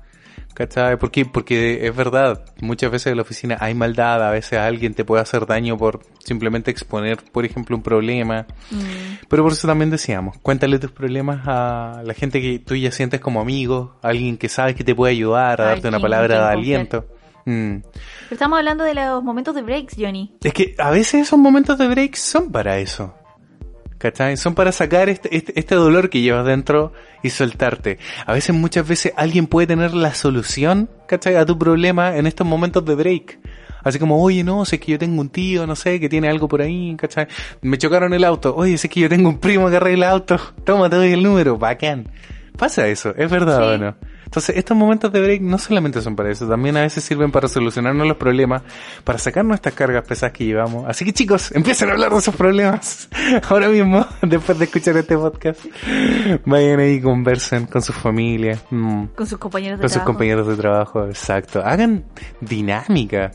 ¿Cachai? 0.55 0.97
Porque, 0.97 1.25
porque 1.25 1.87
es 1.87 1.95
verdad, 1.95 2.45
muchas 2.61 2.91
veces 2.91 3.09
en 3.09 3.16
la 3.16 3.23
oficina 3.23 3.57
hay 3.61 3.75
maldad, 3.75 4.27
a 4.27 4.31
veces 4.31 4.59
alguien 4.59 4.95
te 4.95 5.05
puede 5.05 5.23
hacer 5.23 5.47
daño 5.47 5.77
por 5.77 6.01
simplemente 6.21 6.71
exponer, 6.71 7.19
por 7.33 7.45
ejemplo, 7.45 7.77
un 7.77 7.83
problema. 7.83 8.47
Mm. 8.71 9.27
Pero 9.29 9.43
por 9.43 9.53
eso 9.53 9.66
también 9.66 9.91
decíamos, 9.91 10.39
cuéntale 10.39 10.79
tus 10.79 10.93
problemas 10.93 11.43
a 11.47 12.03
la 12.05 12.14
gente 12.14 12.41
que 12.41 12.61
tú 12.61 12.77
ya 12.77 12.93
sientes 12.93 13.21
como 13.21 13.41
amigo, 13.41 13.97
alguien 14.03 14.37
que 14.37 14.49
sabes 14.49 14.77
que 14.77 14.85
te 14.85 14.95
puede 14.95 15.12
ayudar, 15.12 15.61
a 15.61 15.64
darte 15.66 15.89
una 15.89 16.01
palabra 16.01 16.47
de 16.47 16.53
aliento. 16.53 17.07
Mm. 17.45 17.79
Pero 17.83 18.33
estamos 18.33 18.59
hablando 18.59 18.85
de 18.85 18.95
los 18.95 19.25
momentos 19.25 19.55
de 19.55 19.62
breaks, 19.62 19.97
Johnny. 19.99 20.37
Es 20.45 20.53
que 20.53 20.75
a 20.79 20.91
veces 20.91 21.23
esos 21.27 21.39
momentos 21.39 21.79
de 21.79 21.89
break 21.89 22.14
son 22.14 22.53
para 22.53 22.79
eso. 22.79 23.14
¿Cachai? 23.99 24.36
Son 24.36 24.55
para 24.55 24.70
sacar 24.70 25.09
este, 25.09 25.36
este, 25.36 25.59
este 25.59 25.74
dolor 25.74 26.09
que 26.09 26.20
llevas 26.20 26.46
dentro 26.46 26.92
y 27.22 27.30
soltarte. 27.30 27.99
A 28.26 28.32
veces, 28.32 28.55
muchas 28.55 28.86
veces, 28.86 29.12
alguien 29.16 29.46
puede 29.49 29.66
tener 29.66 29.92
la 29.92 30.14
solución, 30.14 30.88
¿cachai? 31.09 31.34
A 31.36 31.44
tu 31.44 31.59
problema 31.59 32.16
en 32.16 32.26
estos 32.28 32.46
momentos 32.46 32.84
de 32.84 32.94
break. 32.94 33.38
Así 33.82 33.99
como, 33.99 34.22
oye, 34.22 34.44
no, 34.44 34.64
sé 34.64 34.78
que 34.78 34.92
yo 34.92 34.99
tengo 34.99 35.20
un 35.20 35.30
tío, 35.30 35.66
no 35.66 35.74
sé, 35.74 35.99
que 35.99 36.09
tiene 36.09 36.28
algo 36.28 36.46
por 36.46 36.62
ahí, 36.62 36.94
¿cachai? 36.96 37.26
Me 37.61 37.76
chocaron 37.78 38.12
el 38.14 38.22
auto. 38.24 38.55
Oye, 38.55 38.78
sé 38.78 38.88
que 38.88 39.01
yo 39.01 39.09
tengo 39.09 39.28
un 39.28 39.38
primo 39.38 39.68
que 39.68 39.76
arregla 39.76 40.11
auto. 40.11 40.38
Toma, 40.64 40.88
te 40.88 40.96
doy 40.96 41.12
el 41.12 41.22
número, 41.22 41.59
bacán. 41.59 42.09
Pasa 42.57 42.86
eso, 42.88 43.14
¿es 43.16 43.30
verdad 43.30 43.59
Sí. 43.59 43.74
o 43.74 43.78
no? 43.78 43.96
Entonces, 44.29 44.59
estos 44.59 44.76
momentos 44.76 45.11
de 45.11 45.22
break 45.22 45.41
no 45.41 45.57
solamente 45.57 46.03
son 46.03 46.14
para 46.14 46.31
eso, 46.31 46.47
también 46.47 46.76
a 46.76 46.83
veces 46.83 47.03
sirven 47.03 47.31
para 47.33 47.49
solucionarnos 47.49 48.07
los 48.07 48.18
problemas, 48.18 48.61
para 49.03 49.18
sacar 49.18 49.43
nuestras 49.43 49.74
cargas 49.74 50.07
pesadas 50.07 50.35
que 50.37 50.45
llevamos. 50.45 50.85
Así 50.87 51.07
que 51.07 51.14
chicos, 51.14 51.51
empiecen 51.53 51.89
a 51.89 51.93
hablar 51.93 52.12
de 52.12 52.18
esos 52.18 52.37
problemas 52.37 53.09
ahora 53.49 53.70
mismo, 53.70 54.07
después 54.20 54.59
de 54.59 54.66
escuchar 54.66 54.99
este 54.99 55.16
podcast. 55.16 55.64
Vayan 56.45 56.79
ahí 56.79 57.01
conversen 57.01 57.64
con 57.64 57.81
sus 57.81 57.97
familias, 57.97 58.62
mm, 58.70 59.05
Con 59.16 59.26
sus 59.26 59.39
compañeros 59.39 59.79
de 59.79 59.81
con 59.81 59.89
sus 59.89 59.95
trabajo. 59.95 60.12
compañeros 60.12 60.47
de 60.47 60.57
trabajo, 60.57 61.07
exacto. 61.07 61.62
Hagan 61.64 62.05
dinámica. 62.43 63.31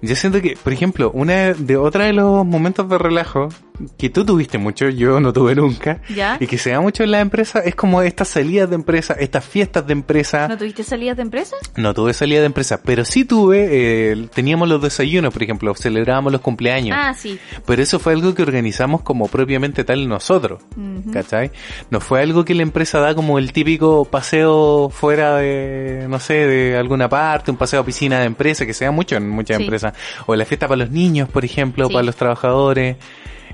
Yo 0.00 0.16
siento 0.16 0.40
que, 0.40 0.56
por 0.64 0.72
ejemplo, 0.72 1.10
una 1.12 1.52
de 1.52 1.76
otra 1.76 2.06
de 2.06 2.14
los 2.14 2.46
momentos 2.46 2.88
de 2.88 2.96
relajo 2.96 3.50
que 3.98 4.10
tú 4.10 4.24
tuviste 4.24 4.58
mucho, 4.58 4.88
yo 4.88 5.20
no 5.20 5.32
tuve 5.32 5.54
nunca, 5.54 6.00
¿Ya? 6.14 6.36
y 6.40 6.46
que 6.46 6.58
se 6.58 6.70
da 6.70 6.80
mucho 6.80 7.02
en 7.04 7.10
la 7.10 7.20
empresa, 7.20 7.60
es 7.60 7.74
como 7.74 8.02
estas 8.02 8.28
salidas 8.28 8.68
de 8.68 8.76
empresa, 8.76 9.14
estas 9.14 9.44
fiestas 9.44 9.86
de 9.86 9.92
empresa. 9.92 10.48
¿No 10.48 10.58
tuviste 10.58 10.82
salidas 10.82 11.16
de 11.16 11.22
empresa? 11.22 11.56
No 11.76 11.94
tuve 11.94 12.12
salida 12.14 12.40
de 12.40 12.46
empresa, 12.46 12.80
pero 12.82 13.04
sí 13.04 13.24
tuve, 13.24 13.68
eh, 14.12 14.28
teníamos 14.34 14.68
los 14.68 14.82
desayunos, 14.82 15.32
por 15.32 15.42
ejemplo, 15.42 15.74
celebrábamos 15.74 16.32
los 16.32 16.40
cumpleaños. 16.40 16.96
Ah, 17.00 17.14
sí. 17.14 17.38
Pero 17.66 17.82
eso 17.82 17.98
fue 17.98 18.12
algo 18.12 18.34
que 18.34 18.42
organizamos 18.42 19.02
como 19.02 19.28
propiamente 19.28 19.84
tal 19.84 20.08
nosotros, 20.08 20.62
Ujú. 20.76 21.12
¿cachai? 21.12 21.50
No 21.90 22.00
fue 22.00 22.20
algo 22.22 22.44
que 22.44 22.54
la 22.54 22.62
empresa 22.62 23.00
da 23.00 23.14
como 23.14 23.38
el 23.38 23.52
típico 23.52 24.04
paseo 24.04 24.90
fuera 24.90 25.36
de, 25.36 26.06
no 26.08 26.18
sé, 26.20 26.34
de 26.46 26.76
alguna 26.76 27.08
parte, 27.08 27.50
un 27.50 27.56
paseo 27.56 27.80
a 27.80 27.84
piscina 27.84 28.18
de 28.20 28.26
empresa, 28.26 28.66
que 28.66 28.74
se 28.74 28.84
da 28.84 28.90
mucho 28.90 29.16
en 29.16 29.28
muchas 29.28 29.56
Sí. 29.58 29.62
empresas. 29.64 29.94
O 30.26 30.34
la 30.36 30.44
fiesta 30.44 30.68
para 30.68 30.78
los 30.84 30.90
niños, 30.90 31.28
por 31.28 31.44
ejemplo, 31.44 31.86
Sí. 31.86 31.92
para 31.92 32.04
los 32.04 32.16
trabajadores. 32.16 32.96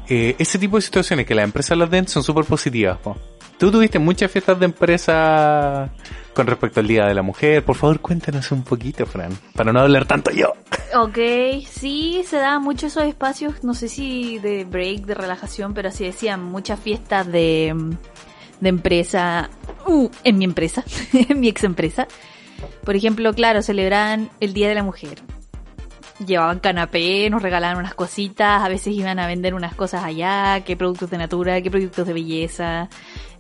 Eh, 0.08 0.36
ese 0.38 0.58
tipo 0.58 0.76
de 0.76 0.82
situaciones 0.82 1.26
que 1.26 1.34
las 1.34 1.44
empresas 1.44 1.76
las 1.76 1.90
den 1.90 2.06
son 2.06 2.22
súper 2.22 2.44
positivas, 2.44 2.98
po. 2.98 3.16
Tú 3.58 3.70
tuviste 3.70 3.98
muchas 3.98 4.30
fiestas 4.30 4.58
de 4.60 4.66
empresa 4.66 5.90
con 6.34 6.46
respecto 6.46 6.80
al 6.80 6.86
Día 6.86 7.06
de 7.06 7.14
la 7.14 7.22
Mujer. 7.22 7.64
Por 7.64 7.74
favor, 7.74 8.00
cuéntanos 8.00 8.52
un 8.52 8.62
poquito, 8.62 9.06
Fran, 9.06 9.32
para 9.54 9.72
no 9.72 9.80
hablar 9.80 10.04
tanto 10.06 10.30
yo. 10.30 10.52
Ok, 10.94 11.18
sí, 11.68 12.22
se 12.24 12.36
daban 12.36 12.62
mucho 12.62 12.86
esos 12.86 13.02
espacios, 13.04 13.64
no 13.64 13.74
sé 13.74 13.88
si 13.88 14.38
de 14.38 14.64
break, 14.64 15.04
de 15.04 15.14
relajación, 15.14 15.74
pero 15.74 15.88
así 15.88 16.04
decían, 16.04 16.42
muchas 16.42 16.78
fiestas 16.78 17.26
de, 17.26 17.74
de 18.60 18.68
empresa, 18.68 19.50
uh, 19.86 20.08
en 20.22 20.38
mi 20.38 20.44
empresa, 20.44 20.84
en 21.12 21.40
mi 21.40 21.48
ex 21.48 21.64
empresa. 21.64 22.06
Por 22.84 22.96
ejemplo, 22.96 23.34
claro, 23.34 23.62
celebraban 23.62 24.30
el 24.40 24.54
Día 24.54 24.68
de 24.68 24.76
la 24.76 24.84
Mujer. 24.84 25.18
Llevaban 26.24 26.60
canapé, 26.60 27.28
nos 27.28 27.42
regalaban 27.42 27.76
unas 27.78 27.94
cositas, 27.94 28.62
a 28.62 28.68
veces 28.68 28.94
iban 28.94 29.18
a 29.18 29.26
vender 29.26 29.54
unas 29.54 29.74
cosas 29.74 30.02
allá, 30.02 30.62
qué 30.64 30.76
productos 30.76 31.10
de 31.10 31.18
natura, 31.18 31.60
qué 31.60 31.70
productos 31.70 32.06
de 32.06 32.12
belleza. 32.14 32.88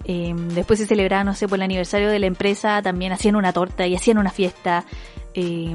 Eh, 0.04 0.34
después 0.54 0.78
se 0.78 0.86
celebraba, 0.86 1.24
no 1.24 1.34
sé, 1.34 1.48
por 1.48 1.58
el 1.58 1.62
aniversario 1.62 2.10
de 2.10 2.18
la 2.18 2.26
empresa, 2.26 2.82
también 2.82 3.12
hacían 3.12 3.34
una 3.36 3.52
torta 3.52 3.86
y 3.86 3.94
hacían 3.94 4.18
una 4.18 4.30
fiesta. 4.30 4.84
Eh, 5.34 5.74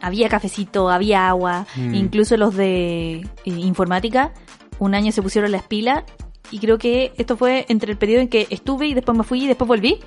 había 0.00 0.28
cafecito, 0.28 0.88
había 0.90 1.28
agua, 1.28 1.66
Mm. 1.76 1.94
incluso 1.94 2.36
los 2.36 2.56
de 2.56 3.16
eh, 3.16 3.26
informática, 3.44 4.32
un 4.78 4.94
año 4.94 5.12
se 5.12 5.22
pusieron 5.22 5.52
las 5.52 5.62
pilas 5.62 6.04
y 6.50 6.58
creo 6.58 6.78
que 6.78 7.12
esto 7.18 7.36
fue 7.36 7.66
entre 7.68 7.92
el 7.92 7.98
periodo 7.98 8.22
en 8.22 8.28
que 8.28 8.46
estuve 8.50 8.88
y 8.88 8.94
después 8.94 9.16
me 9.16 9.24
fui 9.24 9.44
y 9.44 9.46
después 9.46 9.68
volví. 9.68 10.00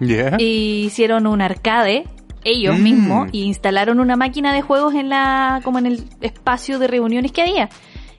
¿Ya? 0.00 0.36
Y 0.38 0.84
hicieron 0.86 1.26
un 1.26 1.40
arcade 1.40 2.04
ellos 2.44 2.78
Mm. 2.78 2.82
mismos 2.82 3.28
y 3.32 3.42
instalaron 3.44 4.00
una 4.00 4.16
máquina 4.16 4.52
de 4.52 4.62
juegos 4.62 4.94
en 4.94 5.08
la 5.08 5.60
como 5.64 5.78
en 5.78 5.86
el 5.86 6.04
espacio 6.20 6.78
de 6.78 6.86
reuniones 6.88 7.32
que 7.32 7.42
había. 7.42 7.68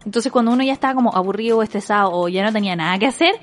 Entonces 0.05 0.31
cuando 0.31 0.51
uno 0.51 0.63
ya 0.63 0.73
estaba 0.73 0.93
como 0.93 1.15
aburrido 1.15 1.57
o 1.57 1.63
estresado 1.63 2.11
o 2.11 2.29
ya 2.29 2.43
no 2.43 2.51
tenía 2.53 2.75
nada 2.75 2.97
que 2.97 3.07
hacer, 3.07 3.33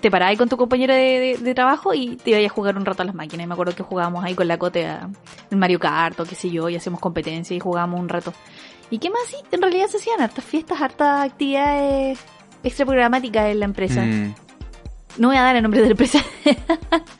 te 0.00 0.10
parabas 0.10 0.30
ahí 0.30 0.36
con 0.38 0.48
tu 0.48 0.56
compañero 0.56 0.94
de, 0.94 1.00
de- 1.20 1.38
de 1.38 1.54
trabajo 1.54 1.92
y 1.92 2.16
te 2.16 2.30
ibas 2.30 2.44
a 2.50 2.54
jugar 2.54 2.76
un 2.78 2.86
rato 2.86 3.02
a 3.02 3.04
las 3.04 3.14
máquinas. 3.14 3.44
Y 3.44 3.46
me 3.48 3.52
acuerdo 3.54 3.74
que 3.74 3.82
jugábamos 3.82 4.24
ahí 4.24 4.34
con 4.34 4.48
la 4.48 4.56
cote 4.58 4.86
a 4.86 5.08
el 5.50 5.56
Mario 5.58 5.78
Kart 5.78 6.18
o 6.20 6.24
qué 6.24 6.34
sé 6.34 6.48
yo, 6.50 6.68
y 6.70 6.76
hacíamos 6.76 7.00
competencia 7.00 7.54
y 7.54 7.60
jugábamos 7.60 8.00
un 8.00 8.08
rato. 8.08 8.32
¿Y 8.88 8.98
qué 8.98 9.10
más? 9.10 9.20
Sí, 9.26 9.36
en 9.52 9.60
realidad 9.60 9.88
se 9.88 9.98
hacían 9.98 10.20
hartas 10.22 10.44
fiestas, 10.44 10.80
hartas 10.80 11.26
actividades 11.28 12.18
extra 12.62 12.86
programáticas 12.86 13.46
en 13.50 13.58
la 13.60 13.64
empresa. 13.66 14.00
Mm. 14.02 14.34
No 15.18 15.28
voy 15.28 15.36
a 15.36 15.42
dar 15.42 15.56
el 15.56 15.62
nombre 15.62 15.80
de 15.80 15.86
la 15.88 15.90
empresa. 15.92 16.24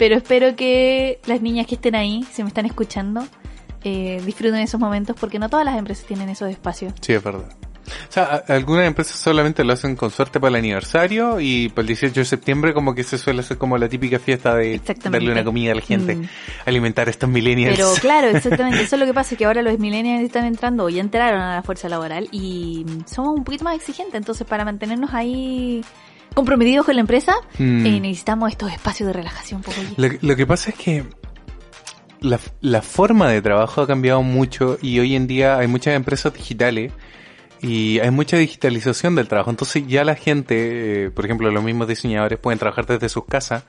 Pero 0.00 0.16
espero 0.16 0.56
que 0.56 1.20
las 1.26 1.42
niñas 1.42 1.66
que 1.66 1.74
estén 1.74 1.94
ahí, 1.94 2.24
si 2.32 2.42
me 2.42 2.48
están 2.48 2.64
escuchando, 2.64 3.22
eh, 3.84 4.18
disfruten 4.24 4.56
esos 4.56 4.80
momentos 4.80 5.14
porque 5.20 5.38
no 5.38 5.50
todas 5.50 5.66
las 5.66 5.76
empresas 5.76 6.06
tienen 6.06 6.30
esos 6.30 6.48
espacios. 6.48 6.94
Sí, 7.02 7.12
es 7.12 7.22
verdad. 7.22 7.44
O 8.08 8.12
sea, 8.12 8.42
algunas 8.48 8.86
empresas 8.86 9.16
solamente 9.20 9.62
lo 9.62 9.74
hacen 9.74 9.96
con 9.96 10.10
suerte 10.10 10.40
para 10.40 10.48
el 10.48 10.54
aniversario 10.56 11.38
y 11.38 11.68
para 11.68 11.82
el 11.82 11.88
18 11.88 12.18
de 12.18 12.24
septiembre 12.24 12.72
como 12.72 12.94
que 12.94 13.02
se 13.02 13.18
suele 13.18 13.40
hacer 13.40 13.58
como 13.58 13.76
la 13.76 13.90
típica 13.90 14.18
fiesta 14.18 14.54
de 14.54 14.80
darle 15.04 15.32
una 15.32 15.44
comida 15.44 15.72
a 15.72 15.74
la 15.74 15.82
gente, 15.82 16.16
Mm. 16.16 16.28
alimentar 16.64 17.08
a 17.08 17.10
estos 17.10 17.28
millennials. 17.28 17.76
Pero 17.76 17.92
claro, 18.00 18.28
exactamente. 18.28 18.80
Eso 18.80 18.96
es 18.96 19.00
lo 19.00 19.04
que 19.06 19.12
pasa, 19.12 19.36
que 19.36 19.44
ahora 19.44 19.60
los 19.60 19.78
millennials 19.78 20.22
están 20.24 20.46
entrando 20.46 20.84
o 20.84 20.88
ya 20.88 21.02
entraron 21.02 21.42
a 21.42 21.56
la 21.56 21.62
fuerza 21.62 21.90
laboral 21.90 22.26
y 22.32 22.86
somos 23.04 23.36
un 23.36 23.44
poquito 23.44 23.64
más 23.64 23.74
exigentes. 23.76 24.14
Entonces, 24.14 24.46
para 24.46 24.64
mantenernos 24.64 25.12
ahí 25.12 25.84
comprometidos 26.34 26.86
con 26.86 26.94
la 26.94 27.00
empresa, 27.00 27.34
Mm. 27.58 27.86
eh, 27.86 28.00
necesitamos 28.00 28.50
estos 28.52 28.72
espacios 28.72 29.06
de 29.08 29.12
relajación. 29.12 29.62
Oye. 29.66 29.94
Lo, 30.20 30.28
lo 30.28 30.36
que 30.36 30.46
pasa 30.46 30.70
es 30.70 30.76
que 30.76 31.04
la, 32.20 32.38
la 32.60 32.82
forma 32.82 33.28
de 33.30 33.40
trabajo 33.42 33.80
ha 33.82 33.86
cambiado 33.86 34.22
mucho 34.22 34.78
y 34.82 34.98
hoy 34.98 35.16
en 35.16 35.26
día 35.26 35.58
hay 35.58 35.66
muchas 35.68 35.94
empresas 35.94 36.34
digitales 36.34 36.92
y 37.62 37.98
hay 37.98 38.10
mucha 38.10 38.38
digitalización 38.38 39.14
del 39.14 39.28
trabajo. 39.28 39.50
Entonces 39.50 39.86
ya 39.86 40.02
la 40.04 40.14
gente, 40.14 41.06
eh, 41.06 41.10
por 41.10 41.26
ejemplo, 41.26 41.50
los 41.50 41.62
mismos 41.62 41.88
diseñadores 41.88 42.38
pueden 42.38 42.58
trabajar 42.58 42.86
desde 42.86 43.10
sus 43.10 43.26
casas, 43.26 43.64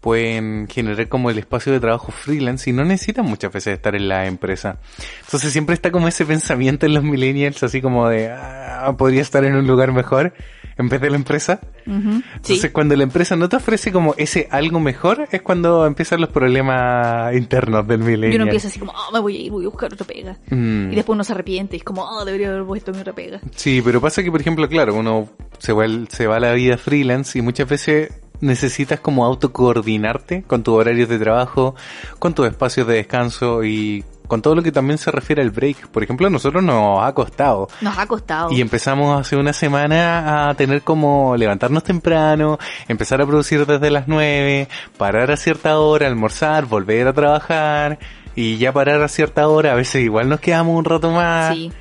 pueden 0.00 0.68
generar 0.68 1.08
como 1.08 1.30
el 1.30 1.38
espacio 1.38 1.72
de 1.72 1.80
trabajo 1.80 2.12
freelance 2.12 2.68
y 2.68 2.74
no 2.74 2.84
necesitan 2.84 3.24
muchas 3.24 3.50
veces 3.52 3.74
estar 3.74 3.94
en 3.94 4.08
la 4.08 4.26
empresa. 4.26 4.78
Entonces 5.24 5.52
siempre 5.52 5.74
está 5.74 5.90
como 5.90 6.06
ese 6.08 6.26
pensamiento 6.26 6.84
en 6.86 6.92
los 6.94 7.02
millennials, 7.02 7.62
así 7.62 7.80
como 7.80 8.08
de, 8.08 8.30
ah, 8.30 8.94
podría 8.98 9.22
estar 9.22 9.42
en 9.44 9.54
un 9.56 9.66
lugar 9.66 9.92
mejor 9.92 10.34
en 10.80 10.88
vez 10.88 11.00
de 11.00 11.10
la 11.10 11.16
empresa. 11.16 11.60
Entonces 11.86 12.60
sí. 12.60 12.68
cuando 12.70 12.96
la 12.96 13.02
empresa 13.02 13.36
no 13.36 13.48
te 13.48 13.56
ofrece 13.56 13.92
como 13.92 14.14
ese 14.16 14.48
algo 14.50 14.80
mejor 14.80 15.28
es 15.30 15.42
cuando 15.42 15.86
empiezan 15.86 16.20
los 16.20 16.30
problemas 16.30 17.34
internos 17.34 17.86
del 17.86 18.00
Y 18.00 18.04
millennial. 18.04 18.34
uno 18.34 18.44
empieza 18.44 18.68
así 18.68 18.78
como, 18.78 18.92
oh, 18.92 19.12
me 19.12 19.18
voy 19.20 19.36
a 19.36 19.40
ir, 19.40 19.50
voy 19.50 19.64
a 19.64 19.68
buscar 19.68 19.92
otra 19.92 20.06
pega. 20.06 20.38
Mm. 20.50 20.92
Y 20.92 20.94
después 20.94 21.14
uno 21.14 21.24
se 21.24 21.32
arrepiente 21.32 21.76
y 21.76 21.78
es 21.78 21.84
como, 21.84 22.02
oh, 22.02 22.24
debería 22.24 22.48
haber 22.48 22.64
puesto 22.64 22.92
mi 22.92 23.00
otra 23.00 23.12
pega. 23.12 23.40
Sí, 23.54 23.82
pero 23.84 24.00
pasa 24.00 24.22
que 24.22 24.30
por 24.30 24.40
ejemplo, 24.40 24.68
claro, 24.68 24.94
uno 24.94 25.28
se 25.58 25.72
va, 25.72 25.84
se 26.08 26.26
va 26.26 26.36
a 26.36 26.40
la 26.40 26.52
vida 26.52 26.76
freelance 26.76 27.38
y 27.38 27.42
muchas 27.42 27.68
veces 27.68 28.12
necesitas 28.40 29.00
como 29.00 29.24
autocoordinarte 29.24 30.42
con 30.46 30.62
tus 30.62 30.74
horarios 30.74 31.08
de 31.08 31.18
trabajo, 31.18 31.74
con 32.18 32.34
tus 32.34 32.46
espacios 32.46 32.86
de 32.86 32.94
descanso 32.94 33.64
y 33.64 34.04
con 34.30 34.42
todo 34.42 34.54
lo 34.54 34.62
que 34.62 34.70
también 34.70 34.96
se 34.96 35.10
refiere 35.10 35.42
al 35.42 35.50
break. 35.50 35.88
Por 35.88 36.04
ejemplo, 36.04 36.28
a 36.28 36.30
nosotros 36.30 36.62
nos 36.62 37.02
ha 37.02 37.12
costado. 37.12 37.66
Nos 37.80 37.98
ha 37.98 38.06
costado. 38.06 38.52
Y 38.52 38.60
empezamos 38.60 39.20
hace 39.20 39.34
una 39.34 39.52
semana 39.52 40.48
a 40.48 40.54
tener 40.54 40.82
como 40.82 41.36
levantarnos 41.36 41.82
temprano, 41.82 42.56
empezar 42.86 43.20
a 43.20 43.26
producir 43.26 43.66
desde 43.66 43.90
las 43.90 44.06
9, 44.06 44.68
parar 44.96 45.32
a 45.32 45.36
cierta 45.36 45.80
hora, 45.80 46.06
almorzar, 46.06 46.66
volver 46.66 47.08
a 47.08 47.12
trabajar 47.12 47.98
y 48.36 48.56
ya 48.56 48.72
parar 48.72 49.02
a 49.02 49.08
cierta 49.08 49.48
hora, 49.48 49.72
a 49.72 49.74
veces 49.74 50.04
igual 50.04 50.28
nos 50.28 50.38
quedamos 50.38 50.78
un 50.78 50.84
rato 50.84 51.10
más. 51.10 51.52
Sí. 51.52 51.72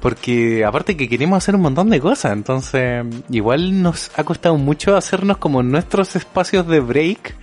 Porque 0.00 0.64
aparte 0.64 0.96
que 0.96 1.08
queremos 1.08 1.36
hacer 1.36 1.54
un 1.54 1.60
montón 1.60 1.88
de 1.88 2.00
cosas, 2.00 2.32
entonces 2.32 3.06
igual 3.30 3.80
nos 3.80 4.10
ha 4.16 4.24
costado 4.24 4.56
mucho 4.56 4.96
hacernos 4.96 5.36
como 5.36 5.62
nuestros 5.62 6.16
espacios 6.16 6.66
de 6.66 6.80
break. 6.80 7.36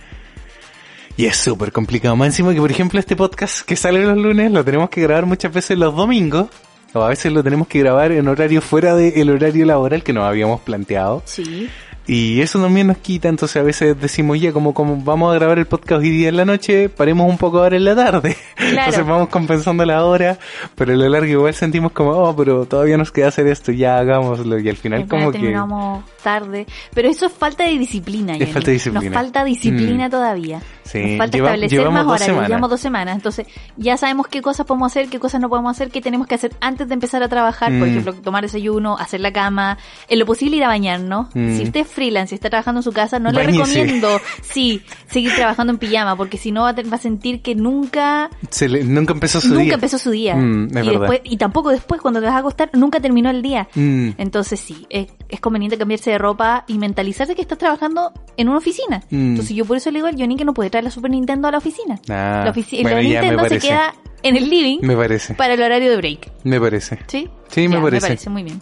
Y 1.16 1.26
es 1.26 1.36
súper 1.36 1.72
complicado. 1.72 2.16
Más 2.16 2.28
encima 2.28 2.54
que, 2.54 2.60
por 2.60 2.70
ejemplo, 2.70 2.98
este 2.98 3.16
podcast 3.16 3.66
que 3.66 3.76
sale 3.76 4.04
los 4.04 4.16
lunes 4.16 4.50
lo 4.50 4.64
tenemos 4.64 4.90
que 4.90 5.02
grabar 5.02 5.26
muchas 5.26 5.52
veces 5.52 5.78
los 5.78 5.94
domingos. 5.94 6.48
O 6.92 7.02
a 7.02 7.08
veces 7.08 7.32
lo 7.32 7.44
tenemos 7.44 7.68
que 7.68 7.78
grabar 7.78 8.10
en 8.10 8.26
horario 8.26 8.60
fuera 8.60 8.96
del 8.96 9.30
horario 9.30 9.64
laboral 9.64 10.02
que 10.02 10.12
nos 10.12 10.24
habíamos 10.24 10.60
planteado. 10.60 11.22
Sí. 11.24 11.68
Y 12.12 12.40
eso 12.40 12.60
también 12.60 12.88
nos 12.88 12.98
quita, 12.98 13.28
entonces 13.28 13.56
a 13.56 13.62
veces 13.62 14.00
decimos, 14.00 14.40
ya, 14.40 14.52
como, 14.52 14.74
como 14.74 14.96
vamos 14.96 15.30
a 15.30 15.34
grabar 15.38 15.60
el 15.60 15.66
podcast 15.66 16.00
hoy 16.02 16.10
día 16.10 16.28
en 16.28 16.36
la 16.36 16.44
noche, 16.44 16.88
paremos 16.88 17.30
un 17.30 17.38
poco 17.38 17.60
ahora 17.62 17.76
en 17.76 17.84
la 17.84 17.94
tarde. 17.94 18.36
Entonces 18.58 19.06
vamos 19.06 19.28
compensando 19.28 19.84
la 19.86 20.04
hora, 20.04 20.36
pero 20.74 20.92
a 20.92 20.96
lo 20.96 21.08
largo 21.08 21.26
igual 21.30 21.54
sentimos 21.54 21.92
como, 21.92 22.10
oh, 22.10 22.34
pero 22.34 22.66
todavía 22.66 22.96
nos 22.96 23.12
queda 23.12 23.28
hacer 23.28 23.46
esto, 23.46 23.70
ya 23.70 23.98
hagámoslo. 23.98 24.58
Y 24.58 24.68
al 24.68 24.76
final 24.76 25.00
Después 25.00 25.20
como 25.20 25.30
que... 25.32 25.38
terminamos 25.38 26.04
tarde. 26.22 26.66
Pero 26.92 27.08
eso 27.08 27.26
es 27.26 27.32
falta 27.32 27.64
de 27.64 27.78
disciplina. 27.78 28.34
Jenny. 28.34 28.46
falta 28.52 28.66
de 28.66 28.72
disciplina. 28.72 29.04
Nos 29.06 29.14
falta 29.14 29.44
disciplina 29.44 30.08
Mm. 30.08 30.10
todavía. 30.10 30.62
Sí, 30.84 30.98
Nos 30.98 31.18
falta 31.18 31.36
lleva- 31.38 31.48
establecer 31.54 31.90
más 31.90 32.20
semanas. 32.22 32.48
Llevamos 32.48 32.70
dos 32.70 32.80
semanas. 32.80 33.14
Entonces, 33.16 33.46
ya 33.76 33.96
sabemos 33.96 34.26
qué 34.26 34.42
cosas 34.42 34.66
podemos 34.66 34.90
hacer, 34.90 35.08
qué 35.08 35.20
cosas 35.20 35.40
no 35.40 35.48
podemos 35.48 35.70
hacer, 35.70 35.90
qué 35.90 36.00
tenemos 36.00 36.26
que 36.26 36.34
hacer 36.34 36.52
antes 36.60 36.88
de 36.88 36.94
empezar 36.94 37.22
a 37.22 37.28
trabajar. 37.28 37.68
Por 37.70 37.86
Mm. 37.86 37.90
ejemplo, 37.90 38.14
tomar 38.14 38.42
desayuno, 38.42 38.98
hacer 38.98 39.20
la 39.20 39.32
cama. 39.32 39.78
En 40.08 40.18
lo 40.18 40.26
posible 40.26 40.56
ir 40.56 40.64
a 40.64 40.68
bañarnos. 40.68 41.28
Mm. 41.34 41.56
Si 41.56 41.62
usted 41.62 41.80
es 41.80 41.88
freelance 42.00 42.34
y 42.34 42.36
está 42.36 42.48
trabajando 42.48 42.78
en 42.78 42.82
su 42.82 42.92
casa, 42.92 43.18
no 43.18 43.30
le 43.30 43.42
recomiendo, 43.44 44.08
sí, 44.42 44.82
seguir 45.08 45.34
trabajando 45.34 45.72
en 45.72 45.78
pijama, 45.78 46.16
porque 46.16 46.38
si 46.38 46.50
no 46.50 46.62
va 46.62 46.72
va 46.72 46.96
a 46.96 46.98
sentir 46.98 47.42
que 47.42 47.54
nunca 47.54 48.30
se 48.48 48.68
le- 48.68 48.84
nunca 48.84 49.12
empezó 49.12 49.40
su 49.40 49.48
nunca 49.48 49.62
día. 49.64 49.74
empezó 49.74 49.98
su 49.98 50.10
día. 50.10 50.34
Mm, 50.34 50.64
es 50.64 50.70
y, 50.70 50.74
verdad. 50.74 50.92
después, 51.00 51.20
y 51.24 51.36
tampoco 51.36 51.70
después, 51.70 52.00
cuando 52.00 52.20
te 52.20 52.26
vas 52.26 52.34
a 52.34 52.38
acostar, 52.38 52.70
nunca 52.72 53.00
terminó 53.00 53.28
el 53.30 53.42
día. 53.42 53.68
Mm, 53.74 54.10
Entonces 54.16 54.58
sí, 54.60 54.86
es, 54.88 55.08
es 55.28 55.40
conveniente 55.40 55.76
cambiarse 55.76 56.10
de 56.10 56.18
ropa 56.18 56.64
y 56.66 56.78
mentalizarse 56.78 57.34
que 57.34 57.42
estás 57.42 57.58
trabajando 57.58 58.12
en 58.38 58.48
una 58.48 58.58
oficina. 58.58 59.02
Mm. 59.10 59.30
Entonces 59.32 59.54
yo 59.54 59.64
por 59.66 59.76
eso 59.76 59.90
le 59.90 59.98
digo 59.98 60.06
al 60.08 60.16
Johnny 60.18 60.36
que 60.36 60.44
no 60.46 60.54
puede 60.54 60.70
traer 60.70 60.84
la 60.84 60.90
Super 60.90 61.10
Nintendo 61.10 61.48
a 61.48 61.50
la 61.50 61.58
oficina. 61.58 61.96
ah, 62.08 62.42
la 62.46 62.52
ofici- 62.54 62.80
bueno, 62.82 62.96
la 62.96 63.02
Nintendo 63.02 63.48
se 63.48 63.58
queda 63.58 63.92
en 64.22 64.36
el 64.36 64.48
living 64.50 64.78
Me 64.82 64.96
parece, 64.96 65.34
para 65.34 65.54
el 65.54 65.62
horario 65.62 65.90
de 65.90 65.96
break. 65.96 66.30
me 66.44 66.60
parece. 66.60 66.98
¿Sí? 67.06 67.28
Sí, 67.48 67.66
me 67.68 67.76
Ya, 67.76 67.82
parece. 67.82 68.30
muy 68.30 68.42
bien. 68.44 68.60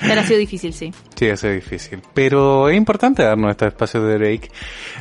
Pero 0.00 0.20
ha 0.20 0.24
sido 0.24 0.38
difícil, 0.38 0.72
sí. 0.72 0.92
Sí, 1.16 1.26
eso 1.26 1.48
es 1.48 1.56
difícil. 1.56 2.00
Pero 2.14 2.68
es 2.68 2.76
importante 2.76 3.22
darnos 3.24 3.50
estos 3.50 3.68
espacios 3.68 4.06
de 4.06 4.16
break. 4.18 4.50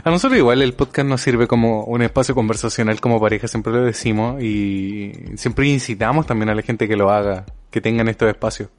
A 0.03 0.09
nosotros 0.09 0.37
igual 0.37 0.61
el 0.63 0.73
podcast 0.73 1.07
nos 1.07 1.21
sirve 1.21 1.45
como 1.47 1.83
un 1.83 2.01
espacio 2.01 2.33
conversacional 2.33 2.99
como 2.99 3.19
pareja, 3.21 3.47
siempre 3.47 3.71
lo 3.73 3.83
decimos, 3.83 4.41
y 4.41 5.11
siempre 5.35 5.67
incitamos 5.67 6.25
también 6.25 6.49
a 6.49 6.55
la 6.55 6.63
gente 6.63 6.87
que 6.87 6.95
lo 6.95 7.11
haga, 7.11 7.45
que 7.69 7.81
tengan 7.81 8.07
estos 8.07 8.29
espacios. 8.29 8.69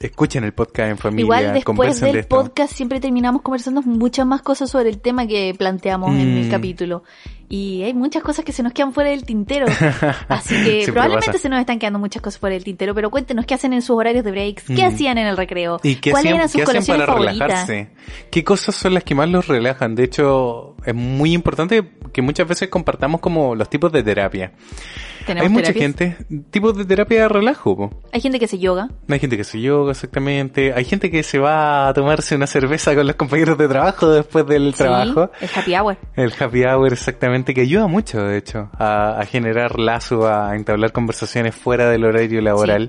Escuchen 0.00 0.44
el 0.44 0.52
podcast 0.52 0.90
en 0.90 0.98
familia, 0.98 1.22
Igual 1.24 1.54
después 1.54 2.00
de 2.00 2.12
del 2.12 2.24
podcast 2.26 2.72
siempre 2.72 3.00
terminamos 3.00 3.42
conversando 3.42 3.82
muchas 3.82 4.24
más 4.26 4.42
cosas 4.42 4.70
sobre 4.70 4.90
el 4.90 4.98
tema 5.00 5.26
que 5.26 5.54
planteamos 5.58 6.10
en 6.12 6.20
el 6.38 6.46
Mm. 6.46 6.50
capítulo. 6.50 7.02
Y 7.50 7.82
hay 7.82 7.94
muchas 7.94 8.22
cosas 8.22 8.44
que 8.44 8.52
se 8.52 8.62
nos 8.62 8.72
quedan 8.74 8.92
fuera 8.92 9.10
del 9.10 9.24
tintero. 9.24 9.66
Así 10.28 10.54
que 10.64 10.84
probablemente 10.92 11.26
pasa. 11.28 11.38
se 11.38 11.48
nos 11.48 11.58
están 11.60 11.78
quedando 11.78 11.98
muchas 11.98 12.20
cosas 12.22 12.38
fuera 12.38 12.54
del 12.54 12.62
tintero. 12.62 12.94
Pero 12.94 13.10
cuéntenos 13.10 13.46
qué 13.46 13.54
hacen 13.54 13.72
en 13.72 13.80
sus 13.82 13.96
horarios 13.96 14.22
de 14.24 14.30
breaks, 14.30 14.64
qué 14.66 14.82
Mm. 14.82 14.86
hacían 14.86 15.18
en 15.18 15.26
el 15.28 15.36
recreo, 15.36 15.80
¿Y 15.82 15.96
qué 15.96 16.10
cuáles 16.10 16.26
hacían, 16.26 16.36
eran 16.36 16.48
sus 16.50 16.60
qué 16.60 16.92
para 16.92 17.06
favoritas. 17.06 17.38
relajarse? 17.38 17.90
¿Qué 18.30 18.44
cosas 18.44 18.74
son 18.76 18.94
las 18.94 19.02
que 19.02 19.14
más 19.14 19.28
los 19.30 19.48
relajan? 19.48 19.94
De 19.94 20.04
hecho, 20.04 20.76
es 20.90 20.94
muy 20.94 21.32
importante 21.32 21.84
que 22.12 22.22
muchas 22.22 22.46
veces 22.48 22.68
compartamos 22.68 23.20
como 23.20 23.54
los 23.54 23.68
tipos 23.70 23.92
de 23.92 24.02
terapia. 24.02 24.52
Tenemos 25.26 25.46
Hay 25.48 25.52
mucha 25.52 25.72
terapias. 25.74 26.16
gente, 26.26 26.44
tipos 26.50 26.74
de 26.76 26.86
terapia 26.86 27.22
de 27.22 27.28
relajo. 27.28 27.76
po. 27.76 28.00
Hay 28.12 28.20
gente 28.22 28.38
que 28.38 28.46
hace 28.46 28.58
yoga. 28.58 28.88
Hay 29.10 29.18
gente 29.18 29.36
que 29.36 29.44
se 29.44 29.60
yoga 29.60 29.90
exactamente. 29.92 30.72
Hay 30.74 30.86
gente 30.86 31.10
que 31.10 31.22
se 31.22 31.38
va 31.38 31.88
a 31.88 31.92
tomarse 31.92 32.34
una 32.34 32.46
cerveza 32.46 32.94
con 32.94 33.06
los 33.06 33.14
compañeros 33.16 33.58
de 33.58 33.68
trabajo 33.68 34.08
después 34.10 34.46
del 34.46 34.72
Sí, 34.72 34.78
trabajo. 34.78 35.30
el 35.40 35.50
happy 35.54 35.74
hour. 35.76 35.98
El 36.16 36.32
happy 36.38 36.64
hour 36.64 36.90
exactamente, 36.94 37.52
que 37.52 37.60
ayuda 37.60 37.86
mucho, 37.88 38.22
de 38.22 38.38
hecho, 38.38 38.70
a, 38.78 39.20
a 39.20 39.26
generar 39.26 39.78
lazo, 39.78 40.26
a 40.26 40.56
entablar 40.56 40.92
conversaciones 40.92 41.54
fuera 41.54 41.90
del 41.90 42.06
horario 42.06 42.40
laboral. 42.40 42.88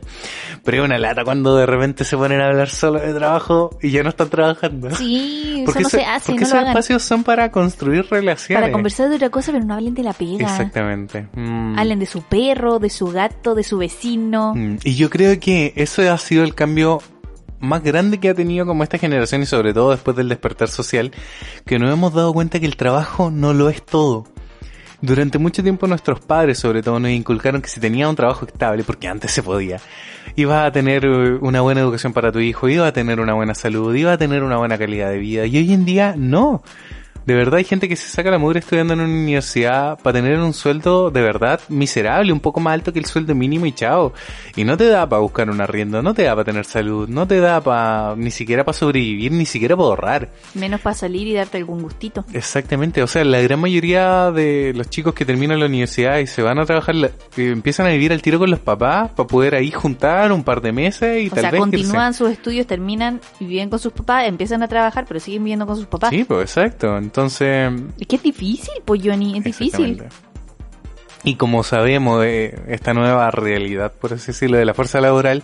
Pero 0.63 0.83
es 0.83 0.85
una 0.87 0.97
lata 0.97 1.25
cuando 1.25 1.57
de 1.57 1.65
repente 1.65 2.05
se 2.05 2.15
ponen 2.15 2.39
a 2.39 2.47
hablar 2.47 2.69
solo 2.69 3.01
de 3.01 3.13
trabajo 3.13 3.77
y 3.81 3.91
ya 3.91 4.01
no 4.01 4.09
están 4.09 4.29
trabajando. 4.29 4.91
Sí, 4.91 5.55
eso 5.63 5.65
Porque 5.65 5.81
no 5.81 5.87
eso- 5.89 5.97
se 5.97 6.05
hace, 6.05 6.25
porque 6.31 6.39
no 6.41 6.45
esos 6.45 6.53
lo 6.53 6.59
hagan. 6.61 6.69
espacios 6.71 7.03
son 7.03 7.23
para 7.25 7.51
construir 7.51 7.88
relaciones. 7.97 8.61
Para 8.61 8.71
conversar 8.71 9.09
de 9.09 9.15
otra 9.15 9.29
cosa, 9.29 9.51
pero 9.51 9.65
no 9.65 9.73
hablen 9.73 9.93
de 9.93 10.03
la 10.03 10.13
pega. 10.13 10.47
Exactamente. 10.47 11.27
Mm. 11.33 11.77
Hablen 11.77 11.99
de 11.99 12.05
su 12.05 12.21
perro, 12.21 12.79
de 12.79 12.89
su 12.89 13.07
gato, 13.07 13.55
de 13.55 13.63
su 13.63 13.77
vecino. 13.77 14.53
Mm, 14.55 14.77
Y 14.83 14.95
yo 14.95 15.09
creo 15.09 15.39
que 15.39 15.73
eso 15.75 16.01
ha 16.11 16.17
sido 16.17 16.43
el 16.43 16.55
cambio 16.55 17.01
más 17.59 17.83
grande 17.83 18.19
que 18.19 18.29
ha 18.29 18.33
tenido 18.33 18.65
como 18.65 18.83
esta 18.83 18.97
generación 18.97 19.43
y 19.43 19.45
sobre 19.45 19.73
todo 19.73 19.91
después 19.91 20.15
del 20.15 20.29
despertar 20.29 20.69
social, 20.69 21.11
que 21.65 21.79
nos 21.79 21.91
hemos 21.91 22.13
dado 22.13 22.33
cuenta 22.33 22.59
que 22.59 22.65
el 22.65 22.77
trabajo 22.77 23.31
no 23.31 23.53
lo 23.53 23.69
es 23.69 23.83
todo. 23.83 24.25
Durante 25.01 25.37
mucho 25.37 25.63
tiempo 25.63 25.87
nuestros 25.87 26.19
padres 26.19 26.59
sobre 26.59 26.83
todo 26.83 26.99
nos 26.99 27.11
inculcaron 27.11 27.61
que 27.61 27.69
si 27.69 27.79
tenías 27.79 28.09
un 28.09 28.15
trabajo 28.15 28.45
estable, 28.45 28.83
porque 28.83 29.07
antes 29.07 29.31
se 29.31 29.41
podía, 29.41 29.79
ibas 30.35 30.67
a 30.67 30.71
tener 30.71 31.05
eh, 31.05 31.37
una 31.39 31.61
buena 31.61 31.81
educación 31.81 32.11
para 32.11 32.31
tu 32.31 32.39
hijo, 32.39 32.67
ibas 32.67 32.89
a 32.89 32.93
tener 32.93 33.19
una 33.19 33.33
buena 33.33 33.55
salud, 33.55 33.95
ibas 33.95 34.15
a 34.15 34.17
tener 34.17 34.43
una 34.43 34.57
buena 34.57 34.77
calidad 34.77 35.09
de 35.09 35.17
vida. 35.17 35.45
Y 35.45 35.57
hoy 35.57 35.73
en 35.73 35.85
día 35.85 36.15
no. 36.17 36.63
De 37.29 37.35
verdad 37.35 37.59
hay 37.59 37.63
gente 37.63 37.87
que 37.87 37.95
se 37.95 38.09
saca 38.09 38.31
la 38.31 38.39
mugre 38.39 38.57
estudiando 38.59 38.95
en 38.95 39.01
una 39.01 39.09
universidad 39.13 39.99
para 40.01 40.19
tener 40.19 40.39
un 40.39 40.51
sueldo 40.51 41.11
de 41.11 41.21
verdad 41.21 41.61
miserable, 41.69 42.33
un 42.33 42.39
poco 42.39 42.59
más 42.59 42.73
alto 42.73 42.91
que 42.91 42.97
el 42.97 43.05
sueldo 43.05 43.35
mínimo 43.35 43.67
y 43.67 43.71
chao. 43.71 44.13
Y 44.55 44.63
no 44.63 44.75
te 44.77 44.87
da 44.87 45.07
para 45.07 45.21
buscar 45.21 45.47
un 45.47 45.61
arriendo, 45.61 46.01
no 46.01 46.15
te 46.15 46.23
da 46.23 46.31
para 46.31 46.43
tener 46.45 46.65
salud, 46.65 47.07
no 47.07 47.27
te 47.27 47.39
da 47.39 47.61
para 47.61 48.15
ni 48.15 48.31
siquiera 48.31 48.63
para 48.65 48.75
sobrevivir, 48.75 49.31
ni 49.31 49.45
siquiera 49.45 49.75
para 49.77 49.89
ahorrar. 49.89 50.29
Menos 50.55 50.81
para 50.81 50.95
salir 50.95 51.27
y 51.27 51.33
darte 51.35 51.57
algún 51.57 51.83
gustito. 51.83 52.25
Exactamente, 52.33 53.03
o 53.03 53.07
sea, 53.07 53.23
la 53.23 53.39
gran 53.41 53.59
mayoría 53.59 54.31
de 54.31 54.73
los 54.75 54.89
chicos 54.89 55.13
que 55.13 55.23
terminan 55.23 55.59
la 55.59 55.67
universidad 55.67 56.17
y 56.17 56.25
se 56.25 56.41
van 56.41 56.57
a 56.57 56.65
trabajar, 56.65 56.95
la- 56.95 57.11
empiezan 57.37 57.85
a 57.85 57.89
vivir 57.89 58.11
al 58.11 58.23
tiro 58.23 58.39
con 58.39 58.49
los 58.49 58.59
papás 58.59 59.11
para 59.11 59.27
poder 59.27 59.53
ahí 59.53 59.69
juntar 59.69 60.31
un 60.31 60.43
par 60.43 60.61
de 60.61 60.71
meses 60.71 61.21
y 61.23 61.27
O 61.27 61.29
tal 61.35 61.41
sea, 61.41 61.51
vez 61.51 61.59
continúan 61.59 62.15
sus 62.15 62.31
estudios, 62.31 62.65
terminan 62.65 63.21
y 63.39 63.45
viven 63.45 63.69
con 63.69 63.77
sus 63.77 63.93
papás, 63.93 64.27
empiezan 64.27 64.63
a 64.63 64.67
trabajar, 64.67 65.05
pero 65.07 65.19
siguen 65.19 65.43
viviendo 65.43 65.67
con 65.67 65.75
sus 65.75 65.85
papás. 65.85 66.09
Sí, 66.09 66.23
pues 66.23 66.41
exacto. 66.41 66.97
Entonces, 66.97 67.18
Es 67.99 68.07
que 68.07 68.15
es 68.15 68.23
difícil, 68.23 68.75
pues 68.85 69.01
Johnny, 69.03 69.37
es 69.37 69.43
difícil. 69.43 70.03
Y 71.23 71.35
como 71.35 71.63
sabemos 71.63 72.21
de 72.21 72.57
esta 72.69 72.93
nueva 72.93 73.29
realidad, 73.29 73.91
por 73.91 74.13
así 74.13 74.27
decirlo, 74.27 74.57
de 74.57 74.63
la 74.63 74.73
fuerza 74.73 75.01
laboral, 75.01 75.43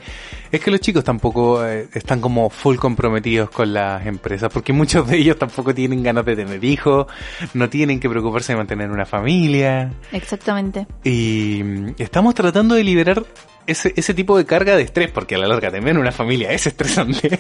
es 0.51 0.61
que 0.61 0.71
los 0.71 0.80
chicos 0.80 1.03
tampoco 1.03 1.65
eh, 1.65 1.89
están 1.93 2.21
como 2.21 2.49
full 2.49 2.78
comprometidos 2.78 3.49
con 3.49 3.73
las 3.73 4.05
empresas, 4.05 4.49
porque 4.53 4.71
muchos 4.71 5.05
de 5.07 5.17
ellos 5.17 5.38
tampoco 5.38 5.76
tienen 5.76 6.01
ganas 6.01 6.26
de 6.26 6.38
tener 6.38 6.63
hijos, 6.63 7.07
no 7.53 7.69
tienen 7.69 7.99
que 7.99 8.09
preocuparse 8.09 8.53
de 8.53 8.57
mantener 8.57 8.89
una 8.89 9.05
familia, 9.05 9.91
Exactamente. 10.13 10.88
y 11.03 11.61
estamos 11.97 12.36
tratando 12.36 12.76
de 12.76 12.84
liberar 12.84 13.26
ese, 13.68 13.93
ese 13.95 14.13
tipo 14.13 14.38
de 14.38 14.45
carga 14.45 14.76
de 14.76 14.84
estrés, 14.84 15.09
porque 15.11 15.36
a 15.36 15.38
la 15.38 15.47
larga 15.47 15.72
también 15.72 15.97
una 15.97 16.11
familia 16.11 16.51
es 16.51 16.68
estresante. 16.68 17.39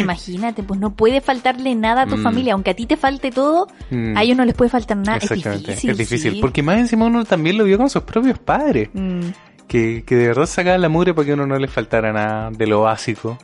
Imagínate, 0.00 0.62
pues 0.62 0.78
no 0.80 0.94
puede 0.94 1.20
faltarle 1.20 1.74
nada 1.74 2.02
a 2.02 2.06
tu 2.06 2.16
Mm. 2.16 2.22
familia, 2.22 2.52
aunque 2.54 2.70
a 2.70 2.74
ti 2.74 2.86
te 2.86 2.96
falte 2.96 3.30
todo, 3.30 3.68
Mm. 3.90 4.16
a 4.16 4.22
ellos 4.22 4.36
no 4.36 4.44
les 4.44 4.54
puede 4.54 4.70
faltar 4.70 4.96
nada. 4.96 5.18
Es 5.18 5.24
Exactamente, 5.24 5.68
difícil. 5.72 5.90
es 5.90 5.98
difícil, 5.98 6.32
sí. 6.34 6.40
porque 6.40 6.62
más 6.62 6.78
encima 6.78 7.06
uno 7.06 7.24
también 7.24 7.58
lo 7.58 7.64
vio 7.64 7.78
con 7.78 7.90
sus 7.90 8.02
propios 8.02 8.38
padres. 8.38 8.88
Mm. 8.92 9.20
que, 9.66 10.04
que 10.06 10.14
de 10.14 10.26
verdad 10.28 10.44
sacaban 10.46 10.82
la 10.82 10.90
mugre 10.90 11.14
para 11.14 11.24
que 11.24 11.30
a 11.30 11.34
uno 11.34 11.46
no 11.46 11.58
le 11.58 11.68
faltara 11.68 12.12
nada 12.12 12.50
de 12.50 12.66
lo 12.66 12.82
básico. 12.82 13.38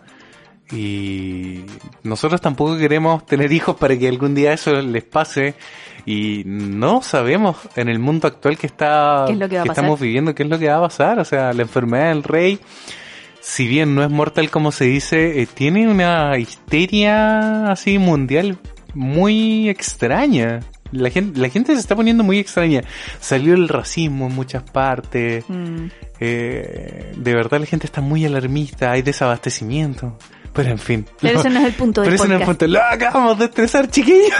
Y 0.72 1.64
nosotros 2.04 2.40
tampoco 2.40 2.78
queremos 2.78 3.26
tener 3.26 3.52
hijos 3.52 3.76
para 3.76 3.98
que 3.98 4.08
algún 4.08 4.34
día 4.34 4.52
eso 4.52 4.80
les 4.80 5.04
pase. 5.04 5.54
Y 6.06 6.42
no 6.46 7.02
sabemos 7.02 7.56
en 7.76 7.88
el 7.88 7.98
mundo 7.98 8.28
actual 8.28 8.56
que 8.56 8.66
está 8.66 9.24
¿Qué 9.26 9.32
es 9.32 9.38
lo 9.38 9.48
que 9.48 9.56
estamos 9.56 10.00
viviendo 10.00 10.34
qué 10.34 10.44
es 10.44 10.48
lo 10.48 10.58
que 10.58 10.68
va 10.68 10.76
a 10.76 10.82
pasar. 10.82 11.18
O 11.18 11.24
sea, 11.24 11.52
la 11.52 11.62
enfermedad 11.62 12.08
del 12.08 12.22
rey, 12.22 12.58
si 13.40 13.66
bien 13.66 13.94
no 13.94 14.02
es 14.02 14.10
mortal 14.10 14.50
como 14.50 14.72
se 14.72 14.84
dice, 14.84 15.42
eh, 15.42 15.46
tiene 15.46 15.88
una 15.88 16.38
histeria 16.38 17.70
así 17.70 17.98
mundial 17.98 18.58
muy 18.94 19.68
extraña. 19.68 20.60
La 20.92 21.10
gente, 21.10 21.38
la 21.38 21.48
gente 21.48 21.74
se 21.74 21.80
está 21.80 21.94
poniendo 21.94 22.24
muy 22.24 22.38
extraña. 22.38 22.82
Salió 23.20 23.54
el 23.54 23.68
racismo 23.68 24.26
en 24.26 24.34
muchas 24.34 24.62
partes. 24.62 25.44
Mm. 25.48 25.86
Eh, 26.18 27.12
de 27.16 27.34
verdad 27.34 27.60
la 27.60 27.66
gente 27.66 27.86
está 27.86 28.00
muy 28.00 28.24
alarmista, 28.24 28.92
hay 28.92 29.02
desabastecimiento. 29.02 30.16
Pero 30.52 30.70
en 30.70 30.78
fin. 30.78 31.06
Pero 31.20 31.34
no- 31.34 31.40
ese 31.40 31.50
no 31.50 31.60
es 31.60 31.66
el 31.66 31.72
punto 31.74 32.00
del 32.02 32.10
pero 32.10 32.16
ese 32.22 32.28
no 32.28 32.34
es 32.34 32.40
el 32.40 32.46
punto. 32.46 32.66
Lo 32.66 32.80
acabamos 32.82 33.38
de 33.38 33.44
estresar, 33.46 33.88
chiquillos. 33.88 34.30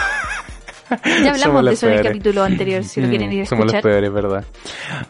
Ya 0.89 1.31
hablamos 1.31 1.39
Somos 1.41 1.55
de 1.55 1.63
los 1.63 1.73
eso 1.75 1.87
en 1.87 1.93
el 1.93 2.03
capítulo 2.03 2.43
anterior, 2.43 2.83
si 2.83 2.99
lo 2.99 3.07
quieren 3.07 3.31
ir 3.31 3.43
a 3.43 3.45
Somos 3.45 3.63
los 3.65 3.73
escuchar. 3.75 3.91
peores, 3.93 4.11
¿verdad? 4.11 4.43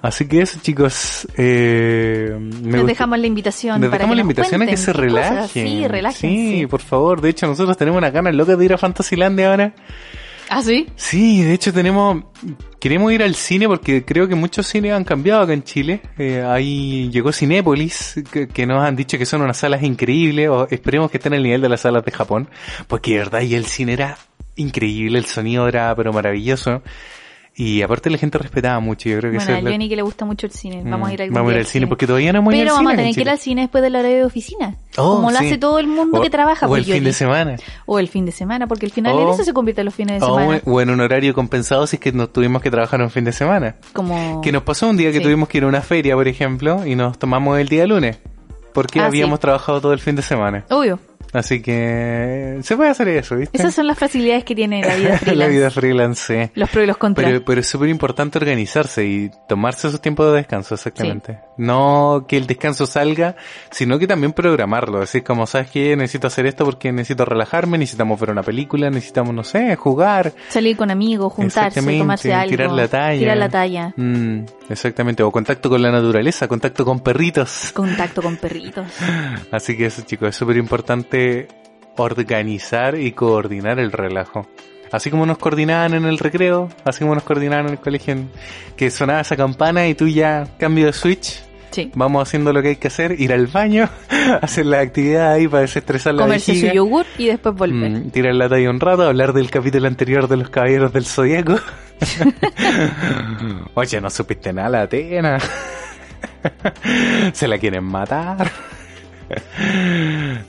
Así 0.03 0.27
que 0.27 0.41
eso, 0.43 0.59
chicos. 0.61 1.27
Eh, 1.37 2.37
me 2.39 2.77
Les 2.77 2.85
dejamos 2.85 3.17
la 3.17 3.25
invitación 3.25 3.81
les 3.81 3.89
para 3.89 3.97
dejamos 3.97 4.13
que 4.13 4.15
la 4.17 4.21
invitación 4.21 4.61
a 4.61 4.65
que 4.67 4.77
se 4.77 4.85
cosas. 4.91 4.95
relajen. 5.01 5.67
Sí, 5.67 5.87
relájense. 5.87 6.27
Sí, 6.27 6.67
por 6.67 6.81
favor. 6.81 7.19
De 7.19 7.29
hecho, 7.29 7.47
nosotros 7.47 7.75
tenemos 7.77 7.97
una 7.97 8.11
ganas 8.11 8.35
loca 8.35 8.55
de 8.55 8.63
ir 8.63 8.73
a 8.73 8.77
Fantasylandia 8.77 9.49
ahora. 9.49 9.73
¿Ah, 10.53 10.61
sí? 10.61 10.85
Sí, 10.97 11.43
de 11.43 11.53
hecho 11.53 11.71
tenemos, 11.71 12.25
queremos 12.77 13.13
ir 13.13 13.23
al 13.23 13.35
cine 13.35 13.69
porque 13.69 14.03
creo 14.03 14.27
que 14.27 14.35
muchos 14.35 14.67
cines 14.67 14.91
han 14.91 15.05
cambiado 15.05 15.43
acá 15.43 15.53
en 15.53 15.63
Chile. 15.63 16.01
Eh, 16.17 16.43
ahí 16.45 17.09
llegó 17.09 17.31
Cinépolis, 17.31 18.21
que, 18.29 18.49
que 18.49 18.65
nos 18.65 18.83
han 18.83 18.97
dicho 18.97 19.17
que 19.17 19.25
son 19.25 19.41
unas 19.41 19.55
salas 19.55 19.81
increíbles, 19.81 20.49
o 20.49 20.67
esperemos 20.69 21.09
que 21.09 21.19
estén 21.19 21.33
al 21.33 21.41
nivel 21.41 21.61
de 21.61 21.69
las 21.69 21.79
salas 21.79 22.03
de 22.03 22.11
Japón, 22.11 22.49
porque 22.89 23.11
de 23.11 23.17
verdad 23.19 23.41
y 23.43 23.55
el 23.55 23.65
cine 23.65 23.93
era 23.93 24.17
increíble, 24.57 25.19
el 25.19 25.25
sonido 25.25 25.69
era 25.69 25.95
pero 25.95 26.11
maravilloso. 26.11 26.81
Y 27.53 27.81
aparte 27.81 28.09
la 28.09 28.17
gente 28.17 28.37
respetaba 28.37 28.79
mucho, 28.79 29.09
yo 29.09 29.17
creo 29.19 29.31
que 29.31 29.37
Bueno, 29.37 29.67
a 29.67 29.71
Johnny 29.71 29.89
que 29.89 29.97
le 29.97 30.01
gusta 30.01 30.23
mucho 30.23 30.47
el 30.47 30.53
cine. 30.53 30.83
Vamos 30.85 31.09
a 31.09 31.13
ir 31.13 31.19
Mm, 31.19 31.23
algún 31.23 31.35
Vamos 31.35 31.49
a 31.49 31.53
ir 31.55 31.59
al 31.59 31.65
cine 31.65 31.85
porque 31.87 32.07
todavía 32.07 32.31
no 32.31 32.39
hemos 32.39 32.53
ido 32.53 32.63
Pero 32.63 32.73
vamos 32.75 32.93
a 32.93 32.95
tener 32.95 33.07
en 33.09 33.13
que 33.13 33.21
ir 33.21 33.29
al 33.29 33.37
cine 33.39 33.61
después 33.63 33.83
del 33.83 33.95
horario 33.95 34.17
de 34.17 34.23
oficina. 34.23 34.75
Oh, 34.97 35.15
como 35.17 35.31
lo 35.31 35.37
sí. 35.37 35.45
hace 35.47 35.57
todo 35.57 35.77
el 35.77 35.87
mundo 35.87 36.19
O- 36.19 36.21
que 36.21 36.29
trabaja. 36.29 36.65
O 36.65 36.69
pues, 36.69 36.87
el 36.87 36.93
fin 36.93 37.03
de 37.03 37.11
semana. 37.13 37.57
O 37.85 37.99
el 37.99 38.07
fin 38.07 38.25
de 38.25 38.31
semana, 38.31 38.67
porque 38.67 38.85
al 38.85 38.91
final 38.93 39.13
O- 39.15 39.21
en 39.27 39.29
eso 39.33 39.43
se 39.43 39.51
convierte 39.53 39.81
en 39.81 39.85
los 39.85 39.93
fines 39.93 40.21
de 40.21 40.25
O, 40.25 40.39
semana. 40.39 40.61
o 40.65 40.79
en 40.81 40.89
un 40.91 41.01
horario 41.01 41.33
compensado 41.33 41.85
si 41.87 41.97
es 41.97 41.99
que 41.99 42.13
no 42.13 42.29
tuvimos 42.29 42.61
que 42.61 42.71
trabajar 42.71 43.01
un 43.01 43.09
fin 43.11 43.25
de 43.25 43.33
semana. 43.33 43.75
Como... 43.91 44.39
Que 44.41 44.53
nos 44.53 44.63
pasó 44.63 44.89
un 44.89 44.95
día 44.95 45.11
que 45.11 45.17
Sí. 45.17 45.23
tuvimos 45.23 45.49
que 45.49 45.57
ir 45.57 45.65
a 45.65 45.67
una 45.67 45.81
feria, 45.81 46.15
por 46.15 46.29
ejemplo, 46.29 46.85
y 46.87 46.95
nos 46.95 47.19
tomamos 47.19 47.59
el 47.59 47.67
día 47.67 47.85
lunes. 47.85 48.17
Porque 48.73 49.01
Ah, 49.01 49.07
habíamos 49.07 49.39
sí. 49.39 49.41
trabajado 49.41 49.81
todo 49.81 49.91
el 49.91 49.99
fin 49.99 50.15
de 50.15 50.21
semana. 50.21 50.63
Obvio. 50.69 50.99
Así 51.33 51.61
que 51.61 52.59
se 52.61 52.75
puede 52.75 52.89
hacer 52.89 53.07
eso, 53.07 53.37
¿viste? 53.37 53.57
Esas 53.57 53.73
son 53.73 53.87
las 53.87 53.97
facilidades 53.97 54.43
que 54.43 54.53
tiene 54.53 54.81
la 54.81 54.95
vida 54.95 55.17
freelance. 55.17 55.35
la 55.35 55.47
vida 55.47 55.71
freelance. 55.71 56.45
sí. 56.45 56.51
Los 56.55 56.69
pros 56.69 56.83
y 56.83 56.87
los 56.87 56.97
contras. 56.97 57.29
Pero, 57.29 57.45
pero 57.45 57.61
es 57.61 57.67
súper 57.67 57.89
importante 57.89 58.37
organizarse 58.37 59.05
y 59.05 59.31
tomarse 59.47 59.87
esos 59.87 60.01
tiempos 60.01 60.27
de 60.27 60.37
descanso, 60.37 60.75
exactamente. 60.75 61.39
No 61.61 62.25
que 62.27 62.37
el 62.37 62.47
descanso 62.47 62.87
salga, 62.87 63.35
sino 63.69 63.99
que 63.99 64.07
también 64.07 64.33
programarlo. 64.33 64.99
Decir, 64.99 65.23
como, 65.23 65.45
¿sabes 65.45 65.69
qué? 65.69 65.95
Necesito 65.95 66.25
hacer 66.25 66.47
esto 66.47 66.65
porque 66.65 66.91
necesito 66.91 67.23
relajarme, 67.23 67.77
necesitamos 67.77 68.19
ver 68.19 68.31
una 68.31 68.41
película, 68.41 68.89
necesitamos, 68.89 69.35
no 69.35 69.43
sé, 69.43 69.75
jugar. 69.75 70.33
Salir 70.49 70.75
con 70.75 70.89
amigos, 70.89 71.31
juntarse, 71.31 71.79
tomarse 71.79 72.33
algo. 72.33 72.49
tirar 72.49 72.71
la 72.71 72.87
talla. 72.87 73.19
Tirar 73.19 73.37
la 73.37 73.49
talla. 73.49 73.93
Mm, 73.95 74.39
exactamente, 74.69 75.21
o 75.21 75.31
contacto 75.31 75.69
con 75.69 75.83
la 75.83 75.91
naturaleza, 75.91 76.47
contacto 76.47 76.83
con 76.83 77.01
perritos. 77.01 77.69
Contacto 77.75 78.23
con 78.23 78.37
perritos. 78.37 78.87
Así 79.51 79.77
que 79.77 79.85
eso, 79.85 80.01
chicos, 80.01 80.29
es 80.29 80.35
súper 80.35 80.57
importante 80.57 81.47
organizar 81.95 82.97
y 82.97 83.11
coordinar 83.11 83.79
el 83.79 83.91
relajo. 83.91 84.47
Así 84.91 85.11
como 85.11 85.27
nos 85.27 85.37
coordinaban 85.37 85.93
en 85.93 86.05
el 86.05 86.17
recreo, 86.17 86.69
así 86.83 87.01
como 87.01 87.13
nos 87.13 87.23
coordinaban 87.23 87.67
en 87.67 87.73
el 87.73 87.79
colegio, 87.79 88.15
que 88.75 88.89
sonaba 88.89 89.21
esa 89.21 89.37
campana 89.37 89.87
y 89.87 89.93
tú 89.93 90.07
ya 90.07 90.47
cambio 90.57 90.87
de 90.87 90.93
switch, 90.93 91.50
Sí. 91.71 91.91
vamos 91.95 92.21
haciendo 92.27 92.53
lo 92.53 92.61
que 92.61 92.69
hay 92.69 92.75
que 92.75 92.87
hacer, 92.89 93.19
ir 93.19 93.31
al 93.33 93.47
baño, 93.47 93.89
hacer 94.41 94.65
la 94.65 94.79
actividad 94.81 95.31
ahí 95.33 95.47
para 95.47 95.61
desestresar 95.61 96.13
la 96.13 96.23
Comerse 96.23 96.45
su 96.45 96.51
vejiga. 96.51 96.73
yogur 96.73 97.05
y 97.17 97.27
después 97.27 97.55
volver. 97.55 97.91
Mm, 97.91 98.09
tirar 98.11 98.35
la 98.35 98.49
talla 98.49 98.69
un 98.69 98.79
rato, 98.79 99.03
hablar 99.03 99.33
del 99.33 99.49
capítulo 99.49 99.87
anterior 99.87 100.27
de 100.27 100.37
los 100.37 100.49
Caballeros 100.49 100.93
del 100.93 101.05
Zodíaco. 101.05 101.55
Oye, 103.73 104.01
no 104.01 104.09
supiste 104.09 104.53
nada, 104.53 104.69
la 104.69 104.81
Atena. 104.83 105.37
Se 107.33 107.47
la 107.47 107.57
quieren 107.57 107.83
matar. 107.83 108.51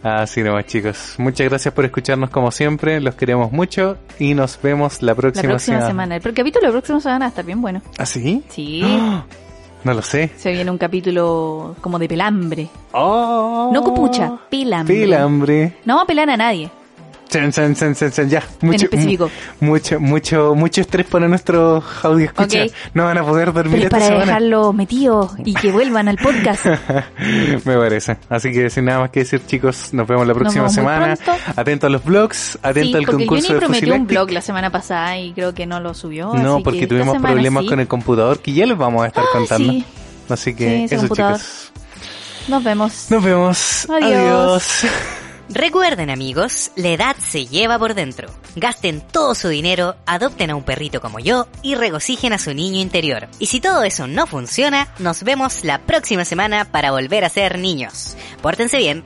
Así 0.02 0.42
nomás, 0.42 0.66
chicos. 0.66 1.14
Muchas 1.18 1.48
gracias 1.48 1.72
por 1.72 1.84
escucharnos 1.84 2.30
como 2.30 2.50
siempre. 2.50 3.00
Los 3.00 3.14
queremos 3.14 3.52
mucho 3.52 3.96
y 4.18 4.34
nos 4.34 4.60
vemos 4.60 5.02
la 5.02 5.12
La 5.12 5.14
próxima, 5.14 5.50
próxima 5.50 5.86
semana. 5.86 6.16
El 6.16 6.22
capítulo 6.22 6.60
de 6.62 6.66
la 6.66 6.72
próxima 6.72 7.00
semana 7.00 7.28
está 7.28 7.42
bien 7.42 7.60
bueno. 7.62 7.80
¿Ah, 7.98 8.06
sí? 8.06 8.42
Sí. 8.48 8.82
No 9.84 9.94
lo 9.94 10.02
sé. 10.02 10.30
Se 10.36 10.52
viene 10.52 10.70
un 10.70 10.78
capítulo 10.78 11.74
como 11.80 11.98
de 11.98 12.08
pelambre. 12.08 12.68
Oh. 12.92 13.70
No 13.72 13.82
copucha, 13.82 14.38
pelambre. 14.48 14.94
Pelambre. 15.00 15.76
No 15.84 15.94
vamos 15.94 16.04
a 16.04 16.06
pelar 16.06 16.30
a 16.30 16.36
nadie. 16.36 16.70
Chan, 17.32 17.74
chan, 17.74 17.94
chan, 17.94 18.28
ya. 18.28 18.42
Mucho, 18.60 18.84
específico. 18.84 19.30
mu- 19.60 19.70
mucho, 19.72 19.98
mucho, 19.98 20.54
mucho 20.54 20.80
estrés 20.82 21.06
para 21.06 21.28
nuestros 21.28 21.82
audio 22.04 22.26
escuchas. 22.26 22.66
Ok. 22.68 22.74
No 22.94 23.04
van 23.04 23.16
a 23.18 23.24
poder 23.24 23.52
dormir 23.52 23.72
Pero 23.74 23.84
esta 23.84 23.96
para 23.96 24.06
semana. 24.06 24.26
dejarlos 24.26 24.74
metidos 24.74 25.30
y 25.44 25.54
que 25.54 25.72
vuelvan 25.72 26.08
al 26.08 26.18
podcast. 26.18 26.66
Me 27.64 27.76
parece. 27.76 28.18
Así 28.28 28.52
que 28.52 28.68
sin 28.70 28.84
nada 28.84 29.00
más 29.00 29.10
que 29.10 29.20
decir, 29.20 29.40
chicos, 29.46 29.88
nos 29.92 30.06
vemos 30.06 30.26
la 30.26 30.34
próxima 30.34 30.62
vemos 30.64 30.74
semana. 30.74 31.14
Atento 31.56 31.86
a 31.86 31.90
los 31.90 32.04
blogs, 32.04 32.58
atento 32.62 32.98
Sí, 32.98 33.04
al 33.04 33.06
concurso 33.06 33.46
Johnny 33.46 33.54
de 33.54 33.60
prometió 33.60 33.94
un 33.94 34.06
blog 34.06 34.30
la 34.30 34.40
semana 34.42 34.70
pasada 34.70 35.18
y 35.18 35.32
creo 35.32 35.54
que 35.54 35.64
no 35.66 35.80
lo 35.80 35.94
subió. 35.94 36.34
No, 36.34 36.56
así 36.56 36.64
porque 36.64 36.80
que 36.80 36.86
tuvimos 36.88 37.14
semana 37.14 37.32
problemas 37.34 37.64
sí. 37.64 37.70
con 37.70 37.80
el 37.80 37.88
computador 37.88 38.38
que 38.40 38.52
ya 38.52 38.66
les 38.66 38.76
vamos 38.76 39.04
a 39.04 39.06
estar 39.06 39.24
Ay, 39.24 39.30
contando. 39.32 39.72
sí. 39.72 39.84
Así 40.28 40.54
que 40.54 40.84
eso, 40.84 40.96
computador. 40.98 41.36
chicos. 41.38 41.72
Nos 42.48 42.62
vemos. 42.64 43.06
Nos 43.10 43.22
vemos. 43.24 43.86
Adiós. 43.90 44.84
Adiós. 44.84 44.84
Recuerden 45.54 46.08
amigos, 46.08 46.70
la 46.76 46.88
edad 46.88 47.14
se 47.18 47.44
lleva 47.44 47.78
por 47.78 47.92
dentro. 47.92 48.30
Gasten 48.56 49.02
todo 49.02 49.34
su 49.34 49.48
dinero, 49.48 49.96
adopten 50.06 50.48
a 50.48 50.56
un 50.56 50.62
perrito 50.62 51.02
como 51.02 51.18
yo 51.18 51.46
y 51.60 51.74
regocijen 51.74 52.32
a 52.32 52.38
su 52.38 52.54
niño 52.54 52.80
interior. 52.80 53.28
Y 53.38 53.46
si 53.46 53.60
todo 53.60 53.82
eso 53.82 54.06
no 54.06 54.26
funciona, 54.26 54.88
nos 54.98 55.24
vemos 55.24 55.62
la 55.62 55.82
próxima 55.82 56.24
semana 56.24 56.64
para 56.72 56.90
volver 56.90 57.22
a 57.26 57.28
ser 57.28 57.58
niños. 57.58 58.16
Pórtense 58.40 58.78
bien 58.78 59.04